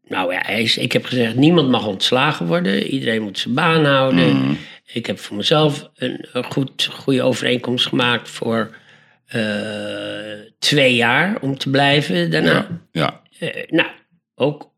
nou 0.09 0.33
ja, 0.33 0.43
eis, 0.43 0.77
ik 0.77 0.93
heb 0.93 1.05
gezegd, 1.05 1.35
niemand 1.35 1.69
mag 1.69 1.87
ontslagen 1.87 2.47
worden. 2.47 2.83
Iedereen 2.83 3.23
moet 3.23 3.39
zijn 3.39 3.55
baan 3.55 3.85
houden. 3.85 4.37
Mhm. 4.37 4.53
Ik 4.93 5.07
heb 5.07 5.19
voor 5.19 5.37
mezelf 5.37 5.89
een, 5.97 6.27
een 6.33 6.45
goed, 6.45 6.89
goede 6.93 7.23
overeenkomst 7.23 7.87
gemaakt 7.87 8.29
voor 8.29 8.71
eh, 8.71 8.87
twee 10.59 10.95
jaar 10.95 11.41
om 11.41 11.59
te 11.59 11.71
blijven 11.71 12.31
daarna. 12.31 12.53
ja, 12.53 12.81
ja. 12.91 13.23
Eh, 13.39 13.71
nou, 13.71 13.89
ook 14.35 14.71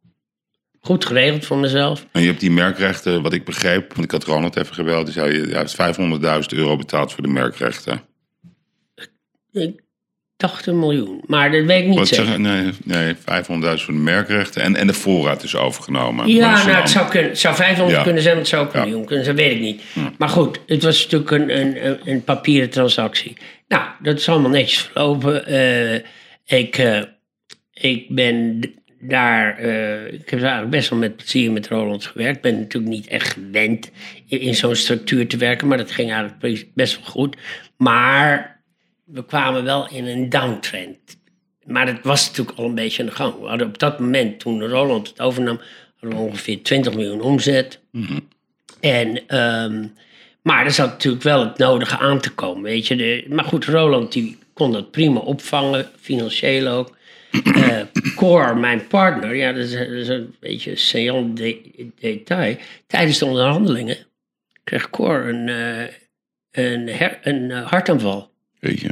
goed 0.81 1.05
geregeld 1.05 1.45
voor 1.45 1.59
mezelf. 1.59 2.07
En 2.13 2.21
je 2.21 2.27
hebt 2.27 2.41
die 2.41 2.51
merkrechten, 2.51 3.23
wat 3.23 3.33
ik 3.33 3.45
begreep, 3.45 3.89
want 3.93 4.05
ik 4.05 4.11
had 4.11 4.25
Ronald 4.25 4.57
even 4.57 4.75
gebeld. 4.75 5.05
Die 5.05 5.15
zei, 5.15 5.47
je 5.47 5.55
hebt 5.55 5.77
500.000 6.53 6.59
euro 6.59 6.77
betaald 6.77 7.13
voor 7.13 7.23
de 7.23 7.29
merkrechten. 7.29 8.01
Ik 9.53 9.81
dacht 10.41 10.67
een 10.67 10.79
miljoen, 10.79 11.21
maar 11.27 11.51
dat 11.51 11.65
weet 11.65 11.83
ik 11.83 11.89
niet 11.89 11.99
Wat 11.99 12.09
zeker. 12.09 12.27
zeg 12.27 12.39
Nee, 12.39 12.71
nee 12.85 13.15
500.000 13.15 13.21
voor 13.83 13.95
de 13.95 14.01
merkrechten. 14.01 14.63
En, 14.63 14.77
en 14.77 14.87
de 14.87 14.93
voorraad 14.95 15.43
is 15.43 15.57
overgenomen. 15.57 16.27
Dat 16.27 16.35
Ja, 16.37 16.59
is 16.59 16.65
nou, 16.65 16.77
het 16.77 16.91
zou, 16.91 17.09
kunnen, 17.09 17.31
het 17.31 17.39
zou 17.39 17.55
500 17.55 17.97
Ja. 17.97 18.03
kunnen 18.05 18.23
zijn, 18.23 18.37
het 18.37 18.49
zou 18.49 18.67
ook 18.67 18.75
een 18.75 18.81
miljoen 18.81 19.05
kunnen 19.05 19.25
zijn, 19.25 19.37
weet 19.37 19.53
ik 19.55 19.61
niet. 19.61 19.83
Maar 20.19 20.29
goed, 20.29 20.61
het 20.67 20.83
was 20.83 21.03
natuurlijk 21.03 21.31
een, 21.31 21.61
een, 21.61 21.99
een, 22.05 22.25
papieren 22.25 22.71
transactie. 22.71 23.37
Nou, 23.69 23.83
dat 24.03 24.19
is 24.19 24.29
allemaal 24.29 24.51
netjes 24.51 24.81
verlopen. 24.81 25.47
Eh, 25.47 25.95
ik, 26.59 26.79
eh, 26.79 27.01
ik 27.73 28.07
ben 28.09 28.61
daar, 29.01 29.59
eh, 29.59 30.13
ik 30.13 30.31
heb 30.31 30.41
eigenlijk 30.41 30.71
best 30.71 30.89
wel 30.91 30.99
met 30.99 31.17
plezier 31.17 31.53
met 31.53 31.69
Roland 31.69 32.05
gewerkt. 32.07 32.37
Ik 32.37 32.43
ben 32.43 32.59
natuurlijk 32.59 32.93
niet 32.93 33.07
echt 33.07 33.33
gewend 33.33 33.91
in, 34.27 34.41
in 34.41 34.55
zo'n 34.55 34.75
structuur 34.75 35.29
te 35.29 35.37
werken, 35.37 35.69
maar 35.69 35.79
dat 35.79 35.91
ging 35.91 36.13
eigenlijk 36.13 36.67
best 36.75 36.95
wel 36.97 37.05
goed. 37.05 37.37
Maar 37.77 38.50
we 39.13 39.25
kwamen 39.25 39.65
wel 39.65 39.89
in 39.91 40.07
een 40.07 40.29
downtrend. 40.29 40.99
Maar 41.65 41.87
het 41.87 41.99
was 42.03 42.27
natuurlijk 42.29 42.59
al 42.59 42.65
een 42.65 42.75
beetje 42.75 43.03
aan 43.03 43.09
de 43.09 43.15
gang. 43.15 43.41
We 43.41 43.47
hadden 43.47 43.67
op 43.67 43.79
dat 43.79 43.99
moment, 43.99 44.41
toen 44.41 44.67
Roland 44.67 45.09
het 45.09 45.21
overnam, 45.21 45.61
hadden 46.01 46.19
we 46.19 46.25
ongeveer 46.25 46.63
20 46.63 46.95
miljoen 46.95 47.21
omzet. 47.21 47.81
En, 48.81 49.27
ehm, 49.27 49.87
maar 50.43 50.65
er 50.65 50.71
zat 50.71 50.89
natuurlijk 50.91 51.23
wel 51.23 51.41
het 51.41 51.59
nodige 51.59 51.99
aan 51.99 52.21
te 52.21 52.31
komen, 52.35 52.63
weet 52.63 52.87
je. 52.87 52.97
De, 52.97 53.25
maar 53.29 53.45
goed, 53.45 53.65
Roland 53.65 54.13
die 54.13 54.39
kon 54.53 54.73
dat 54.73 54.91
prima 54.91 55.19
opvangen, 55.21 55.89
financieel 56.01 56.67
ook. 56.69 56.99
Eh 57.55 57.81
Cor, 58.17 58.57
mijn 58.57 58.87
partner, 58.87 59.35
ja, 59.37 59.53
dat 59.53 59.65
is, 59.65 59.73
dat 59.73 59.89
is 59.89 60.09
een 60.09 60.35
beetje 60.41 60.71
een 60.71 60.77
saillant 60.79 61.37
de- 61.37 61.91
detail. 62.01 62.57
Tijdens 62.87 63.19
de 63.19 63.25
onderhandelingen 63.25 63.97
kreeg 64.65 64.91
Cor 64.91 65.29
een, 65.29 65.49
eh, 65.49 65.87
een, 66.51 66.89
her- 66.89 67.19
een 67.23 67.51
eh, 67.51 67.67
hartaanval. 67.71 68.31
Weet 68.59 68.81
je. 68.81 68.91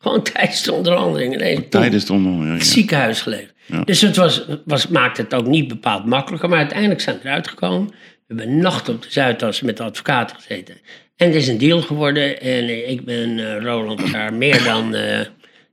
Gewoon 0.00 0.22
tijdens 0.22 0.62
de 0.62 0.72
onderhandelingen. 0.72 1.68
Tijdens 1.68 2.04
de 2.04 2.12
onderhandeling. 2.12 2.58
het 2.58 2.66
ja. 2.66 2.72
ziekenhuis 2.72 3.20
gelegen. 3.22 3.50
Ja. 3.66 3.80
Dus 3.84 4.00
het 4.00 4.16
was, 4.16 4.44
was, 4.64 4.88
maakte 4.88 5.22
het 5.22 5.34
ook 5.34 5.46
niet 5.46 5.68
bepaald 5.68 6.04
makkelijker. 6.06 6.48
Maar 6.48 6.58
uiteindelijk 6.58 7.00
zijn 7.00 7.16
we 7.16 7.28
eruit 7.28 7.48
gekomen. 7.48 7.88
We 8.26 8.34
hebben 8.36 8.56
nachten 8.58 8.94
op 8.94 9.02
de 9.02 9.10
Zuidas 9.10 9.60
met 9.60 9.76
de 9.76 9.82
advocaten 9.82 10.36
gezeten. 10.36 10.74
En 11.16 11.26
het 11.26 11.34
is 11.34 11.48
een 11.48 11.58
deal 11.58 11.80
geworden. 11.82 12.40
En 12.40 12.88
ik 12.90 13.04
ben 13.04 13.38
eh, 13.38 13.62
Roland 13.64 14.12
daar 14.12 14.34
meer 14.34 14.62
dan 14.64 14.94
eh, 14.94 15.20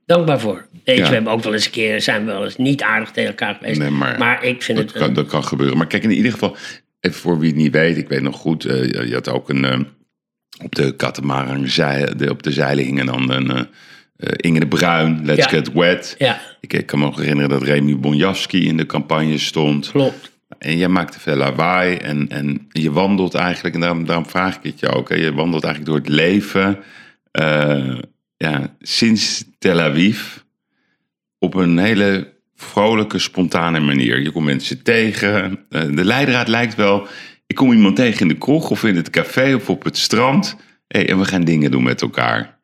dankbaar 0.06 0.40
voor. 0.40 0.66
Weet 0.84 0.96
Ja. 0.98 1.08
we 1.08 1.14
hebben 1.14 1.32
ook 1.32 1.42
wel 1.42 1.52
eens 1.54 1.64
een 1.64 1.70
keer, 1.70 2.00
zijn 2.00 2.24
we 2.26 2.32
wel 2.32 2.44
eens 2.44 2.56
niet 2.56 2.82
aardig 2.82 3.10
tegen 3.10 3.28
elkaar 3.30 3.54
geweest. 3.54 3.78
Nee, 3.78 3.90
maar 3.90 4.44
ik 4.44 4.62
vind 4.62 4.78
Dat 4.78 4.88
het... 4.92 4.98
kan, 5.02 5.12
dat 5.14 5.26
kan 5.26 5.44
gebeuren. 5.44 5.76
Maar 5.76 5.86
kijk, 5.86 6.02
in 6.02 6.10
ieder 6.10 6.32
geval, 6.32 6.56
even 7.00 7.20
voor 7.20 7.38
wie 7.38 7.48
het 7.48 7.58
niet 7.58 7.72
weet, 7.72 7.96
ik 7.96 8.08
weet 8.08 8.22
nog 8.22 8.36
goed, 8.36 8.64
eh, 8.64 8.84
je- 8.84 9.14
had 9.14 9.28
ook 9.28 9.48
een, 9.48 9.86
op 10.64 10.74
de 10.74 10.96
katamaran, 10.96 11.60
op 12.28 12.42
de 12.42 12.52
zeilen 12.52 12.84
hingen 12.84 13.06
dan 13.06 13.30
een 13.30 13.68
eh, 14.18 14.28
eh, 14.30 14.34
Inge 14.36 14.60
de 14.60 14.66
Bruin, 14.66 15.20
Let's 15.24 15.44
Ja. 15.44 15.48
Get 15.48 15.72
Wet. 15.72 16.14
ja, 16.18 16.40
Ik, 16.60 16.72
ik 16.72 16.86
kan 16.86 16.98
me 16.98 17.04
nog 17.04 17.18
herinneren 17.18 17.50
dat 17.50 17.62
Remy 17.62 17.98
Bonjavski 17.98 18.66
in 18.66 18.76
de 18.76 18.86
campagne 18.86 19.38
stond. 19.38 19.90
klopt. 19.90 20.36
En 20.58 20.76
jij 20.76 20.88
maakte 20.88 21.20
veel 21.20 21.36
lawaai 21.36 21.96
en, 21.96 22.28
en 22.28 22.68
je 22.70 22.92
wandelt 22.92 23.34
eigenlijk, 23.34 23.74
en 23.74 23.80
daarom, 23.80 24.06
daarom 24.06 24.26
vraag 24.26 24.56
ik 24.56 24.62
het 24.62 24.80
je 24.80 24.88
ook, 24.88 25.08
hè, 25.08 25.14
je 25.14 25.34
wandelt 25.34 25.64
eigenlijk 25.64 25.94
door 25.94 26.04
het 26.04 26.14
leven 26.14 26.78
eh, 27.30 27.98
ja, 28.36 28.76
sinds 28.80 29.44
Tel 29.58 29.80
Aviv 29.80 30.36
op 31.38 31.54
een 31.54 31.78
hele 31.78 32.32
vrolijke, 32.54 33.18
spontane 33.18 33.80
manier. 33.80 34.20
Je 34.20 34.30
komt 34.30 34.44
mensen 34.44 34.82
tegen. 34.82 35.58
Eh, 35.68 35.82
de 35.82 36.04
leidraad 36.04 36.48
lijkt 36.48 36.74
wel, 36.74 37.06
ik 37.46 37.56
kom 37.56 37.72
iemand 37.72 37.96
tegen 37.96 38.20
in 38.20 38.28
de 38.28 38.38
kroeg 38.38 38.70
of 38.70 38.84
in 38.84 38.96
het 38.96 39.10
café 39.10 39.54
of 39.54 39.70
op 39.70 39.84
het 39.84 39.96
strand 39.96 40.56
hey, 40.88 41.08
en 41.08 41.18
we 41.18 41.24
gaan 41.24 41.44
dingen 41.44 41.70
doen 41.70 41.82
met 41.82 42.02
elkaar. 42.02 42.57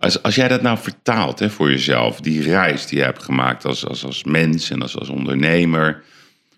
Als, 0.00 0.22
als 0.22 0.34
jij 0.34 0.48
dat 0.48 0.62
nou 0.62 0.78
vertaalt 0.78 1.38
hè, 1.38 1.50
voor 1.50 1.70
jezelf, 1.70 2.20
die 2.20 2.42
reis 2.42 2.86
die 2.86 2.98
je 2.98 3.04
hebt 3.04 3.22
gemaakt 3.22 3.64
als, 3.64 3.86
als, 3.86 4.04
als 4.04 4.24
mens 4.24 4.70
en 4.70 4.82
als, 4.82 4.98
als 4.98 5.08
ondernemer, 5.08 6.02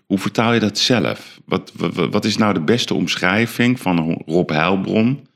hoe 0.07 0.19
vertaal 0.19 0.53
je 0.53 0.61
dat 0.61 0.79
zelf? 0.79 1.41
Wat, 1.45 1.73
wat, 1.75 1.95
wat 1.95 2.25
is 2.25 2.37
nou 2.37 2.55
de 2.55 2.61
beste 2.61 2.95
omschrijving 2.95 3.81
van 3.81 4.23
Rob 4.27 4.51
Heilbron 4.51 5.27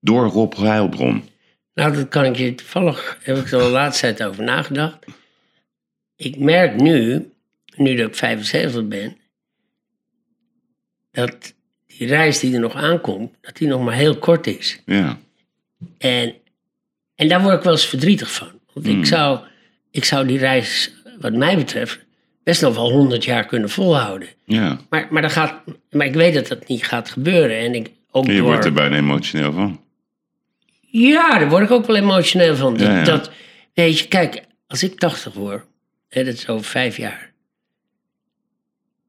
door 0.00 0.26
Rob 0.26 0.54
Heilbron? 0.56 1.24
Nou, 1.74 1.94
dat 1.94 2.08
kan 2.08 2.24
ik 2.24 2.36
je 2.36 2.54
toevallig, 2.54 3.18
heb 3.22 3.36
ik 3.36 3.52
er 3.52 3.58
de 3.58 3.64
laatste 3.64 4.14
tijd 4.14 4.28
over 4.30 4.44
nagedacht. 4.44 5.04
Ik 6.16 6.38
merk 6.38 6.80
nu, 6.80 7.30
nu 7.76 7.96
dat 7.96 8.08
ik 8.08 8.14
75 8.14 8.88
ben, 8.88 9.16
dat 11.10 11.54
die 11.86 12.06
reis 12.06 12.38
die 12.38 12.54
er 12.54 12.60
nog 12.60 12.74
aankomt, 12.74 13.34
dat 13.40 13.56
die 13.56 13.68
nog 13.68 13.84
maar 13.84 13.94
heel 13.94 14.18
kort 14.18 14.46
is. 14.46 14.82
Ja, 14.86 15.18
En, 15.98 16.34
en 17.22 17.28
daar 17.28 17.42
word 17.42 17.56
ik 17.56 17.62
wel 17.62 17.72
eens 17.72 17.86
verdrietig 17.86 18.32
van. 18.32 18.48
Want 18.72 18.86
ik, 18.86 19.06
zou, 19.06 19.40
ik 19.90 20.04
zou 20.04 20.26
die 20.26 20.38
reis, 20.38 20.92
wat 21.20 21.32
mij 21.32 21.56
betreft, 21.56 21.98
best 22.44 22.62
nog 22.62 22.74
wel 22.74 22.90
100 22.90 23.24
jaar 23.24 23.46
kunnen 23.46 23.70
volhouden. 23.70 24.28
ja. 24.44 24.80
Maar, 24.90 25.08
maar, 25.10 25.22
dat 25.22 25.32
gaat, 25.32 25.62
maar 25.90 26.06
ik 26.06 26.14
weet 26.14 26.34
dat 26.34 26.46
dat 26.46 26.68
niet 26.68 26.84
gaat 26.86 27.10
gebeuren. 27.10 27.58
En 27.58 27.74
ik, 27.74 27.90
ook 28.10 28.26
En 28.26 28.32
je 28.32 28.38
door, 28.38 28.46
wordt 28.48 28.64
er 28.64 28.72
bijna 28.72 28.96
emotioneel 28.96 29.52
van. 29.52 29.80
Ja, 30.80 31.38
daar 31.38 31.48
word 31.48 31.62
ik 31.64 31.70
ook 31.70 31.86
wel 31.86 31.96
emotioneel 31.96 32.56
van. 32.56 32.76
Dat, 32.76 32.86
Ja, 32.86 32.96
ja. 32.98 33.04
dat- 33.04 33.30
weet 33.74 33.98
je, 33.98 34.08
kijk, 34.08 34.42
als 34.66 34.82
ik 34.82 34.98
80 34.98 35.32
word, 35.34 35.64
hè, 36.08 36.24
dat 36.24 36.34
is 36.34 36.48
over 36.48 36.64
vijf 36.64 36.96
jaar. 36.96 37.32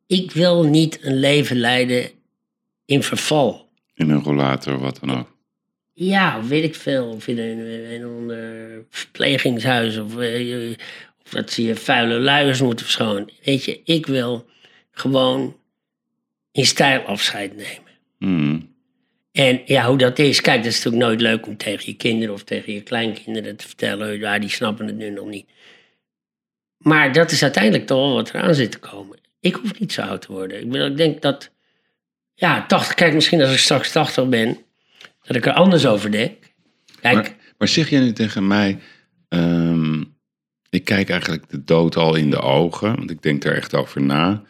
Ik 0.08 0.32
wil 0.32 0.64
niet 0.64 1.00
een 1.02 1.20
leven 1.20 1.58
leiden 1.60 2.10
in 2.86 3.04
verval. 3.04 3.70
In 3.94 4.10
een 4.10 4.24
rollator 4.24 4.76
of 4.76 4.82
wat 4.82 5.00
dan 5.00 5.18
ook. 5.18 5.33
Ja, 5.94 6.44
weet 6.44 6.64
ik 6.64 6.76
veel. 6.76 7.08
Of 7.08 7.28
in 7.28 7.38
een, 7.38 7.60
een 8.02 8.32
eh, 8.32 8.78
verplegingshuis. 8.90 9.98
Of, 9.98 10.18
eh, 10.18 10.70
of 11.26 11.32
dat 11.32 11.52
ze 11.52 11.64
je 11.64 11.76
vuile 11.76 12.20
luiers 12.20 12.62
moeten 12.62 12.86
verschonen. 12.86 13.30
Weet 13.44 13.64
je, 13.64 13.82
ik 13.84 14.06
wil 14.06 14.46
gewoon 14.92 15.58
in 16.52 16.66
stijl 16.66 17.02
afscheid 17.02 17.56
nemen. 17.56 17.92
Hmm. 18.18 18.72
En 19.32 19.62
ja, 19.66 19.88
hoe 19.88 19.98
dat 19.98 20.20
is, 20.20 20.42
kijk, 20.42 20.64
dat 20.64 20.72
is 20.72 20.84
natuurlijk 20.84 21.04
nooit 21.04 21.22
leuk 21.22 21.48
om 21.48 21.58
tegen 21.58 21.86
je 21.86 21.96
kinderen 21.96 22.34
of 22.34 22.44
tegen 22.44 22.74
je 22.74 22.82
kleinkinderen 22.82 23.56
te 23.56 23.68
vertellen. 23.68 24.20
Ja, 24.20 24.40
die 24.40 24.50
snappen 24.50 24.88
het 24.88 24.96
nu 24.96 25.10
nog 25.10 25.28
niet. 25.28 25.48
Maar 26.78 27.14
dat 27.14 27.32
is 27.32 27.44
uiteindelijk 27.44 27.88
toch 27.88 27.98
wel 27.98 28.14
wat 28.14 28.30
eraan 28.30 28.56
zit 28.56 28.72
te 28.72 28.80
komen. 28.80 29.18
ik 29.40 29.56
hoef 29.56 29.80
niet 29.80 29.94
zo 29.94 30.02
oud 30.02 30.22
te 30.22 30.32
worden. 30.32 30.60
Ik, 30.60 30.70
bedoel, 30.70 30.88
ik 30.88 30.98
denk 30.98 31.22
dat, 31.22 31.52
ja, 32.34 32.66
80, 32.66 32.94
kijk, 32.94 33.14
misschien 33.14 33.42
als 33.42 33.52
ik 33.52 33.58
straks 33.58 33.92
80 33.92 34.30
ben, 34.30 34.58
dat 35.24 35.36
ik 35.36 35.46
er 35.46 35.54
anders 35.54 35.86
over 35.86 36.12
denk. 36.12 36.36
Kijk, 37.02 37.36
Maar, 37.58 37.68
zeg 37.68 37.90
jij 37.90 38.00
nu 38.00 38.14
tegen 38.14 38.48
mij, 38.48 38.80
ehm, 39.30 40.02
ik 40.70 40.84
kijk 40.86 41.10
eigenlijk 41.10 41.50
de 41.50 41.64
dood 41.64 41.96
al 41.96 42.16
in 42.16 42.30
de 42.30 42.42
ogen, 42.42 42.96
want 42.96 43.10
ik 43.10 43.22
denk 43.22 43.44
er 43.44 43.56
echt 43.56 43.76
over 43.76 44.02
na. 44.02 44.44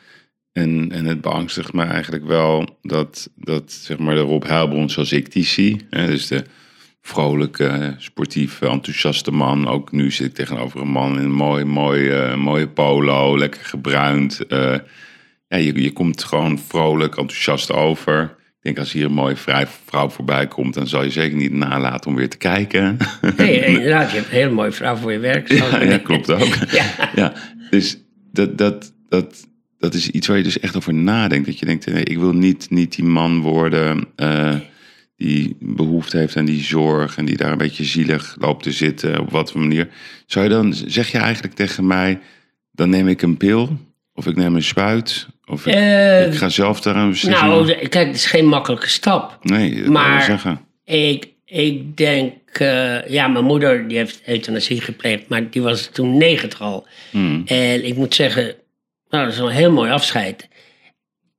En, 0.51 0.91
en 0.91 1.05
het 1.05 1.21
beangstigt 1.21 1.73
me 1.73 1.83
eigenlijk 1.83 2.25
wel 2.25 2.77
dat, 2.81 3.29
dat 3.35 3.71
zeg 3.71 3.97
maar 3.97 4.15
de 4.15 4.21
Rob 4.21 4.43
Heilbron 4.43 4.89
zoals 4.89 5.11
ik 5.11 5.31
die 5.31 5.45
zie, 5.45 5.85
hè, 5.89 6.07
dus 6.07 6.27
de 6.27 6.43
vrolijke, 7.01 7.95
sportieve, 7.97 8.67
enthousiaste 8.67 9.31
man. 9.31 9.67
Ook 9.67 9.91
nu 9.91 10.11
zit 10.11 10.27
ik 10.27 10.33
tegenover 10.33 10.81
een 10.81 10.87
man 10.87 11.17
in 11.17 11.23
een 11.23 11.31
mooi, 11.31 11.63
mooi, 11.63 12.09
eh, 12.09 12.35
mooie 12.35 12.67
polo, 12.67 13.37
lekker 13.37 13.65
gebruind. 13.65 14.45
Eh, 14.47 14.77
ja, 15.47 15.57
je, 15.57 15.81
je 15.81 15.91
komt 15.91 16.23
gewoon 16.23 16.59
vrolijk, 16.59 17.17
enthousiast 17.17 17.71
over. 17.71 18.35
Ik 18.63 18.69
denk 18.69 18.85
als 18.85 18.93
hier 18.93 19.05
een 19.05 19.13
mooie 19.13 19.35
vrij 19.35 19.67
vrouw 19.85 20.09
voorbij 20.09 20.47
komt, 20.47 20.73
dan 20.73 20.87
zal 20.87 21.03
je 21.03 21.09
zeker 21.09 21.37
niet 21.37 21.53
nalaten 21.53 22.09
om 22.09 22.15
weer 22.15 22.29
te 22.29 22.37
kijken. 22.37 22.97
nee, 23.37 23.65
inderdaad, 23.65 24.09
je 24.09 24.15
hebt 24.17 24.29
een 24.29 24.35
hele 24.37 24.51
mooie 24.51 24.71
vrouw 24.71 24.95
voor 24.95 25.11
je 25.11 25.19
werk. 25.19 25.51
Ja, 25.51 25.83
ja, 25.83 25.97
klopt 25.97 26.31
ook. 26.31 26.55
Ja. 26.71 27.11
Ja, 27.15 27.33
dus 27.69 27.97
dat, 28.31 28.57
dat, 28.57 28.93
dat, 29.09 29.47
dat 29.77 29.93
is 29.93 30.09
iets 30.09 30.27
waar 30.27 30.37
je 30.37 30.43
dus 30.43 30.59
echt 30.59 30.75
over 30.75 30.93
nadenkt. 30.93 31.45
Dat 31.45 31.59
je 31.59 31.65
denkt, 31.65 31.85
nee, 31.85 32.03
ik 32.03 32.17
wil 32.17 32.33
niet, 32.33 32.69
niet 32.69 32.95
die 32.95 33.05
man 33.05 33.39
worden 33.39 34.07
eh, 34.15 34.55
die 35.15 35.57
behoefte 35.59 36.17
heeft 36.17 36.37
aan 36.37 36.45
die 36.45 36.63
zorg 36.63 37.17
en 37.17 37.25
die 37.25 37.37
daar 37.37 37.51
een 37.51 37.57
beetje 37.57 37.83
zielig 37.83 38.35
loopt 38.39 38.63
te 38.63 38.71
zitten, 38.71 39.19
op 39.19 39.31
wat 39.31 39.51
voor 39.51 39.61
manier. 39.61 39.89
Zou 40.25 40.45
je 40.45 40.51
dan, 40.51 40.73
zeg 40.73 41.11
je 41.11 41.17
eigenlijk 41.17 41.55
tegen 41.55 41.87
mij, 41.87 42.19
dan 42.71 42.89
neem 42.89 43.07
ik 43.07 43.21
een 43.21 43.37
pil 43.37 43.77
of 44.13 44.27
ik 44.27 44.35
neem 44.35 44.55
een 44.55 44.63
spuit 44.63 45.27
of 45.45 45.65
ik, 45.65 45.73
Eh, 45.73 46.25
ik 46.27 46.33
ga 46.35 46.49
zelf 46.49 46.81
daar 46.81 46.95
een 46.95 47.09
beslissing 47.09 47.47
Nou, 47.47 47.87
kijk, 47.87 48.07
het 48.07 48.15
is 48.15 48.25
geen 48.25 48.45
makkelijke 48.47 48.89
stap. 48.89 49.37
Nee, 49.41 49.75
dat 49.81 49.85
maar- 49.91 50.17
ik 50.17 50.23
zeggen. 50.23 50.59
Ik, 50.85 51.27
ik 51.45 51.97
denk, 51.97 52.33
eh, 52.51 53.07
ja, 53.07 53.27
mijn 53.27 53.45
moeder 53.45 53.87
die 53.87 53.97
heeft 53.97 54.21
euthanasie 54.25 54.81
gepleegd, 54.81 55.27
maar 55.27 55.49
die 55.49 55.61
was 55.61 55.85
toen 55.91 56.17
90 56.17 56.61
al. 56.61 56.87
Hmm. 57.11 57.41
En 57.45 57.85
ik 57.85 57.95
moet 57.95 58.15
zeggen, 58.15 58.43
nou, 59.09 59.23
dat 59.23 59.33
is 59.33 59.39
wel 59.39 59.49
een 59.49 59.55
heel 59.55 59.71
mooi 59.71 59.91
afscheid. 59.91 60.47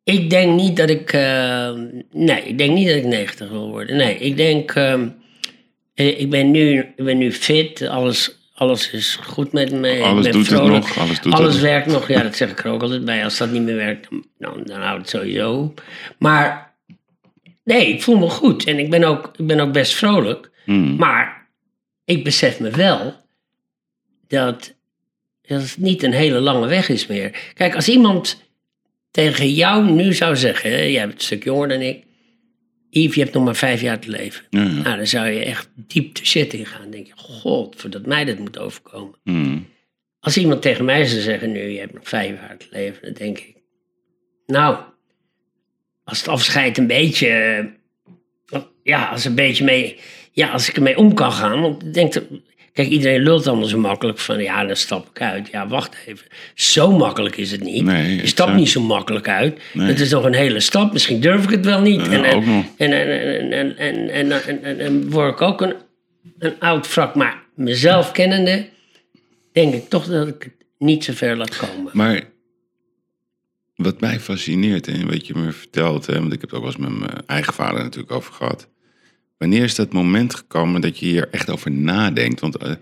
Ik 0.04 0.30
denk 0.30 0.60
niet 0.60 0.76
dat 0.76 0.90
ik, 0.90 1.12
eh, 1.12 1.70
nee, 2.12 2.42
ik 2.42 2.58
denk 2.58 2.72
niet 2.74 2.86
dat 2.86 2.96
ik 2.96 3.04
90 3.04 3.48
wil 3.50 3.70
worden. 3.70 3.96
Nee, 3.96 4.16
ik 4.18 4.36
denk, 4.36 4.70
ehm, 4.74 5.08
eh, 5.94 6.20
ik 6.20 6.30
ben 6.30 6.50
nu, 6.50 6.78
ik 6.78 7.04
ben 7.04 7.18
nu 7.18 7.32
fit, 7.32 7.82
alles, 7.82 8.43
alles 8.54 8.90
is 8.90 9.18
goed 9.22 9.52
met 9.52 9.72
me. 9.72 9.96
ik 9.96 10.02
Alles 10.02 10.26
doet 10.26 10.34
het 10.34 10.46
vrolijk. 10.46 10.74
nog, 10.86 10.98
alles 10.98 11.20
doet 11.20 11.32
alles 11.32 11.52
het. 11.52 11.62
werkt 11.62 11.86
nog, 11.86 12.08
ja, 12.08 12.22
dat 12.22 12.36
zeg 12.36 12.50
ik 12.50 12.64
er 12.64 12.70
ook 12.70 12.82
altijd 12.82 13.04
bij. 13.04 13.24
Als 13.24 13.38
dat 13.38 13.50
niet 13.50 13.62
meer 13.62 13.76
werkt, 13.76 14.10
dan, 14.10 14.24
dan, 14.38 14.62
dan 14.64 14.80
houdt 14.80 15.00
het 15.00 15.08
sowieso 15.10 15.52
op. 15.52 15.82
Maar 16.18 16.74
nee, 17.64 17.86
ik 17.88 18.02
voel 18.02 18.18
me 18.18 18.28
goed 18.28 18.64
en 18.64 18.78
ik 18.78 18.90
ben 18.90 19.04
ook, 19.04 19.30
ik 19.36 19.46
ben 19.46 19.60
ook 19.60 19.72
best 19.72 19.94
vrolijk. 19.94 20.50
Hmm. 20.64 20.96
Maar 20.96 21.46
ik 22.04 22.24
besef 22.24 22.60
me 22.60 22.70
wel 22.70 23.14
dat, 24.28 24.74
dat 25.42 25.60
het 25.62 25.76
niet 25.78 26.02
een 26.02 26.12
hele 26.12 26.40
lange 26.40 26.66
weg 26.66 26.88
is 26.88 27.06
meer. 27.06 27.36
Kijk, 27.54 27.74
als 27.74 27.88
iemand 27.88 28.42
tegen 29.10 29.52
jou 29.52 29.90
nu 29.90 30.12
zou 30.12 30.36
zeggen, 30.36 30.70
hè, 30.70 30.82
jij 30.82 31.06
bent 31.06 31.18
een 31.18 31.24
stuk 31.24 31.44
jonger 31.44 31.68
dan 31.68 31.80
ik, 31.80 32.04
Yves, 32.94 33.14
je 33.14 33.22
hebt 33.22 33.34
nog 33.34 33.44
maar 33.44 33.56
vijf 33.56 33.80
jaar 33.80 33.98
te 33.98 34.10
leven. 34.10 34.44
Ja, 34.50 34.62
ja. 34.62 34.82
Nou, 34.82 34.96
dan 34.96 35.06
zou 35.06 35.26
je 35.28 35.44
echt 35.44 35.68
diep 35.74 36.14
de 36.14 36.26
shit 36.26 36.52
in 36.52 36.66
gaan. 36.66 36.90
Denk 36.90 37.06
je, 37.06 37.12
god, 37.16 37.74
voordat 37.76 38.06
mij 38.06 38.24
dat 38.24 38.38
moet 38.38 38.58
overkomen. 38.58 39.18
Als 40.20 40.36
iemand 40.36 40.62
tegen 40.62 40.84
mij 40.84 41.04
zou 41.04 41.20
zeggen, 41.20 41.52
nu, 41.52 41.60
je 41.60 41.78
hebt 41.78 41.94
nog 41.94 42.08
vijf 42.08 42.40
jaar 42.40 42.56
te 42.56 42.66
leven, 42.70 43.02
dan 43.02 43.12
denk 43.12 43.38
ik, 43.38 43.56
nou, 44.46 44.78
als 46.04 46.18
het 46.18 46.28
afscheid 46.28 46.78
een 46.78 46.86
beetje, 46.86 47.28
eh, 47.28 48.60
ja, 48.82 49.08
als 49.08 49.24
een 49.24 49.34
beetje 49.34 49.64
mee, 49.64 49.98
ja, 50.32 50.50
als 50.50 50.68
ik 50.68 50.76
ermee 50.76 50.96
om 50.96 51.14
kan 51.14 51.32
gaan, 51.32 51.60
want 51.60 51.82
ik 51.82 51.94
denk 51.94 52.14
Kijk, 52.74 52.88
iedereen 52.88 53.22
lult 53.22 53.46
allemaal 53.46 53.66
zo 53.66 53.78
makkelijk 53.78 54.18
van 54.18 54.42
ja, 54.42 54.64
dan 54.64 54.76
stap 54.76 55.08
ik 55.08 55.20
uit. 55.20 55.48
Ja, 55.50 55.68
wacht 55.68 55.96
even. 56.06 56.26
Zo 56.54 56.92
makkelijk 56.92 57.36
is 57.36 57.50
het 57.50 57.62
niet. 57.62 57.84
Nee, 57.84 58.16
je 58.16 58.26
stapt 58.26 58.54
niet 58.54 58.68
zo 58.68 58.80
makkelijk 58.80 59.28
uit. 59.28 59.60
Nee. 59.72 59.86
Het 59.86 60.00
is 60.00 60.10
nog 60.10 60.24
een 60.24 60.34
hele 60.34 60.60
stap. 60.60 60.92
Misschien 60.92 61.20
durf 61.20 61.44
ik 61.44 61.50
het 61.50 61.64
wel 61.64 61.80
niet. 61.80 62.08
en, 62.08 62.24
en, 62.24 63.76
en, 63.76 63.76
en, 63.78 64.80
en, 64.80 65.10
word 65.10 65.32
ik 65.32 65.40
ook 65.40 65.60
een, 65.60 65.74
een 66.38 66.60
oud 66.60 66.94
wrak. 66.94 67.14
Maar 67.14 67.42
mezelf 67.54 68.12
kennende, 68.12 68.68
denk 69.52 69.74
ik 69.74 69.88
toch 69.88 70.06
dat 70.06 70.28
ik 70.28 70.42
het 70.42 70.66
niet 70.78 71.04
zo 71.04 71.12
ver 71.12 71.36
laat 71.36 71.56
komen. 71.56 71.90
Maar 71.92 72.22
wat 73.76 74.00
mij 74.00 74.20
fascineert 74.20 74.88
en 74.88 75.10
wat 75.10 75.26
je 75.26 75.34
me 75.36 75.52
vertelt, 75.52 76.06
hè, 76.06 76.14
want 76.14 76.32
ik 76.32 76.40
heb 76.40 76.50
het 76.50 76.58
ook 76.58 76.64
wel 76.64 76.72
eens 76.72 76.80
met 76.90 76.98
mijn 76.98 77.26
eigen 77.26 77.52
vader 77.52 77.82
natuurlijk 77.82 78.12
over 78.12 78.32
gehad. 78.32 78.68
Wanneer 79.38 79.62
is 79.62 79.74
dat 79.74 79.92
moment 79.92 80.34
gekomen 80.34 80.80
dat 80.80 80.98
je 80.98 81.06
hier 81.06 81.28
echt 81.30 81.50
over 81.50 81.70
nadenkt? 81.70 82.40
Want 82.40 82.56
eh, 82.56 82.72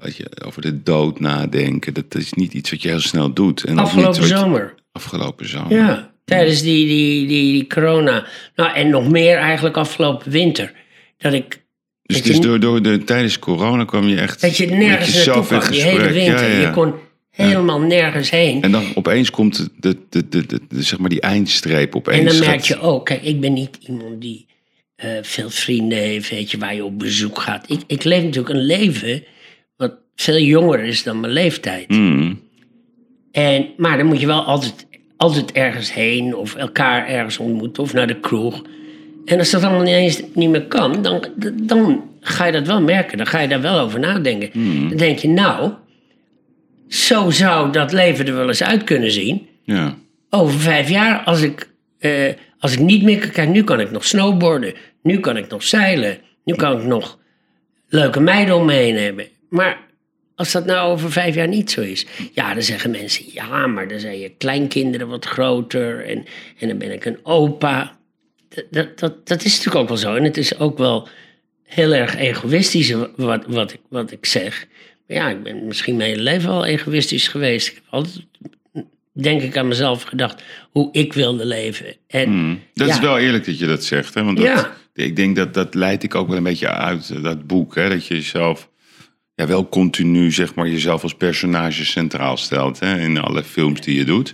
als 0.00 0.16
je 0.16 0.26
over 0.44 0.62
de 0.62 0.82
dood 0.82 1.20
nadenken, 1.20 1.94
dat 1.94 2.14
is 2.14 2.32
niet 2.32 2.52
iets 2.52 2.70
wat 2.70 2.82
je 2.82 2.88
heel 2.88 3.00
snel 3.00 3.32
doet. 3.32 3.64
En 3.64 3.78
Afgelopen 3.78 4.20
je- 4.20 4.26
zomer. 4.26 4.74
Afgelopen 4.92 5.48
zomer. 5.48 5.76
Ja, 5.76 6.12
tijdens 6.24 6.62
die, 6.62 6.86
die, 6.86 7.26
die, 7.26 7.52
die 7.52 7.66
corona. 7.66 8.26
Nou, 8.56 8.74
en 8.74 8.88
nog 8.90 9.08
meer 9.10 9.36
eigenlijk 9.36 9.76
afgelopen 9.76 10.30
winter. 10.30 10.72
Dat 11.18 11.32
ik, 11.32 11.62
Dus, 12.02 12.16
dat 12.16 12.26
dus 12.26 12.36
je, 12.36 12.42
door, 12.42 12.60
door 12.60 12.82
de, 12.82 13.04
tijdens 13.04 13.38
corona 13.38 13.84
kwam 13.84 14.06
je 14.08 14.16
echt 14.16 14.40
dat 14.40 14.56
je 14.56 14.66
nergens 14.66 15.26
naartoe 15.26 15.44
kwam, 15.58 15.70
die 15.70 15.82
hele 15.82 16.10
winter. 16.10 16.22
Ja, 16.44 16.50
ja, 16.50 16.60
ja. 16.60 16.66
Je 16.66 16.70
kon 16.70 16.92
helemaal 17.30 17.80
nergens 17.80 18.30
heen. 18.30 18.62
En 18.62 18.70
dan 18.72 18.84
opeens 18.94 19.30
komt 19.30 19.56
de, 19.56 19.68
de, 19.78 19.96
de, 20.08 20.28
de, 20.28 20.46
de- 20.46 20.60
de- 20.68 20.82
zeg 20.82 20.98
maar 20.98 21.08
die 21.08 21.20
eindstreep 21.20 21.96
opeens. 21.96 22.18
En 22.18 22.24
dan 22.38 22.48
merk 22.48 22.60
je 22.64 22.80
ook, 22.80 23.04
kijk, 23.06 23.22
ik 23.22 23.40
ben 23.40 23.52
niet 23.52 23.78
iemand 23.86 24.20
die 24.20 24.46
eh, 25.00 25.10
veel 25.22 25.50
vrienden 25.50 25.98
heeft, 25.98 26.30
weet 26.30 26.50
je, 26.50 26.58
waar 26.58 26.74
je 26.74 26.84
op 26.84 26.98
bezoek 26.98 27.40
gaat. 27.40 27.70
Ik, 27.70 27.80
ik 27.86 28.04
leef 28.04 28.22
natuurlijk 28.22 28.54
een 28.54 28.64
leven 28.66 29.24
wat 29.76 29.94
veel 30.14 30.38
jonger 30.38 30.84
is 30.84 31.02
dan 31.02 31.20
mijn 31.20 31.32
leeftijd. 31.32 31.86
Hmm. 31.86 32.40
En, 33.32 33.66
maar 33.76 33.96
dan 33.96 34.06
moet 34.06 34.20
je 34.20 34.26
wel 34.26 34.44
altijd, 34.44 34.86
altijd 35.16 35.52
ergens 35.52 35.94
heen 35.94 36.36
of 36.36 36.54
elkaar 36.54 37.08
ergens 37.08 37.38
ontmoeten 37.38 37.82
of 37.82 37.92
naar 37.92 38.06
de 38.06 38.20
kroeg. 38.20 38.62
En 39.24 39.38
als 39.38 39.50
dat 39.50 39.62
allemaal 39.62 39.82
niet 39.82 39.94
eens 39.94 40.22
niet 40.34 40.50
meer 40.50 40.66
kan, 40.66 41.02
dan, 41.02 41.24
dan 41.52 42.04
ga 42.20 42.46
je 42.46 42.52
dat 42.52 42.66
wel 42.66 42.80
merken. 42.80 43.18
Dan 43.18 43.26
ga 43.26 43.40
je 43.40 43.48
daar 43.48 43.60
wel 43.60 43.78
over 43.78 44.00
nadenken. 44.00 44.50
Dan 44.88 44.98
denk 44.98 45.18
je, 45.18 45.28
nou, 45.28 45.72
zo 46.88 47.30
zou 47.30 47.72
dat 47.72 47.92
leven 47.92 48.26
er 48.26 48.34
wel 48.34 48.48
eens 48.48 48.62
uit 48.62 48.84
kunnen 48.84 49.10
zien. 49.10 49.48
Ja. 49.64 49.96
Over 50.30 50.60
vijf 50.60 50.88
jaar, 50.88 51.18
als 51.18 51.42
ik, 51.42 51.70
eh, 51.98 52.32
als 52.60 52.72
ik 52.72 52.78
niet 52.78 53.02
meer 53.02 53.18
kan... 53.18 53.30
Kijk, 53.30 53.48
nu 53.48 53.64
kan 53.64 53.80
ik 53.80 53.90
nog 53.90 54.04
snowboarden. 54.04 54.74
Nu 55.02 55.20
kan 55.20 55.36
ik 55.36 55.48
nog 55.48 55.62
zeilen. 55.62 56.18
Nu 56.44 56.54
kan 56.54 56.78
ik 56.78 56.84
nog 56.84 57.18
leuke 57.88 58.20
meiden 58.20 58.54
om 58.54 58.64
me 58.64 58.72
heen 58.72 58.96
hebben. 58.96 59.26
Maar 59.48 59.78
als 60.34 60.52
dat 60.52 60.64
nou 60.64 60.92
over 60.92 61.12
vijf 61.12 61.34
jaar 61.34 61.48
niet 61.48 61.70
zo 61.70 61.80
is... 61.80 62.06
Ja, 62.32 62.54
dan 62.54 62.62
zeggen 62.62 62.90
mensen... 62.90 63.24
Ja, 63.32 63.66
maar 63.66 63.88
dan 63.88 63.98
zijn 63.98 64.18
je 64.18 64.34
kleinkinderen 64.38 65.08
wat 65.08 65.24
groter. 65.24 66.04
En, 66.04 66.24
en 66.58 66.68
dan 66.68 66.78
ben 66.78 66.92
ik 66.92 67.04
een 67.04 67.18
opa. 67.22 67.98
Dat, 68.48 68.64
dat, 68.70 68.98
dat, 68.98 69.26
dat 69.26 69.44
is 69.44 69.56
natuurlijk 69.56 69.76
ook 69.76 69.88
wel 69.88 69.96
zo. 69.96 70.14
En 70.14 70.24
het 70.24 70.36
is 70.36 70.58
ook 70.58 70.78
wel 70.78 71.08
heel 71.64 71.94
erg 71.94 72.16
egoïstisch 72.16 72.94
wat, 73.16 73.44
wat, 73.46 73.72
ik, 73.72 73.80
wat 73.88 74.10
ik 74.10 74.26
zeg. 74.26 74.66
Maar 75.06 75.16
ja, 75.16 75.28
ik 75.28 75.42
ben 75.42 75.66
misschien 75.66 75.96
mijn 75.96 76.10
hele 76.10 76.22
leven 76.22 76.50
al 76.50 76.64
egoïstisch 76.64 77.28
geweest. 77.28 77.68
Ik 77.68 77.74
heb 77.74 77.84
altijd 77.90 78.26
denk 79.12 79.42
ik 79.42 79.56
aan 79.56 79.68
mezelf 79.68 80.02
gedacht 80.02 80.42
hoe 80.70 80.88
ik 80.92 81.12
wilde 81.12 81.46
leven. 81.46 81.96
En 82.06 82.24
Hmm. 82.24 82.60
Dat 82.74 82.88
is 82.88 82.98
wel 83.00 83.18
eerlijk 83.18 83.44
dat 83.44 83.58
je 83.58 83.66
dat 83.66 83.84
zegt. 83.84 84.14
Hè? 84.14 84.24
Want 84.24 84.36
dat, 84.36 84.46
Ja. 84.46 84.76
ik 84.94 85.16
denk 85.16 85.36
dat 85.36 85.54
dat 85.54 85.74
leid 85.74 86.02
ik 86.02 86.14
ook 86.14 86.28
wel 86.28 86.36
een 86.36 86.42
beetje 86.42 86.68
uit 86.68 87.10
eh, 87.10 87.22
dat 87.22 87.46
boek. 87.46 87.74
Hè? 87.74 87.88
Dat 87.88 88.06
je 88.06 88.14
jezelf 88.14 88.68
ja, 89.34 89.46
wel 89.46 89.68
continu 89.68 90.30
zeg 90.32 90.54
maar, 90.54 90.68
jezelf 90.68 91.02
als 91.02 91.14
personage 91.14 91.84
centraal 91.84 92.36
stelt. 92.36 92.80
Hè? 92.80 93.00
In 93.00 93.18
alle 93.18 93.42
films 93.44 93.80
die 93.80 93.96
je 93.96 94.04
doet. 94.04 94.28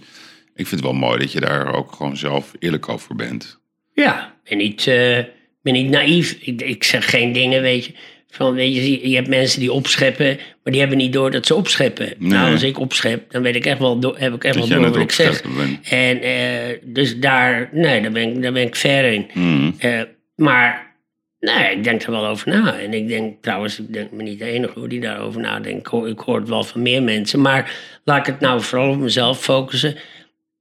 Ik 0.55 0.67
vind 0.67 0.71
het 0.71 0.91
wel 0.91 0.93
mooi 1.01 1.19
dat 1.19 1.33
je 1.33 1.41
daar 1.41 1.75
ook 1.75 1.93
gewoon 1.93 2.17
zelf 2.17 2.53
eerlijk 2.59 2.89
over 2.89 3.15
bent. 3.17 3.61
ja, 3.95 4.35
ben 4.49 4.59
niet, 4.59 4.87
eh, 4.87 5.19
ben 5.63 5.73
niet 5.73 5.89
naïef. 5.91 6.37
Ik, 6.41 6.63
ik 6.63 6.85
zeg 6.85 7.11
geen 7.11 7.33
dingen, 7.33 7.63
weet 7.63 7.85
je. 7.85 7.93
Van, 8.37 8.55
weet 8.55 8.75
je, 8.75 9.09
je 9.09 9.15
hebt 9.15 9.29
mensen 9.29 9.61
die 9.61 9.73
opscheppen, 9.73 10.37
maar 10.63 10.73
die 10.73 10.81
hebben 10.81 10.99
niet 10.99 11.13
door 11.13 11.31
dat 11.31 11.47
ze 11.47 11.55
opscheppen. 11.55 12.13
Nou, 12.19 12.53
als 12.53 12.63
ik 12.63 12.79
opschep, 12.79 13.31
dan 13.31 13.43
weet 13.43 13.57
ik 13.57 13.67
echt 13.67 13.79
wel, 13.79 13.99
door- 13.99 14.19
heb 14.19 14.35
ik 14.35 14.45
echt 14.45 14.55
Dat 14.59 14.69
wel 14.69 14.81
door 14.81 14.91
wat 14.91 15.01
ik 15.01 15.13
zeg. 15.13 15.43
bent. 15.57 15.89
En 15.89 16.21
eh, 16.23 16.79
dus 16.83 17.19
daar, 17.19 17.69
nee, 17.73 18.03
daar 18.03 18.13
ben 18.13 18.23
ik, 18.35 18.43
daar 18.43 18.53
ben 18.53 18.63
ik 18.63 18.77
ver 18.77 19.05
in. 19.13 19.27
Hmm. 19.33 19.75
Eh, 19.79 20.01
maar 20.37 20.95
nee, 21.41 21.77
ik 21.77 21.85
denk 21.85 22.03
er 22.03 22.11
wel 22.11 22.27
over 22.27 22.49
na. 22.49 22.79
En 22.79 22.95
ik 22.95 23.09
denk 23.09 23.43
trouwens, 23.43 23.79
ik 23.81 23.93
denk 23.93 24.11
me 24.11 24.23
niet 24.23 24.39
de 24.39 24.45
enige 24.45 24.79
hoor 24.79 24.89
die 24.89 25.01
daarover 25.01 25.41
nadenkt. 25.41 25.79
Ik 25.81 25.87
hoor, 25.87 26.09
ik 26.09 26.19
hoor 26.19 26.39
het 26.39 26.49
wel 26.49 26.65
van 26.65 26.83
meer 26.83 27.03
mensen. 27.03 27.41
Maar 27.41 27.75
laat 28.05 28.19
ik 28.19 28.27
het 28.33 28.41
nou 28.41 28.61
vooral 28.61 28.91
op 28.91 28.99
mezelf 28.99 29.41
focussen. 29.43 29.97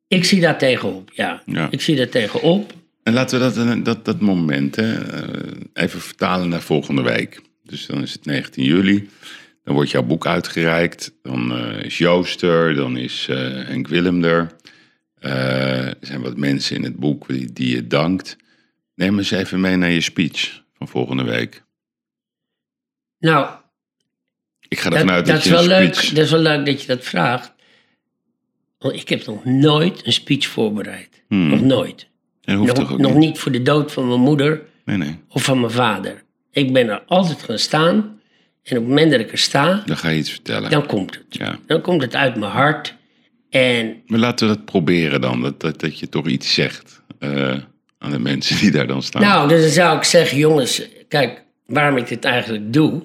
Ik 0.07 0.23
zie 0.25 0.41
daar 0.41 0.57
tegenop, 0.57 1.09
ja. 1.13 1.41
Ja. 1.45 1.67
Ik 1.71 1.81
zie 1.81 1.95
daar 1.95 2.09
tegenop. 2.09 2.73
En 3.03 3.13
laten 3.13 3.39
we 3.39 3.63
dat, 3.65 3.85
dat, 3.85 4.05
dat 4.05 4.19
moment 4.21 4.75
hè, 4.75 4.93
eh, 4.93 5.51
even 5.73 6.01
vertalen 6.01 6.49
naar 6.49 6.61
volgende 6.61 7.01
week. 7.01 7.41
Dus 7.65 7.85
dan 7.85 8.01
is 8.01 8.13
het 8.13 8.25
19 8.25 8.63
juli. 8.63 9.09
Dan 9.63 9.73
wordt 9.73 9.91
jouw 9.91 10.03
boek 10.03 10.27
uitgereikt. 10.27 11.13
Dan 11.21 11.57
eh, 11.57 11.83
is 11.83 11.97
Joost 11.97 12.41
er. 12.41 12.75
Dan 12.75 12.97
is 12.97 13.27
eh, 13.29 13.37
Henk 13.37 13.87
Willem 13.87 14.23
er. 14.23 14.55
Eh, 15.19 15.87
er 15.87 15.97
zijn 16.01 16.21
wat 16.21 16.37
mensen 16.37 16.75
in 16.75 16.83
het 16.83 16.95
boek 16.95 17.27
die, 17.27 17.53
die 17.53 17.75
je 17.75 17.87
dankt. 17.87 18.37
Neem 18.95 19.17
eens 19.17 19.31
even 19.31 19.59
mee 19.59 19.75
naar 19.75 19.89
je 19.89 20.01
speech 20.01 20.63
van 20.73 20.87
volgende 20.87 21.23
week. 21.23 21.63
Nou, 23.19 23.49
Ik 24.67 24.79
ga 24.79 24.89
ervan 24.89 25.07
dat, 25.07 25.15
uit 25.15 25.25
dat, 25.25 25.35
dat, 25.35 25.45
is 25.45 25.51
je 25.51 25.57
een 25.57 25.67
wel 25.67 25.79
leuk, 25.79 25.93
dat 26.15 26.23
is 26.25 26.31
wel 26.31 26.39
leuk 26.39 26.65
dat 26.65 26.81
je 26.81 26.87
dat 26.87 27.03
vraagt. 27.03 27.53
Want 28.77 28.95
ik 28.95 29.09
heb 29.09 29.25
nog 29.25 29.45
nooit 29.45 30.05
een 30.05 30.13
speech 30.13 30.47
voorbereid. 30.47 31.23
Hmm. 31.27 31.49
Nog 31.49 31.61
nooit. 31.61 32.07
Dat 32.41 32.55
hoeft 32.55 32.75
toch 32.75 32.83
Nog, 32.83 32.91
ook 32.91 32.99
nog 32.99 33.13
niet? 33.13 33.19
niet 33.29 33.39
voor 33.39 33.51
de 33.51 33.61
dood 33.61 33.91
van 33.91 34.07
mijn 34.07 34.19
moeder 34.19 34.61
Nee, 34.85 34.97
nee. 34.97 35.19
of 35.27 35.43
van 35.43 35.59
mijn 35.59 35.71
vader. 35.71 36.23
Ik 36.55 36.73
ben 36.73 36.89
er 36.89 37.03
altijd 37.07 37.43
gaan 37.43 37.59
staan. 37.59 37.95
En 38.63 38.77
op 38.77 38.83
het 38.83 38.87
moment 38.87 39.11
dat 39.11 39.19
ik 39.19 39.31
er 39.31 39.37
sta, 39.37 39.83
Dan 39.85 39.97
ga 39.97 40.09
je 40.09 40.17
iets 40.17 40.29
vertellen. 40.31 40.69
dan 40.69 40.85
komt 40.85 41.13
het. 41.15 41.23
Ja. 41.29 41.59
Dan 41.67 41.81
komt 41.81 42.01
het 42.01 42.15
uit 42.15 42.35
mijn 42.35 42.51
hart. 42.51 42.95
En 43.49 44.01
Maar 44.07 44.19
laten 44.19 44.47
we 44.47 44.55
dat 44.55 44.65
proberen 44.65 45.21
dan. 45.21 45.41
Dat, 45.41 45.59
dat, 45.61 45.79
dat 45.79 45.99
je 45.99 46.09
toch 46.09 46.27
iets 46.27 46.53
zegt 46.53 47.01
eh, 47.19 47.53
aan 47.97 48.11
de 48.11 48.19
mensen 48.19 48.57
die 48.59 48.71
daar 48.71 48.87
dan 48.87 49.03
staan. 49.03 49.21
nou, 49.21 49.47
dus 49.47 49.61
dan 49.61 49.69
zou 49.69 49.97
ik 49.97 50.03
zeggen, 50.03 50.37
jongens, 50.37 50.81
kijk, 51.07 51.43
waarom 51.65 51.97
ik 51.97 52.07
dit 52.07 52.25
eigenlijk 52.25 52.73
doe, 52.73 53.03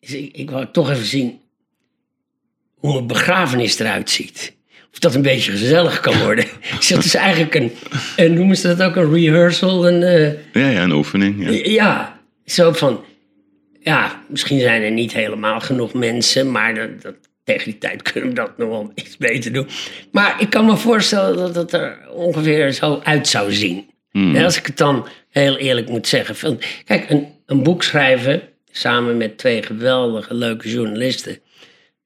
is 0.00 0.12
ik, 0.14 0.36
ik 0.36 0.50
wou 0.50 0.66
toch 0.72 0.90
even 0.90 1.04
zien 1.06 1.40
hoe 2.74 2.92
mijn 2.94 3.06
begrafenis 3.06 3.78
eruit 3.78 4.10
ziet. 4.10 4.54
Of 4.92 4.98
dat 4.98 5.14
een 5.14 5.22
beetje 5.22 5.50
gezellig 5.50 6.00
kan 6.00 6.18
worden. 6.18 6.44
Dus 6.76 6.88
dat 6.88 7.04
is 7.04 7.14
eigenlijk 7.14 7.54
een, 7.54 7.72
een 8.16 8.34
noemen 8.34 8.56
ze 8.56 8.68
dat 8.76 8.82
ook, 8.82 8.96
een 8.96 9.12
rehearsal, 9.12 9.88
een... 9.88 10.02
eh, 10.02 10.32
Ja, 10.62 10.68
ja, 10.70 10.82
een 10.82 10.92
oefening. 10.92 11.44
Ja. 11.44 11.70
Ja, 11.70 12.19
zo 12.52 12.72
van. 12.72 13.04
Ja, 13.82 14.22
misschien 14.28 14.60
zijn 14.60 14.82
er 14.82 14.90
niet 14.90 15.12
helemaal 15.12 15.60
genoeg 15.60 15.94
mensen, 15.94 16.50
maar 16.50 16.74
dat, 16.74 17.02
dat, 17.02 17.14
tegen 17.44 17.64
die 17.64 17.78
tijd 17.78 18.02
kunnen 18.02 18.28
we 18.28 18.34
dat 18.34 18.58
nog 18.58 18.68
wel 18.68 18.92
iets 18.94 19.16
beter 19.16 19.52
doen. 19.52 19.68
Maar 20.12 20.40
ik 20.40 20.50
kan 20.50 20.64
me 20.64 20.76
voorstellen 20.76 21.36
dat 21.36 21.54
het 21.54 21.72
er 21.72 21.98
ongeveer 22.10 22.72
zo 22.72 23.00
uit 23.04 23.28
zou 23.28 23.52
zien. 23.52 23.88
En 24.12 24.44
als 24.44 24.58
ik 24.58 24.66
het 24.66 24.76
dan 24.76 25.08
heel 25.28 25.56
eerlijk 25.56 25.88
moet 25.88 26.06
zeggen. 26.06 26.36
Van, 26.36 26.60
kijk, 26.84 27.10
een, 27.10 27.26
een 27.46 27.62
boek 27.62 27.82
schrijven 27.82 28.42
samen 28.70 29.16
met 29.16 29.38
twee 29.38 29.62
geweldige, 29.62 30.34
leuke 30.34 30.70
journalisten. 30.70 31.38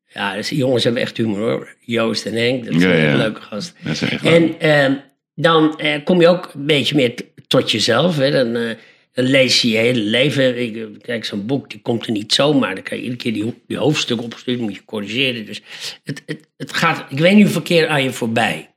Ja, 0.09 0.35
dus 0.35 0.49
die 0.49 0.59
jongens 0.59 0.85
hebben 0.85 1.03
echt 1.03 1.17
humor 1.17 1.39
hoor. 1.39 1.75
Joost 1.81 2.27
en 2.27 2.35
Henk, 2.35 2.65
dat 2.65 2.81
zijn 2.81 3.11
ja. 3.11 3.17
leuke 3.17 3.41
gasten. 3.41 3.77
En 4.23 4.61
ehm, 4.61 4.95
dan 5.35 5.79
eh, 5.79 6.05
kom 6.05 6.21
je 6.21 6.29
ook 6.29 6.51
een 6.55 6.67
beetje 6.67 6.95
meer 6.95 7.15
tot 7.47 7.71
jezelf. 7.71 8.17
Hè? 8.17 8.31
Dan, 8.31 8.57
eh, 8.57 8.71
dan 9.15 9.25
lees 9.25 9.63
je 9.63 9.69
je 9.69 9.77
hele 9.77 10.01
leven. 10.01 10.63
Ik, 10.63 10.77
eh, 10.77 10.85
kijk, 11.03 11.25
zo'n 11.25 11.47
boek 11.47 11.71
die 11.71 11.81
komt 11.81 12.07
er 12.07 12.13
niet 12.13 12.33
zomaar. 12.33 12.75
Dan 12.75 12.85
kan 12.85 12.97
je 12.97 13.03
iedere 13.03 13.23
keer 13.23 13.33
die, 13.33 13.63
die 13.67 13.77
hoofdstuk 13.77 14.23
opsturen, 14.23 14.63
moet 14.63 14.75
je 14.75 14.85
corrigeren. 14.85 15.47
Dus 15.47 15.63
het, 16.05 16.23
het, 16.27 16.49
het 16.57 16.73
gaat, 16.73 17.13
ik 17.13 17.19
weet 17.19 17.35
niet 17.35 17.43
hoeveel 17.43 17.63
keer 17.63 17.89
aan 17.89 18.03
je 18.03 18.13
voorbij. 18.13 18.75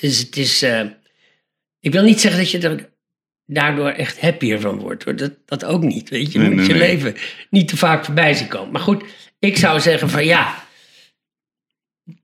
Dus 0.00 0.18
het 0.18 0.36
is, 0.36 0.62
eh, 0.62 0.86
ik 1.80 1.92
wil 1.92 2.02
niet 2.02 2.20
zeggen 2.20 2.40
dat 2.40 2.50
je 2.50 2.58
er 2.58 2.90
daardoor 3.46 3.88
echt 3.88 4.20
happier 4.20 4.60
van 4.60 4.78
wordt. 4.78 5.04
Hoor. 5.04 5.16
Dat, 5.16 5.32
dat 5.44 5.64
ook 5.64 5.82
niet, 5.82 6.08
weet 6.08 6.32
je. 6.32 6.38
Je 6.38 6.38
Nee, 6.38 6.48
moet 6.48 6.56
nee, 6.56 6.66
je 6.66 6.72
nee. 6.72 6.88
leven 6.88 7.16
niet 7.50 7.68
te 7.68 7.76
vaak 7.76 8.04
voorbij 8.04 8.34
zien 8.34 8.48
komen. 8.48 8.72
Maar 8.72 8.80
goed, 8.80 9.04
ik 9.38 9.56
zou 9.56 9.80
zeggen 9.80 10.08
van 10.08 10.24
ja, 10.24 10.66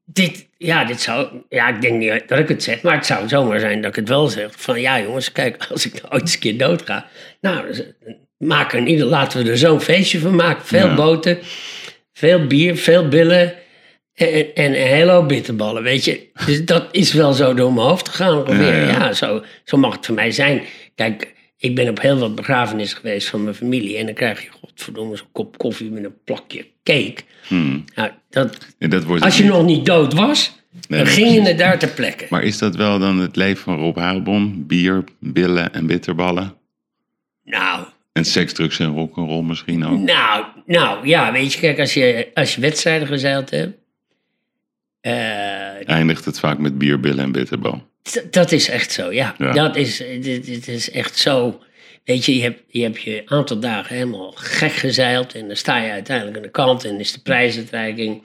dit, 0.05 0.46
ja, 0.59 0.85
dit 0.85 1.01
zou, 1.01 1.29
ja, 1.49 1.69
ik 1.69 1.81
denk 1.81 1.99
niet 1.99 2.29
dat 2.29 2.39
ik 2.39 2.49
het 2.49 2.63
zeg, 2.63 2.83
maar 2.83 2.95
het 2.95 3.07
zou 3.07 3.29
zomaar 3.29 3.61
zijn 3.61 3.81
dat 3.81 3.91
ik 3.91 3.97
het 3.97 4.09
wel 4.09 4.27
zeg. 4.29 4.49
Van 4.57 4.81
ja, 4.81 5.01
jongens, 5.01 5.33
kijk, 5.33 5.65
als 5.73 5.87
ik 5.87 5.93
nou 5.93 6.13
ooit 6.13 6.23
eens 6.23 6.35
een 6.35 6.41
keer 6.41 6.59
dood 6.59 6.83
ga, 6.85 7.07
nou, 7.41 7.67
dus, 7.67 7.81
eh, 7.81 7.87
maak 8.39 8.73
er 8.73 8.87
ieder, 8.87 9.07
laten 9.07 9.45
we 9.45 9.51
er 9.51 9.59
zo'n 9.59 9.81
feestje 9.81 10.19
van 10.19 10.35
maken. 10.35 10.67
Veel 10.67 10.87
Ja. 10.87 10.95
boten, 10.95 11.39
veel 12.13 12.47
bier, 12.47 12.77
veel 12.77 13.09
billen 13.09 13.55
en, 14.15 14.55
en 14.55 14.65
een 14.65 14.87
hele 14.87 15.11
hoop 15.13 15.29
bitterballen, 15.29 15.83
weet 15.83 16.05
je. 16.05 16.27
Dus 16.47 16.65
dat 16.65 16.89
is 16.91 17.13
wel 17.13 17.33
zo 17.33 17.55
door 17.55 17.73
mijn 17.73 17.87
hoofd 17.87 18.09
gegaan 18.09 18.39
ongeveer. 18.39 18.75
Ja, 18.75 18.87
Ja, 18.87 19.05
ja. 19.05 19.13
zo, 19.13 19.43
zo 19.65 19.77
mag 19.77 19.97
het 19.97 20.07
voor 20.07 20.15
mij 20.15 20.31
zijn. 20.31 20.63
Kijk, 20.95 21.35
ik 21.69 21.75
ben 21.75 21.89
op 21.89 22.01
heel 22.01 22.19
wat 22.19 22.35
begrafenissen 22.35 22.99
geweest 22.99 23.29
van 23.29 23.43
mijn 23.43 23.55
familie 23.55 23.97
en 23.97 24.07
dan 24.07 24.15
krijg 24.15 24.43
je, 24.43 24.49
godverdomme, 24.61 25.17
zo'n 25.17 25.27
kop 25.33 25.59
koffie 25.59 25.91
met 25.91 26.05
een 26.05 26.15
plakje 26.25 26.67
cake. 26.83 27.17
Hmm. 27.47 27.85
Nou, 27.95 28.11
dat, 28.31 28.57
Ja, 28.79 28.89
dat 28.89 29.05
wordt 29.05 29.25
als 29.25 29.37
je 29.37 29.43
niet. 29.43 29.53
nog 29.53 29.65
niet 29.65 29.87
dood 29.87 30.13
was, 30.13 30.55
Nee, 30.89 30.99
dan 31.05 31.13
ging 31.13 31.33
je 31.35 31.41
het 31.41 31.59
daar 31.59 31.79
ter 31.79 31.89
plekke. 31.89 32.27
Maar 32.31 32.43
is 32.43 32.59
dat 32.59 32.77
wel 32.77 32.99
dan 32.99 33.19
het 33.19 33.37
leven 33.37 33.63
van 33.63 33.77
Rob 33.77 33.97
Harbon? 33.97 34.67
Bier, 34.67 35.05
billen 35.21 35.73
en 35.75 35.87
bitterballen? 35.87 36.55
Nou, 37.45 37.87
En 38.13 38.25
seks, 38.25 38.53
drugs 38.53 38.79
en 38.79 38.87
rock'n'roll 38.95 39.43
misschien 39.43 39.85
ook? 39.85 39.99
nou, 40.01 40.45
nou, 40.67 41.07
ja, 41.07 41.33
weet 41.33 41.53
je, 41.53 41.61
kijk, 41.61 41.79
als 41.79 41.95
je, 41.95 42.29
als 42.35 42.55
je 42.55 42.61
wedstrijden 42.61 43.09
gezeild 43.09 43.51
hebt, 43.51 43.77
eh, 45.01 45.89
Eindigt 45.89 46.25
het 46.25 46.39
vaak 46.39 46.59
met 46.59 46.79
bier, 46.79 47.01
billen 47.01 47.25
en 47.25 47.33
bitterbal? 47.33 47.87
Dat 48.31 48.53
is 48.53 48.69
echt 48.69 48.93
zo, 48.93 49.13
ja. 49.13 49.35
Ja. 49.39 49.53
Dat 49.53 49.77
is, 49.77 49.97
dit, 50.21 50.47
dit 50.47 50.69
is 50.69 50.91
echt 50.91 51.19
zo. 51.19 51.61
Weet 52.05 52.25
je, 52.25 52.37
je 52.37 52.43
hebt, 52.43 52.61
je 52.69 52.83
hebt 52.83 53.03
je 53.03 53.23
aantal 53.27 53.59
dagen 53.61 53.95
helemaal 53.97 54.33
gek 54.35 54.73
gezeild 54.73 55.35
en 55.35 55.47
dan 55.47 55.57
sta 55.57 55.79
je 55.83 55.91
uiteindelijk 55.91 56.37
aan 56.37 56.43
de 56.43 56.51
kant 56.51 56.85
en 56.85 57.01
is 57.01 57.13
de 57.13 57.21
prijsuitreiking. 57.21 58.23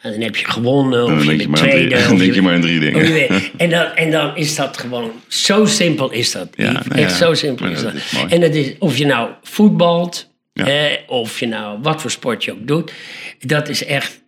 En 0.00 0.12
dan 0.12 0.20
heb 0.20 0.36
je 0.36 0.44
gewonnen, 0.50 1.04
of 1.04 1.08
Dan 1.24 1.36
je 1.36 1.36
bent 1.36 1.56
tweede. 1.56 1.88
dan 2.02 2.12
of 2.12 2.18
denk 2.18 2.34
je 2.34 2.42
maar 2.42 2.54
aan 2.54 2.60
drie 2.60 2.80
dingen. 2.80 3.30
en, 3.56 3.70
dan, 3.70 3.86
en 3.94 4.10
dan 4.10 4.36
is 4.36 4.54
dat 4.54 4.78
gewoon, 4.78 5.10
zo 5.28 5.64
simpel 5.66 6.10
is 6.10 6.32
dat. 6.32 6.48
Ja, 6.56 6.72
nou 6.72 6.84
Echt 7.00 7.16
zo 7.16 7.34
simpel 7.34 7.66
is 7.66 7.82
dat 7.82 7.92
dat. 7.92 7.94
is 8.02 8.12
mooi. 8.12 8.26
en 8.28 8.40
dat 8.40 8.54
is, 8.54 8.72
of 8.78 8.96
je 8.96 9.06
nou 9.06 9.30
voetbalt, 9.42 10.30
Ja. 10.52 10.64
hè, 10.64 10.96
of 11.06 11.40
je 11.40 11.46
nou 11.46 11.78
wat 11.82 12.00
voor 12.00 12.10
sport 12.10 12.44
je 12.44 12.52
ook 12.52 12.66
doet, 12.66 12.92
dat 13.40 13.68
is 13.68 13.84
echt 13.84 14.22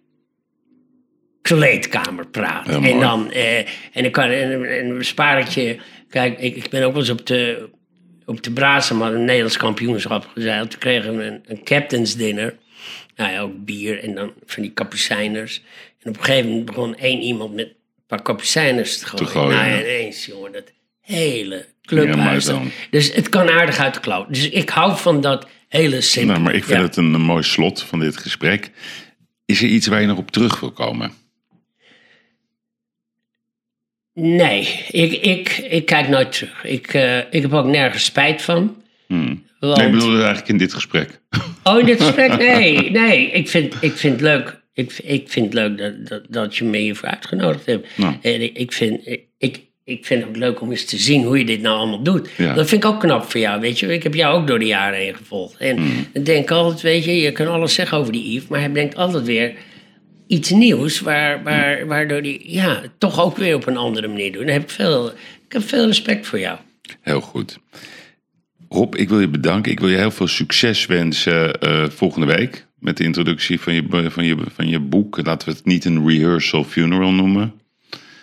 kleedkamerpraat. 1.46 2.66
Heel 2.66 2.80
mooi. 2.80 2.92
en 2.92 3.00
dan, 3.00 3.30
eh, 3.32 3.58
en 3.92 4.04
ik 4.04 4.12
kan 4.12 4.24
en, 4.30 4.64
en 4.78 4.90
een 4.90 5.04
spaartje, 5.04 5.78
kijk, 6.08 6.38
ik, 6.38 6.56
ik 6.56 6.68
ben 6.70 6.82
ook 6.82 6.92
wel 6.92 7.00
eens 7.00 7.10
op 7.10 7.26
de, 7.26 7.68
op 8.24 8.42
de 8.42 8.50
Brazen, 8.50 8.96
maar 8.96 9.12
een 9.14 9.24
Nederlands 9.24 9.56
kampioenschap 9.56 10.26
gezeild. 10.34 10.70
Toen 10.70 10.78
kregen 10.80 11.16
we 11.16 11.24
een, 11.24 11.40
een 11.46 11.64
captain's 11.64 12.14
dinner. 12.16 12.54
Nou 13.16 13.32
ja, 13.32 13.40
ook 13.40 13.64
bier 13.64 14.02
en 14.02 14.14
dan 14.14 14.32
van 14.46 14.62
die 14.62 14.72
kapucijners. 14.72 15.62
En 16.02 16.10
op 16.10 16.16
een 16.18 16.24
gegeven 16.24 16.48
moment 16.48 16.66
begon 16.66 16.96
één 16.96 17.20
iemand 17.20 17.54
met 17.54 17.66
een 17.66 17.74
paar 18.06 18.22
kapucijners 18.22 18.98
te 18.98 19.06
gooien. 19.06 19.26
gooien, 19.28 19.56
nou, 19.56 19.68
ja. 19.68 19.74
en 19.74 19.80
ineens, 19.80 20.26
jongen, 20.26 20.52
dat 20.52 20.72
hele 21.00 21.54
Ja, 21.56 21.62
clubhuis. 21.82 22.44
dan. 22.44 22.70
dus 22.90 23.14
het 23.14 23.28
kan 23.28 23.50
aardig 23.50 23.78
uit 23.78 23.94
de 23.94 24.00
klauw. 24.00 24.26
Dus 24.28 24.48
ik 24.50 24.68
hou 24.68 24.96
van 24.96 25.20
dat 25.20 25.46
hele 25.68 26.00
simpele. 26.00 26.32
Nou, 26.32 26.44
maar 26.44 26.54
ik 26.54 26.64
vind 26.64 26.78
Ja. 26.78 26.84
het 26.84 26.96
een, 26.96 27.14
een 27.14 27.20
mooi 27.20 27.42
slot 27.42 27.82
van 27.82 28.00
dit 28.00 28.16
gesprek. 28.16 28.70
Is 29.44 29.62
er 29.62 29.68
iets 29.68 29.86
waar 29.86 30.00
je 30.00 30.06
nog 30.06 30.18
op 30.18 30.30
terug 30.30 30.60
wil 30.60 30.72
komen? 30.72 31.12
Nee, 34.20 34.84
ik, 34.90 35.12
ik, 35.12 35.48
ik 35.70 35.86
kijk 35.86 36.08
nooit 36.08 36.32
terug. 36.32 36.64
Ik, 36.64 36.94
eh, 36.94 37.18
ik 37.18 37.42
heb 37.42 37.52
ook 37.52 37.66
nergens 37.66 38.04
spijt 38.04 38.42
van. 38.42 38.82
Hmm. 39.06 39.44
Want... 39.60 39.76
Nee, 39.76 39.86
ik 39.86 39.92
bedoel 39.92 40.14
eigenlijk 40.14 40.48
in 40.48 40.56
dit 40.56 40.74
gesprek. 40.74 41.20
Oh, 41.62 41.80
in 41.80 41.86
dit 41.86 42.02
gesprek? 42.02 42.36
Nee, 42.46 42.90
nee. 42.90 43.30
Ik 43.30 43.48
vind, 43.48 43.74
ik 43.80 43.92
vind 43.92 44.12
het 44.12 44.22
leuk, 44.22 44.62
ik, 44.74 44.98
ik 45.02 45.28
vind 45.28 45.44
het 45.46 45.54
leuk 45.54 45.78
dat, 45.78 46.08
dat, 46.08 46.22
dat 46.28 46.56
je 46.56 46.64
me 46.64 46.76
hiervoor 46.78 47.08
uitgenodigd 47.08 47.66
hebt. 47.66 47.88
Nou. 47.96 48.14
En 48.22 48.42
ik, 48.42 48.56
ik, 48.56 48.72
vind, 48.72 49.06
ik, 49.38 49.60
ik 49.84 50.06
vind 50.06 50.20
het 50.20 50.28
ook 50.28 50.36
leuk 50.36 50.60
om 50.60 50.70
eens 50.70 50.84
te 50.84 50.96
zien 50.98 51.22
hoe 51.24 51.38
je 51.38 51.44
dit 51.44 51.60
nou 51.60 51.78
allemaal 51.78 52.02
doet. 52.02 52.28
Ja. 52.36 52.54
Dat 52.54 52.68
vind 52.68 52.84
ik 52.84 52.90
ook 52.90 53.00
knap 53.00 53.30
voor 53.30 53.40
jou, 53.40 53.60
weet 53.60 53.78
je. 53.78 53.92
Ik 53.94 54.02
heb 54.02 54.14
jou 54.14 54.40
ook 54.40 54.46
door 54.46 54.58
de 54.58 54.66
jaren 54.66 54.98
heen 54.98 55.14
gevolgd. 55.14 55.56
En 55.56 55.76
Hmm. 55.76 56.06
ik 56.12 56.26
denk 56.26 56.50
altijd, 56.50 56.80
weet 56.80 57.04
je, 57.04 57.16
je 57.20 57.32
kan 57.32 57.46
alles 57.46 57.74
zeggen 57.74 57.98
over 57.98 58.12
die 58.12 58.32
Yves, 58.32 58.48
maar 58.48 58.60
hij 58.60 58.70
brengt 58.70 58.96
altijd 58.96 59.24
weer 59.24 59.52
iets 60.26 60.50
nieuws, 60.50 61.00
waar, 61.00 61.42
waar, 61.42 61.86
waardoor 61.86 62.20
hij 62.20 62.40
ja, 62.44 62.82
toch 62.98 63.20
ook 63.20 63.36
weer 63.36 63.54
op 63.54 63.66
een 63.66 63.76
andere 63.76 64.08
manier 64.08 64.32
doet. 64.32 64.42
En 64.42 64.52
heb 64.52 64.62
ik, 64.62 64.70
veel, 64.70 65.10
ik 65.46 65.52
heb 65.52 65.62
veel 65.62 65.86
respect 65.86 66.26
voor 66.26 66.38
jou. 66.38 66.58
Heel 67.00 67.20
goed. 67.20 67.58
Rob, 68.68 68.94
ik 68.94 69.08
wil 69.08 69.20
je 69.20 69.28
bedanken. 69.28 69.72
Ik 69.72 69.80
wil 69.80 69.88
je 69.88 69.96
heel 69.96 70.10
veel 70.10 70.26
succes 70.26 70.86
wensen 70.86 71.60
eh, 71.60 71.88
volgende 71.88 72.26
week. 72.26 72.66
Met 72.78 72.96
de 72.96 73.04
introductie 73.04 73.60
van 73.60 73.74
je, 73.74 74.10
van, 74.10 74.24
je, 74.24 74.36
van 74.54 74.68
je 74.68 74.80
boek. 74.80 75.26
Laten 75.26 75.48
we 75.48 75.54
het 75.54 75.64
niet 75.64 75.84
een 75.84 76.08
rehearsal 76.08 76.64
funeral 76.64 77.12
noemen. 77.12 77.60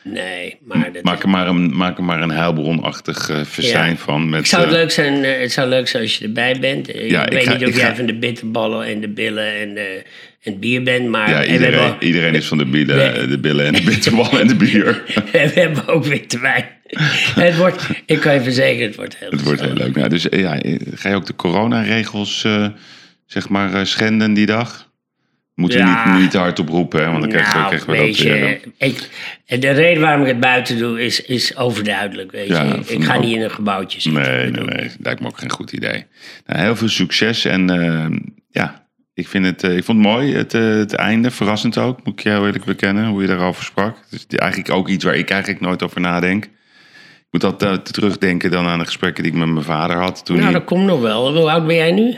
Nee, 0.03 0.57
maar 0.63 0.89
dat 0.93 1.03
Maak 1.03 1.23
er 1.23 1.29
maar 1.29 1.47
een, 1.47 1.75
maak 1.77 1.97
er 1.97 2.03
maar 2.03 2.21
een 2.21 2.31
heilbronachtig 2.31 3.29
eh 3.29 3.39
versijn 3.43 3.91
Ja. 3.91 3.97
van. 3.97 4.29
Met, 4.29 4.39
Het 4.39 4.47
zou 4.49 4.65
eh, 4.65 4.71
leuk 4.71 4.91
zijn, 4.91 5.23
eh, 5.23 5.39
het 5.41 5.51
zou 5.51 5.69
leuk 5.69 5.87
zijn 5.87 6.03
als 6.03 6.17
je 6.17 6.23
erbij 6.25 6.59
bent. 6.59 6.87
Ja, 6.93 7.21
ik 7.21 7.27
ik 7.27 7.33
weet 7.33 7.47
ga- 7.47 7.53
niet 7.57 7.67
of 7.67 7.75
jij 7.77 7.87
ga- 7.89 7.95
van 7.95 8.05
de 8.05 8.15
bitterballen 8.15 8.85
en 8.85 9.01
de 9.01 9.09
billen 9.09 9.55
en, 9.59 9.77
en 9.77 10.03
het 10.41 10.59
bier 10.59 10.83
bent, 10.83 11.07
maar 11.09 11.29
ja, 11.29 11.43
en 11.43 11.53
iedereen, 11.99 12.35
is 12.35 12.45
van 12.47 12.57
de, 12.57 12.65
bielen, 12.65 13.29
de 13.29 13.39
billen 13.39 13.65
en 13.65 13.73
de 13.73 13.81
bitterballen 13.83 14.39
en 14.41 14.47
de 14.47 14.55
bier. 14.55 15.03
we 15.31 15.37
hebben 15.53 15.87
ook 15.87 16.05
witte 16.05 16.39
wijn. 16.39 16.65
het 17.35 17.57
wordt, 17.57 17.89
ik 18.05 18.19
kan 18.19 18.33
je 18.33 18.41
verzekeren, 18.41 18.87
het 18.87 18.95
wordt 18.95 19.17
heel 19.19 19.29
Het 19.29 19.43
wordt 19.43 19.61
heel 19.61 19.73
leuk. 19.73 19.95
Nou, 19.95 20.09
dus 20.09 20.27
ja, 20.29 20.59
ga 20.93 21.09
je 21.09 21.15
ook 21.15 21.25
de 21.25 21.35
coronaregels 21.35 22.43
eh, 22.43 22.67
zeg 23.25 23.49
maar 23.49 23.87
schenden 23.87 24.33
die 24.33 24.45
dag? 24.45 24.91
Moeten 25.55 25.79
we 25.79 25.85
Ja. 25.85 26.11
niet, 26.13 26.21
niet 26.21 26.33
hard 26.33 26.59
oproepen, 26.59 26.99
hè? 26.99 27.05
want 27.09 27.19
dan 27.19 27.29
krijgen 27.29 27.53
we, 27.53 27.59
Nou, 27.85 27.85
we 27.85 28.07
dat 28.07 28.17
je, 28.17 28.33
eh, 28.77 28.87
ik, 28.87 29.09
de 29.61 29.69
reden 29.71 30.01
waarom 30.01 30.21
ik 30.21 30.27
het 30.27 30.39
buiten 30.39 30.77
doe 30.77 31.03
is, 31.03 31.21
is 31.21 31.57
overduidelijk. 31.57 32.31
Weet 32.31 32.47
Ja, 32.47 32.63
je. 32.63 32.79
Ik 32.85 33.03
ga 33.03 33.15
ook- 33.15 33.21
niet 33.23 33.35
in 33.35 33.41
een 33.41 33.51
gebouwtje 33.51 34.01
zitten. 34.01 34.21
Nee, 34.21 34.49
nee, 34.51 34.63
nee. 34.65 34.89
Lijkt 34.99 35.21
me 35.21 35.27
ook 35.27 35.37
geen 35.37 35.49
goed 35.51 35.71
idee. 35.71 36.05
Nou, 36.45 36.61
heel 36.61 36.75
veel 36.75 36.89
succes 36.89 37.45
en 37.45 37.69
eh, 37.69 38.17
ja, 38.49 38.81
Ik, 39.15 39.27
vind 39.27 39.45
het, 39.45 39.63
eh, 39.63 39.77
ik 39.77 39.83
vond 39.83 39.97
het 39.97 40.07
mooi, 40.07 40.35
het, 40.35 40.53
eh, 40.53 40.61
het 40.61 40.93
einde, 40.93 41.31
verrassend 41.31 41.77
ook, 41.77 42.03
moet 42.05 42.19
ik 42.19 42.23
jou 42.25 42.45
eerlijk 42.45 42.65
bekennen, 42.65 43.05
hoe 43.07 43.21
je 43.21 43.27
daarover 43.27 43.63
sprak. 43.63 43.97
Het 44.09 44.25
is 44.29 44.37
eigenlijk 44.37 44.71
ook 44.71 44.89
iets 44.89 45.03
waar 45.03 45.15
ik 45.15 45.29
eigenlijk 45.29 45.61
nooit 45.61 45.83
over 45.83 46.01
nadenk. 46.01 46.43
Ik 46.45 46.51
moet 47.31 47.43
altijd 47.43 47.93
terugdenken 47.93 48.51
dan 48.51 48.67
aan 48.67 48.79
de 48.79 48.85
gesprekken 48.85 49.23
die 49.23 49.31
ik 49.31 49.37
met 49.37 49.47
mijn 49.47 49.65
vader 49.65 49.97
had. 49.97 50.25
Toen 50.25 50.35
Nou, 50.35 50.47
hij- 50.49 50.59
dat 50.59 50.67
komt 50.67 50.85
nog 50.85 51.01
wel. 51.01 51.35
Hoe 51.37 51.49
oud 51.51 51.67
ben 51.67 51.75
jij 51.75 51.91
nu? 51.91 52.15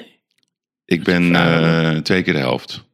ik 0.86 1.03
ben 1.03 1.36
eh, 1.36 1.90
twee 1.98 2.22
keer 2.24 2.34
de 2.34 2.40
helft. 2.40 2.85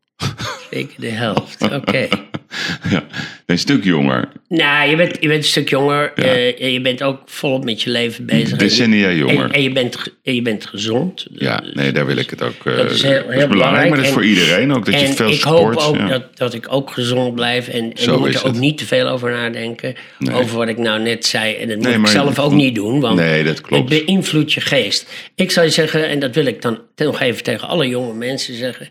Zeker 0.72 0.93
de 0.98 1.10
helft. 1.10 1.61
Oké. 1.73 2.07
ja, 2.89 3.03
een 3.45 3.57
stuk 3.60 3.84
jonger. 3.84 4.30
nou, 4.48 4.89
je 4.89 4.95
bent, 4.95 5.18
je 5.19 5.27
bent 5.27 5.43
een 5.43 5.49
stuk 5.49 5.69
jonger. 5.69 6.14
eh, 6.15 6.61
en 6.64 6.72
je 6.73 6.81
bent 6.81 7.03
ook 7.03 7.22
volop 7.26 7.64
met 7.64 7.81
je 7.81 7.89
leven 7.89 8.26
bezig. 8.26 8.57
Decennia 8.57 9.10
En, 9.10 9.15
jonger. 9.18 9.52
en 9.52 9.64
je, 9.64 9.72
bent, 9.72 9.98
en 10.23 10.35
je 10.35 10.41
bent 10.41 10.65
gezond. 10.65 11.26
Ja, 11.34 11.57
Dus- 11.57 11.73
nee, 11.73 11.91
daar 11.91 12.06
wil 12.06 12.18
ik 12.18 12.30
het 12.30 12.41
ook. 12.41 12.65
eh, 12.65 12.76
Dat 12.77 12.91
is 12.91 13.02
heel- 13.02 13.11
heel 13.11 13.23
belangrijk, 13.23 13.49
belangrijk. 13.49 13.88
maar 13.89 13.98
dat 13.98 14.06
is 14.07 14.07
En- 14.07 14.14
voor 14.14 14.26
iedereen 14.26 14.73
ook. 14.73 14.85
Dat 14.85 14.99
je 14.99 15.07
veel 15.07 15.30
ik 15.30 15.39
sport. 15.39 15.81
hoop 15.81 15.88
ook 15.89 15.95
ja. 15.95 16.07
dat, 16.07 16.38
dat 16.38 16.53
ik 16.53 16.65
ook 16.73 16.91
gezond 16.91 17.35
blijf. 17.35 17.68
En, 17.68 17.84
je 17.93 18.11
moet 18.11 18.27
is 18.27 18.35
er 18.35 18.45
ook 18.48 18.56
niet 18.56 18.77
te 18.77 18.85
veel 18.85 19.07
over 19.07 19.31
nadenken. 19.31 19.95
Nee. 20.19 20.35
Over 20.35 20.57
wat 20.57 20.68
ik 20.68 20.77
nou 20.77 21.02
net 21.02 21.26
zei. 21.26 21.56
En 21.56 21.68
dat 21.68 21.77
moet 21.77 21.88
ik 21.88 22.07
zelf 22.07 22.39
ook 22.39 22.52
niet 22.53 22.76
doen. 22.76 22.99
Want 22.99 23.15
Nee, 23.19 23.43
dat 23.43 23.61
klopt. 23.61 23.89
het 23.93 24.06
beïnvloedt 24.06 24.53
je 24.53 24.61
geest. 24.61 25.10
Ik 25.35 25.52
zou 25.52 25.65
je 25.65 25.72
zeggen, 25.72 26.07
en 26.07 26.19
dat 26.19 26.35
wil 26.35 26.45
ik 26.45 26.61
dan 26.61 26.80
nog 26.95 27.19
even 27.22 27.43
tegen 27.43 27.68
alle 27.68 27.88
jonge 27.88 28.14
mensen 28.14 28.56
zeggen. 28.56 28.89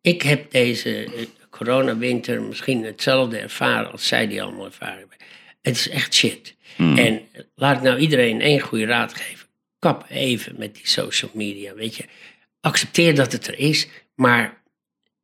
Ik 0.00 0.22
heb 0.22 0.50
deze 0.50 1.04
eh, 1.04 1.10
coronawinter 1.50 2.42
misschien 2.42 2.84
hetzelfde 2.84 3.38
ervaren 3.38 3.92
als 3.92 4.06
zij 4.06 4.26
die 4.28 4.42
allemaal 4.42 4.64
ervaren 4.64 4.98
hebben. 4.98 5.16
Het 5.62 5.76
is 5.76 5.88
echt 5.88 6.14
shit. 6.14 6.54
Hmm. 6.76 6.98
En 6.98 7.20
laat 7.54 7.76
ik 7.76 7.82
nou 7.82 7.98
iedereen 7.98 8.40
één 8.40 8.60
goede 8.60 8.84
raad 8.84 9.14
geven. 9.14 9.46
Kap 9.78 10.04
even 10.08 10.54
met 10.58 10.74
die 10.74 10.88
social 10.88 11.30
media, 11.34 11.74
weet 11.74 11.96
je. 11.96 12.04
Accepteer 12.60 13.14
dat 13.14 13.32
het 13.32 13.46
er 13.46 13.58
is, 13.58 13.88
maar 14.14 14.62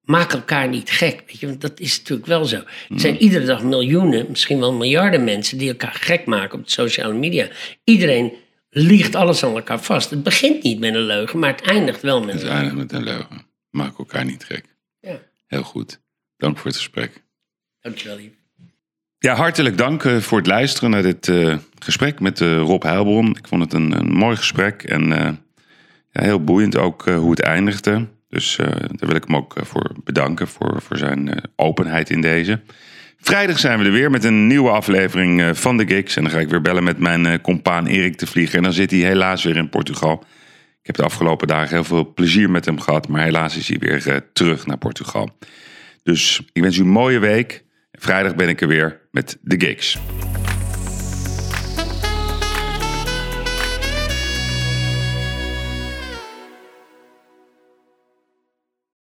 maak 0.03 0.33
elkaar 0.33 0.69
niet 0.69 0.91
gek, 0.91 1.23
weet 1.27 1.41
je. 1.41 1.47
Want 1.47 1.61
dat 1.61 1.81
is 1.81 1.99
natuurlijk 1.99 2.29
wel 2.29 2.45
zo. 2.45 2.57
Er 2.57 3.01
zijn 3.01 3.17
iedere 3.23 3.45
dag 3.45 3.63
miljoenen, 3.63 4.27
misschien 4.29 4.59
wel 4.59 4.73
miljarden 4.73 5.25
mensen... 5.25 5.59
die 5.59 5.69
elkaar 5.69 5.95
gek 5.95 6.27
maken 6.27 6.59
op 6.59 6.65
de 6.65 6.73
sociale 6.73 7.15
media. 7.15 7.49
Iedereen 7.85 8.33
liegt 8.71 9.15
alles 9.15 9.45
aan 9.45 9.55
elkaar 9.57 9.83
vast. 9.83 10.11
Het 10.11 10.23
begint 10.23 10.63
niet 10.63 10.79
met 10.81 10.95
een 10.95 11.01
leugen, 11.01 11.39
maar 11.39 11.51
het 11.53 11.61
eindigt 11.61 12.03
wel 12.03 12.21
met 12.25 12.35
Het 12.35 12.43
een 12.43 12.49
leugen. 12.49 12.67
eindig 12.67 12.83
met 12.83 12.93
een 12.93 13.05
leugen. 13.05 13.47
Maak 13.73 13.99
elkaar 13.99 14.25
niet 14.25 14.45
gek. 14.45 14.65
Ja, 15.01 15.19
Heel 15.47 15.63
goed. 15.63 16.01
Dank 16.37 16.57
voor 16.59 16.67
het 16.67 16.77
gesprek. 16.77 17.23
dankjewel, 17.81 18.17
lief. 18.17 18.33
Ja, 19.19 19.35
hartelijk 19.35 19.79
dank 19.79 20.05
eh, 20.05 20.17
voor 20.17 20.39
het 20.39 20.47
luisteren 20.47 20.91
naar 20.91 21.03
dit 21.03 21.29
eh, 21.29 21.57
gesprek 21.79 22.21
met 22.21 22.41
eh, 22.41 22.57
Rob 22.57 22.83
Heilbron. 22.83 23.37
Ik 23.37 23.49
vond 23.49 23.63
het 23.63 23.73
een, 23.73 23.99
een 23.99 24.13
mooi 24.13 24.37
gesprek 24.37 24.83
en 24.83 25.09
ja, 26.11 26.23
heel 26.23 26.45
boeiend 26.45 26.77
ook 26.77 27.05
hoe 27.05 27.31
het 27.31 27.41
eindigde. 27.41 28.09
Dus 28.29 28.57
daar 28.57 29.09
wil 29.09 29.15
ik 29.15 29.25
hem 29.27 29.37
ook 29.37 29.55
voor 29.61 29.93
bedanken 30.05 30.49
voor, 30.49 30.83
voor 30.83 30.97
zijn 30.97 31.43
openheid 31.57 32.11
in 32.11 32.21
deze. 32.21 32.61
Vrijdag 33.19 33.59
zijn 33.59 33.79
we 33.79 33.85
er 33.85 33.93
weer 33.93 34.11
met 34.11 34.25
een 34.25 34.47
nieuwe 34.47 34.71
aflevering 34.71 35.59
van 35.59 35.77
de 35.77 35.87
Gigs. 35.87 36.17
En 36.17 36.23
dan 36.23 36.33
ga 36.33 36.39
ik 36.39 36.49
weer 36.49 36.63
bellen 36.63 36.85
met 36.85 36.99
mijn 36.99 37.41
compaan 37.41 37.87
Erik 37.87 38.19
de 38.19 38.27
Vlieger. 38.27 38.57
En 38.57 38.63
dan 38.63 38.73
zit 38.73 38.91
hij 38.91 39.01
helaas 39.01 39.45
weer 39.45 39.57
in 39.57 39.69
Portugal. 39.69 40.25
Ik 40.83 40.89
heb 40.89 40.97
de 40.97 41.03
afgelopen 41.03 41.47
dagen 41.47 41.75
heel 41.75 41.85
veel 41.85 42.13
plezier 42.13 42.51
met 42.51 42.65
hem 42.65 42.81
gehad. 42.81 43.09
Maar 43.09 43.23
helaas 43.23 43.57
is 43.57 43.69
hij 43.69 43.79
weer 43.79 44.09
eh, 44.09 44.17
terug 44.33 44.67
naar 44.67 44.79
Portugal. 44.79 45.29
Dus 46.03 46.43
ik 46.53 46.63
wens 46.63 46.77
u 46.77 46.81
een 46.81 46.89
mooie 46.89 47.19
week. 47.19 47.65
Vrijdag 47.93 48.35
ben 48.35 48.49
ik 48.49 48.61
er 48.61 48.69
weer 48.69 49.01
met 49.11 49.39
de 49.41 49.61
Gigs. 49.61 49.99